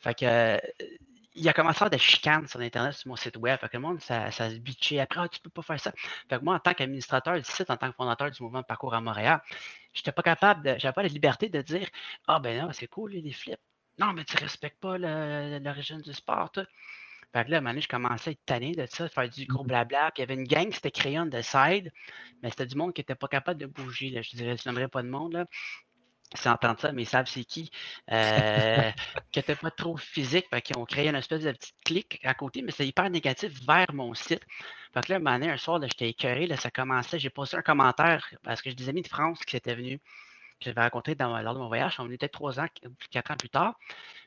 fait 0.00 0.14
que 0.14 0.60
il 1.36 1.48
a 1.48 1.52
commencé 1.52 1.76
à 1.76 1.86
avoir 1.86 1.90
des 1.90 1.98
chicanes 1.98 2.46
sur 2.48 2.60
Internet, 2.60 2.94
sur 2.94 3.08
mon 3.08 3.16
site 3.16 3.36
web. 3.36 3.58
Fait 3.60 3.68
que 3.68 3.76
le 3.76 3.82
monde, 3.82 4.00
ça, 4.00 4.30
ça 4.30 4.50
se 4.50 4.56
bitchait. 4.56 5.00
Après, 5.00 5.20
ah, 5.22 5.28
tu 5.28 5.38
peux 5.40 5.50
pas 5.50 5.62
faire 5.62 5.78
ça. 5.78 5.92
Fait 6.28 6.38
que 6.38 6.44
moi, 6.44 6.56
en 6.56 6.58
tant 6.58 6.74
qu'administrateur 6.74 7.36
du 7.36 7.44
site, 7.44 7.70
en 7.70 7.76
tant 7.76 7.90
que 7.90 7.94
fondateur 7.94 8.30
du 8.30 8.42
mouvement 8.42 8.60
de 8.62 8.66
parcours 8.66 8.94
à 8.94 9.00
Montréal, 9.00 9.40
je 9.94 10.00
n'étais 10.00 10.12
pas 10.12 10.22
capable, 10.22 10.62
de, 10.64 10.78
j'avais 10.78 10.94
pas 10.94 11.02
la 11.02 11.08
liberté 11.08 11.48
de 11.48 11.60
dire 11.62 11.88
Ah, 12.26 12.40
ben 12.40 12.60
non, 12.62 12.72
c'est 12.72 12.88
cool, 12.88 13.12
les 13.12 13.32
flips. 13.32 13.60
Non, 13.98 14.12
mais 14.12 14.24
tu 14.24 14.36
respectes 14.36 14.80
pas 14.80 14.98
l'origine 14.98 16.00
du 16.00 16.12
sport, 16.12 16.50
toi. 16.50 16.64
Fait 17.32 17.44
que 17.44 17.50
là, 17.50 17.56
à 17.56 17.58
un 17.58 17.60
moment 17.60 17.70
donné, 17.70 17.82
je 17.82 17.88
commençais 17.88 18.30
à 18.30 18.32
être 18.32 18.44
tanné 18.46 18.72
de 18.72 18.86
ça, 18.86 19.04
de 19.04 19.12
faire 19.12 19.28
du 19.28 19.44
gros 19.46 19.64
mmh 19.64 19.66
blabla. 19.66 20.10
Puis 20.12 20.22
il 20.22 20.28
y 20.28 20.32
avait 20.32 20.40
une 20.40 20.46
gang, 20.46 20.72
c'était 20.72 20.90
Crayon 20.90 21.26
de 21.26 21.42
Side, 21.42 21.92
mais 22.42 22.50
c'était 22.50 22.66
du 22.66 22.76
monde 22.76 22.94
qui 22.94 23.00
n'était 23.00 23.14
pas 23.14 23.28
capable 23.28 23.60
de 23.60 23.66
bouger. 23.66 24.10
Là. 24.10 24.22
Je 24.22 24.36
dirais, 24.36 24.56
je 24.56 24.68
n'aimerais 24.68 24.88
pas 24.88 25.02
de 25.02 25.08
monde. 25.08 25.34
Là 25.34 25.44
s'ils 26.34 26.50
entendent 26.50 26.80
ça, 26.80 26.92
mais 26.92 27.02
ils 27.02 27.06
savent 27.06 27.26
c'est 27.26 27.44
qui, 27.44 27.70
euh, 28.10 28.90
qui 29.32 29.38
n'était 29.38 29.54
pas 29.54 29.70
trop 29.70 29.96
physique, 29.96 30.46
fait 30.50 30.62
qu'ils 30.62 30.76
ont 30.78 30.84
créé 30.84 31.08
une 31.08 31.14
espèce 31.14 31.42
de 31.42 31.52
petite 31.52 31.76
clic 31.84 32.20
à 32.24 32.34
côté, 32.34 32.62
mais 32.62 32.72
c'est 32.72 32.86
hyper 32.86 33.08
négatif 33.10 33.52
vers 33.66 33.92
mon 33.92 34.14
site. 34.14 34.42
Fait 34.94 35.00
que 35.02 35.12
là, 35.12 35.16
un 35.16 35.18
moment 35.18 35.38
donné, 35.38 35.50
un 35.50 35.56
soir, 35.56 35.80
j'étais 35.82 36.08
écœuré, 36.08 36.46
là, 36.46 36.56
ça 36.56 36.70
commençait, 36.70 37.18
j'ai 37.18 37.30
posté 37.30 37.56
un 37.56 37.62
commentaire 37.62 38.28
parce 38.42 38.62
que 38.62 38.70
j'ai 38.70 38.76
des 38.76 38.88
amis 38.88 39.02
de 39.02 39.08
France 39.08 39.40
qui 39.44 39.56
étaient 39.56 39.74
venus, 39.74 40.00
que 40.60 40.64
j'avais 40.66 40.82
rencontrés 40.82 41.14
lors 41.18 41.54
de 41.54 41.58
mon 41.58 41.68
voyage, 41.68 41.96
on 41.98 42.10
était 42.10 42.28
trois 42.28 42.58
ans, 42.60 42.66
quatre 43.10 43.30
ans 43.30 43.36
plus 43.36 43.50
tard. 43.50 43.78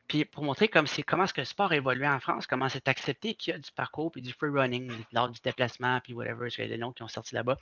Puis 0.08 0.26
pour 0.26 0.44
montrer 0.44 0.68
comme 0.68 0.88
comment 1.06 1.26
est-ce 1.26 1.34
que 1.34 1.42
le 1.42 1.46
sport 1.46 1.72
a 1.72 1.76
évolué 1.76 2.08
en 2.08 2.20
France, 2.20 2.48
comment 2.48 2.68
c'est 2.68 2.88
accepté 2.88 3.36
qu'il 3.36 3.54
y 3.54 3.56
a 3.56 3.60
du 3.60 3.72
parcours 3.72 4.12
puis 4.12 4.22
du 4.22 4.34
free 4.34 4.50
running 4.50 4.92
lors 5.12 5.30
du 5.30 5.40
déplacement, 5.42 6.00
puis 6.02 6.14
whatever, 6.14 6.50
les 6.58 6.78
noms 6.78 6.92
qui 6.92 7.04
ont 7.04 7.08
sorti 7.08 7.36
là-bas. 7.36 7.58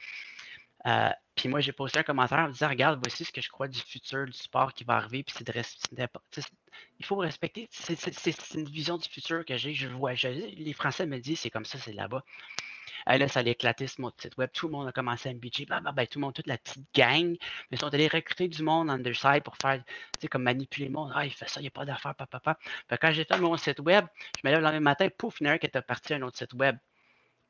Euh, 0.85 1.09
puis 1.35 1.49
moi, 1.49 1.59
j'ai 1.59 1.71
posté 1.71 1.99
un 1.99 2.03
commentaire 2.03 2.39
en 2.39 2.47
me 2.47 2.53
disant 2.53 2.69
Regarde, 2.69 2.99
voici 3.03 3.25
ce 3.25 3.31
que 3.31 3.41
je 3.41 3.49
crois 3.49 3.67
du 3.67 3.79
futur 3.79 4.25
du 4.25 4.33
sport 4.33 4.73
qui 4.73 4.83
va 4.83 4.95
arriver. 4.95 5.23
Puis 5.23 5.35
c'est 5.37 5.47
de 5.47 5.51
respecter. 5.51 6.05
Il 6.99 7.05
faut 7.05 7.15
respecter. 7.17 7.67
C'est 7.71 8.53
une 8.53 8.69
vision 8.69 8.97
du 8.97 9.07
futur 9.09 9.45
que 9.45 9.57
j'ai. 9.57 9.73
Je 9.73 9.87
vois. 9.87 10.13
les 10.13 10.73
Français 10.73 11.05
me 11.05 11.19
disent 11.19 11.39
C'est 11.41 11.49
comme 11.49 11.65
ça, 11.65 11.77
c'est 11.77 11.93
là-bas. 11.93 12.23
Là, 13.05 13.27
ça 13.29 13.39
allait 13.39 13.51
éclater 13.51 13.87
sur 13.87 14.01
mon 14.01 14.11
site 14.17 14.35
web. 14.37 14.49
Tout 14.53 14.67
le 14.67 14.73
monde 14.73 14.87
a 14.87 14.91
commencé 14.91 15.29
à 15.29 15.33
me 15.33 15.39
bitcher. 15.39 15.65
Bah, 15.65 15.79
bah, 15.79 15.91
bah, 15.93 16.05
tout 16.05 16.19
le 16.19 16.25
monde, 16.25 16.33
toute 16.33 16.47
la 16.47 16.57
petite 16.57 16.83
gang. 16.93 17.37
Mais 17.71 17.77
ils 17.77 17.79
sont 17.79 17.93
allés 17.93 18.07
recruter 18.07 18.47
du 18.49 18.63
monde 18.63 18.89
underside 18.89 19.43
pour 19.43 19.55
faire, 19.57 19.81
tu 19.85 19.93
sais, 20.21 20.27
comme 20.27 20.43
manipuler 20.43 20.87
le 20.87 20.93
monde. 20.93 21.11
Ah, 21.15 21.25
il 21.25 21.31
fait 21.31 21.47
ça, 21.47 21.59
il 21.61 21.63
n'y 21.63 21.67
a 21.67 21.71
pas 21.71 21.85
d'affaires, 21.85 22.15
papa, 22.15 22.39
papa. 22.39 22.59
quand 22.99 23.11
j'ai 23.13 23.23
fait 23.23 23.39
mon 23.39 23.55
site 23.57 23.79
web, 23.79 24.05
je 24.35 24.41
me 24.43 24.51
lève 24.51 24.59
le 24.59 24.65
lendemain 24.65 24.79
matin, 24.81 25.07
pouf, 25.17 25.39
une 25.39 25.47
heure 25.47 25.59
qui 25.59 25.67
était 25.67 25.81
parti 25.81 26.13
à 26.13 26.17
un 26.17 26.21
autre 26.23 26.37
site 26.37 26.53
web 26.53 26.77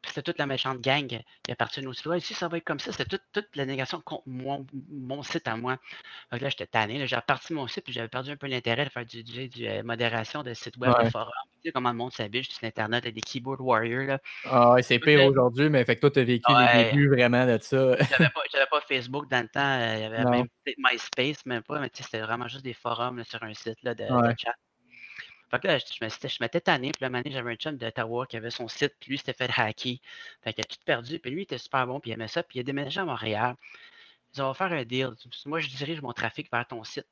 c'était 0.08 0.22
toute 0.22 0.38
la 0.38 0.46
méchante 0.46 0.80
gang 0.80 1.08
qui 1.08 1.52
appartient 1.52 1.86
au 1.86 1.94
site. 1.94 2.20
si 2.20 2.34
ça 2.34 2.48
va 2.48 2.58
être 2.58 2.64
comme 2.64 2.80
ça, 2.80 2.92
c'était 2.92 3.18
toute, 3.34 3.48
la 3.56 3.66
négation 3.66 4.02
contre 4.02 4.24
mon, 4.28 5.24
site 5.24 5.48
à 5.48 5.56
moi. 5.56 5.78
Donc 6.32 6.42
là, 6.42 6.50
j'étais 6.50 6.68
tanné. 6.68 7.06
J'ai 7.08 7.16
reparti 7.16 7.54
mon 7.54 7.68
site, 7.68 7.84
puis 7.84 7.94
j'avais 7.94 8.08
perdu 8.08 8.32
un 8.32 8.36
peu 8.36 8.48
l'intérêt 8.48 8.86
de 8.86 8.90
faire 8.90 9.06
du, 9.06 9.24
du, 9.24 9.68
euh, 9.68 9.84
modération 9.84 10.44
de 10.44 10.54
site 10.54 10.78
web, 10.78 10.94
de 11.04 11.10
forum. 11.10 11.32
Tu 11.62 11.70
sais 11.70 11.72
comment 11.72 11.92
le 11.92 11.98
monde 11.98 12.14
s'habille 12.14 12.44
sur 12.44 12.64
Internet, 12.64 13.08
des 13.08 13.22
keyboard 13.22 13.62
warriors. 13.62 14.06
Là. 14.06 14.20
Ah 14.46 14.72
ouais, 14.74 14.84
c'est 14.84 15.00
pire 15.00 15.26
aujourd'hui, 15.26 15.70
mais 15.70 15.84
fait 15.86 15.96
que 15.96 16.02
toi, 16.02 16.12
tu 16.12 16.20
as 16.20 16.24
vécu 16.24 16.52
les 16.52 16.84
débuts 16.84 17.10
vraiment 17.10 17.46
de 17.46 17.58
ça. 17.62 17.96
j'avais 17.98 18.30
pas, 18.30 18.42
pas, 18.72 18.82
Facebook 18.82 19.30
dans 19.30 19.42
le 19.42 19.50
temps. 19.50 19.60
Euh, 19.62 19.96
il 19.96 20.02
y 20.02 20.06
avait 20.06 20.24
même 20.24 20.48
peut-être 20.64 20.78
MySpace, 20.80 21.46
même 21.46 21.64
pas, 21.64 21.80
mais 21.80 21.90
c'était 21.94 22.22
vraiment 22.22 22.48
juste 22.48 22.64
des 22.64 22.74
forums 22.74 23.24
sur 23.24 23.42
un 23.44 23.54
site 23.54 23.82
là, 23.84 23.94
de 23.94 24.06
chat. 24.38 24.56
Fait 25.50 25.60
que 25.60 25.68
là, 25.68 25.78
je, 25.78 25.86
je 25.90 26.38
m'étais 26.42 26.62
tanné. 26.62 26.92
Puis 26.92 27.10
là, 27.10 27.22
j'avais 27.26 27.54
un 27.54 27.56
chum 27.56 27.78
d'Ottawa 27.78 28.26
qui 28.28 28.38
avait 28.38 28.50
son 28.52 28.68
site, 28.68 28.94
puis 29.00 29.12
lui, 29.12 29.18
s'était 29.18 29.34
fait 29.34 29.50
hacker. 29.50 29.96
Fait 30.44 30.54
qu'il 30.54 30.64
a 30.64 30.66
tout 30.66 30.78
perdu. 30.86 31.20
Puis 31.20 31.32
lui, 31.32 31.42
il 31.42 31.44
était 31.44 31.58
super 31.58 31.88
bon, 31.88 32.00
puis 32.00 32.12
il 32.12 32.14
aimait 32.14 32.28
ça. 32.28 32.44
Puis 32.44 32.60
il 32.60 32.62
a 32.62 32.64
déménagé 32.64 33.00
à 33.00 33.06
Montréal. 33.06 33.56
Ils 34.36 34.42
ont 34.42 34.54
faire 34.54 34.72
un 34.72 34.84
deal. 34.84 35.12
Moi, 35.46 35.60
je 35.60 35.70
dirige 35.70 36.02
mon 36.02 36.14
trafic 36.14 36.52
vers 36.52 36.68
ton 36.68 36.84
site. 36.84 37.08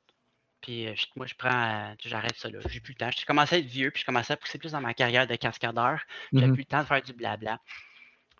Puis 0.61 0.87
euh, 0.87 0.95
moi, 1.15 1.25
je 1.27 1.35
prends, 1.35 1.91
euh, 1.91 1.93
j'arrête 2.03 2.35
ça 2.37 2.49
là. 2.49 2.59
J'ai 2.67 2.79
plus 2.79 2.93
le 2.93 2.97
temps. 2.97 3.11
Je 3.11 3.25
commençais 3.25 3.55
à 3.55 3.59
être 3.59 3.65
vieux, 3.65 3.91
puis 3.91 4.01
je 4.01 4.05
commençais 4.05 4.33
à 4.33 4.37
pousser 4.37 4.57
plus 4.57 4.71
dans 4.71 4.81
ma 4.81 4.93
carrière 4.93 5.27
de 5.27 5.35
cascadeur. 5.35 5.99
J'avais 6.33 6.47
mmh 6.47 6.53
plus 6.53 6.61
le 6.61 6.65
temps 6.65 6.81
de 6.81 6.87
faire 6.87 7.01
du 7.01 7.13
blabla. 7.13 7.59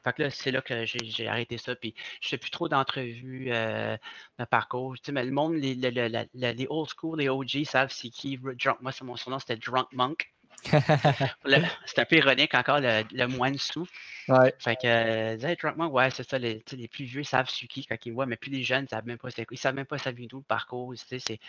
Fait 0.05 0.13
que 0.13 0.21
là, 0.21 0.29
c'est 0.29 0.51
là 0.51 0.61
que 0.61 0.85
j'ai 0.85 1.27
arrêté 1.27 1.57
ça. 1.57 1.75
Puis 1.75 1.95
je 2.21 2.29
fais 2.29 2.37
plus 2.37 2.51
trop 2.51 2.69
d'entrevues 2.69 3.47
euh, 3.51 3.97
de 4.37 4.45
parcours. 4.45 4.95
Tu 4.97 5.05
sais, 5.05 5.11
mais 5.11 5.25
le 5.25 5.31
monde, 5.31 5.55
les, 5.55 5.73
les, 5.73 6.67
old 6.69 6.87
school, 6.95 7.19
les 7.19 7.27
OG 7.27 7.63
savent 7.65 7.91
c'est 7.91 8.09
qui. 8.09 8.37
Drunk, 8.37 8.77
moi, 8.81 8.91
mon 9.01 9.15
surnom, 9.15 9.39
c'était 9.39 9.57
Drunk 9.57 9.87
Monk. 9.93 10.31
c'est 10.65 11.99
un 11.99 12.05
peu 12.05 12.17
ironique 12.17 12.53
encore, 12.53 12.79
le, 12.79 13.03
le 13.11 13.27
moine 13.27 13.57
sous. 13.57 13.87
Ouais. 14.27 14.53
Fait 14.59 14.75
que, 14.75 14.85
euh, 14.87 15.55
Drunk 15.55 15.75
Monk, 15.75 15.93
ouais, 15.93 16.11
c'est 16.11 16.27
ça, 16.27 16.37
les, 16.37 16.63
les, 16.71 16.87
plus 16.87 17.05
vieux 17.05 17.23
savent 17.23 17.49
c'est 17.49 17.67
qui 17.67 17.85
quand 17.85 17.97
ils 18.05 18.13
voient, 18.13 18.25
mais 18.25 18.37
plus 18.37 18.51
les 18.51 18.63
jeunes, 18.63 18.87
savent 18.87 19.05
même 19.05 19.17
pas 19.17 19.29
c'est 19.31 19.45
Ils 19.51 19.57
savent 19.57 19.75
même 19.75 19.85
pas 19.85 19.97
ça 19.97 20.11
vient 20.11 20.27
d'où 20.27 20.37
le 20.37 20.43
parcours. 20.43 20.93
Tu 20.95 21.19
sais, 21.19 21.39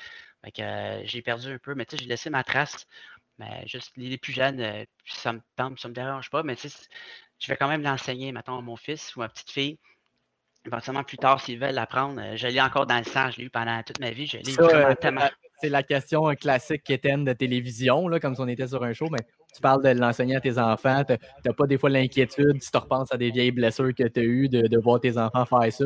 fait 0.44 0.50
que 0.50 0.62
euh, 0.62 1.02
j'ai 1.04 1.22
perdu 1.22 1.52
un 1.52 1.58
peu, 1.58 1.74
mais 1.74 1.84
tu 1.86 1.96
sais, 1.96 2.02
j'ai 2.02 2.08
laissé 2.08 2.30
ma 2.30 2.42
trace. 2.42 2.86
Mais 3.38 3.66
juste 3.66 3.92
les, 3.96 4.16
plus 4.18 4.32
jeunes, 4.32 4.60
euh, 4.60 4.84
ça 5.04 5.32
me 5.32 5.40
tente, 5.56 5.78
ça 5.78 5.88
me 5.88 5.94
dérange 5.94 6.30
pas, 6.30 6.42
mais 6.42 6.56
tu 6.56 6.68
sais, 6.68 6.86
je 7.38 7.48
vais 7.48 7.56
quand 7.56 7.68
même 7.68 7.82
l'enseigner, 7.82 8.32
mettons, 8.32 8.58
à 8.58 8.62
mon 8.62 8.76
fils 8.76 9.14
ou 9.14 9.22
à 9.22 9.24
ma 9.24 9.28
petite 9.28 9.50
fille. 9.50 9.78
Éventuellement, 10.64 11.04
plus 11.04 11.18
tard, 11.18 11.40
s'ils 11.40 11.60
veulent 11.60 11.74
l'apprendre, 11.74 12.20
euh, 12.20 12.36
je 12.36 12.48
l'ai 12.48 12.60
encore 12.60 12.86
dans 12.86 12.98
le 12.98 13.04
sang, 13.04 13.30
je 13.30 13.38
l'ai 13.38 13.44
eu 13.44 13.50
pendant 13.50 13.80
toute 13.82 14.00
ma 14.00 14.10
vie. 14.10 14.26
Je 14.26 14.38
l'ai 14.38 14.52
vraiment 14.52 14.94
tellement. 14.96 15.28
C'est 15.62 15.68
la 15.68 15.82
question 15.82 16.22
classique 16.34 16.82
qu'Étienne 16.82 17.24
de 17.24 17.32
télévision, 17.32 18.08
là, 18.08 18.20
comme 18.20 18.34
si 18.34 18.40
on 18.40 18.48
était 18.48 18.66
sur 18.66 18.82
un 18.82 18.92
show, 18.92 19.08
mais 19.10 19.24
tu 19.54 19.60
parles 19.62 19.82
de 19.82 19.98
l'enseigner 19.98 20.36
à 20.36 20.40
tes 20.40 20.58
enfants. 20.58 21.02
Tu 21.04 21.14
n'as 21.44 21.52
pas 21.54 21.66
des 21.66 21.78
fois 21.78 21.88
l'inquiétude, 21.88 22.60
si 22.62 22.70
tu 22.70 22.76
repenses 22.76 23.12
à 23.12 23.16
des 23.16 23.30
vieilles 23.30 23.52
blessures 23.52 23.94
que 23.94 24.06
tu 24.06 24.20
as 24.20 24.24
eues, 24.24 24.48
de, 24.48 24.78
voir 24.78 25.00
tes 25.00 25.16
enfants 25.16 25.46
faire 25.46 25.72
ça. 25.72 25.84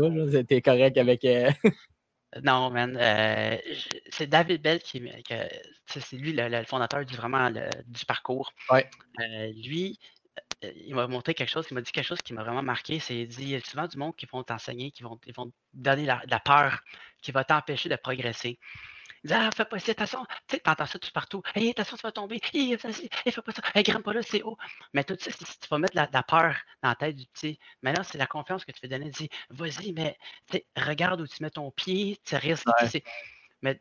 Tu 0.48 0.54
es 0.54 0.62
correct 0.62 0.96
avec. 0.96 1.24
Euh, 2.36 2.40
non, 2.42 2.70
man. 2.70 2.96
Euh, 2.96 3.56
c'est 4.10 4.26
David 4.26 4.62
Bell 4.62 4.80
qui, 4.80 5.02
c'est 5.86 6.12
lui 6.16 6.32
le, 6.32 6.64
fondateur 6.64 7.04
du 7.04 7.16
vraiment 7.16 7.50
du 7.50 8.04
parcours. 8.06 8.52
Ouais. 8.70 8.88
lui, 9.54 9.98
euh, 10.64 10.72
il 10.76 10.94
m'a 10.94 11.06
montré 11.06 11.34
quelque 11.34 11.48
chose, 11.48 11.66
il 11.70 11.74
m'a 11.74 11.80
dit 11.80 11.92
quelque 11.92 12.06
chose 12.06 12.22
qui 12.22 12.32
m'a 12.34 12.42
vraiment 12.42 12.62
marqué. 12.62 13.00
C'est 13.00 13.16
il 13.16 13.28
dit 13.28 13.42
il 13.42 13.48
y 13.50 13.54
a 13.56 13.60
souvent 13.60 13.86
du 13.86 13.96
monde 13.96 14.14
qui 14.16 14.26
vont 14.26 14.42
t'enseigner, 14.42 14.90
qui 14.90 15.02
vont, 15.02 15.18
ils 15.26 15.34
vont 15.34 15.46
te 15.46 15.56
donner 15.74 16.04
la, 16.04 16.22
la 16.28 16.40
peur, 16.40 16.80
qui 17.22 17.32
va 17.32 17.44
t'empêcher 17.44 17.88
de 17.88 17.96
progresser. 17.96 18.58
Il 19.24 19.28
dit 19.28 19.34
Ah, 19.34 19.50
fais 19.54 19.64
pas 19.64 19.78
ça, 19.78 19.92
attention, 19.92 20.24
tu 20.48 20.56
sais, 20.56 20.60
t'entends 20.60 20.86
ça 20.86 20.98
tout 20.98 21.10
partout. 21.12 21.42
Hey, 21.54 21.70
attention, 21.70 21.96
tu 21.96 22.02
vas 22.02 22.12
tomber. 22.12 22.40
Hey, 22.52 22.76
fais 22.78 23.42
pas 23.42 23.52
ça. 23.52 23.62
Hey, 23.74 23.82
grimpe 23.82 24.04
pas 24.04 24.12
là, 24.12 24.22
c'est 24.22 24.42
haut. 24.42 24.56
Mais 24.94 25.04
tout 25.04 25.16
ça, 25.18 25.30
tu 25.30 25.68
vas 25.70 25.78
mettre 25.78 25.96
la, 25.96 26.08
la, 26.12 26.22
peur 26.22 26.54
dans 26.82 26.88
la 26.90 26.94
tête 26.94 27.16
du 27.16 27.26
petit, 27.26 27.58
maintenant, 27.82 28.02
c'est 28.02 28.18
la 28.18 28.26
confiance 28.26 28.64
que 28.64 28.72
tu 28.72 28.80
veux 28.82 28.88
donner. 28.88 29.10
Dis, 29.10 29.28
vas-y, 29.50 29.92
mais 29.92 30.18
regarde 30.76 31.20
où 31.20 31.26
tu 31.26 31.42
mets 31.42 31.50
ton 31.50 31.70
pied, 31.70 32.18
tu 32.24 32.36
risques. 32.36 32.66
Ouais. 32.80 33.02
Mais 33.62 33.80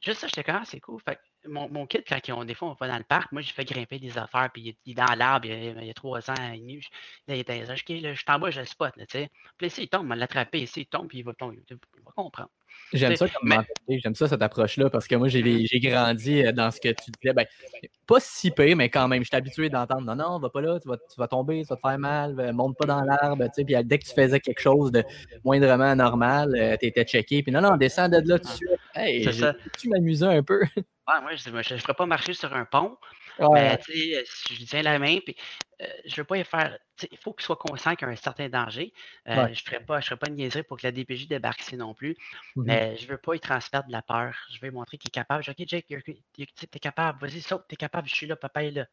juste 0.00 0.20
ça, 0.20 0.26
j'étais 0.26 0.44
quand 0.44 0.64
c'est 0.64 0.80
cool. 0.80 1.00
Fait 1.02 1.20
mon, 1.46 1.68
mon 1.70 1.86
kid, 1.86 2.04
quand 2.06 2.20
ont, 2.30 2.44
des 2.44 2.54
fois, 2.54 2.68
on 2.68 2.74
va 2.74 2.88
dans 2.88 2.98
le 2.98 3.04
parc, 3.04 3.32
moi, 3.32 3.42
j'ai 3.42 3.52
fait 3.52 3.64
grimper 3.64 3.98
des 3.98 4.18
affaires, 4.18 4.50
puis 4.52 4.76
il, 4.84 4.92
est 4.92 4.94
dans 4.94 5.14
l'arbre, 5.14 5.46
il, 5.46 5.84
y 5.84 5.90
a 5.90 5.94
trois 5.94 6.30
ans. 6.30 6.34
Là, 6.34 6.54
il 6.54 6.80
était 7.28 7.64
dans 7.64 7.74
les 7.88 8.00
là, 8.00 8.12
je 8.12 8.18
suis 8.18 8.24
en 8.28 8.38
bas, 8.38 8.50
je 8.50 8.60
le 8.60 8.66
spot, 8.66 8.96
là, 8.96 9.06
tu 9.06 9.18
sais. 9.18 9.30
Puis 9.56 9.66
là, 9.66 9.70
s'il 9.70 9.88
tombe, 9.88 10.04
on 10.04 10.08
va 10.08 10.16
l'attraper, 10.16 10.60
ici, 10.62 10.82
il 10.82 10.86
tombe, 10.86 11.08
puis 11.08 11.18
il 11.18 11.24
va, 11.24 11.32
tomber, 11.34 11.58
il 11.70 11.76
va 12.04 12.12
comprendre. 12.14 12.50
J'aime 12.92 13.16
ça 13.16 13.28
comme 13.28 13.64
j'aime 13.88 14.14
ça 14.14 14.28
cette 14.28 14.42
approche-là 14.42 14.90
parce 14.90 15.06
que 15.06 15.14
moi 15.14 15.28
j'ai 15.28 15.42
mmh 15.42 15.80
grandi 15.80 16.44
euh, 16.44 16.52
dans 16.52 16.70
ce 16.70 16.80
que 16.80 16.88
tu 16.88 17.10
disais. 17.20 17.32
Ben, 17.32 17.46
pas 18.06 18.18
si 18.18 18.50
peu, 18.50 18.74
mais 18.74 18.88
quand 18.88 19.06
même, 19.06 19.22
je 19.22 19.28
suis 19.28 19.36
habitué 19.36 19.68
d'entendre 19.68 20.02
non, 20.02 20.16
non, 20.16 20.38
va 20.38 20.50
pas 20.50 20.60
là, 20.60 20.78
tu 20.80 20.88
vas, 20.88 20.96
tu 20.96 21.16
vas, 21.16 21.28
tomber, 21.28 21.62
tu 21.62 21.68
vas 21.68 21.76
te 21.76 21.80
faire 21.80 21.98
mal, 21.98 22.38
euh, 22.38 22.52
monte 22.52 22.76
pas 22.76 22.86
dans 22.86 23.02
l'arbre. 23.02 23.44
Puis 23.54 23.76
dès 23.84 23.98
que 23.98 24.04
tu 24.04 24.12
faisais 24.12 24.40
quelque 24.40 24.60
chose 24.60 24.90
de 24.90 25.04
moindrement 25.44 25.94
normal, 25.94 26.52
euh, 26.56 26.76
tu 26.80 26.86
étais 26.86 27.04
checké. 27.04 27.42
Puis 27.42 27.52
non, 27.52 27.60
non, 27.60 27.76
descends 27.76 28.08
de 28.08 28.18
là 28.26 28.38
suite. 28.42 28.68
Hey, 28.94 29.26
tu 29.78 29.88
m'amusais 29.88 30.26
un 30.26 30.42
peu. 30.42 30.60
Ouais, 31.08 31.20
moi, 31.22 31.34
je 31.34 31.74
ne 31.74 31.80
ferais 31.80 31.94
pas 31.94 32.06
marcher 32.06 32.34
sur 32.34 32.54
un 32.54 32.64
pont. 32.64 32.96
Mais 33.52 33.78
tu 33.78 33.92
sais, 33.92 34.24
si 34.26 34.54
je 34.54 34.58
lui 34.58 34.66
tiens 34.66 34.82
la 34.82 34.98
main, 34.98 35.18
puis 35.24 35.36
je 36.04 36.12
ne 36.12 36.16
veux 36.16 36.24
pas 36.24 36.36
y 36.36 36.44
faire. 36.44 36.78
Il 37.10 37.16
faut 37.16 37.32
qu'il 37.32 37.44
soit 37.44 37.56
conscient 37.56 37.96
qu'il 37.96 38.06
y 38.06 38.10
a 38.10 38.12
un 38.12 38.16
certain 38.16 38.48
danger. 38.48 38.92
Je 39.26 39.32
ne 39.40 39.54
ferai 39.54 39.80
pas, 39.80 40.00
je 40.00 40.06
ferai 40.06 40.18
pas 40.18 40.28
une 40.28 40.34
niaiserie 40.34 40.62
pour 40.62 40.76
que 40.76 40.86
la 40.86 40.92
DPJ 40.92 41.26
débarque 41.28 41.60
ici 41.62 41.76
non 41.76 41.94
plus. 41.94 42.16
Mmh 42.56 42.64
mais 42.66 42.96
je 42.96 43.06
ne 43.06 43.12
veux 43.12 43.18
pas 43.18 43.34
y 43.34 43.40
transmettre 43.40 43.86
de 43.86 43.92
la 43.92 44.02
peur. 44.02 44.34
Je 44.52 44.60
veux 44.60 44.68
lui 44.68 44.74
montrer 44.74 44.98
qu'il 44.98 45.08
est 45.08 45.12
capable. 45.12 45.42
Je 45.42 45.52
dis, 45.52 45.62
OK, 45.62 45.68
Jake, 45.68 45.86
tu 45.86 46.44
es 46.74 46.78
capable. 46.78 47.18
Vas-y, 47.20 47.40
saute, 47.40 47.64
tu 47.68 47.74
es 47.74 47.76
capable. 47.76 48.08
Je 48.08 48.14
suis 48.14 48.26
là, 48.26 48.36
papa 48.36 48.64
est 48.64 48.70
là. 48.72 48.86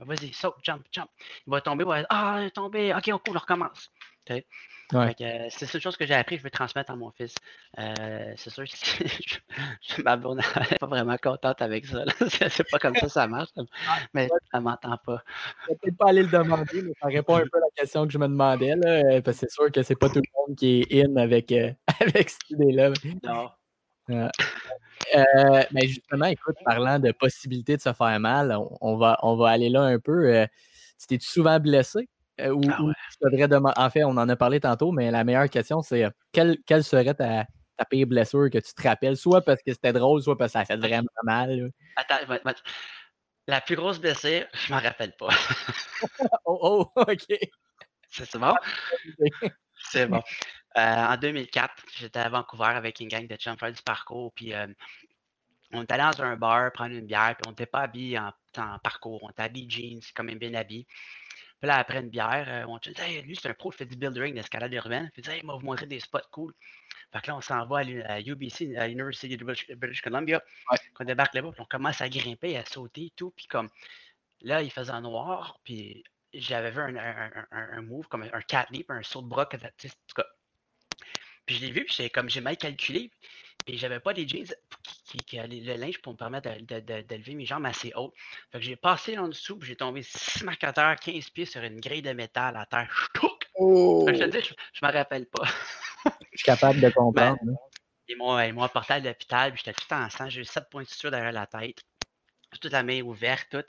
Vas-y, 0.00 0.32
saute, 0.32 0.56
jump, 0.62 0.84
jump. 0.92 1.10
Il 1.46 1.50
va 1.50 1.60
tomber. 1.60 1.84
ah, 2.10 2.38
il 2.40 2.46
est 2.46 2.50
tombé. 2.50 2.94
OK, 2.94 3.08
on 3.08 3.18
court, 3.18 3.34
on 3.36 3.38
recommence. 3.38 3.90
C'est 4.30 5.66
cette 5.66 5.80
chose 5.80 5.96
que 5.96 6.06
j'ai 6.06 6.14
appris, 6.14 6.38
je 6.38 6.42
vais 6.42 6.50
transmettre 6.50 6.90
à 6.90 6.96
mon 6.96 7.10
fils. 7.10 7.34
c'est 7.76 8.50
sûr 8.50 8.64
que 8.64 8.70
je, 9.82 10.02
ma 10.02 10.16
blonde 10.16 10.38
n'est 10.38 10.78
pas 10.78 10.86
vraiment 10.86 11.16
contente 11.16 11.60
avec 11.62 11.86
ça. 11.86 12.04
C'est 12.50 12.70
pas 12.70 12.78
comme 12.78 12.94
ça 12.96 13.08
ça 13.08 13.26
marche, 13.26 13.50
mais 14.12 14.28
elle 14.52 14.60
m'entend 14.60 14.96
pas. 15.04 15.22
Je 15.62 15.68
vais 15.68 15.78
peut-être 15.82 15.96
pas 15.96 16.08
aller 16.08 16.22
le 16.22 16.28
demander, 16.28 16.82
mais 16.82 16.92
ça 17.00 17.08
répond 17.08 17.36
un 17.36 17.46
peu 17.50 17.58
à 17.58 17.60
la 17.60 17.70
question 17.76 18.06
que 18.06 18.12
je 18.12 18.18
me 18.18 18.28
demandais. 18.28 18.76
Là, 18.76 19.20
parce 19.22 19.38
que 19.38 19.46
c'est 19.46 19.50
sûr 19.50 19.72
que 19.72 19.82
c'est 19.82 19.96
pas 19.96 20.08
tout 20.08 20.20
le 20.20 20.46
monde 20.48 20.56
qui 20.56 20.82
est 20.88 21.04
in 21.04 21.16
avec, 21.16 21.52
avec 22.00 22.30
cette 22.30 22.50
idée-là. 22.50 22.92
Non. 23.22 23.50
Euh, 25.14 25.62
mais 25.72 25.86
justement, 25.86 26.26
écoute, 26.26 26.56
parlant 26.64 26.98
de 26.98 27.12
possibilité 27.12 27.76
de 27.76 27.82
se 27.82 27.92
faire 27.92 28.20
mal, 28.20 28.56
on, 28.80 28.96
va, 28.96 29.18
on 29.22 29.36
va 29.36 29.50
aller 29.50 29.68
là 29.68 29.82
un 29.82 29.98
peu. 29.98 30.34
Euh, 30.34 30.46
tu 30.98 31.06
t'es 31.06 31.18
souvent 31.20 31.58
blessé? 31.60 32.08
Euh, 32.40 32.50
ou, 32.50 32.62
ah 32.68 32.80
En 33.76 33.90
fait, 33.90 34.04
on 34.04 34.16
en 34.16 34.28
a 34.28 34.36
parlé 34.36 34.60
tantôt, 34.60 34.90
mais 34.92 35.10
la 35.10 35.24
meilleure 35.24 35.48
question, 35.48 35.82
c'est 35.82 36.04
quelle, 36.32 36.84
serait 36.84 37.14
ta, 37.14 37.46
pire 37.90 38.06
blessure 38.06 38.50
que 38.50 38.58
tu 38.58 38.72
te 38.74 38.82
rappelles, 38.82 39.16
soit 39.16 39.42
parce 39.42 39.62
que 39.62 39.72
c'était 39.72 39.92
drôle, 39.92 40.22
soit 40.22 40.36
parce 40.36 40.52
que 40.52 40.58
ça 40.58 40.64
fait 40.64 40.76
vraiment 40.76 41.08
mal. 41.22 41.70
Attends, 41.96 42.16
la 43.46 43.60
plus 43.60 43.76
grosse 43.76 43.98
blessure, 43.98 44.46
je 44.54 44.72
m'en 44.72 44.80
rappelle 44.80 45.12
pas. 45.16 45.28
oh, 46.46 46.58
oh, 46.62 46.90
OK. 46.96 47.38
C'est 48.10 48.38
bon? 48.38 48.54
C'est 49.90 50.06
bon. 50.06 50.22
Euh, 50.78 50.80
en 50.80 51.16
2004, 51.16 51.84
j'étais 51.96 52.20
à 52.20 52.28
Vancouver 52.28 52.72
avec 52.74 53.00
une 53.00 53.08
gang 53.08 53.26
de 53.26 53.36
faire 53.36 53.72
du 53.72 53.82
parcours. 53.82 54.32
Puis 54.34 54.54
euh, 54.54 54.66
on 55.72 55.82
était 55.82 55.94
allé 55.94 56.16
dans 56.16 56.22
un 56.22 56.36
bar 56.36 56.72
prendre 56.72 56.94
une 56.94 57.06
bière, 57.06 57.34
puis 57.36 57.42
on 57.46 57.50
n'était 57.50 57.66
pas 57.66 57.80
habillé 57.80 58.18
en, 58.18 58.32
parcours. 58.82 59.22
On 59.24 59.30
était 59.30 59.42
habillé 59.42 59.68
jeans, 59.68 60.00
quand 60.14 60.24
même 60.24 60.38
bien 60.38 60.54
habillé. 60.54 60.86
Puis 61.64 61.68
là, 61.70 61.78
après 61.78 62.00
une 62.00 62.10
bière, 62.10 62.44
euh, 62.46 62.66
on 62.68 62.76
dit 62.76 62.92
hey, 62.98 63.22
lui, 63.22 63.38
c'est 63.40 63.48
un 63.48 63.54
pro 63.54 63.70
qui 63.70 63.78
fait 63.78 63.86
du 63.86 63.96
building 63.96 64.34
d'escalade 64.34 64.70
urbaine. 64.74 65.08
Puis 65.14 65.22
il 65.22 65.24
dit 65.24 65.30
hey, 65.30 65.40
il 65.42 65.46
va 65.46 65.54
vous 65.54 65.64
montrer 65.64 65.86
des 65.86 65.98
spots 65.98 66.18
cool. 66.30 66.52
Fait 67.10 67.22
que 67.22 67.28
là, 67.28 67.36
on 67.36 67.40
s'en 67.40 67.64
va 67.64 67.78
à 67.78 68.20
UBC, 68.20 68.76
à 68.76 68.86
l'University 68.86 69.38
de 69.38 69.44
British 69.74 70.02
Columbia. 70.02 70.42
On 71.00 71.04
débarque 71.04 71.32
là-bas, 71.32 71.52
puis 71.52 71.62
on 71.62 71.64
commence 71.64 72.02
à 72.02 72.10
grimper, 72.10 72.58
à 72.58 72.66
sauter 72.66 73.06
et 73.06 73.12
tout. 73.16 73.30
Puis 73.34 73.46
comme 73.46 73.70
là, 74.42 74.60
il 74.60 74.70
faisait 74.70 75.00
noir, 75.00 75.58
puis 75.64 76.04
j'avais 76.34 76.70
vu 76.70 76.80
un, 76.80 77.80
move 77.80 78.08
comme 78.08 78.28
un 78.30 78.42
cat 78.42 78.66
leap, 78.70 78.90
un 78.90 79.02
saut 79.02 79.22
de 79.22 79.28
bras. 79.28 79.48
En 79.50 79.56
tout 79.56 79.88
cas, 80.14 80.26
puis 81.46 81.56
je 81.56 81.60
l'ai 81.62 81.70
vu, 81.70 81.86
puis 81.86 82.10
comme 82.10 82.28
j'ai 82.28 82.42
mal 82.42 82.58
calculé, 82.58 83.10
et 83.66 83.76
j'avais 83.76 84.00
pas 84.00 84.12
des 84.12 84.28
jeans 84.28 84.46
qui, 85.04 85.18
qui, 85.18 85.36
le 85.36 85.76
linge 85.76 86.00
pour 86.02 86.12
me 86.12 86.18
permettre 86.18 86.50
d'élever 86.60 87.34
mes 87.34 87.46
jambes 87.46 87.64
assez 87.64 87.92
hautes. 87.94 88.14
Fait 88.52 88.58
que 88.58 88.64
j'ai 88.64 88.76
passé 88.76 89.16
en 89.16 89.28
dessous, 89.28 89.56
puis 89.56 89.68
j'ai 89.68 89.76
tombé 89.76 90.02
6 90.02 90.44
marquateurs, 90.44 90.96
15 90.96 91.30
pieds 91.30 91.46
sur 91.46 91.62
une 91.62 91.80
grille 91.80 92.02
de 92.02 92.12
métal 92.12 92.56
à 92.56 92.66
terre. 92.66 93.10
Oh. 93.56 94.04
je 94.08 94.14
te 94.14 94.24
dis, 94.24 94.54
je, 94.72 94.84
me 94.84 94.92
rappelle 94.92 95.26
pas. 95.26 95.44
je 96.04 96.38
suis 96.38 96.44
capable 96.44 96.80
de 96.80 96.88
comprendre. 96.94 97.38
Ben, 97.44 97.56
ils 98.08 98.52
m'ont 98.52 98.62
apporté 98.62 98.94
à 98.94 98.98
l'hôpital, 98.98 99.52
puis 99.52 99.62
j'étais 99.64 99.80
tout 99.80 99.92
en 99.94 100.10
sang, 100.10 100.28
j'ai 100.28 100.40
eu 100.40 100.44
7 100.44 100.68
points 100.68 100.82
de 100.82 100.88
suture 100.88 101.10
derrière 101.10 101.32
la 101.32 101.46
tête. 101.46 101.78
Toute 102.60 102.72
la 102.72 102.82
main 102.82 103.00
ouverte, 103.00 103.46
toute. 103.50 103.66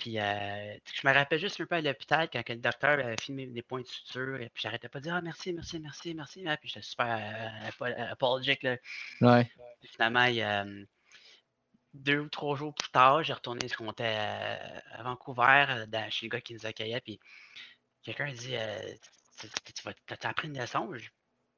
Puis 0.00 0.18
euh, 0.18 0.76
je 0.94 1.06
me 1.06 1.12
rappelle 1.12 1.38
juste 1.38 1.60
un 1.60 1.66
peu 1.66 1.76
à 1.76 1.80
l'hôpital 1.80 2.28
quand 2.32 2.48
le 2.48 2.56
docteur 2.56 2.98
avait 2.98 3.16
filmé 3.20 3.46
des 3.46 3.62
points 3.62 3.82
de 3.82 3.86
suture. 3.86 4.40
Et 4.40 4.48
puis 4.48 4.62
j'arrêtais 4.62 4.88
pas 4.88 4.98
de 4.98 5.04
dire 5.04 5.14
Ah 5.14 5.20
merci, 5.20 5.52
merci, 5.52 5.78
merci, 5.78 6.14
merci. 6.14 6.44
Puis 6.60 6.68
j'étais 6.68 6.82
super 6.82 7.70
euh, 7.82 8.10
apologique. 8.10 8.62
Là. 8.62 8.76
Ouais. 9.20 9.50
finalement, 9.84 10.24
il, 10.24 10.88
deux 11.92 12.20
ou 12.20 12.28
trois 12.28 12.56
jours 12.56 12.74
plus 12.74 12.90
tard, 12.90 13.22
j'ai 13.22 13.32
retourné 13.32 13.68
ce 13.68 13.76
qu'on 13.76 13.90
était 13.90 14.16
à 14.92 15.02
Vancouver, 15.02 15.84
dans, 15.88 16.10
chez 16.10 16.26
le 16.26 16.30
gars 16.30 16.40
qui 16.40 16.54
nous 16.54 16.64
accueillait. 16.64 17.00
Puis 17.00 17.20
quelqu'un 18.02 18.32
dit 18.32 18.54
Tu 19.38 19.82
vas 19.84 19.92
appris 20.22 20.48
une 20.48 20.58
leçon? 20.58 20.90
Je 20.94 21.08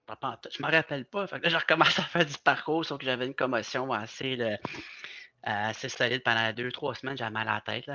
ne 0.08 0.66
me 0.66 0.72
rappelle 0.72 1.04
pas. 1.06 1.26
Fait 1.26 1.38
que 1.38 1.44
là, 1.44 1.48
j'ai 1.48 1.56
recommencé 1.56 2.00
à 2.00 2.04
faire 2.04 2.26
du 2.26 2.36
parcours, 2.44 2.84
sauf 2.84 2.98
que 2.98 3.06
j'avais 3.06 3.26
une 3.26 3.34
commotion 3.34 3.92
assez. 3.92 4.36
Le, 4.36 4.56
assez 5.42 5.88
solide 5.88 6.22
pendant 6.22 6.52
deux, 6.52 6.70
trois 6.72 6.94
semaines, 6.94 7.16
j'avais 7.16 7.30
mal 7.30 7.48
à 7.48 7.54
la 7.54 7.60
tête. 7.60 7.90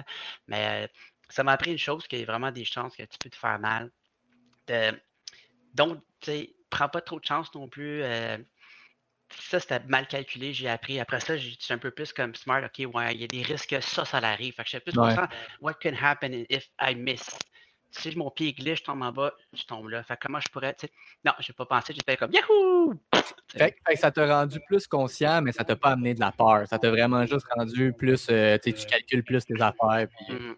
Mais 0.47 0.89
ça 1.29 1.43
m'a 1.43 1.53
appris 1.53 1.71
une 1.71 1.77
chose 1.77 2.07
qui 2.07 2.17
est 2.17 2.25
vraiment 2.25 2.51
des 2.51 2.65
chances 2.65 2.95
que 2.95 3.03
tu 3.03 3.17
peux 3.19 3.29
te 3.29 3.35
faire 3.35 3.59
mal. 3.59 3.91
donc, 5.73 5.99
tu 6.19 6.31
sais, 6.31 6.55
prends 6.69 6.89
pas 6.89 7.01
trop 7.01 7.19
de 7.19 7.25
chance 7.25 7.53
non 7.53 7.67
plus. 7.67 8.03
ça, 9.29 9.59
c'était 9.59 9.79
mal 9.81 10.07
calculé, 10.07 10.53
j'ai 10.53 10.69
appris. 10.69 10.99
Après 10.99 11.19
ça, 11.19 11.37
j'ai 11.37 11.57
un 11.69 11.77
peu 11.77 11.91
plus 11.91 12.13
comme 12.13 12.35
smart, 12.35 12.63
OK, 12.63 12.85
ouais, 12.93 13.13
il 13.15 13.21
y 13.21 13.23
a 13.23 13.27
des 13.27 13.41
risques 13.41 13.69
que 13.69 13.81
ça, 13.81 14.05
ça 14.05 14.17
arrive. 14.17 14.53
Fait 14.53 14.63
que 14.63 14.69
je 14.69 14.71
sais 14.71 14.79
plus 14.79 14.97
ouais. 14.97 15.15
what 15.61 15.75
can 15.81 15.93
happen 15.93 16.45
if 16.49 16.69
I 16.79 16.95
miss? 16.95 17.37
Si 17.91 18.17
mon 18.17 18.29
pied 18.29 18.53
glisse, 18.53 18.79
je 18.79 18.83
tombe 18.83 19.01
en 19.01 19.11
bas, 19.11 19.33
je 19.53 19.63
tombe 19.63 19.89
là. 19.89 20.03
Fait 20.03 20.17
comment 20.21 20.39
je 20.39 20.49
pourrais, 20.49 20.73
tu 20.73 20.87
sais, 20.87 20.93
non, 21.25 21.33
j'ai 21.39 21.53
pas 21.53 21.65
pensé, 21.65 21.93
j'ai 21.93 22.01
fait 22.05 22.17
comme 22.17 22.31
Yahoo! 22.31 22.93
Fait, 23.47 23.75
ça 23.95 24.11
t'a 24.11 24.39
rendu 24.39 24.59
plus 24.67 24.87
conscient, 24.87 25.41
mais 25.41 25.51
ça 25.51 25.63
t'a 25.63 25.75
pas 25.75 25.91
amené 25.91 26.13
de 26.13 26.19
la 26.19 26.31
peur. 26.31 26.67
Ça 26.67 26.77
t'a 26.77 26.89
vraiment 26.89 27.25
juste 27.25 27.47
rendu 27.55 27.93
plus, 27.93 28.27
euh, 28.29 28.57
tu 28.63 28.73
calcules 28.73 29.23
plus 29.23 29.45
tes 29.45 29.61
affaires. 29.61 30.07
Puis... 30.09 30.35
Mmh. 30.35 30.55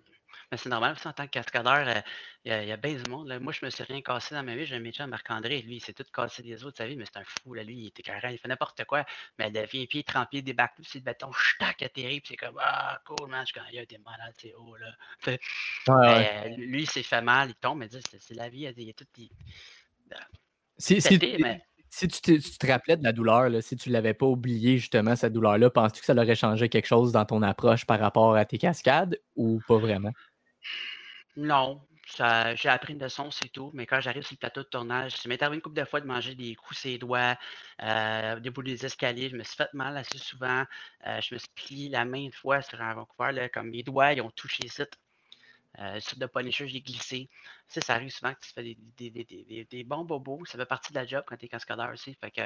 Mais 0.51 0.57
c'est 0.57 0.69
normal, 0.69 0.95
en 1.05 1.13
tant 1.13 1.25
que 1.25 1.31
cascadeur, 1.31 1.87
euh, 1.87 2.01
il 2.43 2.67
y, 2.67 2.71
a 2.71 2.77
bien 2.77 2.95
du 2.95 3.09
monde. 3.09 3.31
Moi, 3.39 3.53
je 3.53 3.63
me 3.63 3.69
suis 3.69 3.83
rien 3.83 4.01
cassé 4.01 4.33
dans 4.33 4.41
ma 4.41 4.55
vie. 4.55 4.65
J'ai 4.65 4.75
un 4.75 4.79
métier 4.79 5.03
à 5.03 5.07
Marc-André. 5.07 5.61
Lui, 5.61 5.75
il 5.75 5.79
s'est 5.79 5.93
tout 5.93 6.03
cassé 6.11 6.41
des 6.41 6.63
autres 6.63 6.73
de 6.73 6.77
sa 6.77 6.87
vie, 6.87 6.95
mais 6.95 7.05
c'est 7.05 7.19
un 7.19 7.23
fou. 7.23 7.53
Lui, 7.53 7.75
il 7.75 7.87
était 7.87 8.01
carré, 8.01 8.33
il 8.33 8.39
fait 8.39 8.47
n'importe 8.47 8.83
quoi. 8.85 9.05
Mais 9.37 9.49
il 9.49 9.53
devient 9.53 9.85
pied 9.85 10.03
trempé, 10.03 10.41
des 10.41 10.53
bacs, 10.53 10.73
c'est 10.81 10.99
le 10.99 11.03
béton, 11.03 11.29
tac, 11.59 11.83
atterri, 11.83 12.19
puis 12.21 12.29
c'est 12.29 12.37
comme 12.37 12.59
Ah, 12.59 12.99
cool, 13.05 13.29
man. 13.29 13.45
Je 13.45 13.53
suis 13.53 13.61
il 13.73 13.79
était 13.79 13.99
malade, 13.99 14.33
c'est 14.37 14.53
haut, 14.55 14.75
là. 14.75 15.37
Euh, 15.89 16.49
lui, 16.57 16.83
il 16.83 16.89
s'est 16.89 17.03
fait 17.03 17.21
mal, 17.21 17.49
il 17.49 17.55
tombe, 17.55 17.79
mais 17.79 17.89
c'est 17.89 18.35
la 18.35 18.49
vie. 18.49 18.71
Il 18.75 18.83
y 18.83 18.89
a 18.89 18.93
tout. 18.93 19.05
Si, 20.77 21.01
si, 21.01 21.19
si 21.89 22.07
tu 22.07 22.21
te, 22.21 22.31
tu 22.31 22.57
te, 22.57 22.67
rappelais 22.67 22.97
de 22.97 23.03
la 23.03 23.11
douleur, 23.11 23.49
là, 23.49 23.61
si 23.61 23.75
tu 23.75 23.89
ne 23.89 23.93
l'avais 23.93 24.13
pas 24.13 24.25
oublié 24.25 24.77
justement, 24.77 25.15
cette 25.15 25.33
douleur-là, 25.33 25.69
penses-tu 25.69 25.99
que 26.01 26.05
ça 26.05 26.13
aurait 26.13 26.35
changé 26.35 26.69
quelque 26.69 26.85
chose 26.85 27.11
dans 27.11 27.25
ton 27.25 27.41
approche 27.41 27.85
par 27.85 27.99
rapport 27.99 28.35
à 28.35 28.45
tes 28.45 28.57
cascades 28.57 29.19
ou 29.35 29.59
pas 29.67 29.77
vraiment? 29.77 30.11
Non, 31.35 31.81
j'ai 32.55 32.69
appris 32.69 32.93
une 32.93 32.99
leçon, 32.99 33.31
c'est 33.31 33.49
tout. 33.49 33.71
Mais 33.73 33.85
quand 33.85 34.01
j'arrive 34.01 34.23
sur 34.23 34.33
le 34.33 34.39
plateau 34.39 34.63
de 34.63 34.67
tournage, 34.67 35.15
ça 35.15 35.29
m'est 35.29 35.41
arrivé 35.41 35.57
une 35.57 35.61
couple 35.61 35.79
de 35.79 35.85
fois 35.85 36.01
de 36.01 36.07
manger 36.07 36.35
des 36.35 36.55
coups 36.55 36.79
ses 36.79 36.97
doigts, 36.97 37.37
euh, 37.81 38.39
des 38.39 38.49
bouts 38.49 38.63
des 38.63 38.85
escaliers. 38.85 39.29
Je 39.29 39.37
me 39.37 39.43
suis 39.43 39.55
fait 39.55 39.73
mal 39.73 39.95
assez 39.97 40.17
souvent. 40.17 40.65
Euh, 41.07 41.21
je 41.21 41.33
me 41.33 41.39
suis 41.39 41.49
plié 41.55 41.89
la 41.89 42.05
main 42.05 42.19
une 42.19 42.33
fois 42.33 42.61
sur 42.61 42.81
un 42.81 42.93
Vancouver, 42.93 43.31
là, 43.31 43.49
comme 43.49 43.69
mes 43.69 43.83
doigts, 43.83 44.13
ils 44.13 44.21
ont 44.21 44.31
touché 44.31 44.67
site. 44.67 44.99
Euh, 45.79 45.99
sur 45.99 46.17
de 46.17 46.25
Punisher, 46.25 46.67
j'ai 46.67 46.81
glissé. 46.81 47.29
Ça, 47.67 47.79
ça 47.81 47.93
arrive 47.93 48.09
souvent 48.09 48.33
que 48.33 48.39
tu 48.41 48.51
fais 48.51 48.75
des, 48.97 49.65
des, 49.69 49.83
bons 49.83 50.03
bobos. 50.03 50.43
Ça 50.45 50.57
fait 50.57 50.65
partie 50.65 50.91
de 50.91 50.97
la 50.97 51.05
job 51.05 51.23
quand 51.27 51.37
tu 51.37 51.45
es 51.45 51.47
cascadeur 51.47 51.91
aussi. 51.93 52.15
Fait 52.15 52.31
que 52.31 52.41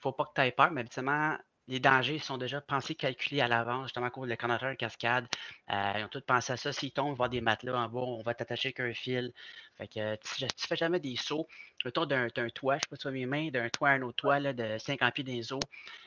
faut 0.00 0.12
pas 0.12 0.24
que 0.24 0.32
tu 0.34 0.40
aies 0.42 0.52
peur, 0.52 0.70
mais 0.72 0.80
habituellement, 0.82 1.38
les 1.66 1.80
dangers 1.80 2.18
sont 2.18 2.36
déjà 2.36 2.60
pensés, 2.60 2.94
calculés 2.94 3.40
à 3.40 3.48
l'avance, 3.48 3.84
justement 3.84 4.06
à 4.06 4.10
cause 4.10 4.28
de 4.28 4.74
cascade. 4.74 5.26
Euh, 5.70 5.92
ils 5.96 6.04
ont 6.04 6.08
tous 6.08 6.20
pensé 6.20 6.52
à 6.52 6.56
ça. 6.56 6.72
S'ils 6.72 6.92
tombent, 6.92 7.06
on 7.06 7.10
va 7.10 7.16
voir 7.16 7.28
des 7.30 7.40
matelas 7.40 7.78
en 7.78 7.88
bas, 7.88 8.00
on 8.00 8.22
va 8.22 8.34
t'attacher 8.34 8.68
avec 8.68 8.80
un 8.80 8.92
fil. 8.92 9.32
Fait 9.78 9.88
que 9.88 10.16
tu, 10.16 10.44
ne 10.44 10.48
fais 10.56 10.76
jamais 10.76 11.00
des 11.00 11.16
sauts. 11.16 11.48
Autour 11.84 12.06
d'un 12.06 12.28
toit, 12.28 12.76
je 12.76 12.80
sais 12.80 12.88
pas 12.90 12.96
si 12.96 13.02
tu 13.02 13.10
mes 13.10 13.26
mains, 13.26 13.50
d'un 13.50 13.68
toit 13.70 13.90
à 13.90 13.92
un 13.92 14.02
autre 14.02 14.16
toit, 14.16 14.40
là, 14.40 14.52
de 14.52 14.76
50 14.78 15.14
pieds 15.14 15.24
des 15.24 15.52
eaux, 15.52 15.60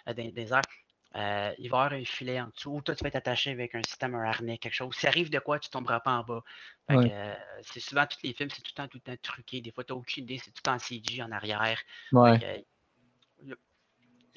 euh, 0.08 0.14
des, 0.14 0.54
airs. 0.54 0.62
Euh, 1.16 1.52
il 1.58 1.70
va 1.70 1.78
y 1.78 1.82
avoir 1.82 1.94
un 1.94 2.06
filet 2.06 2.40
en 2.40 2.48
dessous. 2.48 2.82
Toi, 2.84 2.96
tu 2.96 3.04
vas 3.04 3.08
être 3.08 3.16
attaché 3.16 3.50
avec 3.52 3.74
un 3.74 3.82
système, 3.82 4.14
un 4.14 4.24
harnais, 4.24 4.60
quelque 4.60 4.74
chose. 4.74 4.94
S'il 4.96 5.10
arrive 5.10 5.32
de 5.32 5.40
quoi, 5.40 5.58
tu 5.58 5.70
ne 5.70 5.72
tomberas 5.72 6.02
pas 6.02 6.18
en 6.18 6.24
bas. 6.24 6.44
c'est 7.62 7.80
souvent 7.80 8.06
tous 8.06 8.20
les 8.24 8.34
films, 8.34 8.50
c'est 8.52 8.62
tout 8.62 8.72
le 8.76 8.84
temps, 8.84 8.88
tout 8.88 9.00
le 9.04 9.16
temps 9.16 9.22
truqué. 9.24 9.62
Des 9.62 9.72
fois, 9.72 9.84
tu 9.84 9.94
n'as 9.94 9.98
aucune 10.00 10.24
idée, 10.24 10.40
c'est 10.44 10.52
tout 10.52 10.70
en 10.70 10.78
CG 10.78 11.24
en 11.24 11.32
arrière. 11.32 11.80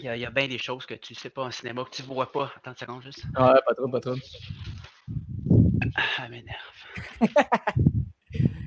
Il 0.03 0.19
y, 0.19 0.25
a, 0.25 0.31
bien 0.31 0.49
des 0.49 0.57
choses 0.57 0.87
que 0.87 0.95
tu 0.95 1.13
ne 1.13 1.19
sais 1.19 1.29
pas 1.29 1.43
en 1.45 1.51
cinéma, 1.51 1.85
que 1.85 1.91
tu 1.91 2.03
ne 2.03 2.07
vois 2.07 2.33
pas. 2.33 2.51
Attends 2.57 2.71
une 2.71 2.77
seconde 2.77 3.03
juste. 3.03 3.23
Ouais, 3.37 3.61
pas 3.67 3.75
trop, 3.77 3.89
pas 3.89 4.01
trop. 4.01 4.15
Ah, 6.19 6.29
m'énerve. 6.29 6.57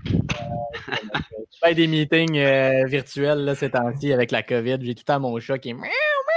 je 0.06 1.58
fais 1.60 1.74
des 1.74 1.88
meetings 1.88 2.38
euh, 2.38 2.86
virtuels 2.86 3.46
là, 3.46 3.56
ces 3.56 3.72
temps-ci 3.72 4.14
avec 4.14 4.30
la 4.30 4.44
COVID. 4.44 4.78
J'ai 4.82 4.94
tout 4.94 5.02
le 5.02 5.06
temps 5.06 5.20
mon 5.20 5.40
chat 5.40 5.58
qui 5.58 5.72
est. 5.72 5.76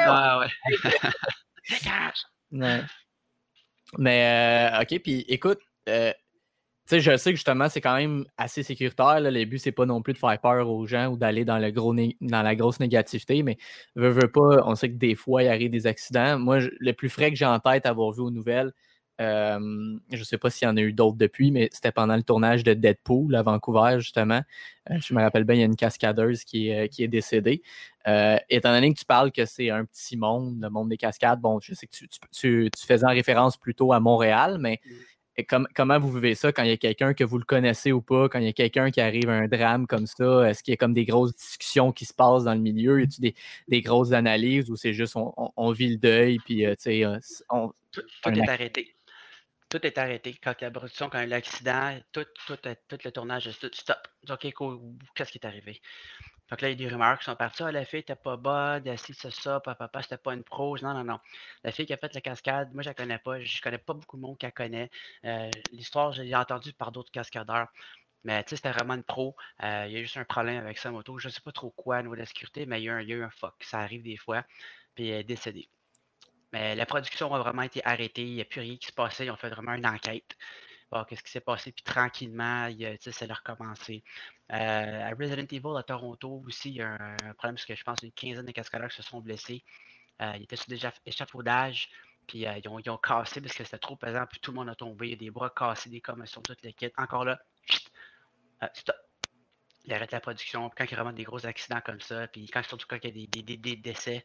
Ah 0.00 0.40
ouais. 0.40 0.48
ouais. 2.52 2.80
Mais, 3.98 4.72
euh, 4.72 4.80
OK, 4.82 5.00
puis 5.02 5.24
écoute, 5.28 5.60
euh, 5.88 6.12
sais, 6.86 7.00
je 7.00 7.16
sais 7.16 7.30
que 7.30 7.36
justement, 7.36 7.68
c'est 7.68 7.80
quand 7.80 7.96
même 7.96 8.24
assez 8.36 8.62
sécuritaire. 8.62 9.20
Là. 9.20 9.30
Le 9.30 9.44
but, 9.44 9.58
c'est 9.58 9.72
pas 9.72 9.86
non 9.86 10.02
plus 10.02 10.12
de 10.12 10.18
faire 10.18 10.38
peur 10.40 10.68
aux 10.68 10.86
gens 10.86 11.08
ou 11.08 11.16
d'aller 11.16 11.44
dans, 11.44 11.58
le 11.58 11.70
gros 11.70 11.94
dans 11.94 12.42
la 12.42 12.54
grosse 12.54 12.80
négativité, 12.80 13.42
mais 13.42 13.58
veut, 13.94 14.10
veut 14.10 14.30
pas, 14.30 14.62
on 14.64 14.74
sait 14.74 14.90
que 14.90 14.96
des 14.96 15.14
fois, 15.14 15.42
il 15.42 15.48
arrive 15.48 15.70
des 15.70 15.86
accidents. 15.86 16.38
Moi, 16.38 16.58
le 16.78 16.92
plus 16.92 17.08
frais 17.08 17.30
que 17.30 17.36
j'ai 17.36 17.46
en 17.46 17.58
tête 17.58 17.86
avoir 17.86 18.12
vu 18.12 18.20
aux 18.20 18.30
nouvelles, 18.30 18.72
euh, 19.20 19.98
je 20.10 20.18
ne 20.18 20.24
sais 20.24 20.36
pas 20.36 20.50
s'il 20.50 20.68
y 20.68 20.70
en 20.70 20.76
a 20.76 20.80
eu 20.80 20.92
d'autres 20.92 21.16
depuis, 21.16 21.50
mais 21.50 21.68
c'était 21.72 21.92
pendant 21.92 22.16
le 22.16 22.22
tournage 22.22 22.64
de 22.64 22.74
Deadpool 22.74 23.34
à 23.34 23.42
Vancouver, 23.42 23.96
justement. 23.98 24.42
Euh, 24.90 24.98
je 25.00 25.14
me 25.14 25.22
rappelle 25.22 25.44
bien, 25.44 25.54
il 25.56 25.60
y 25.60 25.62
a 25.62 25.66
une 25.66 25.76
cascadeuse 25.76 26.44
qui 26.44 26.68
est, 26.68 26.88
qui 26.90 27.02
est 27.02 27.08
décédée. 27.08 27.62
Euh, 28.06 28.36
étant 28.50 28.72
donné 28.72 28.92
que 28.92 28.98
tu 28.98 29.06
parles 29.06 29.32
que 29.32 29.46
c'est 29.46 29.70
un 29.70 29.84
petit 29.84 30.16
monde, 30.16 30.58
le 30.60 30.68
monde 30.68 30.90
des 30.90 30.98
cascades, 30.98 31.40
bon, 31.40 31.60
je 31.60 31.74
sais 31.74 31.86
que 31.86 31.92
tu, 31.92 32.08
tu, 32.08 32.70
tu, 32.70 32.86
faisais 32.86 33.06
en 33.06 33.10
référence 33.10 33.56
plutôt 33.56 33.92
à 33.92 34.00
Montréal, 34.00 34.58
mais 34.60 34.80
comment 35.44 35.98
vous 35.98 36.12
vivez 36.12 36.34
ça 36.34 36.52
quand 36.52 36.62
il 36.62 36.70
y 36.70 36.72
a 36.72 36.76
quelqu'un 36.76 37.14
que 37.14 37.24
vous 37.24 37.38
le 37.38 37.44
connaissez 37.44 37.92
ou 37.92 38.00
pas, 38.00 38.28
quand 38.28 38.38
il 38.38 38.46
y 38.46 38.48
a 38.48 38.52
quelqu'un 38.52 38.90
qui 38.90 39.00
arrive 39.00 39.28
à 39.28 39.34
un 39.34 39.48
drame 39.48 39.86
comme 39.86 40.06
ça? 40.06 40.48
Est-ce 40.48 40.62
qu'il 40.62 40.72
y 40.72 40.74
a 40.74 40.76
comme 40.76 40.94
des 40.94 41.04
grosses 41.04 41.34
discussions 41.34 41.92
qui 41.92 42.04
se 42.04 42.14
passent 42.14 42.44
dans 42.44 42.54
le 42.54 42.60
milieu? 42.60 43.00
Y 43.00 43.04
a-t-il 43.04 43.20
des, 43.20 43.34
des, 43.68 43.80
grosses 43.82 44.12
analyses 44.12 44.70
ou 44.70 44.76
c'est 44.76 44.94
juste 44.94 45.14
on, 45.16 45.70
vit 45.72 45.88
le 45.88 45.96
deuil 45.96 46.38
puis 46.38 46.64
euh, 46.64 46.74
tu 46.74 47.02
sais, 47.02 47.04
tout, 47.92 48.02
est 48.30 48.48
arrêté. 48.48 48.94
Tout 49.68 49.84
est 49.84 49.98
arrêté. 49.98 50.34
Quand 50.42 50.54
il 50.60 50.64
y 50.64 50.66
a 50.66 50.70
production, 50.70 51.08
quand 51.08 51.18
il 51.18 51.22
y 51.22 51.24
a 51.24 51.28
l'accident, 51.28 51.98
tout, 52.12 52.24
tout, 52.46 52.56
tout, 52.56 52.98
le 53.04 53.10
tournage, 53.10 53.50
tout 53.60 53.70
stop. 53.72 53.98
OK, 54.28 54.52
qu'est-ce 55.14 55.32
qui 55.32 55.38
est 55.38 55.46
arrivé? 55.46 55.80
Fait 56.48 56.56
que 56.56 56.62
là, 56.62 56.68
il 56.70 56.80
y 56.80 56.84
a 56.84 56.88
des 56.88 56.92
rumeurs 56.92 57.18
qui 57.18 57.24
sont 57.24 57.34
parties. 57.34 57.62
Ah, 57.64 57.72
la 57.72 57.84
fille 57.84 58.00
n'était 58.00 58.14
pas 58.14 58.36
bonne, 58.36 58.96
si 58.98 59.14
c'est 59.14 59.32
ça, 59.32 59.58
papa, 59.60 59.74
papa, 59.74 60.02
c'était 60.02 60.16
pas 60.16 60.32
une 60.34 60.44
pro. 60.44 60.76
Non, 60.78 60.94
non, 60.94 61.04
non. 61.04 61.18
La 61.64 61.72
fille 61.72 61.86
qui 61.86 61.92
a 61.92 61.96
fait 61.96 62.14
la 62.14 62.20
cascade, 62.20 62.72
moi, 62.72 62.82
je 62.82 62.90
la 62.90 62.94
connais 62.94 63.18
pas. 63.18 63.40
Je 63.40 63.60
connais 63.60 63.78
pas 63.78 63.94
beaucoup 63.94 64.16
de 64.16 64.22
monde 64.22 64.38
qui 64.38 64.46
la 64.46 64.52
connaît. 64.52 64.90
Euh, 65.24 65.50
l'histoire, 65.72 66.12
je 66.12 66.22
l'ai 66.22 66.32
par 66.78 66.92
d'autres 66.92 67.10
cascadeurs. 67.10 67.68
Mais 68.24 68.42
tu 68.44 68.50
sais, 68.50 68.56
c'était 68.56 68.72
vraiment 68.72 68.94
une 68.94 69.04
pro. 69.04 69.36
Euh, 69.62 69.86
il 69.88 69.94
y 69.94 69.98
a 69.98 70.02
juste 70.02 70.16
un 70.16 70.24
problème 70.24 70.64
avec 70.64 70.78
sa 70.78 70.90
moto. 70.90 71.18
Je 71.18 71.28
ne 71.28 71.32
sais 71.32 71.40
pas 71.40 71.52
trop 71.52 71.70
quoi 71.70 71.98
au 71.98 72.02
niveau 72.02 72.14
de 72.14 72.20
la 72.20 72.26
sécurité, 72.26 72.66
mais 72.66 72.80
il 72.80 72.84
y, 72.84 72.90
a 72.90 73.00
eu 73.00 73.22
un 73.22 73.30
fuck. 73.30 73.54
Ça 73.60 73.80
arrive 73.80 74.02
des 74.02 74.16
fois. 74.16 74.44
Puis 74.94 75.08
elle 75.08 75.20
est 75.20 75.24
décédée. 75.24 75.68
Mais 76.52 76.74
la 76.76 76.86
production 76.86 77.32
a 77.34 77.38
vraiment 77.40 77.62
été 77.62 77.84
arrêtée. 77.84 78.22
Il 78.22 78.34
n'y 78.34 78.40
a 78.40 78.44
plus 78.44 78.60
rien 78.60 78.76
qui 78.76 78.86
se 78.86 78.92
passait. 78.92 79.26
Ils 79.26 79.30
ont 79.30 79.36
fait 79.36 79.50
vraiment 79.50 79.74
une 79.74 79.86
enquête 79.86 80.36
qu'est-ce 81.08 81.22
qui 81.22 81.30
s'est 81.30 81.40
passé, 81.40 81.72
puis 81.72 81.82
tranquillement, 81.84 82.68
ça 83.00 83.26
a 83.28 83.34
recommencé. 83.34 84.02
Euh, 84.52 84.56
à 84.56 85.10
Resident 85.10 85.46
Evil 85.50 85.76
à 85.76 85.82
Toronto 85.82 86.42
aussi, 86.46 86.70
il 86.70 86.76
y 86.76 86.82
a 86.82 86.94
un, 86.94 87.16
problème 87.34 87.56
parce 87.56 87.64
que 87.64 87.74
je 87.74 87.82
pense 87.82 87.98
une 88.02 88.12
quinzaine 88.12 88.46
de 88.46 88.52
cascadeurs 88.52 88.92
se 88.92 89.02
sont 89.02 89.20
blessés. 89.20 89.64
Euh, 90.22 90.32
ils 90.36 90.44
étaient 90.44 90.56
sur 90.56 90.68
des 90.68 90.80
échafaudages, 91.04 91.90
puis 92.26 92.46
euh, 92.46 92.58
ils, 92.58 92.68
ont, 92.68 92.78
ils, 92.78 92.88
ont, 92.90 92.98
cassé 92.98 93.40
parce 93.40 93.54
que 93.54 93.64
c'était 93.64 93.78
trop 93.78 93.96
pesant, 93.96 94.26
puis 94.30 94.40
tout 94.40 94.52
le 94.52 94.56
monde 94.56 94.68
a 94.68 94.74
tombé. 94.74 95.08
Il 95.08 95.10
y 95.10 95.14
a 95.14 95.16
des 95.16 95.30
bras 95.30 95.50
cassés, 95.50 95.90
des 95.90 96.00
commotions, 96.00 96.40
toutes 96.42 96.62
les 96.62 96.72
kits. 96.72 96.92
Encore 96.96 97.24
là, 97.24 97.40
stop. 98.72 98.96
Il 99.86 99.92
arrête 99.92 100.12
la 100.12 100.20
production. 100.20 100.70
Quand 100.76 100.84
il 100.84 100.90
y 100.90 100.94
a 100.94 100.96
vraiment 100.96 101.12
des 101.12 101.24
gros 101.24 101.46
accidents 101.46 101.80
comme 101.84 102.00
ça, 102.00 102.26
puis 102.26 102.48
quand, 102.48 102.62
surtout 102.64 102.86
quand 102.88 102.98
il 103.02 103.16
y 103.16 103.24
a 103.24 103.26
des, 103.26 103.42
des, 103.42 103.56
des 103.56 103.76
décès, 103.76 104.24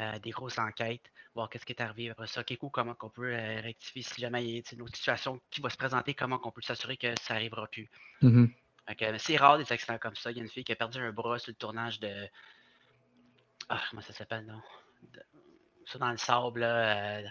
euh, 0.00 0.18
des 0.20 0.30
grosses 0.30 0.58
enquêtes, 0.58 1.10
voir 1.34 1.48
qu'est-ce 1.48 1.66
qui 1.66 1.72
est 1.72 1.82
arrivé 1.82 2.10
après 2.10 2.26
ça, 2.26 2.44
coup, 2.44 2.68
comment 2.68 2.94
on 3.02 3.08
peut 3.08 3.32
euh, 3.34 3.60
rectifier 3.60 4.02
si 4.02 4.20
jamais 4.20 4.44
il 4.44 4.50
y 4.50 4.58
a 4.58 4.62
une 4.72 4.82
autre 4.82 4.94
situation 4.94 5.40
qui 5.50 5.60
va 5.60 5.70
se 5.70 5.76
présenter, 5.76 6.14
comment 6.14 6.38
on 6.44 6.50
peut 6.50 6.62
s'assurer 6.62 6.96
que 6.96 7.14
ça 7.20 7.34
n'arrivera 7.34 7.66
plus. 7.66 7.90
Mm-hmm. 8.22 9.18
c'est 9.18 9.36
rare 9.36 9.58
des 9.58 9.72
accidents 9.72 9.98
comme 9.98 10.14
ça. 10.14 10.30
Il 10.30 10.36
y 10.36 10.40
a 10.40 10.42
une 10.44 10.48
fille 10.48 10.62
qui 10.62 10.72
a 10.72 10.76
perdu 10.76 10.98
un 10.98 11.10
bras 11.10 11.38
sur 11.38 11.50
le 11.50 11.56
tournage 11.56 11.98
de. 12.00 12.28
Ah, 13.68 13.82
comment 13.90 14.02
ça 14.02 14.12
s'appelle, 14.12 14.46
non? 14.46 14.60
Ça 15.86 15.98
dans 15.98 16.10
le 16.10 16.16
sable, 16.16 16.60
là. 16.60 17.22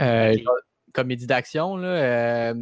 Euh, 0.00 0.36
comédie 0.92 1.26
d'action, 1.26 1.76
là. 1.76 2.54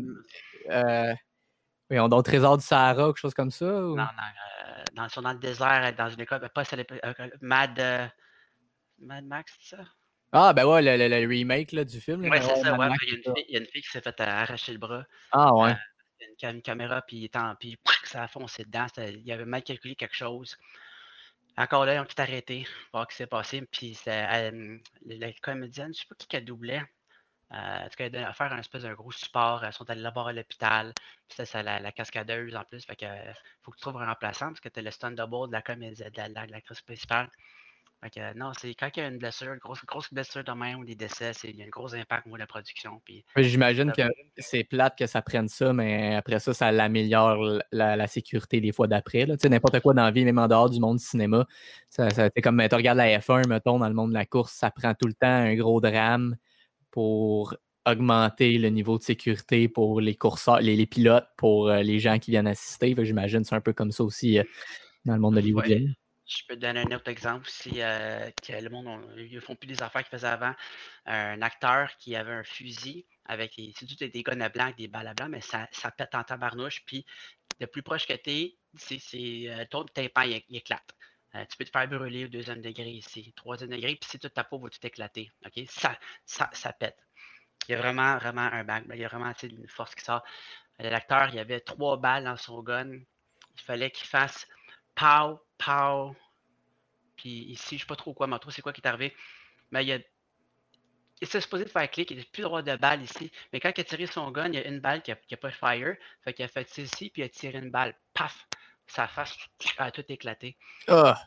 Oui, 1.93 2.01
on 2.01 2.07
a 2.07 2.23
Trésor 2.23 2.59
du 2.59 2.65
Sahara, 2.65 3.07
quelque 3.09 3.19
chose 3.19 3.35
comme 3.35 3.51
ça? 3.51 3.67
Non, 3.67 3.97
non. 3.97 4.07
dans, 4.95 5.23
dans 5.23 5.33
le 5.33 5.39
désert, 5.39 5.95
dans 5.97 6.09
une 6.09 6.21
école, 6.21 6.49
pas 6.53 6.65
Mad. 7.41 8.11
Mad 8.99 9.25
Max, 9.25 9.57
c'est 9.61 9.77
ça? 9.77 9.85
Ah, 10.33 10.55
ben 10.55 10.65
ouais, 10.65 10.81
le, 10.81 11.27
remake 11.29 11.73
là, 11.73 11.85
du 11.85 12.01
film. 12.01 12.23
Ouais, 12.23 12.41
c'est 12.41 12.63
ça, 12.63 12.79
ouais. 12.79 12.89
Il 13.07 13.53
y, 13.53 13.57
a 13.57 13.61
une 13.61 13.67
fille 13.67 13.83
qui 13.83 13.91
s'est 13.91 14.01
fait 14.01 14.19
arracher 14.21 14.73
le 14.73 14.79
bras. 14.79 15.05
Ah, 15.31 15.55
ouais. 15.55 15.73
Euh, 15.73 16.27
une, 16.43 16.57
une, 16.57 16.63
caméra, 16.63 17.03
puis, 17.03 17.29
puis 17.61 17.79
ça 18.05 18.23
a 18.23 18.29
foncé 18.29 18.65
dedans. 18.65 18.87
Il 18.97 19.31
avait 19.31 19.45
mal 19.45 19.63
calculé 19.63 19.95
quelque 19.95 20.17
chose. 20.17 20.57
Encore 21.59 21.85
là, 21.85 21.97
ils 21.97 22.01
ont 22.01 22.07
tout 22.07 22.21
arrêté, 22.21 22.67
voir 22.93 23.05
ce 23.05 23.09
qui 23.09 23.17
s'est 23.17 23.27
passé. 23.27 23.63
Puis 23.71 23.99
euh, 24.09 24.79
la 25.05 25.33
comédienne, 25.43 25.93
je 25.93 26.01
sais 26.01 26.07
pas 26.09 26.15
qui 26.17 26.27
qu'elle 26.27 26.47
doublait. 26.47 26.83
Euh, 27.53 27.85
en 27.85 27.89
tout 27.89 27.97
cas, 27.97 28.07
elle 28.07 28.17
a 28.17 28.33
faire 28.33 28.53
un 28.53 28.59
espèce 28.59 28.83
d'un 28.83 28.95
gros 28.95 29.13
support. 29.13 29.65
Ils 29.65 29.73
sont 29.73 29.89
allés 29.91 30.01
la 30.01 30.11
voir 30.11 30.29
à 30.29 30.33
l'hôpital. 30.33 30.93
Puis 31.29 31.47
c'est 31.47 31.63
la, 31.63 31.81
la, 31.81 31.93
cascadeuse 31.93 32.57
en 32.57 32.65
plus. 32.65 32.85
Fait 32.85 32.97
que 32.97 33.07
faut 33.63 33.71
que 33.73 33.77
tu 33.77 33.83
trouves 33.83 33.99
un 33.99 34.07
remplaçant 34.07 34.49
parce 34.49 34.61
que 34.61 34.69
tu 34.69 34.81
le 34.81 34.91
stand 34.91 35.15
double 35.17 35.49
de 35.49 35.53
la 35.53 35.63
comédienne, 35.63 36.11
de 36.11 36.53
l'actrice 36.53 36.81
principale 36.81 37.29
non, 38.35 38.53
c'est 38.59 38.75
quand 38.75 38.89
il 38.97 39.01
y 39.01 39.03
a 39.03 39.09
une 39.09 39.19
blessure, 39.19 39.53
une 39.53 39.61
grosse, 39.61 39.85
grosse 39.87 40.13
blessure 40.13 40.43
de 40.43 40.53
même 40.53 40.81
ou 40.81 40.85
des 40.85 40.97
décès, 40.97 41.33
il 41.45 41.57
y 41.57 41.63
a 41.63 41.67
un 41.67 41.69
gros 41.69 41.95
impact 41.95 42.27
au 42.27 42.33
de 42.33 42.39
la 42.39 42.47
production. 42.47 43.01
J'imagine 43.37 43.93
que 43.93 44.03
c'est 44.39 44.65
plate 44.65 44.99
que 44.99 45.07
ça 45.07 45.23
prenne 45.23 45.49
ça, 45.49 45.73
mais 45.73 46.17
après 46.17 46.41
ça, 46.41 46.53
ça 46.53 46.67
améliore 46.67 47.61
la, 47.71 48.07
sécurité 48.09 48.61
des 48.61 48.73
fois 48.73 48.89
d'après. 48.89 49.27
N'importe 49.27 49.81
quoi 49.81 49.95
dans 49.95 50.03
la 50.03 50.11
vie, 50.11 50.25
même 50.25 50.39
en 50.39 50.49
dehors 50.49 50.69
du 50.69 50.81
monde 50.81 50.99
du 50.99 51.05
cinéma. 51.05 51.47
Ça, 51.89 52.09
c'est 52.11 52.43
comme 52.43 52.61
tu 52.69 52.75
regardes 52.75 52.99
la 52.99 53.19
F1, 53.19 53.47
mettons, 53.47 53.79
dans 53.79 53.89
le 53.89 53.95
monde 53.95 54.11
de 54.11 54.15
la 54.15 54.27
course, 54.27 54.53
ça 54.53 54.71
prend 54.71 54.95
tout 54.95 55.07
le 55.07 55.15
temps 55.15 55.29
un 55.29 55.55
gros 55.55 55.81
drame 55.81 56.37
pour 56.93 57.57
augmenter 57.85 58.59
le 58.59 58.69
niveau 58.69 58.99
de 58.99 59.03
sécurité 59.03 59.69
pour 59.69 60.01
les 60.01 60.15
courseurs, 60.15 60.61
les, 60.61 60.87
pilotes, 60.87 61.27
pour 61.37 61.69
euh, 61.69 61.83
les 61.83 61.99
gens 61.99 62.19
qui 62.19 62.31
viennent 62.31 62.47
assister. 62.47 62.95
J'imagine 63.05 63.43
que 63.43 63.49
c'est 63.49 63.57
un 63.57 63.61
peu 63.61 63.73
comme 63.73 63.91
ça 63.91 64.05
aussi 64.05 64.39
euh, 64.39 64.45
dans 65.05 65.15
le 65.15 65.21
monde 65.21 65.35
de 65.35 65.41
l'Hollywoodien. 65.41 65.81
Je 66.25 66.43
peux 66.49 66.55
te 66.55 66.61
donner 66.61 66.81
un 66.81 66.97
autre 66.97 67.11
exemple 67.11 67.47
aussi, 67.49 67.83
euh, 67.83 68.31
que 68.47 68.53
le 68.53 68.71
monde, 68.71 68.87
ils 69.19 69.35
ne 69.35 69.41
font 69.41 69.57
plus 69.57 69.69
les 69.69 69.83
affaires 69.83 70.03
qu'ils 70.03 70.17
faisaient 70.17 70.29
avant. 70.29 70.55
Un 71.05 71.43
acteur 71.43 71.91
qui 71.99 72.15
avait 72.15 72.33
un 72.33 72.45
fusil 72.45 73.05
avec 73.27 73.57
des, 73.57 73.73
c'est 73.77 73.87
des, 73.99 74.09
des 74.09 74.23
blancs 74.23 74.41
avec 74.41 74.77
des 74.77 74.89
balles 74.89 75.09
à 75.09 75.15
blanc, 75.15 75.29
mais 75.29 75.41
ça, 75.41 75.69
ça 75.73 75.91
pète 75.91 76.15
en 76.15 76.23
tabarnouche. 76.23 76.85
Puis, 76.87 77.05
le 77.61 77.67
plus 77.67 77.83
proche 77.83 78.07
que 78.07 78.15
tu 78.15 78.31
es, 78.31 78.57
c'est, 78.77 79.69
ton 79.71 79.85
tympan, 79.85 80.23
il, 80.23 80.57
éclate. 80.57 80.95
Euh, 81.35 81.45
tu 81.49 81.57
peux 81.57 81.65
te 81.65 81.71
faire 81.71 81.89
brûler 81.89 82.27
au 82.27 82.29
deuxième 82.29 82.61
degré 82.61 82.91
ici, 82.91 83.33
troisième 83.35 83.71
degré, 83.71 83.97
puis 83.97 84.09
si 84.11 84.19
toute 84.19 84.35
ta 84.35 84.45
peau 84.45 84.59
va 84.59 84.69
tout 84.69 84.87
éclater. 84.87 85.31
OK? 85.47 85.65
Ça, 85.67 85.99
ça, 86.27 86.51
ça 86.53 86.73
pète. 86.73 86.99
Il 87.69 87.73
y 87.73 87.75
a 87.75 87.79
vraiment, 87.79 88.17
vraiment 88.19 88.43
un 88.43 88.65
bang. 88.65 88.85
Il 88.93 89.01
y 89.01 89.05
a 89.05 89.09
vraiment 89.09 89.33
une 89.43 89.69
force 89.69 89.95
qui 89.95 90.05
sort. 90.05 90.23
L'acteur, 90.79 91.29
il 91.29 91.37
y 91.37 91.39
avait 91.39 91.61
trois 91.61 91.97
balles 91.97 92.25
dans 92.25 92.37
son 92.37 92.63
gun. 92.63 92.91
Il 92.93 93.61
fallait 93.61 93.91
qu'il 93.91 94.07
fasse 94.07 94.47
pow, 94.95 95.41
pow. 95.59 96.17
Puis 97.17 97.31
ici, 97.31 97.71
je 97.71 97.75
ne 97.75 97.79
sais 97.81 97.87
pas 97.87 97.97
trop 97.97 98.15
quoi, 98.15 98.27
mais 98.27 98.39
trop 98.39 98.51
c'est 98.51 98.63
quoi 98.63 98.73
qui 98.73 98.81
est 98.81 98.87
arrivé. 98.87 99.15
Mais 99.71 99.85
il 99.85 99.93
a. 99.93 99.99
Il 101.21 101.29
s'est 101.29 101.41
supposé 101.41 101.65
de 101.65 101.71
faire 101.71 101.89
clic, 101.89 102.11
il 102.11 102.19
n'a 102.19 102.25
plus 102.33 102.43
droit 102.43 102.63
de 102.63 102.75
balle 102.75 103.01
ici. 103.01 103.31
Mais 103.53 103.61
quand 103.61 103.71
il 103.77 103.81
a 103.81 103.85
tiré 103.85 104.07
son 104.07 104.33
gun, 104.33 104.49
il 104.49 104.55
y 104.55 104.59
a 104.59 104.67
une 104.67 104.81
balle 104.81 105.03
qui 105.03 105.13
n'a 105.13 105.37
pas 105.37 105.53
fire. 105.53 105.95
Fait 106.25 106.35
qu'il 106.35 106.45
a 106.45 106.49
fait 106.49 106.79
ici, 106.79 107.11
puis 107.11 107.23
il 107.23 107.25
a 107.25 107.29
tiré 107.29 107.59
une 107.59 107.71
balle. 107.71 107.95
Paf! 108.13 108.49
Sa 108.87 109.09
face 109.09 109.37
a 109.79 109.91
tout 109.91 110.05
éclaté. 110.09 110.57
Ah! 110.89 111.21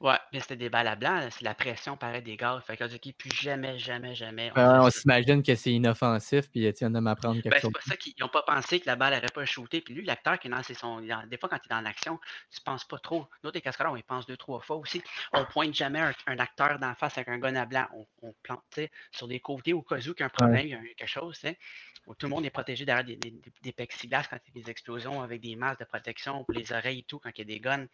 Ouais, 0.00 0.16
mais 0.32 0.40
c'était 0.40 0.56
des 0.56 0.70
balles 0.70 0.86
à 0.86 0.96
blanc, 0.96 1.28
c'est 1.30 1.42
la 1.42 1.54
pression 1.54 1.94
paraît 1.94 2.22
des 2.22 2.38
gars. 2.38 2.58
Fait 2.66 2.74
que 2.74 2.84
dit 2.84 3.12
plus 3.12 3.30
jamais, 3.34 3.78
jamais, 3.78 4.14
jamais. 4.14 4.50
On, 4.56 4.88
s'imagine 4.88 5.42
que 5.42 5.54
c'est 5.54 5.72
inoffensif, 5.72 6.50
puis 6.50 6.72
tiens 6.72 6.90
de 6.90 6.98
m'apprendre 7.00 7.42
quelque 7.42 7.52
ben, 7.52 7.60
chose. 7.60 7.70
C'est 7.74 7.90
pas 7.90 7.94
ça 7.94 7.96
qu'ils 7.98 8.14
n'ont 8.18 8.30
pas 8.30 8.42
pensé 8.42 8.80
que 8.80 8.86
la 8.86 8.96
balle 8.96 9.12
n'aurait 9.12 9.26
pas 9.26 9.44
shooté. 9.44 9.82
Puis 9.82 9.92
lui, 9.92 10.06
l'acteur 10.06 10.38
qui 10.38 10.48
est 10.48 10.50
dans 10.50 10.62
son. 10.62 11.02
Des 11.02 11.36
fois, 11.36 11.50
quand 11.50 11.58
il 11.62 11.66
est 11.66 11.74
dans 11.74 11.82
l'action, 11.82 12.18
tu 12.50 12.62
penses 12.62 12.84
pas 12.86 12.98
trop. 12.98 13.28
Nous, 13.44 13.50
des 13.50 13.60
cascadeurs, 13.60 13.92
on 13.92 13.96
y 13.96 14.02
pense 14.02 14.24
deux, 14.24 14.38
trois 14.38 14.60
fois 14.60 14.76
aussi. 14.76 15.02
On 15.34 15.44
pointe 15.44 15.74
jamais 15.74 16.00
un, 16.26 16.38
acteur 16.38 16.78
d'en 16.78 16.94
face 16.94 17.18
avec 17.18 17.28
un 17.28 17.38
gun 17.38 17.56
à 17.56 17.66
blanc. 17.66 17.86
On, 18.22 18.32
plante, 18.42 18.64
tu 18.70 18.82
sais, 18.82 18.90
sur 19.12 19.28
des 19.28 19.40
côtés 19.40 19.74
au 19.74 19.82
cas 19.82 19.96
où 19.96 19.98
il 19.98 20.14
y 20.18 20.22
a 20.22 20.26
un 20.26 20.28
problème, 20.30 20.66
il 20.66 20.70
y 20.70 20.74
a 20.74 20.80
quelque 20.96 21.08
chose, 21.08 21.34
tu 21.34 21.48
sais. 21.48 21.58
Où 22.06 22.14
tout 22.14 22.24
le 22.24 22.30
monde 22.30 22.46
est 22.46 22.50
protégé 22.50 22.86
derrière 22.86 23.04
des, 23.04 23.16
des, 23.16 23.34
des, 23.62 23.72
plexiglas 23.72 24.24
quand 24.30 24.38
il 24.46 24.56
y 24.56 24.60
a 24.60 24.64
des 24.64 24.70
explosions 24.70 25.20
avec 25.20 25.42
des 25.42 25.54
masques 25.56 25.80
de 25.80 25.84
protection 25.84 26.42
pour 26.44 26.54
les 26.54 26.72
oreilles 26.72 27.00
et 27.00 27.02
tout, 27.02 27.18
quand 27.18 27.30
il 27.34 27.38
y 27.40 27.42
a 27.42 27.44
des 27.44 27.60
guns. 27.60 27.86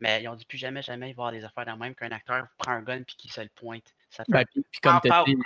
Mais 0.00 0.22
ils 0.22 0.28
ont 0.28 0.34
dit 0.34 0.46
plus 0.46 0.58
jamais, 0.58 0.82
jamais, 0.82 1.12
voir 1.12 1.30
des 1.30 1.44
affaires 1.44 1.66
dans 1.66 1.76
même 1.76 1.94
qu'un 1.94 2.10
acteur 2.10 2.46
prend 2.58 2.72
un 2.72 2.82
gun 2.82 3.02
puis 3.02 3.16
qu'il 3.16 3.30
se 3.30 3.40
le 3.40 3.50
pointe. 3.54 3.94
Ça 4.08 4.24
ben, 4.28 4.44
puis, 4.50 4.64
comme 4.82 5.00
tu 5.02 5.12
as 5.12 5.24
dit, 5.24 5.36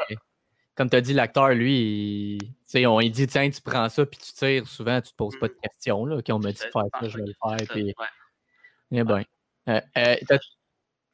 comme 0.74 0.88
dit 0.88 1.12
l'acteur, 1.12 1.50
lui, 1.50 2.38
il, 2.74 2.86
on, 2.86 3.00
il 3.00 3.10
dit 3.10 3.26
tiens, 3.26 3.48
tu 3.50 3.60
prends 3.60 3.88
ça 3.88 4.06
puis 4.06 4.18
tu 4.18 4.32
tires, 4.32 4.66
souvent, 4.66 5.00
tu 5.00 5.10
te 5.10 5.16
poses 5.16 5.38
pas 5.38 5.48
de 5.48 5.54
mm. 5.54 5.68
questions. 5.68 6.06
Là, 6.06 6.20
on 6.30 6.38
m'a 6.38 6.52
dit 6.52 6.60
de 6.60 6.70
faire 6.70 6.84
ça, 7.00 7.08
je 7.08 7.18
vais 7.18 7.24
le 7.26 7.34
faire. 7.42 7.68
Puis... 7.68 7.94
Eh 8.90 9.04
ben. 9.04 9.24
Euh, 9.68 9.80
euh, 9.96 10.16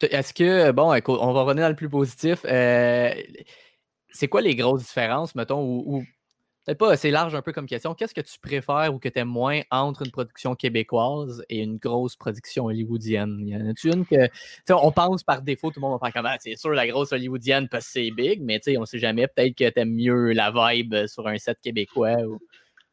est-ce 0.02 0.34
que, 0.34 0.70
bon, 0.72 0.92
écoute, 0.94 1.18
on 1.20 1.32
va 1.32 1.42
revenir 1.42 1.64
dans 1.64 1.68
le 1.68 1.76
plus 1.76 1.88
positif. 1.88 2.40
Euh, 2.44 3.14
c'est 4.10 4.28
quoi 4.28 4.40
les 4.40 4.56
grosses 4.56 4.82
différences, 4.82 5.34
mettons, 5.34 5.62
ou 5.62 6.04
peut-être 6.70 6.78
pas 6.78 6.92
assez 6.92 7.10
large 7.10 7.34
un 7.34 7.42
peu 7.42 7.52
comme 7.52 7.66
question. 7.66 7.94
Qu'est-ce 7.94 8.14
que 8.14 8.20
tu 8.20 8.38
préfères 8.38 8.94
ou 8.94 8.98
que 8.98 9.08
tu 9.08 9.18
aimes 9.18 9.28
moins 9.28 9.62
entre 9.70 10.02
une 10.02 10.12
production 10.12 10.54
québécoise 10.54 11.44
et 11.48 11.58
une 11.58 11.78
grosse 11.78 12.16
production 12.16 12.66
hollywoodienne? 12.66 13.46
Y 13.46 13.56
en 13.56 13.70
a-tu 13.70 13.88
une 13.88 14.06
que. 14.06 14.28
On 14.70 14.92
pense 14.92 15.24
par 15.24 15.42
défaut, 15.42 15.70
tout 15.70 15.80
le 15.80 15.88
monde 15.88 15.98
va 16.00 16.06
faire 16.06 16.14
comme 16.14 16.26
ah, 16.26 16.36
c'est 16.38 16.56
sûr 16.56 16.70
la 16.70 16.86
grosse 16.86 17.12
hollywoodienne 17.12 17.68
parce 17.68 17.86
que 17.86 17.92
c'est 17.92 18.10
big, 18.12 18.40
mais 18.40 18.60
on 18.76 18.80
ne 18.82 18.86
sait 18.86 18.98
jamais. 18.98 19.26
Peut-être 19.26 19.56
que 19.56 19.68
tu 19.68 19.80
aimes 19.80 19.94
mieux 19.94 20.32
la 20.32 20.52
vibe 20.52 21.06
sur 21.06 21.26
un 21.26 21.38
set 21.38 21.58
québécois. 21.60 22.22
Ou... 22.22 22.40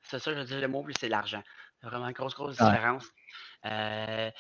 C'est 0.02 0.20
ça, 0.20 0.34
je 0.34 0.40
veux 0.40 0.46
dire, 0.46 0.60
le 0.62 0.68
mot, 0.68 0.86
c'est 1.00 1.10
l'argent. 1.10 1.44
Vraiment 1.84 2.08
une 2.08 2.14
grosse, 2.14 2.34
grosse 2.34 2.58
différence. 2.58 3.08
Euh, 3.66 4.32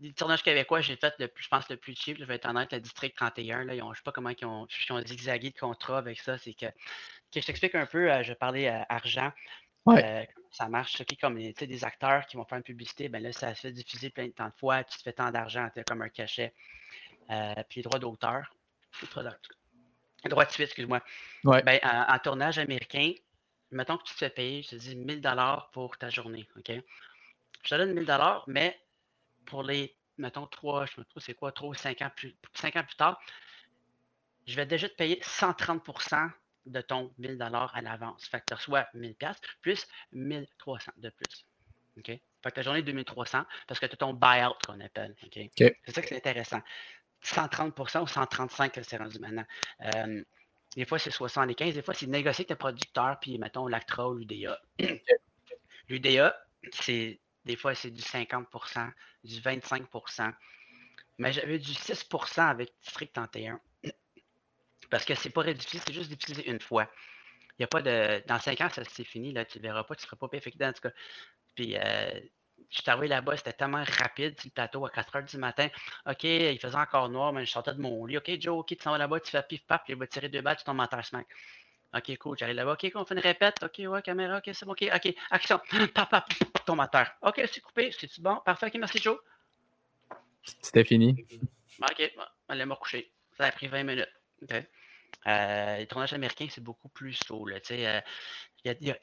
les 0.00 0.12
tournages 0.12 0.42
québécois, 0.42 0.80
j'ai 0.80 0.96
fait, 0.96 1.14
le 1.18 1.28
plus, 1.28 1.44
je 1.44 1.48
pense, 1.48 1.68
le 1.70 1.76
plus 1.76 1.94
cheap. 1.94 2.18
Je 2.18 2.24
vais 2.24 2.34
être 2.34 2.48
honnête, 2.48 2.72
le 2.72 2.80
District 2.80 3.14
31. 3.16 3.64
Là, 3.64 3.74
ils 3.74 3.82
ont, 3.82 3.86
je 3.86 3.90
ne 3.90 3.94
sais 3.96 4.02
pas 4.04 4.12
comment 4.12 4.30
ils 4.30 4.44
ont, 4.44 4.66
ils 4.66 4.92
ont 4.92 5.00
zigzagué 5.00 5.50
de 5.50 5.58
contrat 5.58 5.98
avec 5.98 6.20
ça. 6.20 6.36
C'est 6.38 6.54
que 6.54 6.66
je 7.40 7.46
t'explique 7.46 7.74
un 7.74 7.86
peu, 7.86 8.10
euh, 8.10 8.22
je 8.22 8.32
parlais 8.32 8.68
euh, 8.68 8.82
argent. 8.88 9.32
Euh, 9.88 10.24
comment 10.34 10.46
ça 10.50 10.68
marche. 10.68 11.02
comme 11.20 11.38
des 11.38 11.84
acteurs 11.84 12.26
qui 12.26 12.36
vont 12.36 12.44
faire 12.44 12.58
une 12.58 12.64
publicité, 12.64 13.08
ben 13.08 13.22
là, 13.22 13.32
ça 13.32 13.54
se 13.54 13.60
fait 13.60 13.72
diffuser 13.72 14.10
plein 14.10 14.26
de 14.26 14.32
temps 14.32 14.48
de 14.48 14.54
fois, 14.54 14.82
tu 14.82 14.98
te 14.98 15.02
fais 15.02 15.12
tant 15.12 15.30
d'argent, 15.30 15.68
comme 15.86 16.02
un 16.02 16.08
cachet. 16.08 16.54
puis 17.28 17.76
les 17.76 17.82
droits 17.82 18.00
d'auteur. 18.00 18.52
Les 20.24 20.30
droits 20.30 20.44
de 20.44 20.50
suite, 20.50 20.66
excuse-moi. 20.66 21.00
Ben, 21.44 21.78
en, 21.84 22.18
tournage 22.18 22.58
américain, 22.58 23.12
mettons 23.70 23.96
que 23.96 24.04
tu 24.04 24.14
te 24.14 24.18
fais 24.18 24.30
payer, 24.30 24.62
je 24.62 24.70
te 24.70 24.76
dis 24.76 24.96
1000 24.96 25.22
pour 25.72 25.96
ta 25.98 26.10
journée, 26.10 26.48
OK? 26.56 26.72
Je 27.62 27.68
te 27.68 27.74
donne 27.74 27.92
1000 27.92 28.06
mais 28.48 28.80
pour 29.44 29.62
les, 29.62 29.94
mettons, 30.18 30.46
3, 30.46 30.86
je 30.86 31.00
me 31.00 31.04
trouve 31.04 31.22
c'est 31.22 31.34
quoi, 31.34 31.52
3 31.52 31.68
ou 31.68 31.74
5 31.74 32.02
ans 32.02 32.10
plus, 32.16 32.34
5 32.54 32.76
ans 32.76 32.84
plus 32.84 32.96
tard, 32.96 33.20
je 34.46 34.56
vais 34.56 34.66
déjà 34.66 34.88
te 34.88 34.94
payer 34.94 35.18
130 35.22 35.82
de 36.66 36.80
ton 36.80 37.12
1000 37.18 37.40
à 37.40 37.80
l'avance. 37.80 38.26
Fait 38.26 38.40
que 38.40 38.44
tu 38.48 38.54
reçois 38.54 38.86
1000 38.94 39.14
plus 39.62 39.86
1300 40.12 40.92
de 40.96 41.10
plus. 41.10 41.44
OK? 41.98 42.06
Fait 42.06 42.20
que 42.44 42.50
ta 42.50 42.62
journée 42.62 42.80
est 42.80 42.82
2300 42.82 43.44
parce 43.66 43.80
que 43.80 43.86
tu 43.86 43.94
as 43.94 43.96
ton 43.96 44.12
buyout 44.12 44.54
qu'on 44.66 44.80
appelle. 44.80 45.14
OK? 45.24 45.50
C'est 45.56 45.94
ça 45.94 46.02
que 46.02 46.08
c'est 46.08 46.16
intéressant. 46.16 46.60
130% 47.22 48.02
ou 48.02 48.06
135 48.06 48.78
c'est 48.82 48.96
rendu 48.98 49.18
maintenant? 49.18 49.46
Euh, 49.82 50.22
des 50.76 50.84
fois, 50.84 50.98
c'est 50.98 51.10
75. 51.10 51.74
Des 51.74 51.82
fois, 51.82 51.94
c'est 51.94 52.06
négocier 52.06 52.42
avec 52.42 52.48
tes 52.48 52.54
producteurs, 52.54 53.18
puis 53.20 53.38
mettons 53.38 53.66
l'ACTRA 53.66 54.10
ou 54.10 54.14
l'UDA. 54.14 54.60
L'UDA, 55.88 56.36
c'est 56.72 57.18
des 57.44 57.56
fois, 57.56 57.74
c'est 57.74 57.90
du 57.90 58.02
50% 58.02 58.90
du 59.24 59.40
25% 59.40 60.32
Mais 61.18 61.32
j'avais 61.32 61.58
du 61.58 61.72
6% 61.72 62.40
avec 62.40 62.72
District 62.82 63.12
31. 63.12 63.60
Parce 64.90 65.04
que 65.04 65.14
c'est 65.14 65.30
pas 65.30 65.42
réduit, 65.42 65.78
c'est 65.84 65.92
juste 65.92 66.10
d'utiliser 66.10 66.48
une 66.50 66.60
fois. 66.60 66.88
Il 67.58 67.62
y 67.62 67.64
a 67.64 67.68
pas 67.68 67.82
de. 67.82 68.22
Dans 68.26 68.38
5 68.38 68.60
ans, 68.60 68.68
ça 68.70 68.82
c'est 68.84 69.04
fini, 69.04 69.32
là, 69.32 69.44
tu 69.44 69.58
ne 69.58 69.62
verras 69.62 69.84
pas, 69.84 69.94
tu 69.94 70.02
ne 70.02 70.06
seras 70.06 70.16
pas 70.16 70.28
payé. 70.28 70.42
En 70.62 70.72
tout 70.72 70.82
cas. 70.82 70.90
Puis 71.54 71.76
euh, 71.76 72.20
je 72.70 72.82
suis 72.82 72.90
arrivé 72.90 73.08
là-bas, 73.08 73.36
c'était 73.36 73.52
tellement 73.52 73.82
rapide, 73.84 74.34
le 74.44 74.50
plateau 74.50 74.84
à 74.84 74.90
4 74.90 75.18
h 75.18 75.30
du 75.30 75.38
matin. 75.38 75.68
OK, 76.06 76.24
il 76.24 76.58
faisait 76.58 76.76
encore 76.76 77.08
noir, 77.08 77.32
mais 77.32 77.44
je 77.44 77.50
sortais 77.50 77.74
de 77.74 77.80
mon 77.80 78.04
lit. 78.06 78.18
OK, 78.18 78.30
Joe, 78.40 78.58
OK, 78.58 78.68
tu 78.68 78.82
s'en 78.82 78.90
vas 78.90 78.98
là-bas, 78.98 79.20
tu 79.20 79.30
fais 79.30 79.42
pif 79.42 79.64
paf, 79.66 79.84
puis 79.84 79.92
il 79.92 79.98
va 79.98 80.06
tirer 80.06 80.28
deux 80.28 80.42
balles, 80.42 80.56
tu 80.56 80.64
tombes 80.64 80.80
en 80.80 80.86
terre 80.86 81.04
smack. 81.04 81.26
OK, 81.94 82.16
cool, 82.18 82.36
j'arrive 82.36 82.56
là-bas. 82.56 82.72
OK, 82.72 82.92
on 82.94 83.04
fait 83.04 83.14
une 83.14 83.20
répète. 83.20 83.62
OK, 83.62 83.78
ouais, 83.78 84.02
caméra, 84.02 84.38
OK, 84.38 84.50
c'est 84.52 84.66
bon. 84.66 84.72
OK, 84.72 84.84
OK, 84.94 85.14
action. 85.30 85.60
Paf, 85.94 86.10
paf, 86.10 86.24
tombe 86.66 86.80
en 86.80 86.88
terre. 86.88 87.16
OK, 87.22 87.40
c'est 87.50 87.60
coupé, 87.60 87.90
c'est-tu 87.92 88.20
bon? 88.20 88.40
Parfait, 88.44 88.66
OK, 88.66 88.74
merci, 88.74 88.98
Joe. 88.98 89.18
C'était 90.60 90.84
fini. 90.84 91.24
OK, 91.82 92.12
allez 92.48 92.66
me 92.66 92.74
coucher. 92.74 93.10
Ça 93.36 93.44
a 93.44 93.52
pris 93.52 93.68
20 93.68 93.84
minutes. 93.84 94.12
OK. 94.42 94.54
Euh, 95.26 95.78
les 95.78 95.86
tournages 95.86 96.12
américains, 96.12 96.46
c'est 96.50 96.62
beaucoup 96.62 96.88
plus 96.88 97.14
saut. 97.14 97.48
Euh, 97.48 98.00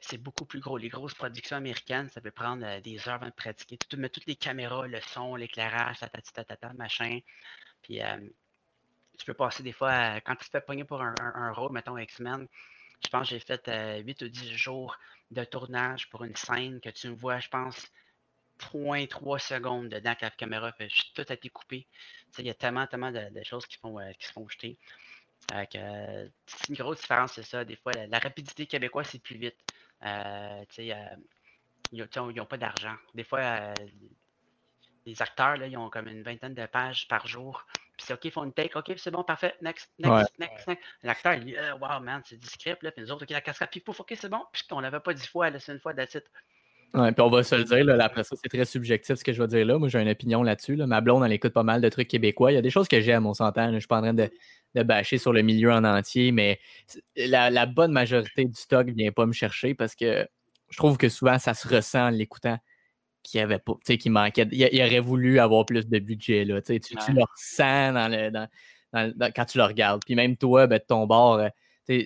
c'est 0.00 0.18
beaucoup 0.18 0.46
plus 0.46 0.60
gros. 0.60 0.78
Les 0.78 0.88
grosses 0.88 1.14
productions 1.14 1.56
américaines, 1.56 2.08
ça 2.08 2.20
peut 2.20 2.30
prendre 2.30 2.64
euh, 2.64 2.80
des 2.80 3.08
heures 3.08 3.14
avant 3.14 3.26
de 3.26 3.32
pratiquer. 3.32 3.76
Toutes 3.76 4.26
les 4.26 4.36
caméras, 4.36 4.86
le 4.86 5.00
son, 5.00 5.36
l'éclairage, 5.36 5.98
ta, 6.00 6.72
machin. 6.74 7.20
Puis 7.82 8.00
tu 9.18 9.26
peux 9.26 9.34
passer 9.34 9.62
des 9.62 9.72
fois, 9.72 10.20
quand 10.22 10.36
tu 10.36 10.46
te 10.46 10.50
fais 10.50 10.60
pogner 10.60 10.84
pour 10.84 11.02
un, 11.02 11.52
rôle, 11.52 11.72
mettons 11.72 11.98
X-Men, 11.98 12.48
je 13.04 13.08
pense 13.10 13.28
que 13.28 13.34
j'ai 13.34 13.40
fait 13.40 14.02
8 14.02 14.22
ou 14.22 14.28
10 14.28 14.56
jours 14.56 14.96
de 15.30 15.44
tournage 15.44 16.08
pour 16.08 16.24
une 16.24 16.34
scène 16.36 16.80
que 16.80 16.88
tu 16.88 17.10
me 17.10 17.14
vois, 17.14 17.40
je 17.40 17.48
pense, 17.48 17.86
0.3 18.58 19.38
secondes 19.38 19.88
dedans 19.88 20.14
que 20.14 20.24
la 20.24 20.30
caméra 20.30 20.72
fait 20.72 20.88
tout 21.14 21.24
a 21.28 21.34
été 21.34 21.50
coupé. 21.50 21.86
Il 22.38 22.46
y 22.46 22.50
a 22.50 22.54
tellement, 22.54 22.86
tellement 22.86 23.12
de, 23.12 23.42
choses 23.42 23.66
qui, 23.66 23.78
qui 23.78 24.26
se 24.26 24.32
font 24.32 24.48
jeter. 24.48 24.78
Euh, 25.52 26.28
c'est 26.46 26.68
une 26.68 26.74
grosse 26.76 27.00
différence, 27.00 27.32
c'est 27.34 27.42
ça. 27.42 27.64
Des 27.64 27.76
fois, 27.76 27.92
la, 27.92 28.18
rapidité 28.18 28.66
québécoise, 28.66 29.08
c'est 29.10 29.22
plus 29.22 29.36
vite. 29.36 29.56
Euh, 30.04 30.64
ils 31.92 32.08
n'ont 32.12 32.46
pas 32.46 32.56
d'argent. 32.56 32.94
Des 33.14 33.24
fois, 33.24 33.40
euh, 33.40 33.74
les 35.06 35.20
acteurs, 35.22 35.56
là, 35.56 35.66
ils 35.66 35.76
ont 35.76 35.90
comme 35.90 36.08
une 36.08 36.22
vingtaine 36.22 36.54
de 36.54 36.66
pages 36.66 37.06
par 37.08 37.26
jour. 37.26 37.64
Puis 37.96 38.06
c'est 38.06 38.14
OK, 38.14 38.24
ils 38.24 38.30
font 38.32 38.44
une 38.44 38.52
take. 38.52 38.76
OK, 38.76 38.92
c'est 38.96 39.10
bon, 39.10 39.22
parfait. 39.22 39.54
Next, 39.60 39.88
next, 39.98 40.38
next, 40.38 40.66
next. 40.66 40.82
L'acteur, 41.02 41.34
il 41.34 41.44
dit 41.44 41.56
Wow, 41.80 42.00
man, 42.00 42.22
c'est 42.24 42.36
du 42.36 42.46
script. 42.46 42.82
Là. 42.82 42.90
Puis 42.90 43.02
nous 43.02 43.12
autres, 43.12 43.24
OK, 43.24 43.30
la 43.30 43.40
cascade, 43.40 43.70
puis 43.70 43.80
pouf, 43.80 44.00
OK, 44.00 44.12
c'est 44.16 44.28
bon. 44.28 44.44
Puis 44.52 44.64
on 44.72 44.80
l'avait 44.80 45.00
pas 45.00 45.14
dix 45.14 45.28
fois, 45.28 45.56
c'est 45.60 45.72
une 45.72 45.80
fois 45.80 45.92
d'attitude. 45.92 46.24
Ouais, 46.94 47.10
puis 47.10 47.22
on 47.22 47.28
va 47.28 47.42
se 47.42 47.56
le 47.56 47.64
dire, 47.64 47.84
là, 47.84 48.04
après 48.04 48.22
ça, 48.22 48.36
c'est 48.40 48.48
très 48.48 48.64
subjectif 48.64 49.16
ce 49.16 49.24
que 49.24 49.32
je 49.32 49.42
vais 49.42 49.48
dire 49.48 49.66
là. 49.66 49.78
Moi, 49.78 49.88
j'ai 49.88 50.00
une 50.00 50.08
opinion 50.08 50.44
là-dessus. 50.44 50.76
Là. 50.76 50.86
Ma 50.86 51.00
blonde, 51.00 51.24
elle 51.24 51.32
écoute 51.32 51.52
pas 51.52 51.64
mal 51.64 51.80
de 51.80 51.88
trucs 51.88 52.06
québécois. 52.06 52.52
Il 52.52 52.54
y 52.54 52.58
a 52.58 52.62
des 52.62 52.70
choses 52.70 52.86
que 52.86 53.00
j'aime, 53.00 53.26
on 53.26 53.34
s'entend. 53.34 53.72
Je 53.72 53.78
suis 53.78 53.88
pas 53.88 53.98
en 53.98 54.02
train 54.02 54.14
de, 54.14 54.30
de 54.76 54.82
bâcher 54.84 55.18
sur 55.18 55.32
le 55.32 55.42
milieu 55.42 55.72
en 55.72 55.82
entier, 55.82 56.30
mais 56.30 56.60
la, 57.16 57.66
bonne 57.66 57.90
majorité 57.90 58.44
du 58.44 58.54
stock 58.54 58.88
vient 58.90 59.10
pas 59.10 59.26
me 59.26 59.32
chercher 59.32 59.74
parce 59.74 59.96
que 59.96 60.28
je 60.70 60.76
trouve 60.76 60.96
que 60.96 61.08
souvent 61.08 61.38
ça 61.40 61.52
se 61.52 61.66
ressent 61.66 62.06
en 62.06 62.10
l'écoutant 62.10 62.58
qu'il 63.24 63.40
avait 63.40 63.58
pas, 63.58 63.72
tu 63.72 63.80
sais, 63.86 63.98
qu'il 63.98 64.12
manquait. 64.12 64.46
Il, 64.52 64.80
aurait 64.80 65.00
voulu 65.00 65.40
avoir 65.40 65.66
plus 65.66 65.88
de 65.88 65.98
budget, 65.98 66.44
là. 66.44 66.62
Tu, 66.62 66.78
tu 66.78 66.94
le 66.94 67.22
ressens 67.22 67.92
dans 67.92 68.08
le, 68.08 68.30
dans, 68.30 69.32
quand 69.34 69.44
tu 69.46 69.58
le 69.58 69.64
regardes. 69.64 70.02
Puis 70.04 70.14
même 70.14 70.36
toi, 70.36 70.68
ben, 70.68 70.78
de 70.78 70.84
ton 70.86 71.06
bord, 71.06 71.34
euh, 71.34 71.48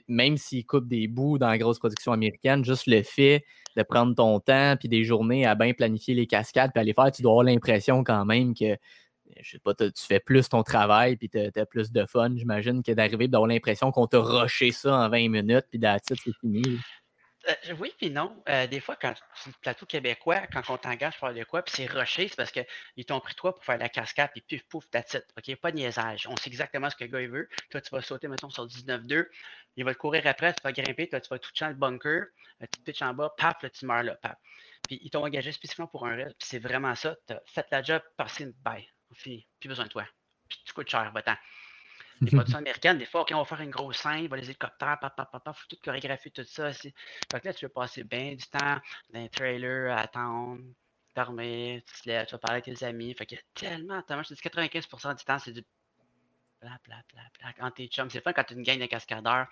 même 0.09 0.37
s'il 0.37 0.67
coupe 0.67 0.89
des 0.89 1.09
bouts 1.09 1.39
dans 1.39 1.49
la 1.49 1.59
grosse 1.59 1.79
production 1.79 2.13
américaine, 2.13 2.65
juste 2.65 2.87
le 2.87 3.03
fait 3.03 3.45
de 3.77 3.83
prendre 3.83 4.15
ton 4.15 4.41
temps 4.41 4.77
puis 4.79 4.89
des 4.89 5.05
journées 5.05 5.47
à 5.47 5.55
bien 5.55 5.73
planifier 5.73 6.15
les 6.15 6.27
cascades 6.27 6.73
puis 6.75 6.85
les 6.85 6.95
faire, 6.95 7.11
tu 7.11 7.23
dois 7.23 7.33
avoir 7.33 7.45
l'impression 7.45 8.03
quand 8.05 8.25
même 8.25 8.55
que 8.55 8.77
je 9.41 9.51
sais 9.51 9.59
pas, 9.59 9.75
tu 9.75 9.91
fais 9.95 10.21
plus 10.21 10.49
ton 10.49 10.63
travail 10.63 11.17
puis 11.17 11.29
tu 11.29 11.39
as, 11.39 11.67
plus 11.67 11.93
de 11.93 12.07
fun, 12.07 12.35
j'imagine, 12.37 12.83
que 12.83 12.93
d'arriver 12.93 13.29
d'avoir 13.29 13.49
l'impression 13.49 13.93
qu'on 13.93 14.07
t'a 14.07 14.19
rushé 14.19 14.73
ça 14.73 14.95
en 14.95 15.09
20 15.09 15.29
minutes 15.29 15.67
puis 15.71 15.79
d'attitude, 15.79 16.19
c'est 16.25 16.41
fini. 16.41 16.79
Euh, 17.49 17.75
oui, 17.79 17.93
puis 17.97 18.11
non. 18.11 18.43
Euh, 18.49 18.67
des 18.67 18.81
fois, 18.81 18.97
quand 18.97 19.15
sur 19.35 19.49
le 19.49 19.55
plateau 19.63 19.87
québécois, 19.87 20.43
quand 20.53 20.63
on 20.69 20.77
t'engage 20.77 21.19
pour 21.19 21.33
de 21.33 21.45
quoi, 21.45 21.63
puis 21.63 21.75
c'est 21.77 21.87
rushé, 21.87 22.29
c'est 22.29 22.37
parce 22.37 22.51
qu'ils 22.51 23.05
t'ont 23.07 23.21
pris 23.21 23.35
toi 23.35 23.55
pour 23.55 23.65
faire 23.65 23.79
la 23.79 23.89
cascade, 23.89 24.31
puis 24.33 24.43
pif, 24.43 24.65
pouf, 24.69 24.85
titre. 24.91 25.23
OK? 25.37 25.57
Pas 25.57 25.71
de 25.71 25.77
niaisage. 25.77 26.27
On 26.29 26.37
sait 26.37 26.51
exactement 26.51 26.91
ce 26.91 26.97
que 26.97 27.05
le 27.05 27.11
gars 27.11 27.27
veut. 27.27 27.49
Toi, 27.71 27.81
tu 27.81 27.91
vas 27.91 28.03
sauter, 28.03 28.29
mettons, 28.29 28.51
sur 28.51 28.67
19-2. 28.67 29.27
Il 29.79 29.85
va 29.85 29.95
te 29.95 29.99
courir 29.99 30.27
après, 30.27 30.53
tu 30.55 30.61
vas 30.65 30.73
grimper, 30.73 31.09
toi, 31.09 31.21
tu 31.21 31.29
vas 31.29 31.39
tout 31.39 31.53
dans 31.61 31.69
le 31.69 31.75
bunker, 31.75 32.25
euh, 32.61 32.67
tu 32.73 32.81
te 32.81 32.81
pitches 32.81 33.03
en 33.03 33.15
bas, 33.15 33.33
paf, 33.39 33.63
là, 33.63 33.71
tu 33.71 33.87
meurs 33.87 34.03
là, 34.03 34.17
paf. 34.17 34.35
Puis 34.89 34.99
ils 35.03 35.09
t'ont 35.09 35.25
engagé 35.25 35.53
spécifiquement 35.53 35.87
pour 35.87 36.05
un 36.05 36.17
reste, 36.17 36.37
puis 36.37 36.49
c'est 36.49 36.59
vraiment 36.59 36.97
ça. 36.97 37.15
Tu 37.29 37.33
as 37.33 37.41
fait 37.47 37.65
la 37.71 37.81
job, 37.81 38.03
passé 38.17 38.43
une 38.43 38.53
bye. 38.53 38.89
Plus 39.11 39.69
besoin 39.69 39.85
de 39.85 39.91
toi. 39.91 40.05
Puis 40.49 40.59
tu 40.65 40.73
coûtes 40.73 40.91
cher, 40.91 41.13
va-t'en. 41.13 41.37
Les 42.21 42.33
productions 42.33 42.59
américaines, 42.59 42.99
des 42.99 43.07
fois, 43.07 43.21
OK, 43.21 43.31
on 43.33 43.39
va 43.39 43.45
faire 43.45 43.61
une 43.61 43.71
grosse 43.71 43.99
scène, 43.99 44.27
va 44.27 44.37
les 44.37 44.47
hélicoptères, 44.47 44.99
papa, 45.01 45.27
papa, 45.27 45.53
faut 45.53 45.67
tout 45.69 45.77
chorégraphier, 45.81 46.33
tout 46.33 46.43
ça. 46.43 46.73
Fait 46.73 46.93
que 47.31 47.47
là, 47.47 47.55
tu 47.55 47.65
veux 47.65 47.69
passer 47.69 48.03
bien 48.03 48.35
du 48.35 48.45
temps 48.49 48.81
dans 49.11 49.21
les 49.21 49.29
trailers, 49.29 49.97
à 49.97 50.01
attendre, 50.01 50.61
dormir, 51.15 51.81
tu, 51.87 52.03
te 52.03 52.09
lèves, 52.09 52.27
tu 52.27 52.33
vas 52.33 52.39
parler 52.39 52.61
avec 52.61 52.77
tes 52.77 52.85
amis. 52.85 53.15
Fait 53.15 53.33
a 53.33 53.37
tellement, 53.55 54.03
tellement, 54.03 54.25
je 54.25 54.31
te 54.31 54.35
dis 54.35 54.41
95% 54.41 55.17
du 55.17 55.25
temps, 55.25 55.39
c'est 55.39 55.53
du 55.53 55.65
Bla. 56.61 56.77
Quand 57.59 57.71
t'es 57.71 57.87
chum, 57.87 58.11
c'est 58.11 58.21
fun 58.21 58.33
quand 58.33 58.43
tu 58.43 58.55
une 58.55 58.63
gang 58.63 58.79
de 58.79 58.87
cascadeurs. 58.87 59.47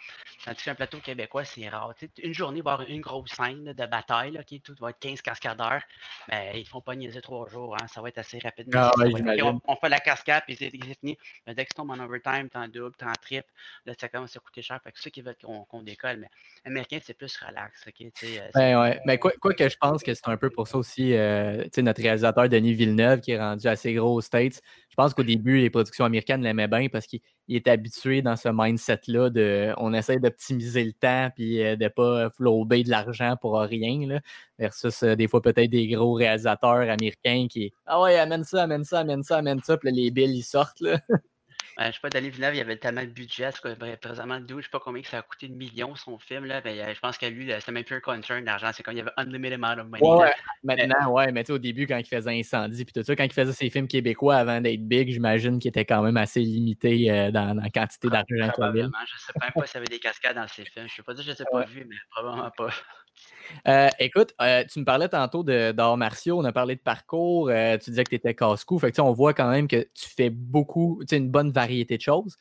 Quand 0.44 0.54
tu 0.54 0.62
fais 0.62 0.70
un 0.70 0.74
plateau 0.74 0.98
québécois, 0.98 1.44
c'est 1.44 1.68
rare. 1.68 1.94
une 2.18 2.34
journée, 2.34 2.58
avoir 2.60 2.82
une 2.82 3.00
grosse 3.00 3.30
scène 3.30 3.72
de 3.72 3.86
bataille, 3.86 4.32
là, 4.32 4.42
tout 4.42 4.74
va 4.80 4.90
être 4.90 4.98
15 4.98 5.22
cascadeurs. 5.22 5.82
Mais 6.28 6.50
ben, 6.52 6.58
ils 6.58 6.66
font 6.66 6.80
pas 6.80 6.96
niaiser 6.96 7.20
trois 7.20 7.48
jours. 7.48 7.76
Hein, 7.80 7.86
ça 7.86 8.02
va 8.02 8.08
être 8.08 8.18
assez 8.18 8.40
rapide. 8.40 8.74
Ah, 8.74 8.90
on, 8.96 9.76
fait 9.76 9.88
la 9.88 10.00
cascade, 10.00 10.42
puis 10.46 10.56
c'est 10.56 10.70
fini. 10.70 11.16
Mais 11.46 11.54
dès 11.54 11.64
que 11.64 11.70
tu 11.70 11.74
tombes 11.74 11.92
en 11.92 12.00
overtime, 12.00 12.48
t'es 12.50 12.58
en 12.58 12.66
double, 12.66 12.96
t'es 12.96 13.06
en 13.06 13.12
triple, 13.12 13.48
là, 13.84 13.92
ça 13.98 14.08
commence 14.08 14.36
à 14.36 14.40
coûter 14.40 14.62
cher. 14.62 14.80
Fait 14.82 14.90
que 14.90 14.98
ceux 14.98 15.10
qui 15.10 15.22
veulent 15.22 15.36
qu'on 15.38 15.82
décolle, 15.82 16.18
mais 16.18 16.30
américain, 16.64 16.98
c'est 17.02 17.14
plus 17.14 17.36
relax. 17.36 17.86
Okay, 17.86 18.12
euh, 18.24 18.48
ben, 18.52 18.80
ouais. 18.80 19.00
Mais 19.06 19.18
quoi, 19.18 19.32
quoi, 19.40 19.54
que 19.54 19.68
je 19.68 19.76
pense 19.76 20.02
que 20.02 20.12
c'est 20.12 20.28
un 20.28 20.36
peu 20.36 20.50
pour 20.50 20.66
ça 20.66 20.78
aussi, 20.78 21.14
euh, 21.14 21.64
notre 21.78 22.02
réalisateur 22.02 22.48
Denis 22.48 22.74
Villeneuve, 22.74 23.20
qui 23.20 23.30
est 23.30 23.38
rendu 23.38 23.68
assez 23.68 23.94
gros 23.94 24.14
aux 24.14 24.20
States, 24.20 24.60
je 24.96 25.02
pense 25.02 25.12
qu'au 25.12 25.22
début, 25.22 25.58
les 25.58 25.68
productions 25.68 26.06
américaines 26.06 26.42
l'aimaient 26.42 26.68
bien 26.68 26.88
parce 26.96 27.06
qu'il 27.06 27.20
est 27.48 27.68
habitué 27.68 28.22
dans 28.22 28.36
ce 28.36 28.48
mindset-là 28.50 29.30
de 29.30 29.72
on 29.76 29.92
essaie 29.92 30.18
d'optimiser 30.18 30.84
le 30.84 30.92
temps 30.92 31.30
puis 31.34 31.62
euh, 31.62 31.76
de 31.76 31.84
ne 31.84 31.88
pas 31.88 32.30
flouber 32.30 32.82
de 32.82 32.90
l'argent 32.90 33.36
pour 33.40 33.58
rien. 33.60 34.06
Là, 34.08 34.20
versus 34.58 35.02
euh, 35.02 35.14
des 35.14 35.28
fois 35.28 35.42
peut-être 35.42 35.70
des 35.70 35.88
gros 35.88 36.14
réalisateurs 36.14 36.88
américains 36.90 37.46
qui 37.50 37.72
Ah 37.84 38.00
ouais, 38.00 38.18
amène 38.18 38.44
ça, 38.44 38.62
amène 38.62 38.84
ça, 38.84 39.00
amène 39.00 39.22
ça, 39.22 39.36
amène 39.36 39.62
ça, 39.62 39.76
puis 39.76 39.92
les 39.92 40.10
billes 40.10 40.38
ils 40.38 40.42
sortent. 40.42 40.80
Là. 40.80 40.98
Je 41.78 41.84
je 41.86 41.92
sais 41.92 41.98
pas, 42.00 42.08
Denis 42.08 42.30
Villeneuve, 42.30 42.54
il 42.54 42.58
y 42.58 42.60
avait 42.62 42.76
tellement 42.76 43.02
de 43.02 43.08
budget. 43.08 43.50
Ben, 43.78 43.96
présentement, 43.98 44.40
je 44.48 44.62
sais 44.62 44.68
pas 44.70 44.80
combien 44.80 45.02
que 45.02 45.08
ça 45.08 45.18
a 45.18 45.22
coûté 45.22 45.48
de 45.48 45.54
millions 45.54 45.94
son 45.94 46.18
film. 46.18 46.46
Là, 46.46 46.62
ben, 46.62 46.94
je 46.94 47.00
pense 47.00 47.18
que 47.18 47.26
lui, 47.26 47.52
c'était 47.52 47.72
même 47.72 47.84
plus 47.84 47.96
un 47.96 48.00
concern 48.00 48.42
d'argent. 48.44 48.70
C'est 48.72 48.82
comme 48.82 48.94
il 48.94 48.98
y 48.98 49.00
avait 49.00 49.12
unlimited 49.18 49.62
amount 49.62 49.82
of 49.82 49.88
money. 49.88 50.02
Ouais, 50.02 50.32
maintenant, 50.64 51.12
ouais, 51.12 51.32
mais 51.32 51.44
tu 51.44 51.52
au 51.52 51.58
début, 51.58 51.86
quand 51.86 51.98
il 51.98 52.06
faisait 52.06 52.30
Incendie, 52.30 52.84
puis 52.84 52.94
tout 52.94 53.02
ça, 53.02 53.14
quand 53.14 53.24
il 53.24 53.32
faisait 53.32 53.52
ses 53.52 53.68
films 53.68 53.88
québécois 53.88 54.36
avant 54.36 54.60
d'être 54.60 54.86
big, 54.86 55.10
j'imagine 55.10 55.58
qu'il 55.58 55.68
était 55.68 55.84
quand 55.84 56.02
même 56.02 56.16
assez 56.16 56.40
limité 56.40 57.10
euh, 57.10 57.30
dans, 57.30 57.54
la 57.54 57.68
quantité 57.68 58.08
ah, 58.10 58.22
d'argent 58.22 58.52
qu'il 58.52 58.64
avait. 58.64 58.82
Je 58.82 59.18
sais 59.18 59.32
même 59.38 59.50
pas 59.54 59.66
s'il 59.66 59.74
y 59.74 59.78
avait 59.78 59.86
des 59.86 59.98
cascades 59.98 60.36
dans 60.36 60.48
ses 60.48 60.64
films. 60.64 60.88
Je 60.88 60.94
sais 60.94 61.02
pas 61.02 61.12
dire, 61.12 61.24
je 61.24 61.30
ne 61.30 61.34
sais 61.34 61.44
pas 61.50 61.64
vu, 61.64 61.84
mais 61.86 61.96
probablement 62.10 62.50
pas. 62.56 62.70
Euh, 63.68 63.88
écoute, 63.98 64.34
euh, 64.40 64.64
tu 64.70 64.80
me 64.80 64.84
parlais 64.84 65.08
tantôt 65.08 65.42
d'arts 65.42 65.96
martiaux, 65.96 66.38
on 66.38 66.44
a 66.44 66.52
parlé 66.52 66.76
de 66.76 66.80
parcours, 66.80 67.48
euh, 67.48 67.76
tu 67.78 67.90
disais 67.90 68.04
que 68.04 68.10
tu 68.10 68.16
étais 68.16 68.34
casse-cou. 68.34 68.78
Fait 68.78 68.92
que, 68.92 69.00
on 69.00 69.12
voit 69.12 69.34
quand 69.34 69.50
même 69.50 69.68
que 69.68 69.86
tu 69.94 70.08
fais 70.08 70.30
beaucoup, 70.30 71.02
tu 71.08 71.16
une 71.16 71.30
bonne 71.30 71.50
variété 71.50 71.96
de 71.96 72.02
choses. 72.02 72.36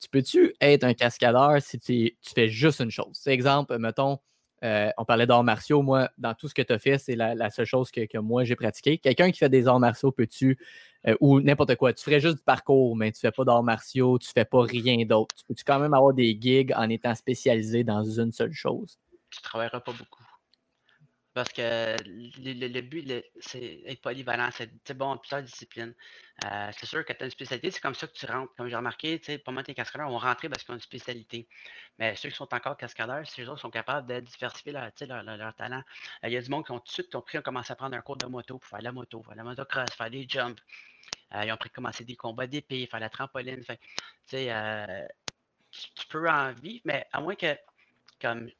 Tu 0.00 0.08
peux-tu 0.08 0.54
être 0.60 0.84
un 0.84 0.94
cascadeur 0.94 1.60
si 1.60 1.78
tu, 1.78 2.16
fais 2.34 2.48
juste 2.48 2.80
une 2.80 2.90
chose? 2.90 3.20
Exemple, 3.26 3.78
mettons, 3.78 4.18
on 4.62 5.04
parlait 5.06 5.26
d'arts 5.26 5.44
martiaux. 5.44 5.82
Moi, 5.82 6.10
dans 6.18 6.34
tout 6.34 6.48
ce 6.48 6.54
que 6.54 6.62
tu 6.62 6.72
as 6.72 6.78
fait, 6.78 6.98
c'est 6.98 7.16
la, 7.16 7.50
seule 7.50 7.66
chose 7.66 7.90
que, 7.90 8.18
moi 8.18 8.44
j'ai 8.44 8.56
pratiqué. 8.56 8.98
Quelqu'un 8.98 9.30
qui 9.30 9.38
fait 9.38 9.48
des 9.48 9.66
arts 9.66 9.80
martiaux, 9.80 10.12
peux-tu, 10.12 10.58
ou 11.20 11.40
n'importe 11.40 11.76
quoi, 11.76 11.92
tu 11.92 12.04
ferais 12.04 12.20
juste 12.20 12.36
du 12.36 12.42
parcours, 12.44 12.96
mais 12.96 13.12
tu 13.12 13.20
fais 13.20 13.32
pas 13.32 13.44
d'arts 13.44 13.62
martiaux, 13.62 14.18
tu 14.18 14.28
fais 14.32 14.44
pas 14.44 14.62
rien 14.62 15.04
d'autre. 15.04 15.34
Tu 15.36 15.44
peux-tu 15.44 15.64
quand 15.64 15.80
même 15.80 15.94
avoir 15.94 16.12
des 16.14 16.38
gigs 16.40 16.72
en 16.76 16.88
étant 16.90 17.14
spécialisé 17.14 17.84
dans 17.84 18.04
une 18.04 18.32
seule 18.32 18.52
chose? 18.52 18.98
tu 19.30 19.42
travailleras 19.42 19.80
pas 19.80 19.92
beaucoup. 19.92 20.24
Parce 21.38 21.52
que 21.52 21.94
le, 22.02 22.80
but, 22.80 23.24
c'est 23.38 23.82
être 23.86 24.00
polyvalent, 24.00 24.48
c'est 24.50 24.94
bon 24.94 25.16
plusieurs 25.18 25.40
disciplines. 25.40 25.94
Euh, 26.44 26.70
c'est 26.76 26.86
sûr 26.86 27.04
que 27.04 27.12
tu 27.12 27.22
as 27.22 27.26
une 27.26 27.30
spécialité, 27.30 27.70
c'est 27.70 27.80
comme 27.80 27.94
ça 27.94 28.08
que 28.08 28.12
tu 28.12 28.26
rentres. 28.26 28.52
Comme 28.56 28.66
j'ai 28.66 28.74
remarqué, 28.74 29.20
pas 29.38 29.52
mal 29.52 29.62
tes 29.62 29.72
cascadeurs 29.72 30.10
vont 30.10 30.18
rentrer 30.18 30.48
parce 30.48 30.64
qu'ils 30.64 30.72
ont 30.72 30.74
une 30.74 30.82
spécialité. 30.82 31.46
Mais 32.00 32.16
ceux 32.16 32.30
qui 32.30 32.34
sont 32.34 32.52
encore 32.52 32.76
cascadeurs, 32.76 33.24
ces 33.24 33.44
gens 33.44 33.56
sont 33.56 33.70
capables 33.70 34.08
de 34.12 34.18
diversifier 34.18 34.72
leur, 34.72 34.90
leur, 35.22 35.54
talent. 35.54 35.84
Euh, 36.24 36.28
il 36.28 36.32
y 36.32 36.36
a 36.36 36.42
du 36.42 36.50
monde 36.50 36.66
qui 36.66 36.72
ont 36.72 36.80
tout 36.80 36.86
de 36.86 36.92
suite 36.92 37.14
ont 37.14 37.20
pris, 37.20 37.38
ont 37.38 37.42
commencé 37.42 37.72
à 37.72 37.76
prendre 37.76 37.96
un 37.96 38.00
cours 38.00 38.16
de 38.16 38.26
moto 38.26 38.58
pour 38.58 38.68
faire 38.68 38.82
la 38.82 38.90
moto, 38.90 39.22
faire 39.22 39.36
la 39.36 39.44
motocross, 39.44 39.94
faire 39.96 40.10
des 40.10 40.26
jumps. 40.28 40.60
Euh, 41.36 41.44
ils 41.44 41.52
ont 41.52 41.56
pris 41.56 41.70
commencer 41.70 42.02
des 42.02 42.16
combats 42.16 42.48
d'épée, 42.48 42.88
faire 42.90 42.98
la 42.98 43.10
trampoline. 43.10 43.62
Fait, 43.62 43.78
tu 44.26 46.06
peux 46.08 46.28
en 46.28 46.52
vivre, 46.52 46.80
mais 46.84 47.06
à 47.12 47.20
moins 47.20 47.36
que 47.36 47.56
comme 48.20 48.50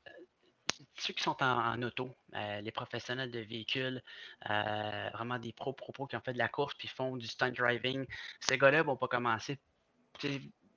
ceux 0.97 1.12
qui 1.12 1.22
sont 1.22 1.43
en, 1.43 1.83
auto, 1.83 2.14
euh, 2.35 2.61
les 2.61 2.70
professionnels 2.70 3.31
de 3.31 3.41
véhicules, 3.41 4.03
euh, 4.49 5.11
vraiment 5.14 5.39
des 5.39 5.53
pros, 5.53 5.72
pro, 5.72 6.07
qui 6.07 6.16
ont 6.16 6.20
fait 6.20 6.33
de 6.33 6.39
la 6.39 6.49
course 6.49 6.74
puis 6.74 6.89
font 6.89 7.16
du 7.16 7.26
stunt 7.26 7.51
driving, 7.51 8.07
ces 8.41 8.59
gars-là 8.59 8.83
vont 8.83 8.97
pas 8.97 9.09
commencer 9.09 9.59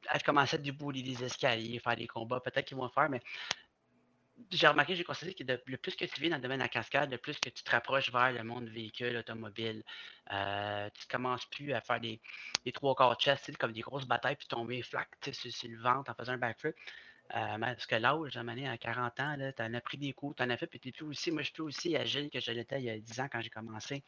à 0.08 0.20
commencer 0.20 0.58
du 0.58 0.72
bout 0.72 0.91
des 0.91 1.24
escaliers, 1.24 1.80
faire 1.80 1.95
des 1.95 2.08
combats, 2.08 2.39
peut-être 2.39 2.66
qu'ils 2.66 2.78
vont 2.78 2.89
faire, 2.89 3.10
mais 3.10 3.22
j'ai 4.49 4.68
remarqué, 4.68 4.95
j'ai 4.95 5.04
constaté 5.04 5.34
que 5.34 5.43
le 5.43 5.78
plus 5.78 5.95
que 5.95 6.06
tu 6.06 6.22
vis 6.22 6.30
dans 6.30 6.38
le 6.38 6.41
domaine 6.41 6.58
de 6.58 6.64
la 6.64 6.70
cascade, 6.70 7.12
le 7.12 7.18
plus 7.18 7.38
que 7.39 7.49
tu 7.49 7.64
te 7.64 7.72
rapproches 7.72 8.12
vers 8.12 8.32
le 8.32 8.43
monde 8.43 8.68
véhicule 8.70 9.18
automobile, 9.18 9.84
euh, 10.32 10.89
tu 10.99 11.08
commences 11.08 11.45
plus 11.45 11.74
à 11.74 11.82
faire 11.82 11.99
des, 11.99 12.20
trois 12.74 12.95
quarts 12.95 13.20
chest, 13.20 13.56
comme 13.58 13.74
des 13.74 13.82
grosses 13.82 14.06
batailles, 14.06 14.36
puis 14.36 14.47
tomber 14.47 14.82
flac 14.82 15.10
sur, 15.24 15.36
sur, 15.36 15.70
le 15.70 15.80
ventre 15.80 16.12
en 16.12 16.16
faisant 16.16 16.34
un 16.34 16.38
backflip. 16.38 16.76
Euh, 17.36 17.57
parce 17.59 17.86
que 17.86 17.95
l'âge, 17.95 18.36
à 18.36 18.71
à 18.71 18.77
40 18.77 19.19
ans, 19.19 19.36
tu 19.55 19.63
en 19.63 19.73
as 19.73 19.82
pris 19.82 19.97
des 19.97 20.11
coups, 20.11 20.36
tu 20.36 20.43
en 20.43 20.49
as 20.49 20.57
fait, 20.57 20.67
puis 20.67 20.79
tu 20.79 20.91
plus 20.91 21.05
aussi, 21.05 21.32
moi 21.32 21.41
je 21.41 21.45
suis 21.45 21.53
plus 21.53 21.63
aussi 21.63 21.95
agile 21.95 22.29
que 22.29 22.39
je 22.39 22.51
l'étais 22.51 22.79
il 22.79 22.86
y 22.86 22.89
a 22.89 22.99
10 22.99 23.19
ans 23.21 23.27
quand 23.32 23.41
j'ai 23.41 23.49
commencé. 23.49 24.03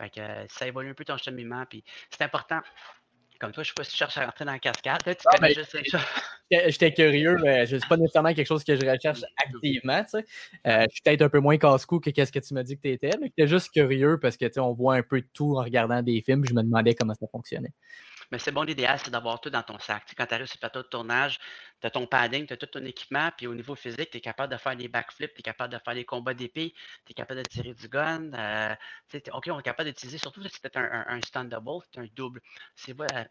Fait 0.00 0.10
que 0.10 0.20
ça 0.48 0.66
évolue 0.66 0.90
un 0.90 0.94
peu 0.94 1.04
ton 1.04 1.18
cheminement, 1.18 1.64
puis 1.68 1.84
c'est 2.10 2.22
important. 2.22 2.60
Comme 3.38 3.52
toi, 3.52 3.62
je 3.62 3.68
sais 3.68 3.74
pas 3.76 3.84
si 3.84 3.92
tu 3.92 3.96
cherches 3.98 4.18
à 4.18 4.26
rentrer 4.26 4.44
dans 4.44 4.52
la 4.52 4.58
cascade. 4.58 4.98
tu 5.04 5.10
ah, 5.26 5.36
connais 5.36 5.54
juste. 5.54 5.76
J'étais 6.50 6.92
curieux, 6.92 7.36
mais 7.40 7.66
je 7.66 7.76
pas 7.86 7.96
nécessairement 7.96 8.34
quelque 8.34 8.46
chose 8.46 8.64
que 8.64 8.74
je 8.74 8.84
recherche 8.84 9.20
activement. 9.44 10.02
Tu 10.02 10.10
sais. 10.10 10.24
Euh, 10.66 10.86
je 10.88 10.94
suis 10.94 11.02
peut-être 11.04 11.22
un 11.22 11.28
peu 11.28 11.38
moins 11.38 11.56
casse-cou 11.56 12.00
que 12.00 12.10
qu'est-ce 12.10 12.32
que 12.32 12.40
tu 12.40 12.54
m'as 12.54 12.64
dit 12.64 12.76
que 12.76 12.82
tu 12.82 12.90
étais, 12.90 13.10
mais 13.20 13.26
j'étais 13.28 13.46
juste 13.46 13.70
curieux 13.70 14.18
parce 14.18 14.36
que 14.36 14.46
on 14.58 14.72
voit 14.72 14.96
un 14.96 15.02
peu 15.02 15.20
de 15.20 15.28
tout 15.32 15.56
en 15.56 15.62
regardant 15.62 16.02
des 16.02 16.20
films. 16.20 16.44
Je 16.48 16.54
me 16.54 16.62
demandais 16.62 16.94
comment 16.94 17.14
ça 17.14 17.26
fonctionnait. 17.30 17.72
Mais 18.30 18.38
c'est 18.38 18.52
bon, 18.52 18.62
l'idéal, 18.62 18.98
c'est 19.02 19.10
d'avoir 19.10 19.40
tout 19.40 19.48
dans 19.48 19.62
ton 19.62 19.78
sac. 19.78 20.12
quand 20.16 20.26
tu 20.26 20.34
arrives 20.34 20.46
sur 20.46 20.56
le 20.56 20.60
plateau 20.60 20.82
de 20.82 20.88
tournage, 20.88 21.38
tu 21.80 21.86
as 21.86 21.90
ton 21.90 22.06
padding, 22.06 22.46
tu 22.46 22.52
as 22.52 22.56
tout 22.58 22.66
ton 22.66 22.84
équipement, 22.84 23.30
puis 23.36 23.46
au 23.46 23.54
niveau 23.54 23.74
physique, 23.74 24.10
tu 24.10 24.18
es 24.18 24.20
capable 24.20 24.52
de 24.52 24.58
faire 24.58 24.76
des 24.76 24.88
backflips, 24.88 25.32
tu 25.32 25.40
es 25.40 25.42
capable 25.42 25.72
de 25.72 25.78
faire 25.78 25.94
des 25.94 26.04
combats 26.04 26.34
d'épée, 26.34 26.74
tu 27.06 27.12
es 27.12 27.14
capable 27.14 27.42
de 27.42 27.48
tirer 27.48 27.72
du 27.72 27.88
gun. 27.88 28.32
Euh, 28.34 28.74
OK, 29.32 29.48
on 29.50 29.58
est 29.58 29.62
capable 29.62 29.88
d'utiliser, 29.88 30.18
surtout 30.18 30.42
si 30.42 30.58
c'est 30.62 30.76
un, 30.76 31.06
un, 31.08 31.20
un 31.34 31.44
double, 31.44 31.84
c'est 31.90 32.00
un 32.00 32.06
double. 32.14 32.40
C'est 32.76 32.92
voilà, 32.92 33.26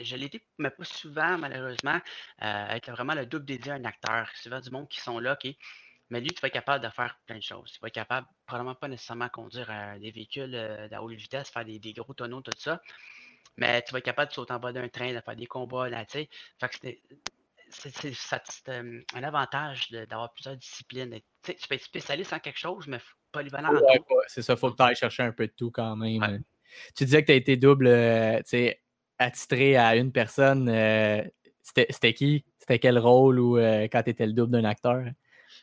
je 0.00 0.16
l'ai 0.16 0.28
dit, 0.28 0.40
mais 0.58 0.70
pas 0.70 0.84
souvent, 0.84 1.38
malheureusement, 1.38 2.00
euh, 2.42 2.68
être 2.70 2.90
vraiment 2.90 3.14
le 3.14 3.26
double 3.26 3.44
dédié 3.44 3.72
à 3.72 3.74
un 3.76 3.84
acteur. 3.84 4.28
Souvent 4.34 4.60
du 4.60 4.70
monde 4.70 4.88
qui 4.88 5.00
sont 5.00 5.18
là, 5.20 5.34
OK. 5.34 5.52
Mais 6.10 6.20
lui, 6.20 6.28
tu 6.30 6.40
vas 6.40 6.48
être 6.48 6.54
capable 6.54 6.84
de 6.84 6.90
faire 6.90 7.16
plein 7.24 7.36
de 7.36 7.42
choses. 7.42 7.70
Tu 7.70 7.78
vas 7.80 7.86
être 7.86 7.94
capable, 7.94 8.26
probablement 8.44 8.74
pas 8.74 8.88
nécessairement 8.88 9.28
conduire 9.28 9.68
euh, 9.70 9.98
des 10.00 10.10
véhicules 10.10 10.56
à 10.90 11.02
haute 11.02 11.14
vitesse, 11.14 11.50
faire 11.50 11.64
des, 11.64 11.92
gros 11.92 12.14
tonneaux, 12.14 12.40
tout 12.40 12.50
ça 12.58 12.80
mais 13.56 13.82
tu 13.82 13.92
vas 13.92 13.98
être 13.98 14.04
capable 14.04 14.30
de 14.30 14.34
sauter 14.34 14.52
en 14.52 14.58
bas 14.58 14.72
d'un 14.72 14.88
train, 14.88 15.12
de 15.12 15.20
faire 15.20 15.36
des 15.36 15.46
combats, 15.46 15.88
là, 15.88 16.04
tu 16.04 16.18
sais. 16.18 16.28
c'est 17.70 18.68
un 18.68 19.22
avantage 19.22 19.90
d'avoir 19.90 20.32
plusieurs 20.32 20.56
disciplines. 20.56 21.18
tu 21.44 21.54
peux 21.68 21.74
être 21.74 21.84
spécialiste 21.84 22.32
en 22.32 22.38
quelque 22.38 22.58
chose, 22.58 22.86
mais 22.86 22.98
polyvalent 23.32 23.72
ouais, 23.72 23.98
en 23.98 24.16
C'est 24.28 24.42
ça, 24.42 24.54
il 24.54 24.58
faut 24.58 24.70
que 24.70 24.76
tu 24.76 24.82
ailles 24.82 24.96
chercher 24.96 25.22
un 25.22 25.32
peu 25.32 25.46
de 25.46 25.52
tout 25.52 25.70
quand 25.70 25.96
même. 25.96 26.42
Tu 26.96 27.04
disais 27.04 27.22
que 27.22 27.26
tu 27.26 27.32
as 27.32 27.36
été 27.36 27.56
double, 27.56 27.88
euh, 27.88 28.38
tu 28.38 28.50
sais, 28.50 28.80
attitré 29.18 29.76
à 29.76 29.96
une 29.96 30.12
personne. 30.12 30.68
Euh, 30.68 31.22
c'était 31.62 32.14
qui? 32.14 32.44
C'était 32.58 32.78
quel 32.78 32.98
rôle 32.98 33.38
ou 33.38 33.58
euh, 33.58 33.84
quand 33.84 34.02
tu 34.02 34.10
étais 34.10 34.26
le 34.26 34.32
double 34.32 34.52
d'un 34.52 34.64
acteur? 34.64 35.04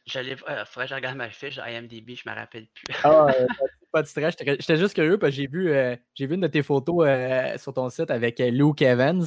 Je 0.06 0.20
il 0.20 0.38
faudrait 0.38 0.86
que 0.86 0.90
je 0.90 0.96
regarde 0.96 1.18
ma 1.18 1.30
fiche 1.30 1.58
IMDb, 1.58 2.16
je 2.16 2.24
ne 2.26 2.32
me 2.32 2.40
rappelle 2.40 2.68
plus. 2.68 2.94
ah, 3.04 3.28
pas 3.98 4.04
de 4.04 4.08
stress. 4.08 4.36
J'étais 4.40 4.78
juste 4.78 4.94
curieux 4.94 5.18
parce 5.18 5.32
que 5.32 5.38
j'ai 5.38 5.48
vu, 5.48 5.72
euh, 5.72 5.96
j'ai 6.14 6.28
vu 6.28 6.36
une 6.36 6.42
de 6.42 6.48
tes 6.48 6.62
photos 6.62 7.06
euh, 7.08 7.58
sur 7.58 7.74
ton 7.74 7.90
site 7.90 8.12
avec 8.12 8.40
euh, 8.40 8.52
Luke 8.52 8.82
Evans. 8.82 9.26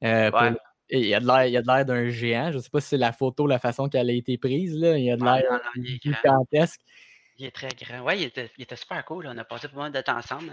il 0.00 0.08
a 0.08 1.20
de 1.20 1.66
l'air 1.66 1.84
d'un 1.84 2.08
géant. 2.08 2.50
Je 2.50 2.56
ne 2.56 2.62
sais 2.62 2.70
pas 2.70 2.80
si 2.80 2.88
c'est 2.88 2.96
la 2.96 3.12
photo, 3.12 3.46
la 3.46 3.58
façon 3.58 3.88
qu'elle 3.88 4.08
a 4.08 4.12
été 4.12 4.38
prise. 4.38 4.76
Là. 4.78 4.96
Il 4.96 5.10
a 5.10 5.16
de 5.16 5.24
l'air 5.24 5.60
gigantesque. 5.76 6.80
Il 7.38 7.44
est 7.44 7.50
très 7.50 7.68
grand. 7.68 8.06
Oui, 8.06 8.14
il 8.16 8.24
était, 8.24 8.50
il 8.56 8.62
était, 8.62 8.76
super 8.76 9.04
cool. 9.04 9.26
On 9.26 9.36
a 9.36 9.44
passé 9.44 9.68
pas 9.68 9.76
mal 9.76 9.92
de 9.92 10.00
temps 10.00 10.16
ensemble. 10.16 10.50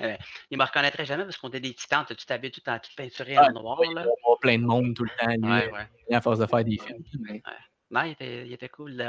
il 0.52 0.58
ne 0.58 0.58
me 0.58 0.66
reconnaîtrait 0.66 1.06
jamais 1.06 1.24
parce 1.24 1.38
qu'on 1.38 1.48
était 1.48 1.62
des 1.62 1.74
titans. 1.74 2.04
Tu 2.06 2.26
t'habilles 2.26 2.52
tout 2.52 2.68
en 2.68 2.78
tout 2.78 2.92
peinturé 2.98 3.38
en 3.38 3.52
noir. 3.54 3.80
Là? 3.96 4.06
On 4.28 4.36
plein 4.36 4.60
de 4.60 4.66
monde 4.66 4.94
tout 4.94 5.06
le 5.06 5.10
temps. 5.18 5.32
Lui, 5.32 5.50
ouais, 5.50 5.72
ouais. 5.72 6.16
À 6.16 6.20
force 6.20 6.40
de 6.40 6.46
faire 6.46 6.66
des 6.66 6.78
films. 6.78 7.42
Non, 7.90 8.02
il 8.04 8.12
était, 8.12 8.46
il 8.46 8.52
était 8.52 8.68
cool. 8.68 9.02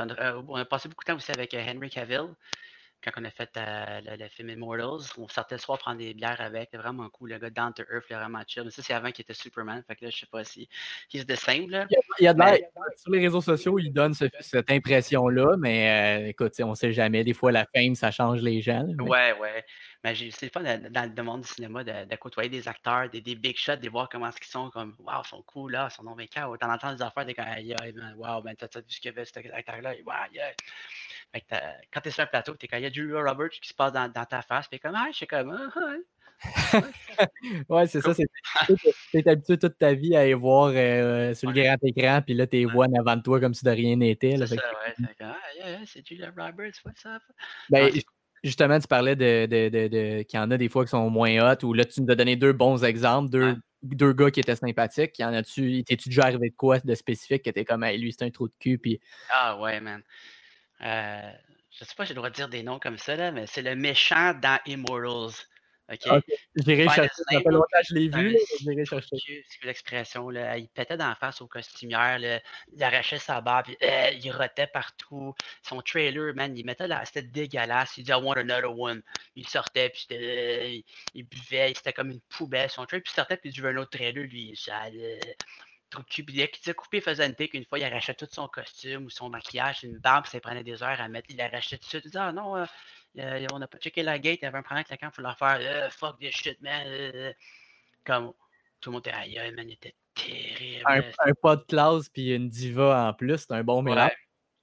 On 0.49 0.55
a, 0.55 0.65
passé 0.67 0.89
beaucoup 0.89 1.03
de 1.03 1.07
temps 1.11 1.17
aussi 1.17 1.33
avec 1.33 1.53
Henry 1.55 1.91
Cavill 1.91 2.29
quand 3.05 3.21
on 3.21 3.25
a 3.25 3.31
fait 3.31 3.51
euh, 3.57 4.17
le, 4.19 4.29
film 4.29 4.51
Immortals, 4.51 5.13
on 5.19 5.29
sortait 5.29 5.57
le 5.57 5.61
soir 5.61 5.79
prendre 5.79 5.99
des 5.99 6.15
bières 6.15 6.41
avec. 6.41 6.69
C'était 6.71 6.79
vraiment 6.79 7.09
cool. 7.11 7.31
Le 7.31 7.39
gars 7.39 7.51
Down 7.51 7.73
to 7.75 7.83
Earth, 7.93 8.05
il 8.11 8.17
vraiment 8.17 8.43
chill. 8.47 8.65
Mais 8.65 8.71
ça, 8.71 8.83
c'est 8.83 8.95
avant 8.95 9.11
qu'il 9.11 9.23
était 9.23 9.35
Superman. 9.35 9.83
Fait 9.87 9.97
que 9.97 10.05
là, 10.05 10.11
je 10.11 10.19
sais 10.19 10.27
pas 10.27 10.45
si 10.45 10.69
il 11.13 11.21
se 11.21 11.37
simple. 11.37 11.71
Là. 11.71 11.87
Il 12.19 12.25
y 12.25 12.29
a, 12.29 12.35
sur 12.97 13.11
les 13.11 13.21
réseaux 13.21 13.41
sociaux, 13.41 13.79
il 13.79 13.93
donne 13.93 14.15
cette 14.15 14.71
impression-là, 14.71 15.57
mais 15.59 16.25
euh, 16.25 16.29
écoute, 16.29 16.53
on 16.61 16.75
sait 16.75 16.93
jamais. 16.93 17.25
Des 17.25 17.35
fois, 17.35 17.53
la 17.53 17.67
fame, 17.75 17.95
ça 17.95 18.11
change 18.11 18.41
les 18.41 18.61
gens. 18.61 18.87
Oui, 18.99 19.09
Ouais, 19.09 19.35
ouais. 19.41 19.65
Mais 20.05 20.15
c'est 20.31 20.51
pas 20.51 20.63
dans, 20.63 20.93
dans, 20.93 21.13
le 21.17 21.23
monde 21.23 21.41
du 21.41 21.49
cinéma 21.49 21.83
de, 21.83 22.17
côtoyer 22.17 22.51
des 22.51 22.69
acteurs, 22.69 23.09
des, 23.09 23.23
des, 23.23 23.35
big 23.35 23.57
shots, 23.57 23.77
de 23.77 23.89
voir 23.89 24.09
comment 24.09 24.29
ils 24.29 24.47
sont 24.47 24.71
comme 24.71 24.95
Waouh, 24.99 25.23
ils 25.25 25.29
sont 25.29 25.43
cool 25.43 25.73
là, 25.73 25.89
ils 25.91 25.95
sont 25.95 26.03
non 26.03 26.15
vainqueurs. 26.15 26.57
T'en 26.59 26.71
entends 26.71 26.95
des 26.95 27.03
affaires, 27.03 27.25
t'es 27.25 27.35
comme 27.35 27.47
Waouh, 28.17 28.43
ben 28.43 28.55
t'as 28.55 28.67
vu 28.67 28.85
ce 28.89 29.01
qu'il 29.01 29.11
y 29.11 29.15
avait 29.15 29.25
cet 29.25 29.39
acteur-là, 29.39 29.95
wow, 30.05 30.13
yeah 30.33 30.53
quand 31.93 32.01
tu 32.01 32.09
es 32.09 32.11
sur 32.11 32.23
un 32.23 32.27
plateau, 32.27 32.55
tu 32.57 32.67
es 32.67 32.69
quand 32.69 32.77
il 32.77 32.83
y 32.83 32.87
a 32.87 32.93
Julia 32.93 33.23
Roberts 33.23 33.51
qui 33.51 33.69
se 33.69 33.75
passe 33.75 33.93
dans, 33.93 34.11
ta 34.11 34.43
face, 34.43 34.69
puis 34.69 34.79
comme, 34.79 34.95
ah, 34.95 35.09
je 35.11 35.17
suis 35.17 35.27
comme, 35.27 35.51
ah, 35.53 36.81
ouais, 37.69 37.87
c'est 37.87 38.01
ça. 38.01 38.13
Tu 39.11 39.19
es 39.19 39.29
habitué 39.29 39.57
toute 39.59 39.79
ta 39.79 39.95
vie 39.95 40.17
à 40.17 40.21
aller 40.21 40.35
voir 40.35 40.73
euh, 40.75 41.33
sur 41.35 41.51
le 41.51 41.63
grand 41.63 41.77
écran, 41.83 42.21
puis 42.23 42.35
là, 42.35 42.47
tu 42.47 42.61
es 42.61 42.65
vois 42.65 42.87
en 42.87 42.95
avant 43.01 43.17
de 43.17 43.23
toi 43.23 43.41
comme 43.41 43.55
si 43.55 43.65
de 43.65 43.71
rien 43.71 43.97
n'était. 43.97 44.37
C'est 44.39 44.47
ça, 44.47 44.55
ouais. 44.57 44.95
C'est 44.99 45.25
ah, 45.25 45.37
yeah, 45.57 45.81
c'est 45.87 46.07
Julia 46.07 46.33
Roberts, 46.37 46.75
what's 46.85 47.07
up? 47.07 47.23
Ben, 47.71 47.91
justement, 48.45 48.79
tu 48.79 48.87
parlais 48.87 49.17
de, 49.17 49.47
de, 49.47 49.69
de, 49.69 50.23
qu'il 50.23 50.39
y 50.39 50.43
en 50.43 50.51
a 50.51 50.57
des 50.57 50.69
fois 50.69 50.85
qui 50.85 50.91
sont 50.91 51.11
moins 51.11 51.51
hot, 51.51 51.65
ou 51.65 51.73
là, 51.73 51.85
tu 51.85 52.03
nous 52.03 52.13
as 52.13 52.15
donné 52.15 52.37
deux 52.37 52.53
bons 52.53 52.85
exemples, 52.85 53.31
deux, 53.31 53.57
deux 53.83 54.13
gars 54.13 54.31
qui 54.31 54.41
étaient 54.41 54.55
sympathiques. 54.55 55.19
Y 55.19 55.25
en 55.25 55.33
a-tu, 55.33 55.83
t'es-tu 55.85 56.11
déjà 56.11 56.25
arrivé 56.25 56.51
de 56.51 56.55
quoi 56.55 56.79
de 56.79 56.95
spécifique 56.95 57.43
que 57.43 57.51
t'es 57.51 57.65
comme, 57.65 57.83
hey, 57.83 57.99
lui, 57.99 58.13
c'est 58.13 58.25
un 58.25 58.31
trou 58.31 58.49
de 58.49 58.55
cul, 58.61 58.79
puis. 58.79 59.01
Ah, 59.33 59.59
ouais, 59.59 59.81
man. 59.81 60.03
Euh, 60.83 61.31
je 61.73 61.85
sais 61.85 61.95
pas 61.97 62.05
si 62.05 62.09
j'ai 62.09 62.15
le 62.15 62.19
droit 62.19 62.31
de 62.31 62.35
dire 62.35 62.49
des 62.49 62.63
noms 62.63 62.79
comme 62.79 62.99
ça, 62.99 63.17
là, 63.17 63.33
mais 63.33 63.47
c'est 63.47 63.63
le 63.63 63.75
méchant 63.75 64.35
dans 64.35 64.59
Immortals. 64.67 65.47
OK? 65.93 66.07
okay. 66.07 66.35
J'ai 66.57 66.89
chercher. 66.89 67.11
Ça 67.31 67.41
fait 67.41 67.51
longtemps 67.51 67.67
que 67.73 67.87
je 67.89 67.95
l'ai 67.95 68.09
vu. 68.09 68.39
J'ai 68.61 68.85
chercher. 68.85 69.45
C'est 69.49 69.65
l'expression. 69.65 70.31
Il 70.31 70.69
pétait 70.73 70.97
d'en 70.97 71.15
face 71.15 71.43
au 71.43 71.47
costumière. 71.47 72.19
Là, 72.19 72.41
il 72.73 72.83
arrachait 72.83 73.19
sa 73.19 73.41
barbe. 73.41 73.67
Puis, 73.67 73.77
euh, 73.83 74.11
il 74.11 74.31
rotait 74.31 74.67
partout. 74.67 75.35
Son 75.63 75.83
trailer, 75.83 76.35
man, 76.35 76.57
il 76.57 76.65
mettait 76.65 76.89
là. 76.89 77.05
C'était 77.05 77.23
dégueulasse. 77.23 77.99
Il 77.99 78.05
disait 78.05 78.19
I 78.19 78.23
want 78.23 78.37
another 78.37 78.79
one. 78.79 79.03
Il 79.37 79.47
sortait. 79.47 79.91
Puis 79.91 80.07
euh, 80.13 80.81
il, 81.15 81.25
buvait. 81.25 81.73
C'était 81.77 81.93
comme 81.93 82.11
une 82.11 82.21
poubelle. 82.31 82.71
Son 82.71 82.87
trailer. 82.87 83.03
Puis 83.03 83.13
il 83.13 83.17
sortait. 83.17 83.37
Puis 83.37 83.51
il 83.51 83.61
veux 83.61 83.71
un 83.71 83.77
autre 83.77 83.91
trailer. 83.91 84.25
Lui, 84.25 84.55
ça 84.57 84.85
qui 86.03 86.25
s'est 86.63 86.75
coupé, 86.75 87.01
faisait 87.01 87.27
une 87.27 87.35
pique. 87.35 87.55
Une 87.55 87.65
fois, 87.65 87.79
il 87.79 87.85
arrachait 87.85 88.15
tout 88.15 88.29
son 88.31 88.49
costume 88.49 89.07
ou 89.07 89.11
son 89.11 89.29
maquillage, 89.29 89.85
une 89.85 89.99
barbe, 89.99 90.27
ça 90.27 90.41
prenait 90.41 90.65
des 90.65 90.83
heures 90.83 91.01
à 91.01 91.09
mettre. 91.09 91.29
Il 91.31 91.41
arrachait 91.41 91.79
tout 91.79 91.89
suite. 91.89 92.05
Il 92.05 92.11
disait, 92.11 92.19
ah 92.19 92.33
non, 92.33 92.57
euh, 92.57 92.65
euh, 93.19 93.47
on 93.53 93.59
n'a 93.59 93.67
pas 93.67 93.79
checké 93.79 94.03
la 94.03 94.19
gate, 94.19 94.39
il 94.43 94.45
y 94.45 94.49
avait 94.49 94.59
un 94.59 94.63
problème 94.63 94.85
avec 94.89 94.91
la 94.91 94.97
camp, 94.97 95.13
il 95.13 95.15
faut 95.15 95.23
leur 95.23 95.39
faire, 95.39 95.59
euh, 95.61 95.91
fuck 95.91 96.19
this 96.19 96.35
shit, 96.35 96.61
man. 96.61 97.35
comme 98.05 98.33
tout 98.81 98.91
le 98.91 98.95
monde 98.95 99.07
était 99.07 99.17
aïe, 99.17 99.53
man, 99.55 99.69
il 99.69 99.75
était 99.75 99.95
terrible. 100.15 100.85
Un, 100.87 101.31
un, 101.31 101.35
pas 101.41 101.57
de 101.57 101.63
classe 101.63 102.09
puis 102.09 102.35
une 102.35 102.49
diva 102.49 103.09
en 103.09 103.15
plus, 103.15 103.39
c'est 103.39 103.53
un 103.53 103.63
bon 103.63 103.83
mélange. 103.83 104.11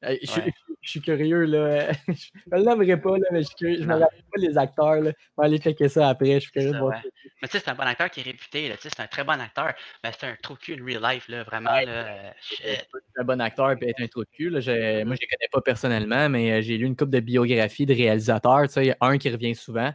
Je, 0.84 0.90
suis 0.90 1.02
curieux, 1.02 1.44
là. 1.44 1.92
je 2.08 2.32
ne 2.52 2.64
l'aimerais 2.64 3.00
pas, 3.00 3.16
là, 3.16 3.26
mais 3.32 3.44
je, 3.44 3.50
je 3.60 3.84
me 3.84 3.94
rappelle 3.94 4.24
pas 4.34 4.42
les 4.42 4.58
acteurs. 4.58 4.96
Là. 4.96 5.12
Je 5.12 5.28
vais 5.38 5.46
aller 5.46 5.58
checker 5.60 5.90
ça 5.90 6.10
après. 6.10 6.34
Je 6.34 6.40
suis 6.40 6.52
curieux 6.52 6.72
de 6.72 6.80
Mais 6.80 7.48
tu 7.48 7.50
sais, 7.50 7.60
c'est 7.60 7.70
un 7.70 7.76
bon 7.76 7.84
acteur 7.84 8.10
qui 8.10 8.22
est 8.22 8.24
réputé. 8.24 8.74
C'est 8.80 9.00
un 9.00 9.06
très 9.06 9.24
bon 9.24 9.40
acteur. 9.40 9.74
Mais 10.04 10.10
c'est 10.20 10.26
un 10.26 10.36
trou 10.42 10.56
de 10.56 10.60
cul 10.60 10.74
in 10.74 10.84
real 10.84 11.04
life, 11.04 11.28
là, 11.28 11.44
vraiment. 11.44 11.70
Là, 11.70 12.34
C'est 12.42 12.88
un 13.16 13.24
bon 13.24 13.40
acteur 13.40 13.74
et 13.80 13.90
être 13.90 14.02
un 14.02 14.08
trou 14.08 14.24
de 14.24 14.30
cul. 14.32 14.50
Là. 14.50 14.60
Moi, 14.60 14.64
je 14.64 14.72
ne 14.72 15.04
les 15.04 15.28
connais 15.28 15.50
pas 15.52 15.62
personnellement, 15.62 16.30
mais 16.30 16.52
euh, 16.52 16.62
j'ai 16.64 16.80
lu 16.80 16.88
une 16.88 16.96
couple 16.96 17.12
de 17.12 17.20
biographies 17.20 17.86
de 17.86 17.94
réalisateurs. 17.94 18.64
Tu 18.64 18.74
sais, 18.74 18.96
un 19.02 19.20
qui 19.20 19.30
revient 19.30 19.54
souvent, 19.54 19.94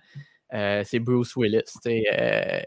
euh, 0.54 0.82
c'est 0.84 1.00
Bruce 1.00 1.34
Willis. 1.34 1.64
Tu 1.64 1.80
sais, 1.82 2.04
euh, 2.16 2.61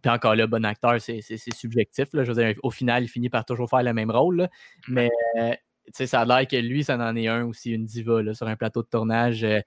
puis 0.00 0.10
encore 0.10 0.36
là, 0.36 0.46
bon 0.46 0.64
acteur, 0.64 1.00
c'est 1.00 1.20
subjectif. 1.52 2.06
Là. 2.12 2.22
Je 2.22 2.30
veux 2.30 2.40
dire, 2.40 2.54
au 2.62 2.70
final, 2.70 3.02
il 3.02 3.08
finit 3.08 3.28
par 3.28 3.44
toujours 3.44 3.68
faire 3.68 3.82
le 3.82 3.92
même 3.92 4.12
rôle. 4.12 4.48
Mais 4.86 5.10
ça 5.92 6.20
a 6.20 6.24
l'air 6.24 6.46
que 6.46 6.56
lui, 6.56 6.84
ça 6.84 6.96
en 6.96 7.16
est 7.16 7.28
un 7.28 7.44
aussi, 7.46 7.72
une 7.72 7.84
diva 7.84 8.22
là, 8.22 8.34
sur 8.34 8.46
un 8.46 8.56
plateau 8.56 8.82
de 8.82 8.88
tournage. 8.88 9.44
Euh, 9.44 9.60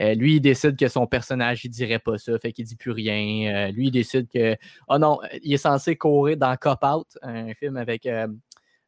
euh, 0.00 0.14
lui, 0.14 0.36
il 0.36 0.40
décide 0.40 0.76
que 0.76 0.88
son 0.88 1.06
personnage, 1.06 1.64
il 1.64 1.70
dirait 1.70 1.98
pas 1.98 2.18
ça, 2.18 2.38
fait 2.38 2.52
qu'il 2.52 2.64
dit 2.64 2.76
plus 2.76 2.90
rien. 2.90 3.70
lui, 3.70 3.86
il 3.88 3.90
décide 3.90 4.28
que. 4.28 4.56
Oh 4.88 4.98
non, 4.98 5.18
il 5.42 5.52
est 5.52 5.58
censé 5.58 5.96
courir 5.96 6.36
dans 6.36 6.56
Cop 6.56 6.84
Out, 6.84 7.18
un 7.22 7.54
film 7.54 7.76
avec 7.76 8.08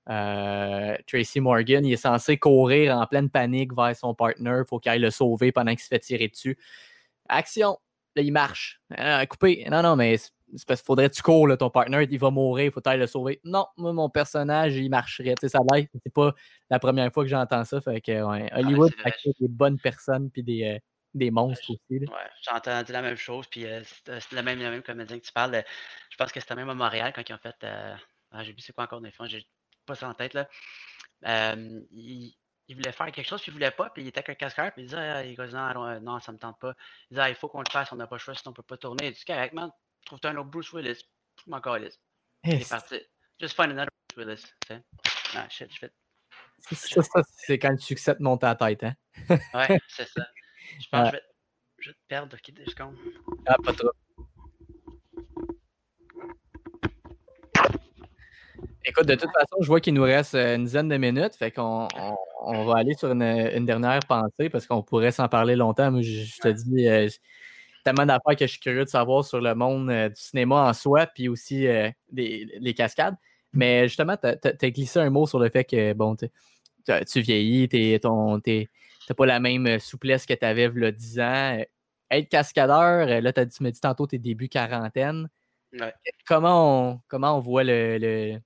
Tracy 0.06 1.40
Morgan. 1.40 1.84
Il 1.84 1.92
est 1.92 1.96
censé 1.96 2.36
courir 2.36 2.96
en 2.96 3.06
pleine 3.06 3.30
panique 3.30 3.74
vers 3.74 3.96
son 3.96 4.14
partner. 4.14 4.62
Faut 4.68 4.78
qu'il 4.78 4.92
aille 4.92 5.00
le 5.00 5.10
sauver 5.10 5.52
pendant 5.52 5.72
qu'il 5.72 5.80
se 5.80 5.88
fait 5.88 5.98
tirer 5.98 6.28
dessus. 6.28 6.58
Action! 7.28 7.78
Là, 8.16 8.22
il 8.22 8.32
marche. 8.32 8.80
coupé. 9.28 9.66
Non, 9.70 9.82
non, 9.82 9.96
mais 9.96 10.16
c'est 10.56 10.66
parce 10.66 10.80
qu'il 10.80 10.86
faudrait 10.86 11.08
que 11.08 11.14
tu 11.14 11.22
cours, 11.22 11.48
ton 11.58 11.70
partner, 11.70 12.06
il 12.08 12.18
va 12.18 12.30
mourir, 12.30 12.66
il 12.66 12.72
faut 12.72 12.86
aller 12.86 13.00
le 13.00 13.06
sauver. 13.06 13.40
Non, 13.44 13.66
moi, 13.76 13.92
mon 13.92 14.08
personnage, 14.08 14.76
il 14.76 14.88
marcherait. 14.88 15.34
Tu 15.40 15.48
sais, 15.48 15.48
ça 15.48 15.60
c'est 16.02 16.12
pas 16.12 16.32
la 16.70 16.78
première 16.78 17.12
fois 17.12 17.24
que 17.24 17.30
j'entends 17.30 17.64
ça. 17.64 17.80
Fait 17.80 18.00
que, 18.00 18.12
ah, 18.12 18.58
Hollywood, 18.58 18.92
a 19.04 19.10
des 19.40 19.48
bonnes 19.48 19.78
personnes 19.78 20.30
puis 20.30 20.42
des, 20.42 20.64
euh, 20.64 20.78
des 21.14 21.30
monstres 21.30 21.70
aussi. 21.70 21.80
Ouais, 21.90 22.06
j'ai 22.42 22.50
entendu 22.50 22.92
la 22.92 23.02
même 23.02 23.16
chose, 23.16 23.46
puis 23.46 23.66
euh, 23.66 23.82
c'est 24.04 24.32
le 24.32 24.42
même, 24.42 24.58
le 24.58 24.70
même 24.70 24.82
comédien 24.82 25.18
que 25.18 25.24
tu 25.24 25.32
parles. 25.32 25.64
je 26.10 26.16
pense 26.16 26.32
que 26.32 26.40
c'était 26.40 26.54
même 26.54 26.70
à 26.70 26.74
Montréal 26.74 27.12
quand 27.14 27.28
ils 27.28 27.32
ont 27.32 27.38
fait. 27.38 27.56
Euh, 27.64 27.94
ah, 28.30 28.44
j'ai 28.44 28.52
vu 28.52 28.60
c'est 28.60 28.72
quoi 28.72 28.84
encore 28.84 29.00
des 29.00 29.12
fois, 29.12 29.26
j'ai 29.26 29.46
pas 29.86 29.94
ça 29.94 30.08
en 30.08 30.14
tête. 30.14 30.34
là. 30.34 30.48
il, 31.92 32.34
voulait 32.70 32.92
faire 32.92 33.10
quelque 33.12 33.28
chose, 33.28 33.42
puis 33.42 33.50
il 33.50 33.54
voulait 33.54 33.70
pas, 33.70 33.90
puis 33.90 34.02
il 34.02 34.08
était 34.08 34.18
avec 34.18 34.30
un 34.30 34.34
casqueur, 34.34 34.72
puis 34.72 34.82
il 34.82 34.86
disait 34.86 34.98
ah, 34.98 35.24
il 35.24 35.36
non, 35.36 36.00
non, 36.00 36.20
ça 36.20 36.32
me 36.32 36.38
tente 36.38 36.58
pas. 36.58 36.74
Il 37.10 37.14
disait 37.14 37.22
ah, 37.22 37.28
il 37.28 37.34
faut 37.34 37.48
qu'on 37.48 37.60
le 37.60 37.70
fasse, 37.70 37.92
on 37.92 37.96
n'a 37.96 38.06
pas 38.06 38.16
le 38.16 38.20
choix, 38.20 38.34
sinon 38.34 38.50
on 38.50 38.54
peut 38.54 38.62
pas 38.62 38.76
tourner. 38.76 39.08
Il 39.08 39.12
dit 39.12 39.24
correctement, 39.24 39.72
trouve-toi 40.04 40.30
un 40.30 40.36
autre 40.36 40.50
Bruce 40.50 40.72
Willis. 40.72 41.04
Je 41.44 41.50
m'en 41.50 41.60
calisse. 41.60 42.00
C'est 42.44 42.68
parti. 42.68 43.00
Just 43.40 43.56
find 43.56 43.70
another 43.70 43.90
Bruce 44.14 44.26
Willis. 44.26 44.46
sais. 44.66 44.82
Ah, 45.34 45.48
shit, 45.48 45.72
je 45.72 45.78
fais. 45.78 45.90
C'est 46.70 47.02
ça, 47.02 47.22
c'est 47.36 47.58
quand 47.58 47.70
le 47.70 47.78
succès 47.78 48.14
te 48.14 48.22
monte 48.22 48.42
à 48.44 48.48
la 48.48 48.54
tête, 48.54 48.84
hein? 48.84 48.94
ouais, 49.54 49.78
c'est 49.88 50.08
ça. 50.08 50.26
Je 50.80 50.88
pense 50.88 51.02
que 51.02 51.06
je 51.06 51.12
vais, 51.12 51.22
je 51.78 51.90
vais 51.90 51.94
te 51.94 52.00
perdre, 52.08 52.36
ok, 52.36 52.54
deux 52.54 52.64
secondes. 52.70 52.96
Ah, 53.46 53.56
pas 53.62 53.72
trop. 53.72 53.90
Écoute, 58.86 59.06
de 59.06 59.14
toute 59.14 59.30
façon, 59.32 59.56
je 59.60 59.66
vois 59.66 59.80
qu'il 59.80 59.94
nous 59.94 60.02
reste 60.02 60.34
euh, 60.34 60.56
une 60.56 60.64
dizaine 60.64 60.88
de 60.88 60.96
minutes, 60.96 61.36
fait 61.36 61.50
qu'on 61.50 61.88
on, 62.40 62.64
va 62.64 62.78
aller 62.78 62.94
sur 62.94 63.10
une, 63.10 63.22
une 63.22 63.64
dernière 63.64 64.00
pensée 64.06 64.50
parce 64.50 64.66
qu'on 64.66 64.82
pourrait 64.82 65.10
s'en 65.10 65.28
parler 65.28 65.56
longtemps. 65.56 65.90
Moi, 65.90 66.02
je, 66.02 66.38
te 66.40 66.48
dis, 66.48 66.86
euh, 66.86 67.08
tellement 67.84 68.06
d'affaires 68.06 68.36
que 68.36 68.46
je 68.46 68.52
suis 68.52 68.60
curieux 68.60 68.84
de 68.84 68.88
savoir 68.88 69.24
sur 69.24 69.40
le 69.40 69.54
monde 69.54 69.90
euh, 69.90 70.08
du 70.08 70.20
cinéma 70.20 70.68
en 70.68 70.72
soi, 70.72 71.06
puis 71.06 71.28
aussi 71.28 71.66
euh, 71.66 71.90
les 72.12 72.74
cascades. 72.74 73.16
Mais 73.52 73.86
justement, 73.88 74.16
tu 74.16 74.26
as, 74.26 74.70
glissé 74.70 74.98
un 74.98 75.10
mot 75.10 75.26
sur 75.26 75.38
le 75.38 75.48
fait 75.48 75.64
que, 75.64 75.92
bon, 75.92 76.16
tu 76.16 77.20
vieillis, 77.20 77.68
tu 77.68 77.98
n'as 78.00 79.14
pas 79.16 79.26
la 79.26 79.38
même 79.40 79.78
souplesse 79.78 80.26
que 80.26 80.34
tu 80.34 80.44
avais 80.44 80.70
il 80.74 80.82
y 80.82 80.86
a 80.86 80.90
10 80.90 81.20
ans. 81.20 81.58
Être 82.10 82.28
cascadeur, 82.28 83.22
là, 83.22 83.32
tu 83.32 83.62
me 83.62 83.70
dis 83.70 83.80
tantôt 83.80 84.06
tes 84.06 84.18
débuts 84.18 84.48
quarantaine. 84.48 85.28
Comment, 86.26 86.90
on, 86.92 87.00
comment 87.08 87.36
on 87.36 87.40
voit 87.40 87.64
le, 87.64 88.38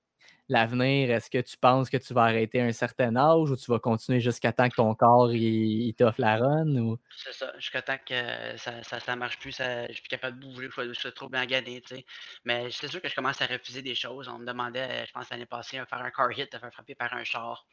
l'avenir, 0.49 1.11
est-ce 1.11 1.29
que 1.29 1.39
tu 1.39 1.57
penses 1.57 1.89
que 1.89 1.97
tu 1.97 2.13
vas 2.13 2.23
arrêter 2.23 2.61
à 2.61 2.65
un 2.65 2.71
certain 2.71 3.15
âge 3.15 3.51
ou 3.51 3.55
tu 3.55 3.71
vas 3.71 3.79
continuer 3.79 4.19
jusqu'à 4.19 4.51
temps 4.51 4.67
que 4.67 4.75
ton 4.75 4.93
corps 4.95 5.31
il, 5.31 5.93
t'offre 5.93 6.19
la 6.19 6.37
run? 6.37 6.75
Ou... 6.75 6.99
C'est 7.15 7.33
ça, 7.33 7.53
jusqu'à 7.57 7.81
temps 7.81 7.97
que 8.05 8.57
ça, 8.57 8.83
ça, 8.83 9.15
marche 9.15 9.39
plus, 9.39 9.51
ça, 9.51 9.87
je 9.87 9.93
suis 9.93 10.01
plus 10.01 10.09
capable 10.09 10.39
de 10.39 10.45
bouger, 10.45 10.69
je 10.75 10.93
suis, 10.93 11.13
trop 11.13 11.29
bien 11.29 11.45
gagné, 11.45 11.81
tu 11.81 11.95
sais. 11.95 12.05
Mais 12.43 12.69
c'est 12.71 12.87
sûr 12.87 13.01
que 13.01 13.09
je 13.09 13.15
commence 13.15 13.41
à 13.41 13.45
refuser 13.45 13.81
des 13.81 13.95
choses. 13.95 14.27
On 14.27 14.39
me 14.39 14.45
demandait, 14.45 15.05
je 15.05 15.11
pense 15.11 15.29
l'année 15.29 15.45
passée, 15.45 15.79
de 15.79 15.85
faire 15.85 16.01
un 16.01 16.11
car 16.11 16.31
hit, 16.31 16.51
de 16.51 16.57
faire 16.57 16.73
frapper 16.73 16.95
par 16.95 17.13
un 17.13 17.23
char. 17.23 17.65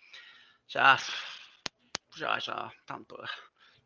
Genre, 0.68 1.00
genre, 2.16 2.40
genre, 2.40 2.72
tente 2.86 3.06
pas 3.06 3.24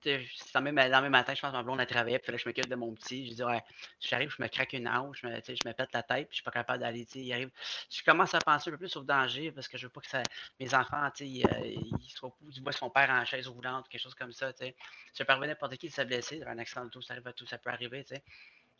c'est 0.02 0.60
même, 0.60 0.76
dans 0.76 1.02
même 1.02 1.12
matin, 1.12 1.34
je 1.34 1.40
pense 1.40 1.50
que 1.50 1.56
ma 1.56 1.62
blonde 1.62 1.80
a 1.80 1.86
travaillé, 1.86 2.18
puis 2.18 2.32
là, 2.32 2.38
je 2.38 2.48
m'occupe 2.48 2.68
de 2.68 2.74
mon 2.74 2.94
petit. 2.94 3.30
Je 3.30 3.34
dis, 3.34 3.42
ouais, 3.42 3.62
j'arrive, 4.00 4.30
je 4.36 4.42
me 4.42 4.48
craque 4.48 4.72
une 4.72 4.88
hanche, 4.88 5.20
je 5.22 5.26
me, 5.26 5.34
je 5.34 5.68
me 5.68 5.72
pète 5.72 5.92
la 5.92 6.02
tête, 6.02 6.28
puis 6.28 6.36
je 6.36 6.36
suis 6.36 6.44
pas 6.44 6.50
capable 6.50 6.80
d'aller, 6.80 7.06
il. 7.14 7.50
Je 7.90 8.02
commence 8.04 8.34
à 8.34 8.38
penser 8.38 8.70
un 8.70 8.72
peu 8.72 8.78
plus 8.78 8.96
au 8.96 9.02
danger 9.02 9.52
parce 9.52 9.68
que 9.68 9.78
je 9.78 9.86
veux 9.86 9.92
pas 9.92 10.00
que 10.00 10.08
ça, 10.08 10.22
mes 10.58 10.74
enfants, 10.74 11.08
sais, 11.14 11.24
euh, 11.24 11.64
ils, 11.64 12.10
soient, 12.10 12.34
ils 12.50 12.62
voient 12.62 12.72
son 12.72 12.90
père 12.90 13.10
en 13.10 13.24
chaise 13.24 13.48
roulante, 13.48 13.88
quelque 13.88 14.02
chose 14.02 14.14
comme 14.14 14.32
ça, 14.32 14.52
tu 14.52 14.66
sais. 15.14 15.24
Peux 15.24 15.46
n'importe 15.46 15.76
qui 15.76 15.90
s'est 15.90 16.04
blessé, 16.04 16.42
un 16.46 16.58
accident 16.58 16.84
de 16.84 16.90
tout, 16.90 17.02
ça 17.02 17.14
arrive 17.14 17.26
à 17.28 17.32
tout, 17.32 17.46
ça 17.46 17.58
peut 17.58 17.70
arriver, 17.70 18.04
tu 18.04 18.14
sais. 18.14 18.24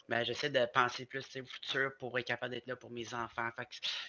Mais 0.09 0.25
j'essaie 0.25 0.51
de 0.51 0.67
penser 0.67 1.07
plus 1.07 1.25
au 1.37 1.45
futur 1.47 1.93
pour 1.99 2.19
être 2.19 2.27
capable 2.27 2.53
d'être 2.55 2.67
là 2.67 2.77
pour 2.77 2.91
mes 2.91 3.15
enfants. 3.15 3.49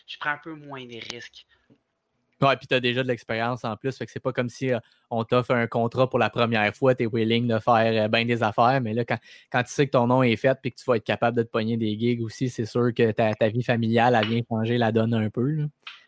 Je 0.07 0.17
prends 0.17 0.31
un 0.31 0.37
peu 0.37 0.53
moins 0.55 0.85
des 0.85 0.99
risques. 0.99 1.45
Ouais, 2.41 2.57
puis 2.57 2.67
tu 2.67 2.73
as 2.73 2.79
déjà 2.79 3.03
de 3.03 3.07
l'expérience 3.07 3.63
en 3.63 3.77
plus. 3.77 3.95
Fait 3.95 4.05
que 4.05 4.11
c'est 4.11 4.19
pas 4.19 4.33
comme 4.33 4.49
si 4.49 4.71
euh, 4.71 4.79
on 5.11 5.23
t'offre 5.23 5.51
un 5.51 5.67
contrat 5.67 6.09
pour 6.09 6.17
la 6.17 6.29
première 6.29 6.73
fois, 6.75 6.95
tu 6.95 7.03
es 7.03 7.07
willing 7.07 7.47
de 7.47 7.59
faire 7.59 8.05
euh, 8.05 8.07
bien 8.07 8.25
des 8.25 8.41
affaires. 8.41 8.81
Mais 8.81 8.93
là, 8.93 9.05
quand, 9.05 9.17
quand, 9.51 9.63
tu 9.63 9.71
sais 9.71 9.85
que 9.85 9.91
ton 9.91 10.07
nom 10.07 10.23
est 10.23 10.35
fait 10.35 10.57
et 10.63 10.71
que 10.71 10.75
tu 10.75 10.83
vas 10.85 10.95
être 10.95 11.03
capable 11.03 11.37
de 11.37 11.43
te 11.43 11.49
pogner 11.49 11.77
des 11.77 11.97
gigs 11.99 12.21
aussi, 12.21 12.49
c'est 12.49 12.65
sûr 12.65 12.93
que 12.95 13.11
ta, 13.11 13.35
ta, 13.35 13.49
vie 13.49 13.63
familiale, 13.63 14.15
a 14.15 14.21
bien 14.21 14.41
changé 14.49 14.77
la 14.77 14.91
donne 14.91 15.13
un 15.13 15.29
peu. 15.29 15.49
Là. 15.51 15.65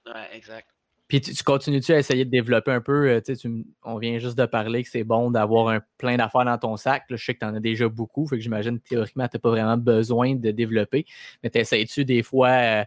Ouais, 0.08 0.36
exact. 0.36 0.68
Puis 1.08 1.22
tu, 1.22 1.44
continues-tu 1.44 1.94
à 1.94 2.00
essayer 2.00 2.26
de 2.26 2.32
développer 2.32 2.72
un 2.72 2.82
peu? 2.82 3.10
Euh, 3.10 3.22
tu, 3.22 3.66
on 3.84 4.00
vient 4.00 4.18
juste 4.18 4.38
de 4.38 4.46
parler 4.48 4.84
que 4.84 4.90
c'est 4.90 5.04
bon 5.04 5.30
d'avoir 5.30 5.68
un, 5.68 5.82
plein 6.00 6.18
d'affaires 6.18 6.46
dans 6.46 6.58
ton 6.58 6.78
sac. 6.78 7.04
je 7.10 7.18
sais 7.18 7.36
que 7.36 7.40
tu 7.40 7.46
en 7.46 7.54
as 7.54 7.60
déjà 7.60 7.88
beaucoup. 7.88 8.26
Fait 8.26 8.38
que 8.38 8.42
j'imagine 8.42 8.80
théoriquement, 8.80 9.28
tu 9.28 9.36
n'as 9.36 9.40
pas 9.40 9.50
vraiment 9.52 9.78
besoin 9.78 10.34
de 10.34 10.50
développer. 10.50 11.06
Mais 11.44 11.52
tu 11.52 11.86
tu 11.86 12.06
des 12.06 12.24
fois. 12.24 12.86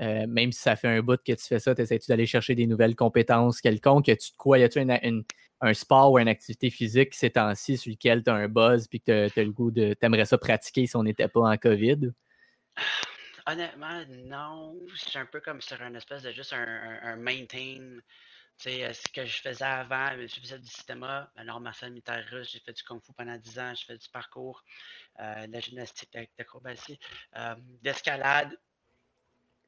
Euh, 0.00 0.26
même 0.26 0.52
si 0.52 0.60
ça 0.60 0.76
fait 0.76 0.88
un 0.88 1.00
bout 1.00 1.16
que 1.22 1.32
tu 1.32 1.44
fais 1.44 1.58
ça, 1.58 1.74
tu 1.74 1.82
essaies-tu 1.82 2.08
d'aller 2.08 2.26
chercher 2.26 2.54
des 2.54 2.66
nouvelles 2.66 2.94
compétences 2.94 3.60
quelconques? 3.60 4.04
Tu 4.04 4.30
quoi? 4.36 4.58
Y 4.58 4.64
a-tu 4.64 4.80
un 5.60 5.74
sport 5.74 6.12
ou 6.12 6.18
une 6.18 6.28
activité 6.28 6.70
physique 6.70 7.14
ces 7.14 7.30
temps-ci 7.30 7.78
sur 7.78 7.90
lequel 7.90 8.22
tu 8.22 8.30
as 8.30 8.34
un 8.34 8.48
buzz 8.48 8.88
et 8.92 8.98
que 8.98 9.28
tu 9.28 9.40
as, 9.40 9.44
le 9.44 9.52
goût 9.52 9.70
de. 9.70 9.94
t'aimerais 9.94 10.26
ça 10.26 10.36
pratiquer 10.38 10.86
si 10.86 10.96
on 10.96 11.02
n'était 11.02 11.28
pas 11.28 11.40
en 11.40 11.56
COVID? 11.56 12.12
Honnêtement, 13.46 14.04
non. 14.26 14.78
C'est 14.96 15.18
un 15.18 15.26
peu 15.26 15.40
comme 15.40 15.60
sur 15.60 15.80
un 15.80 15.94
espèce 15.94 16.22
de 16.22 16.32
juste 16.32 16.52
un, 16.52 17.16
maintain. 17.16 18.00
Tu 18.58 18.70
sais, 18.70 18.84
euh, 18.84 18.92
ce 18.92 19.08
que 19.12 19.24
je 19.24 19.40
faisais 19.42 19.64
avant, 19.64 20.10
je 20.18 20.40
faisais 20.40 20.58
du 20.58 20.66
cinéma, 20.66 21.30
alors 21.36 21.60
martial 21.60 21.90
militaire 21.90 22.24
j'ai 22.42 22.58
fait 22.60 22.72
du 22.72 22.82
kung 22.84 23.02
fu 23.04 23.12
pendant 23.12 23.36
10 23.36 23.58
ans, 23.58 23.74
j'ai 23.74 23.84
fait 23.84 23.98
du 23.98 24.08
parcours, 24.08 24.64
euh, 25.20 25.46
de 25.46 25.52
la 25.52 25.60
gymnastique, 25.60 26.08
d'acrobatie, 26.38 26.98
euh, 27.36 27.54
d'escalade, 27.82 28.56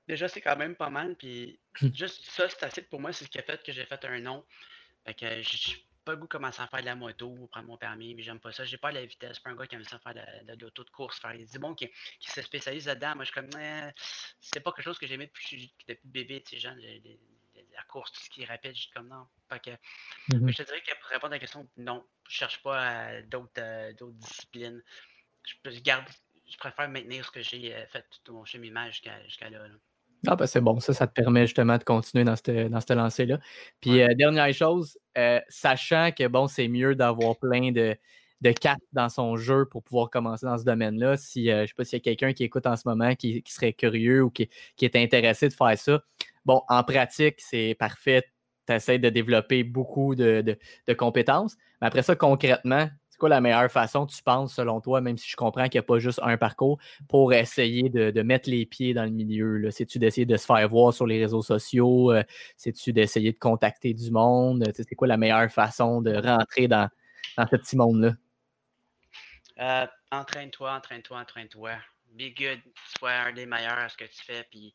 déjà, 0.08 0.28
c'est 0.28 0.40
quand 0.40 0.56
même 0.56 0.74
pas 0.74 0.90
mal. 0.90 1.14
Puis 1.16 1.60
hum. 1.82 1.94
juste 1.94 2.24
ça, 2.24 2.48
c'est 2.48 2.64
assez 2.64 2.82
pour 2.82 3.00
moi. 3.00 3.12
C'est 3.12 3.24
ce 3.24 3.30
qui 3.30 3.38
a 3.38 3.42
fait 3.42 3.62
que 3.62 3.72
j'ai 3.72 3.84
fait 3.84 4.04
un 4.04 4.20
nom. 4.20 4.44
Fait 5.06 5.14
que 5.14 5.42
j'ai 5.42 5.76
pas 6.04 6.12
le 6.12 6.18
goût 6.18 6.26
de 6.26 6.30
commencer 6.30 6.60
à 6.62 6.66
faire 6.66 6.80
de 6.80 6.86
la 6.86 6.96
moto 6.96 7.28
ou 7.28 7.46
prendre 7.46 7.68
mon 7.68 7.76
permis, 7.76 8.14
mais 8.14 8.22
j'aime 8.22 8.40
pas 8.40 8.52
ça. 8.52 8.64
J'ai 8.64 8.78
pas 8.78 8.90
la 8.90 9.04
vitesse. 9.04 9.38
Pas 9.38 9.50
un 9.50 9.56
gars 9.56 9.66
qui 9.66 9.76
aime 9.76 9.84
ça 9.84 9.98
faire 9.98 10.14
de, 10.14 10.54
l'auto 10.60 10.82
de, 10.82 10.90
course. 10.90 11.20
Faire 11.20 11.36
des 11.36 11.58
bon 11.58 11.74
qui, 11.74 11.88
qui 12.18 12.30
se 12.30 12.42
spécialise 12.42 12.86
là-dedans. 12.86 13.14
Moi, 13.16 13.24
je 13.24 13.30
suis 13.30 13.40
comme, 13.40 13.50
eh, 13.60 13.90
c'est 14.40 14.60
pas 14.60 14.72
quelque 14.72 14.84
chose 14.84 14.98
que 14.98 15.06
j'aimais 15.06 15.26
depuis, 15.26 15.72
depuis 15.86 16.08
bébé, 16.08 16.42
tu 16.42 16.58
sais, 16.58 16.68
la 17.78 17.84
course, 17.84 18.12
tout 18.12 18.20
ce 18.20 18.30
qui 18.30 18.42
est 18.42 18.46
rapide, 18.46 18.74
je 18.74 18.82
suis 18.82 18.90
comme 18.90 19.08
non. 19.08 19.26
Fait 19.48 19.60
que, 19.60 19.70
mmh 20.34 20.48
je 20.48 20.56
te 20.56 20.62
dirais 20.62 20.82
que 20.82 20.98
pour 21.00 21.08
répondre 21.08 21.32
à 21.32 21.36
la 21.36 21.38
question, 21.38 21.68
non, 21.76 22.04
je 22.28 22.36
cherche 22.36 22.62
pas 22.62 23.10
euh, 23.10 23.22
euh, 23.58 23.92
d'autres 23.92 24.18
disciplines. 24.18 24.82
Je, 25.64 25.80
garde, 25.80 26.06
je 26.46 26.56
préfère 26.56 26.88
maintenir 26.88 27.24
ce 27.24 27.30
que 27.30 27.42
j'ai 27.42 27.74
euh, 27.74 27.86
fait 27.86 28.04
tout 28.24 28.32
mon 28.32 28.44
cheminement 28.44 28.90
jusqu'à 28.90 29.50
là. 29.50 29.68
Ah, 30.26 30.34
ben 30.36 30.46
c'est 30.46 30.60
bon, 30.60 30.80
ça, 30.80 30.92
ça 30.92 31.06
te 31.06 31.12
permet 31.12 31.46
justement 31.46 31.78
de 31.78 31.84
continuer 31.84 32.24
dans 32.24 32.34
cette, 32.34 32.50
dans 32.50 32.94
lancée-là. 32.94 33.38
Puis, 33.80 34.02
euh, 34.02 34.08
dernière 34.16 34.52
chose, 34.52 34.98
euh, 35.16 35.40
sachant 35.48 36.10
que 36.16 36.26
bon, 36.26 36.48
c'est 36.48 36.66
mieux 36.66 36.96
d'avoir 36.96 37.38
plein 37.38 37.70
de, 37.70 37.96
de 38.40 38.52
cartes 38.52 38.80
dans 38.92 39.08
son 39.08 39.36
jeu 39.36 39.66
pour 39.66 39.82
pouvoir 39.82 40.10
commencer 40.10 40.46
dans 40.46 40.58
ce 40.58 40.64
domaine-là. 40.64 41.16
Si, 41.16 41.50
euh, 41.50 41.58
je 41.58 41.62
ne 41.62 41.66
sais 41.68 41.74
pas 41.76 41.84
s'il 41.84 41.98
y 41.98 42.00
a 42.00 42.04
quelqu'un 42.04 42.32
qui 42.32 42.44
écoute 42.44 42.66
en 42.66 42.76
ce 42.76 42.82
moment 42.86 43.14
qui, 43.14 43.44
serait 43.46 43.72
curieux 43.72 44.22
ou 44.22 44.30
qui, 44.30 44.48
qui, 44.76 44.84
est 44.84 44.96
intéressé 44.96 45.48
de 45.48 45.54
faire 45.54 45.78
ça. 45.78 46.02
Bon, 46.44 46.62
en 46.68 46.82
pratique, 46.82 47.36
c'est 47.38 47.76
parfait. 47.78 48.24
Tu 48.66 48.74
essaies 48.74 48.98
de 48.98 49.10
développer 49.10 49.62
beaucoup 49.62 50.14
de, 50.16 50.42
de, 50.42 50.58
de, 50.86 50.94
compétences. 50.94 51.56
Mais 51.80 51.86
après 51.86 52.02
ça, 52.02 52.16
concrètement, 52.16 52.88
c'est 53.18 53.22
quoi 53.22 53.30
la 53.30 53.40
meilleure 53.40 53.68
façon, 53.68 54.06
tu 54.06 54.22
penses, 54.22 54.54
selon 54.54 54.80
toi, 54.80 55.00
même 55.00 55.18
si 55.18 55.28
je 55.28 55.34
comprends 55.34 55.64
qu'il 55.64 55.80
n'y 55.80 55.80
a 55.80 55.82
pas 55.82 55.98
juste 55.98 56.20
un 56.22 56.36
parcours, 56.36 56.78
pour 57.08 57.32
essayer 57.32 57.88
de, 57.88 58.22
mettre 58.22 58.48
les 58.48 58.64
pieds 58.64 58.94
dans 58.94 59.02
le 59.02 59.10
milieu? 59.10 59.68
C'est-tu 59.72 59.98
d'essayer 59.98 60.24
de 60.24 60.36
se 60.36 60.46
faire 60.46 60.68
voir 60.68 60.94
sur 60.94 61.04
les 61.04 61.20
réseaux 61.20 61.42
sociaux? 61.42 62.12
Euh, 62.12 62.22
c'est-tu 62.56 62.92
d'essayer 62.92 63.32
de 63.32 63.38
contacter 63.38 63.92
du 63.92 64.12
monde? 64.12 64.70
C'est 64.72 64.94
quoi 64.94 65.08
la 65.08 65.16
meilleure 65.16 65.50
façon 65.50 66.00
de 66.00 66.14
rentrer 66.14 66.68
dans, 66.68 66.88
ce 67.36 67.56
petit 67.56 67.76
monde-là? 67.76 68.12
Euh, 69.58 69.86
entraîne-toi, 70.12 70.72
entraîne-toi, 70.76 71.18
entraîne-toi. 71.18 71.72
Be 72.12 72.32
good, 72.38 72.60
sois 72.96 73.10
un 73.10 73.32
des 73.32 73.46
meilleurs 73.46 73.78
à 73.78 73.88
ce 73.88 73.96
que 73.96 74.04
tu 74.04 74.22
fais, 74.24 74.46
puis 74.48 74.72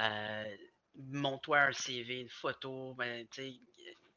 euh, 0.00 0.56
montre-toi 1.12 1.60
un 1.60 1.72
CV, 1.72 2.22
une 2.22 2.28
photo. 2.30 2.94
Ben, 2.94 3.24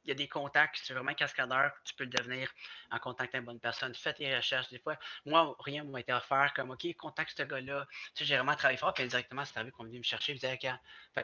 y 0.10 0.12
a 0.12 0.16
des 0.16 0.28
contacts, 0.28 0.78
si 0.78 0.86
tu 0.86 0.92
es 0.92 0.96
vraiment 0.96 1.14
cascadeur, 1.14 1.72
tu 1.84 1.94
peux 1.96 2.04
le 2.04 2.10
devenir 2.10 2.52
en 2.92 3.00
contactant 3.00 3.40
une 3.40 3.46
bonne 3.46 3.60
personne. 3.60 3.94
Fais 3.96 4.14
tes 4.14 4.36
recherches. 4.36 4.70
Des 4.70 4.80
fois, 4.80 4.98
moi, 5.26 5.56
rien 5.60 5.84
m'a 5.84 6.00
été 6.00 6.14
offert 6.14 6.54
comme 6.56 6.72
OK, 6.72 6.88
contacte 6.98 7.34
ce 7.36 7.44
gars-là. 7.44 7.88
Tu 8.16 8.20
sais, 8.20 8.26
j'ai 8.26 8.36
vraiment 8.36 8.56
travaillé 8.56 8.78
fort, 8.78 8.94
puis 8.94 9.04
indirectement, 9.04 9.46
c'est 9.46 9.58
arrivé 9.58 9.72
qu'on 9.72 9.86
est 9.86 9.90
venu 9.90 10.00
me 10.00 10.04
chercher. 10.04 10.38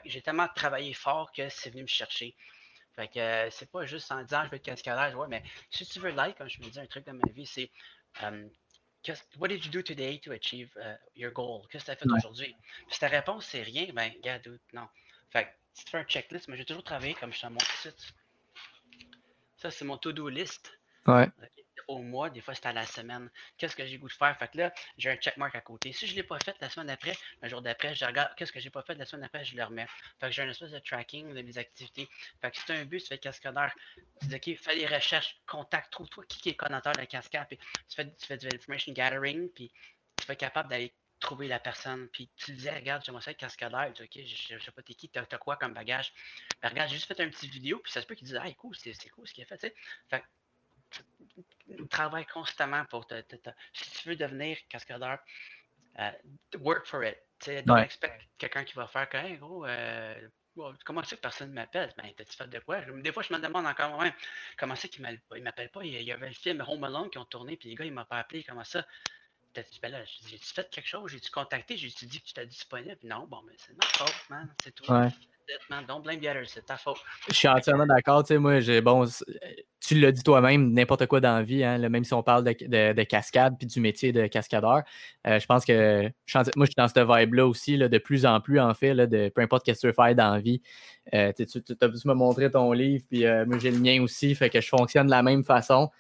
J'ai 0.06 0.22
tellement 0.22 0.48
travaillé 0.56 0.94
fort 0.94 1.32
que 1.32 1.50
c'est 1.50 1.70
venu 1.70 1.84
me 1.84 1.88
chercher. 1.88 2.36
Fait 2.96 3.10
que 3.10 3.50
c'est 3.52 3.70
pas 3.70 3.86
juste 3.86 4.12
en 4.12 4.24
disant 4.24 4.46
je 4.46 4.50
veux 4.52 4.56
être 4.56 4.64
cascadeur, 4.64 5.20
ouais, 5.20 5.28
mais 5.28 5.44
si 5.70 5.86
tu 5.86 6.00
veux 6.00 6.12
like, 6.12 6.38
comme 6.38 6.50
je 6.50 6.62
me 6.62 6.70
dis 6.70 6.80
un 6.80 6.86
truc 6.86 7.06
dans 7.06 7.14
ma 7.14 7.30
vie, 7.34 7.46
c'est 7.46 7.70
um, 8.22 8.50
What 9.38 9.50
did 9.50 9.64
you 9.64 9.72
do 9.72 9.84
today 9.84 10.18
to 10.24 10.32
achieve 10.32 10.72
uh, 10.78 10.98
your 11.16 11.32
goal? 11.32 11.68
Qu'est-ce 11.70 11.86
que 11.86 11.92
tu 11.92 11.92
as 11.92 11.96
fait 11.96 12.18
aujourd'hui? 12.18 12.56
Si 12.90 13.00
ta 13.00 13.08
réponse 13.08 13.46
c'est 13.46 13.62
rien, 13.62 13.88
ben, 13.94 14.12
regarde, 14.16 14.60
non. 14.74 14.88
Fait 15.30 15.46
que 15.46 15.50
si 15.74 15.86
tu 15.86 15.92
fais 15.92 15.98
un 16.00 16.04
checklist, 16.06 16.48
mais 16.48 16.58
j'ai 16.58 16.66
toujours 16.66 16.84
travaillé 16.84 17.14
comme 17.14 17.32
je 17.32 17.38
suis 17.38 17.46
à 17.46 17.50
mon 17.50 17.60
site. 17.60 18.14
Ça, 19.58 19.72
c'est 19.72 19.86
mon 19.86 19.98
to-do 19.98 20.30
list. 20.30 20.78
Ouais 21.08 21.30
au 21.88 22.00
mois, 22.00 22.30
des 22.30 22.42
fois 22.42 22.56
c'est 22.56 22.66
à 22.66 22.74
la 22.74 22.86
semaine. 22.86 23.30
Qu'est-ce 23.58 23.76
que 23.76 23.86
j'ai 23.86 23.98
goût 23.98 24.08
de 24.08 24.14
faire? 24.14 24.38
Fait 24.38 24.48
que 24.48 24.58
là, 24.58 24.74
j'ai 24.98 25.10
un 25.10 25.16
checkmark 25.16 25.56
à 25.56 25.62
côté. 25.62 25.92
Si 25.94 26.08
je 26.08 26.12
ne 26.12 26.18
l'ai 26.18 26.24
pas 26.24 26.40
fait 26.40 26.56
la 26.62 26.70
semaine 26.70 26.88
d'après, 26.88 27.16
le 27.42 27.50
jour 27.50 27.62
d'après, 27.62 27.96
je 27.96 28.06
regarde 28.06 28.34
qu'est-ce 28.36 28.52
que 28.52 28.60
j'ai 28.60 28.70
pas 28.70 28.82
fait 28.84 28.96
la 28.96 29.06
semaine 29.06 29.24
d'après, 29.24 29.44
je 29.44 29.56
le 29.56 29.64
remets. 29.64 29.88
Fait 30.20 30.28
que 30.28 30.32
j'ai 30.32 30.42
un 30.42 30.50
espèce 30.50 30.72
de 30.72 30.80
tracking 30.80 31.34
de 31.34 31.42
mes 31.42 31.58
activités. 31.58 32.08
Fait 32.42 32.52
que 32.52 32.58
si 32.58 32.66
tu 32.66 32.72
as 32.72 32.76
un 32.76 32.86
but, 32.86 33.02
tu 33.02 33.08
fais 33.08 33.18
cascadeur, 33.18 33.72
tu 34.22 34.28
dis 34.28 34.36
OK, 34.36 34.58
fais 34.58 34.76
des 34.76 34.88
recherches, 34.88 35.38
contacte, 35.48 35.92
trouve-toi 35.92 36.24
qui 36.28 36.50
est 36.50 36.56
connateur 36.56 36.94
de 36.94 37.06
cascade, 37.06 37.48
puis 37.48 37.58
tu 37.58 37.96
fais, 37.96 38.06
tu 38.06 38.26
fais 38.26 38.38
du 38.38 38.48
information 38.48 38.94
gathering, 38.94 39.50
puis 39.50 39.72
tu 40.18 40.32
es 40.32 40.36
capable 40.36 40.70
d'aller 40.70 40.94
trouver 41.20 41.48
la 41.48 41.60
personne. 41.60 42.08
Puis 42.10 42.30
tu 42.36 42.52
disais, 42.52 42.74
regarde, 42.74 43.04
j'aimerais 43.06 43.22
ça 43.22 43.32
être 43.32 43.38
cascadeur. 43.38 43.92
Tu 43.94 44.08
dis, 44.08 44.22
OK, 44.22 44.28
je, 44.28 44.64
sais 44.64 44.72
pas 44.72 44.82
t'es 44.82 44.94
qui, 44.94 45.10
t'as 45.10 45.22
as 45.22 45.38
quoi 45.38 45.58
comme 45.58 45.74
bagage? 45.74 46.14
Ben, 46.62 46.70
regarde, 46.70 46.90
j'ai 46.90 46.96
juste 46.96 47.08
fait 47.08 47.20
un 47.22 47.30
petit 47.30 47.48
vidéo, 47.48 47.80
puis 47.80 47.92
ça 47.92 48.02
se 48.02 48.08
peut 48.08 48.16
qu'il 48.16 48.28
dise, 48.28 48.40
ah, 48.42 48.52
cool, 48.54 48.76
c'est 48.76 49.10
cool 49.10 49.28
ce 49.28 49.34
qu'il 49.34 49.44
a 49.44 49.48
fait, 49.48 49.58
tu 49.58 49.68
sais. 49.68 49.76
Fait 50.10 50.24
travaille 51.90 52.26
constamment 52.26 52.86
pour 52.86 53.08
te, 53.08 53.16
si 53.74 53.92
tu 53.92 54.10
veux 54.10 54.16
devenir 54.16 54.58
cascadeur, 54.70 55.20
euh, 56.00 56.12
work 56.60 56.86
for 56.86 57.04
it. 57.04 57.18
Don't 57.66 57.78
expect 57.78 58.22
quelqu'un 58.38 58.64
qui 58.64 58.74
va 58.76 58.88
faire 58.88 59.14
hey, 59.14 59.38
gros, 59.38 59.66
euh, 59.66 60.16
comment 60.86 61.04
c'est 61.04 61.18
que 61.18 61.22
personne 61.22 61.50
ne 61.50 61.56
m'appelle? 61.56 61.94
Ben, 61.98 62.12
t'as-tu 62.16 62.36
fait 62.36 62.48
de 62.48 62.60
quoi? 62.60 62.82
Des 62.82 63.12
fois, 63.12 63.24
je 63.24 63.34
me 63.34 63.40
demande 63.40 63.66
encore 63.66 63.90
moi-même, 63.90 64.14
comment 64.58 64.76
c'est 64.76 64.90
qu'il 64.90 65.04
ne 65.04 65.42
m'appelle 65.42 65.70
pas? 65.70 65.84
Il 65.84 66.02
y 66.02 66.12
avait 66.12 66.30
le 66.30 66.34
film 66.34 66.64
Home 66.68 66.84
Alone 66.84 67.10
qui 67.10 67.18
ont 67.18 67.26
tourné, 67.26 67.58
puis 67.58 67.70
les 67.70 67.76
gars, 67.76 67.86
ils 67.86 67.92
ne 67.92 67.96
m'ont 67.96 68.06
pas 68.06 68.20
appelé. 68.20 68.44
Comment 68.44 68.64
ça? 68.64 68.86
Ben 69.82 70.04
j'ai-tu 70.28 70.54
fait 70.54 70.70
quelque 70.70 70.88
chose? 70.88 71.12
J'ai-tu 71.12 71.32
contacté? 71.32 71.78
J'ai-tu 71.78 72.06
dit 72.06 72.20
que 72.20 72.26
tu 72.26 72.32
étais 72.32 72.46
disponible? 72.46 72.98
Non, 73.04 73.26
bon, 73.30 73.42
mais 73.46 73.54
c'est 73.58 73.76
ma 73.78 73.88
faute, 73.88 74.30
man. 74.30 74.54
C'est 74.64 74.74
tout. 74.74 74.86
Don't 75.88 76.02
blame 76.02 76.20
the 76.20 76.28
others, 76.28 76.50
c'est 76.50 76.66
ta 76.66 76.76
faute. 76.76 76.98
Je 77.28 77.34
suis 77.34 77.48
entièrement 77.48 77.86
d'accord. 77.86 78.24
Tu 78.24 78.30
sais, 78.30 78.38
moi, 78.40 78.60
j'ai, 78.60 78.82
bon, 78.82 79.06
tu 79.80 80.00
l'as 80.00 80.12
dit 80.12 80.24
toi-même, 80.24 80.72
n'importe 80.74 81.06
quoi 81.06 81.20
dans 81.20 81.36
la 81.36 81.44
vie, 81.44 81.64
hein, 81.64 81.78
même 81.90 82.04
si 82.04 82.14
on 82.14 82.24
parle 82.24 82.44
de, 82.44 82.94
de, 82.94 83.04
cascade 83.04 83.56
puis 83.58 83.68
du 83.68 83.80
métier 83.80 84.12
de 84.12 84.26
cascadeur. 84.28 84.82
Euh, 85.28 85.40
je 85.40 85.46
pense 85.46 85.66
que 85.66 86.04
moi, 86.56 86.66
je 86.66 86.66
suis 86.66 86.76
dans 86.78 86.88
cette 86.88 87.08
vibe-là 87.08 87.46
aussi, 87.46 87.78
là, 87.78 87.88
de 87.88 87.98
plus 88.00 88.26
en 88.26 88.42
plus, 88.42 88.60
en 88.60 88.74
fait, 88.74 88.94
là, 88.94 89.06
de 89.06 89.30
peu 89.30 89.42
importe 89.42 89.68
ce 89.68 89.74
que 89.74 89.80
tu 89.80 89.88
veux 89.88 89.94
faire 89.94 90.16
dans 90.16 90.34
la 90.34 90.40
vie. 90.40 90.62
Euh, 91.14 91.32
tu, 91.34 91.46
tu, 91.46 91.74
as 91.80 91.90
pu 91.90 91.96
me 92.06 92.14
montrer 92.14 92.50
ton 92.50 92.72
livre, 92.72 93.04
puis 93.10 93.26
euh, 93.26 93.46
moi, 93.46 93.60
j'ai 93.60 93.72
le 93.72 93.80
mien 93.80 94.02
aussi, 94.02 94.34
fait 94.34 94.50
que 94.50 94.60
je 94.60 94.68
fonctionne 94.68 95.06
de 95.06 95.12
la 95.12 95.22
même 95.22 95.44
façon. 95.44 95.92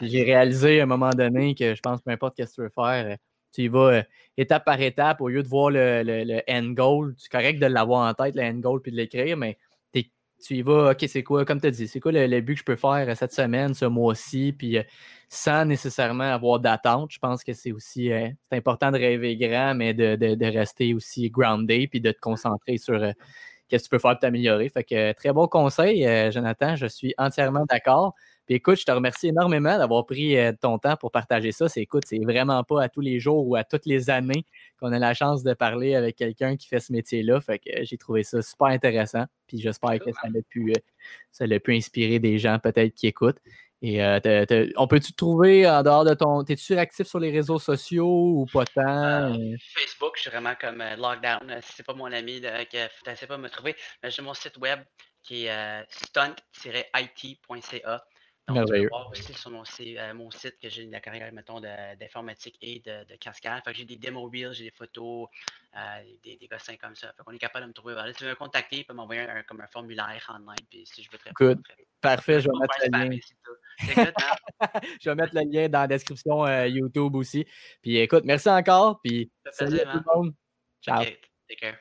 J'ai 0.00 0.22
réalisé 0.22 0.80
à 0.80 0.84
un 0.84 0.86
moment 0.86 1.10
donné 1.10 1.54
que 1.54 1.74
je 1.74 1.80
pense 1.80 2.00
peu 2.00 2.10
importe 2.10 2.38
ce 2.38 2.44
que 2.44 2.54
tu 2.54 2.60
veux 2.62 2.72
faire, 2.74 3.16
tu 3.52 3.62
y 3.62 3.68
vas 3.68 4.02
étape 4.36 4.64
par 4.64 4.80
étape 4.80 5.20
au 5.20 5.28
lieu 5.28 5.42
de 5.42 5.48
voir 5.48 5.70
le, 5.70 6.02
le, 6.02 6.40
end 6.48 6.70
goal. 6.70 7.14
C'est 7.18 7.30
correct 7.30 7.58
de 7.60 7.66
l'avoir 7.66 8.08
en 8.08 8.14
tête, 8.14 8.34
le 8.34 8.42
end 8.42 8.54
goal, 8.54 8.80
puis 8.80 8.90
de 8.90 8.96
l'écrire, 8.96 9.36
mais 9.36 9.58
tu 10.42 10.56
y 10.56 10.62
vas, 10.62 10.90
OK, 10.90 11.04
c'est 11.08 11.22
quoi, 11.22 11.44
comme 11.44 11.60
tu 11.60 11.68
as 11.68 11.70
dit, 11.70 11.88
c'est 11.88 12.00
quoi 12.00 12.12
le, 12.12 12.40
but 12.40 12.54
que 12.54 12.60
je 12.60 12.64
peux 12.64 12.76
faire 12.76 13.16
cette 13.16 13.32
semaine, 13.32 13.74
ce 13.74 13.84
mois-ci, 13.84 14.52
puis 14.52 14.78
sans 15.28 15.64
nécessairement 15.64 16.24
avoir 16.24 16.60
d'attente. 16.60 17.10
Je 17.12 17.18
pense 17.18 17.44
que 17.44 17.52
c'est 17.52 17.72
aussi 17.72 18.08
c'est 18.08 18.36
important 18.56 18.90
de 18.90 18.98
rêver 18.98 19.36
grand, 19.36 19.74
mais 19.74 19.94
de, 19.94 20.16
de, 20.16 20.46
rester 20.46 20.94
aussi 20.94 21.30
grounded, 21.30 21.88
puis 21.90 22.00
de 22.00 22.10
te 22.10 22.20
concentrer 22.20 22.76
sur 22.76 23.00
qu'est-ce 23.68 23.84
que 23.84 23.88
tu 23.88 23.90
peux 23.90 23.98
faire 23.98 24.12
pour 24.12 24.20
t'améliorer. 24.20 24.68
Fait 24.68 24.84
que 24.84 25.12
très 25.12 25.32
bon 25.32 25.46
conseil, 25.46 26.04
Jonathan, 26.32 26.76
je 26.76 26.86
suis 26.86 27.14
entièrement 27.18 27.64
d'accord. 27.68 28.14
Puis 28.52 28.58
écoute, 28.58 28.78
je 28.78 28.84
te 28.84 28.92
remercie 28.92 29.28
énormément 29.28 29.78
d'avoir 29.78 30.04
pris 30.04 30.36
euh, 30.36 30.52
ton 30.52 30.78
temps 30.78 30.98
pour 30.98 31.10
partager 31.10 31.52
ça. 31.52 31.70
C'est 31.70 31.80
écoute, 31.80 32.02
c'est 32.06 32.18
vraiment 32.18 32.62
pas 32.64 32.82
à 32.82 32.90
tous 32.90 33.00
les 33.00 33.18
jours 33.18 33.48
ou 33.48 33.56
à 33.56 33.64
toutes 33.64 33.86
les 33.86 34.10
années 34.10 34.44
qu'on 34.78 34.92
a 34.92 34.98
la 34.98 35.14
chance 35.14 35.42
de 35.42 35.54
parler 35.54 35.94
avec 35.94 36.16
quelqu'un 36.16 36.58
qui 36.58 36.68
fait 36.68 36.78
ce 36.78 36.92
métier-là. 36.92 37.40
Fait 37.40 37.58
que 37.58 37.70
euh, 37.70 37.84
j'ai 37.84 37.96
trouvé 37.96 38.24
ça 38.24 38.42
super 38.42 38.66
intéressant. 38.66 39.24
Puis 39.46 39.58
j'espère 39.58 39.98
que 40.00 40.12
ça 40.12 40.26
a 40.26 40.42
pu, 40.50 40.70
euh, 40.70 40.74
ça 41.30 41.46
pu 41.60 41.74
inspirer 41.74 42.18
des 42.18 42.38
gens 42.38 42.58
peut-être 42.58 42.94
qui 42.94 43.06
écoutent. 43.06 43.38
Et 43.80 44.02
on 44.76 44.86
peut-tu 44.86 45.12
te 45.12 45.16
trouver 45.16 45.66
en 45.66 45.82
dehors 45.82 46.04
de 46.04 46.12
ton. 46.12 46.44
T'es-tu 46.44 46.76
actif 46.76 47.06
sur 47.06 47.20
les 47.20 47.30
réseaux 47.30 47.58
sociaux 47.58 48.34
ou 48.36 48.44
pas 48.52 48.66
tant? 48.66 49.34
Facebook, 49.74 50.12
je 50.16 50.20
suis 50.20 50.30
vraiment 50.30 50.52
comme 50.60 50.84
lockdown. 50.98 51.58
Si 51.62 51.72
c'est 51.76 51.86
pas 51.86 51.94
mon 51.94 52.12
ami, 52.12 52.42
ne 52.42 53.14
sais 53.14 53.26
pas 53.26 53.38
me 53.38 53.48
trouver. 53.48 53.74
J'ai 54.04 54.20
mon 54.20 54.34
site 54.34 54.58
web 54.58 54.80
qui 55.22 55.46
est 55.46 55.86
stunt-it.ca. 55.88 58.02
Donc, 58.48 58.66
tu 58.66 58.72
peux 58.72 58.88
voir 58.88 59.08
aussi 59.10 59.32
sur 59.34 59.50
mon, 59.50 59.62
euh, 59.62 60.14
mon 60.14 60.30
site 60.32 60.58
que 60.60 60.68
j'ai 60.68 60.84
la 60.86 61.00
carrière, 61.00 61.32
mettons, 61.32 61.60
d'informatique 61.60 62.58
et 62.60 62.80
de, 62.80 63.04
de 63.04 63.16
cascade. 63.16 63.62
J'ai 63.72 63.84
des 63.84 63.96
démo 63.96 64.28
reels, 64.28 64.52
j'ai 64.52 64.64
des 64.64 64.72
photos, 64.72 65.28
euh, 65.76 65.78
des, 66.24 66.36
des 66.36 66.48
gossins 66.48 66.76
comme 66.76 66.96
ça. 66.96 67.12
Fait 67.16 67.22
qu'on 67.24 67.32
est 67.32 67.38
capable 67.38 67.64
de 67.64 67.68
me 67.68 67.72
trouver. 67.72 67.94
si 68.08 68.14
tu 68.14 68.24
veux 68.24 68.30
me 68.30 68.34
contacter, 68.34 68.78
tu 68.78 68.84
peux 68.84 68.94
m'envoyer 68.94 69.20
un, 69.20 69.42
comme 69.44 69.60
un 69.60 69.68
formulaire 69.68 70.28
online. 70.28 70.66
Puis 70.68 70.84
si 70.86 71.04
je 71.04 71.10
veux 71.10 71.18
te 71.18 71.24
répondre. 71.24 71.62
Parfait, 72.00 72.40
je 72.40 72.48
vais 72.48 72.58
mettre 72.58 72.74
le 72.82 72.90
lien. 72.98 73.18
Hein? 73.96 74.12
je 75.00 75.08
vais 75.08 75.14
mettre 75.14 75.34
le 75.36 75.42
lien 75.48 75.68
dans 75.68 75.82
la 75.82 75.86
description 75.86 76.44
euh, 76.44 76.66
YouTube 76.66 77.14
aussi. 77.14 77.46
Puis 77.80 77.98
écoute, 77.98 78.24
merci 78.24 78.48
encore. 78.50 79.00
Puis 79.04 79.30
salut 79.52 79.78
à 79.80 79.92
tout 79.92 79.98
le 79.98 80.16
monde. 80.16 80.34
Ciao. 80.82 81.04
take 81.48 81.60
care. 81.60 81.78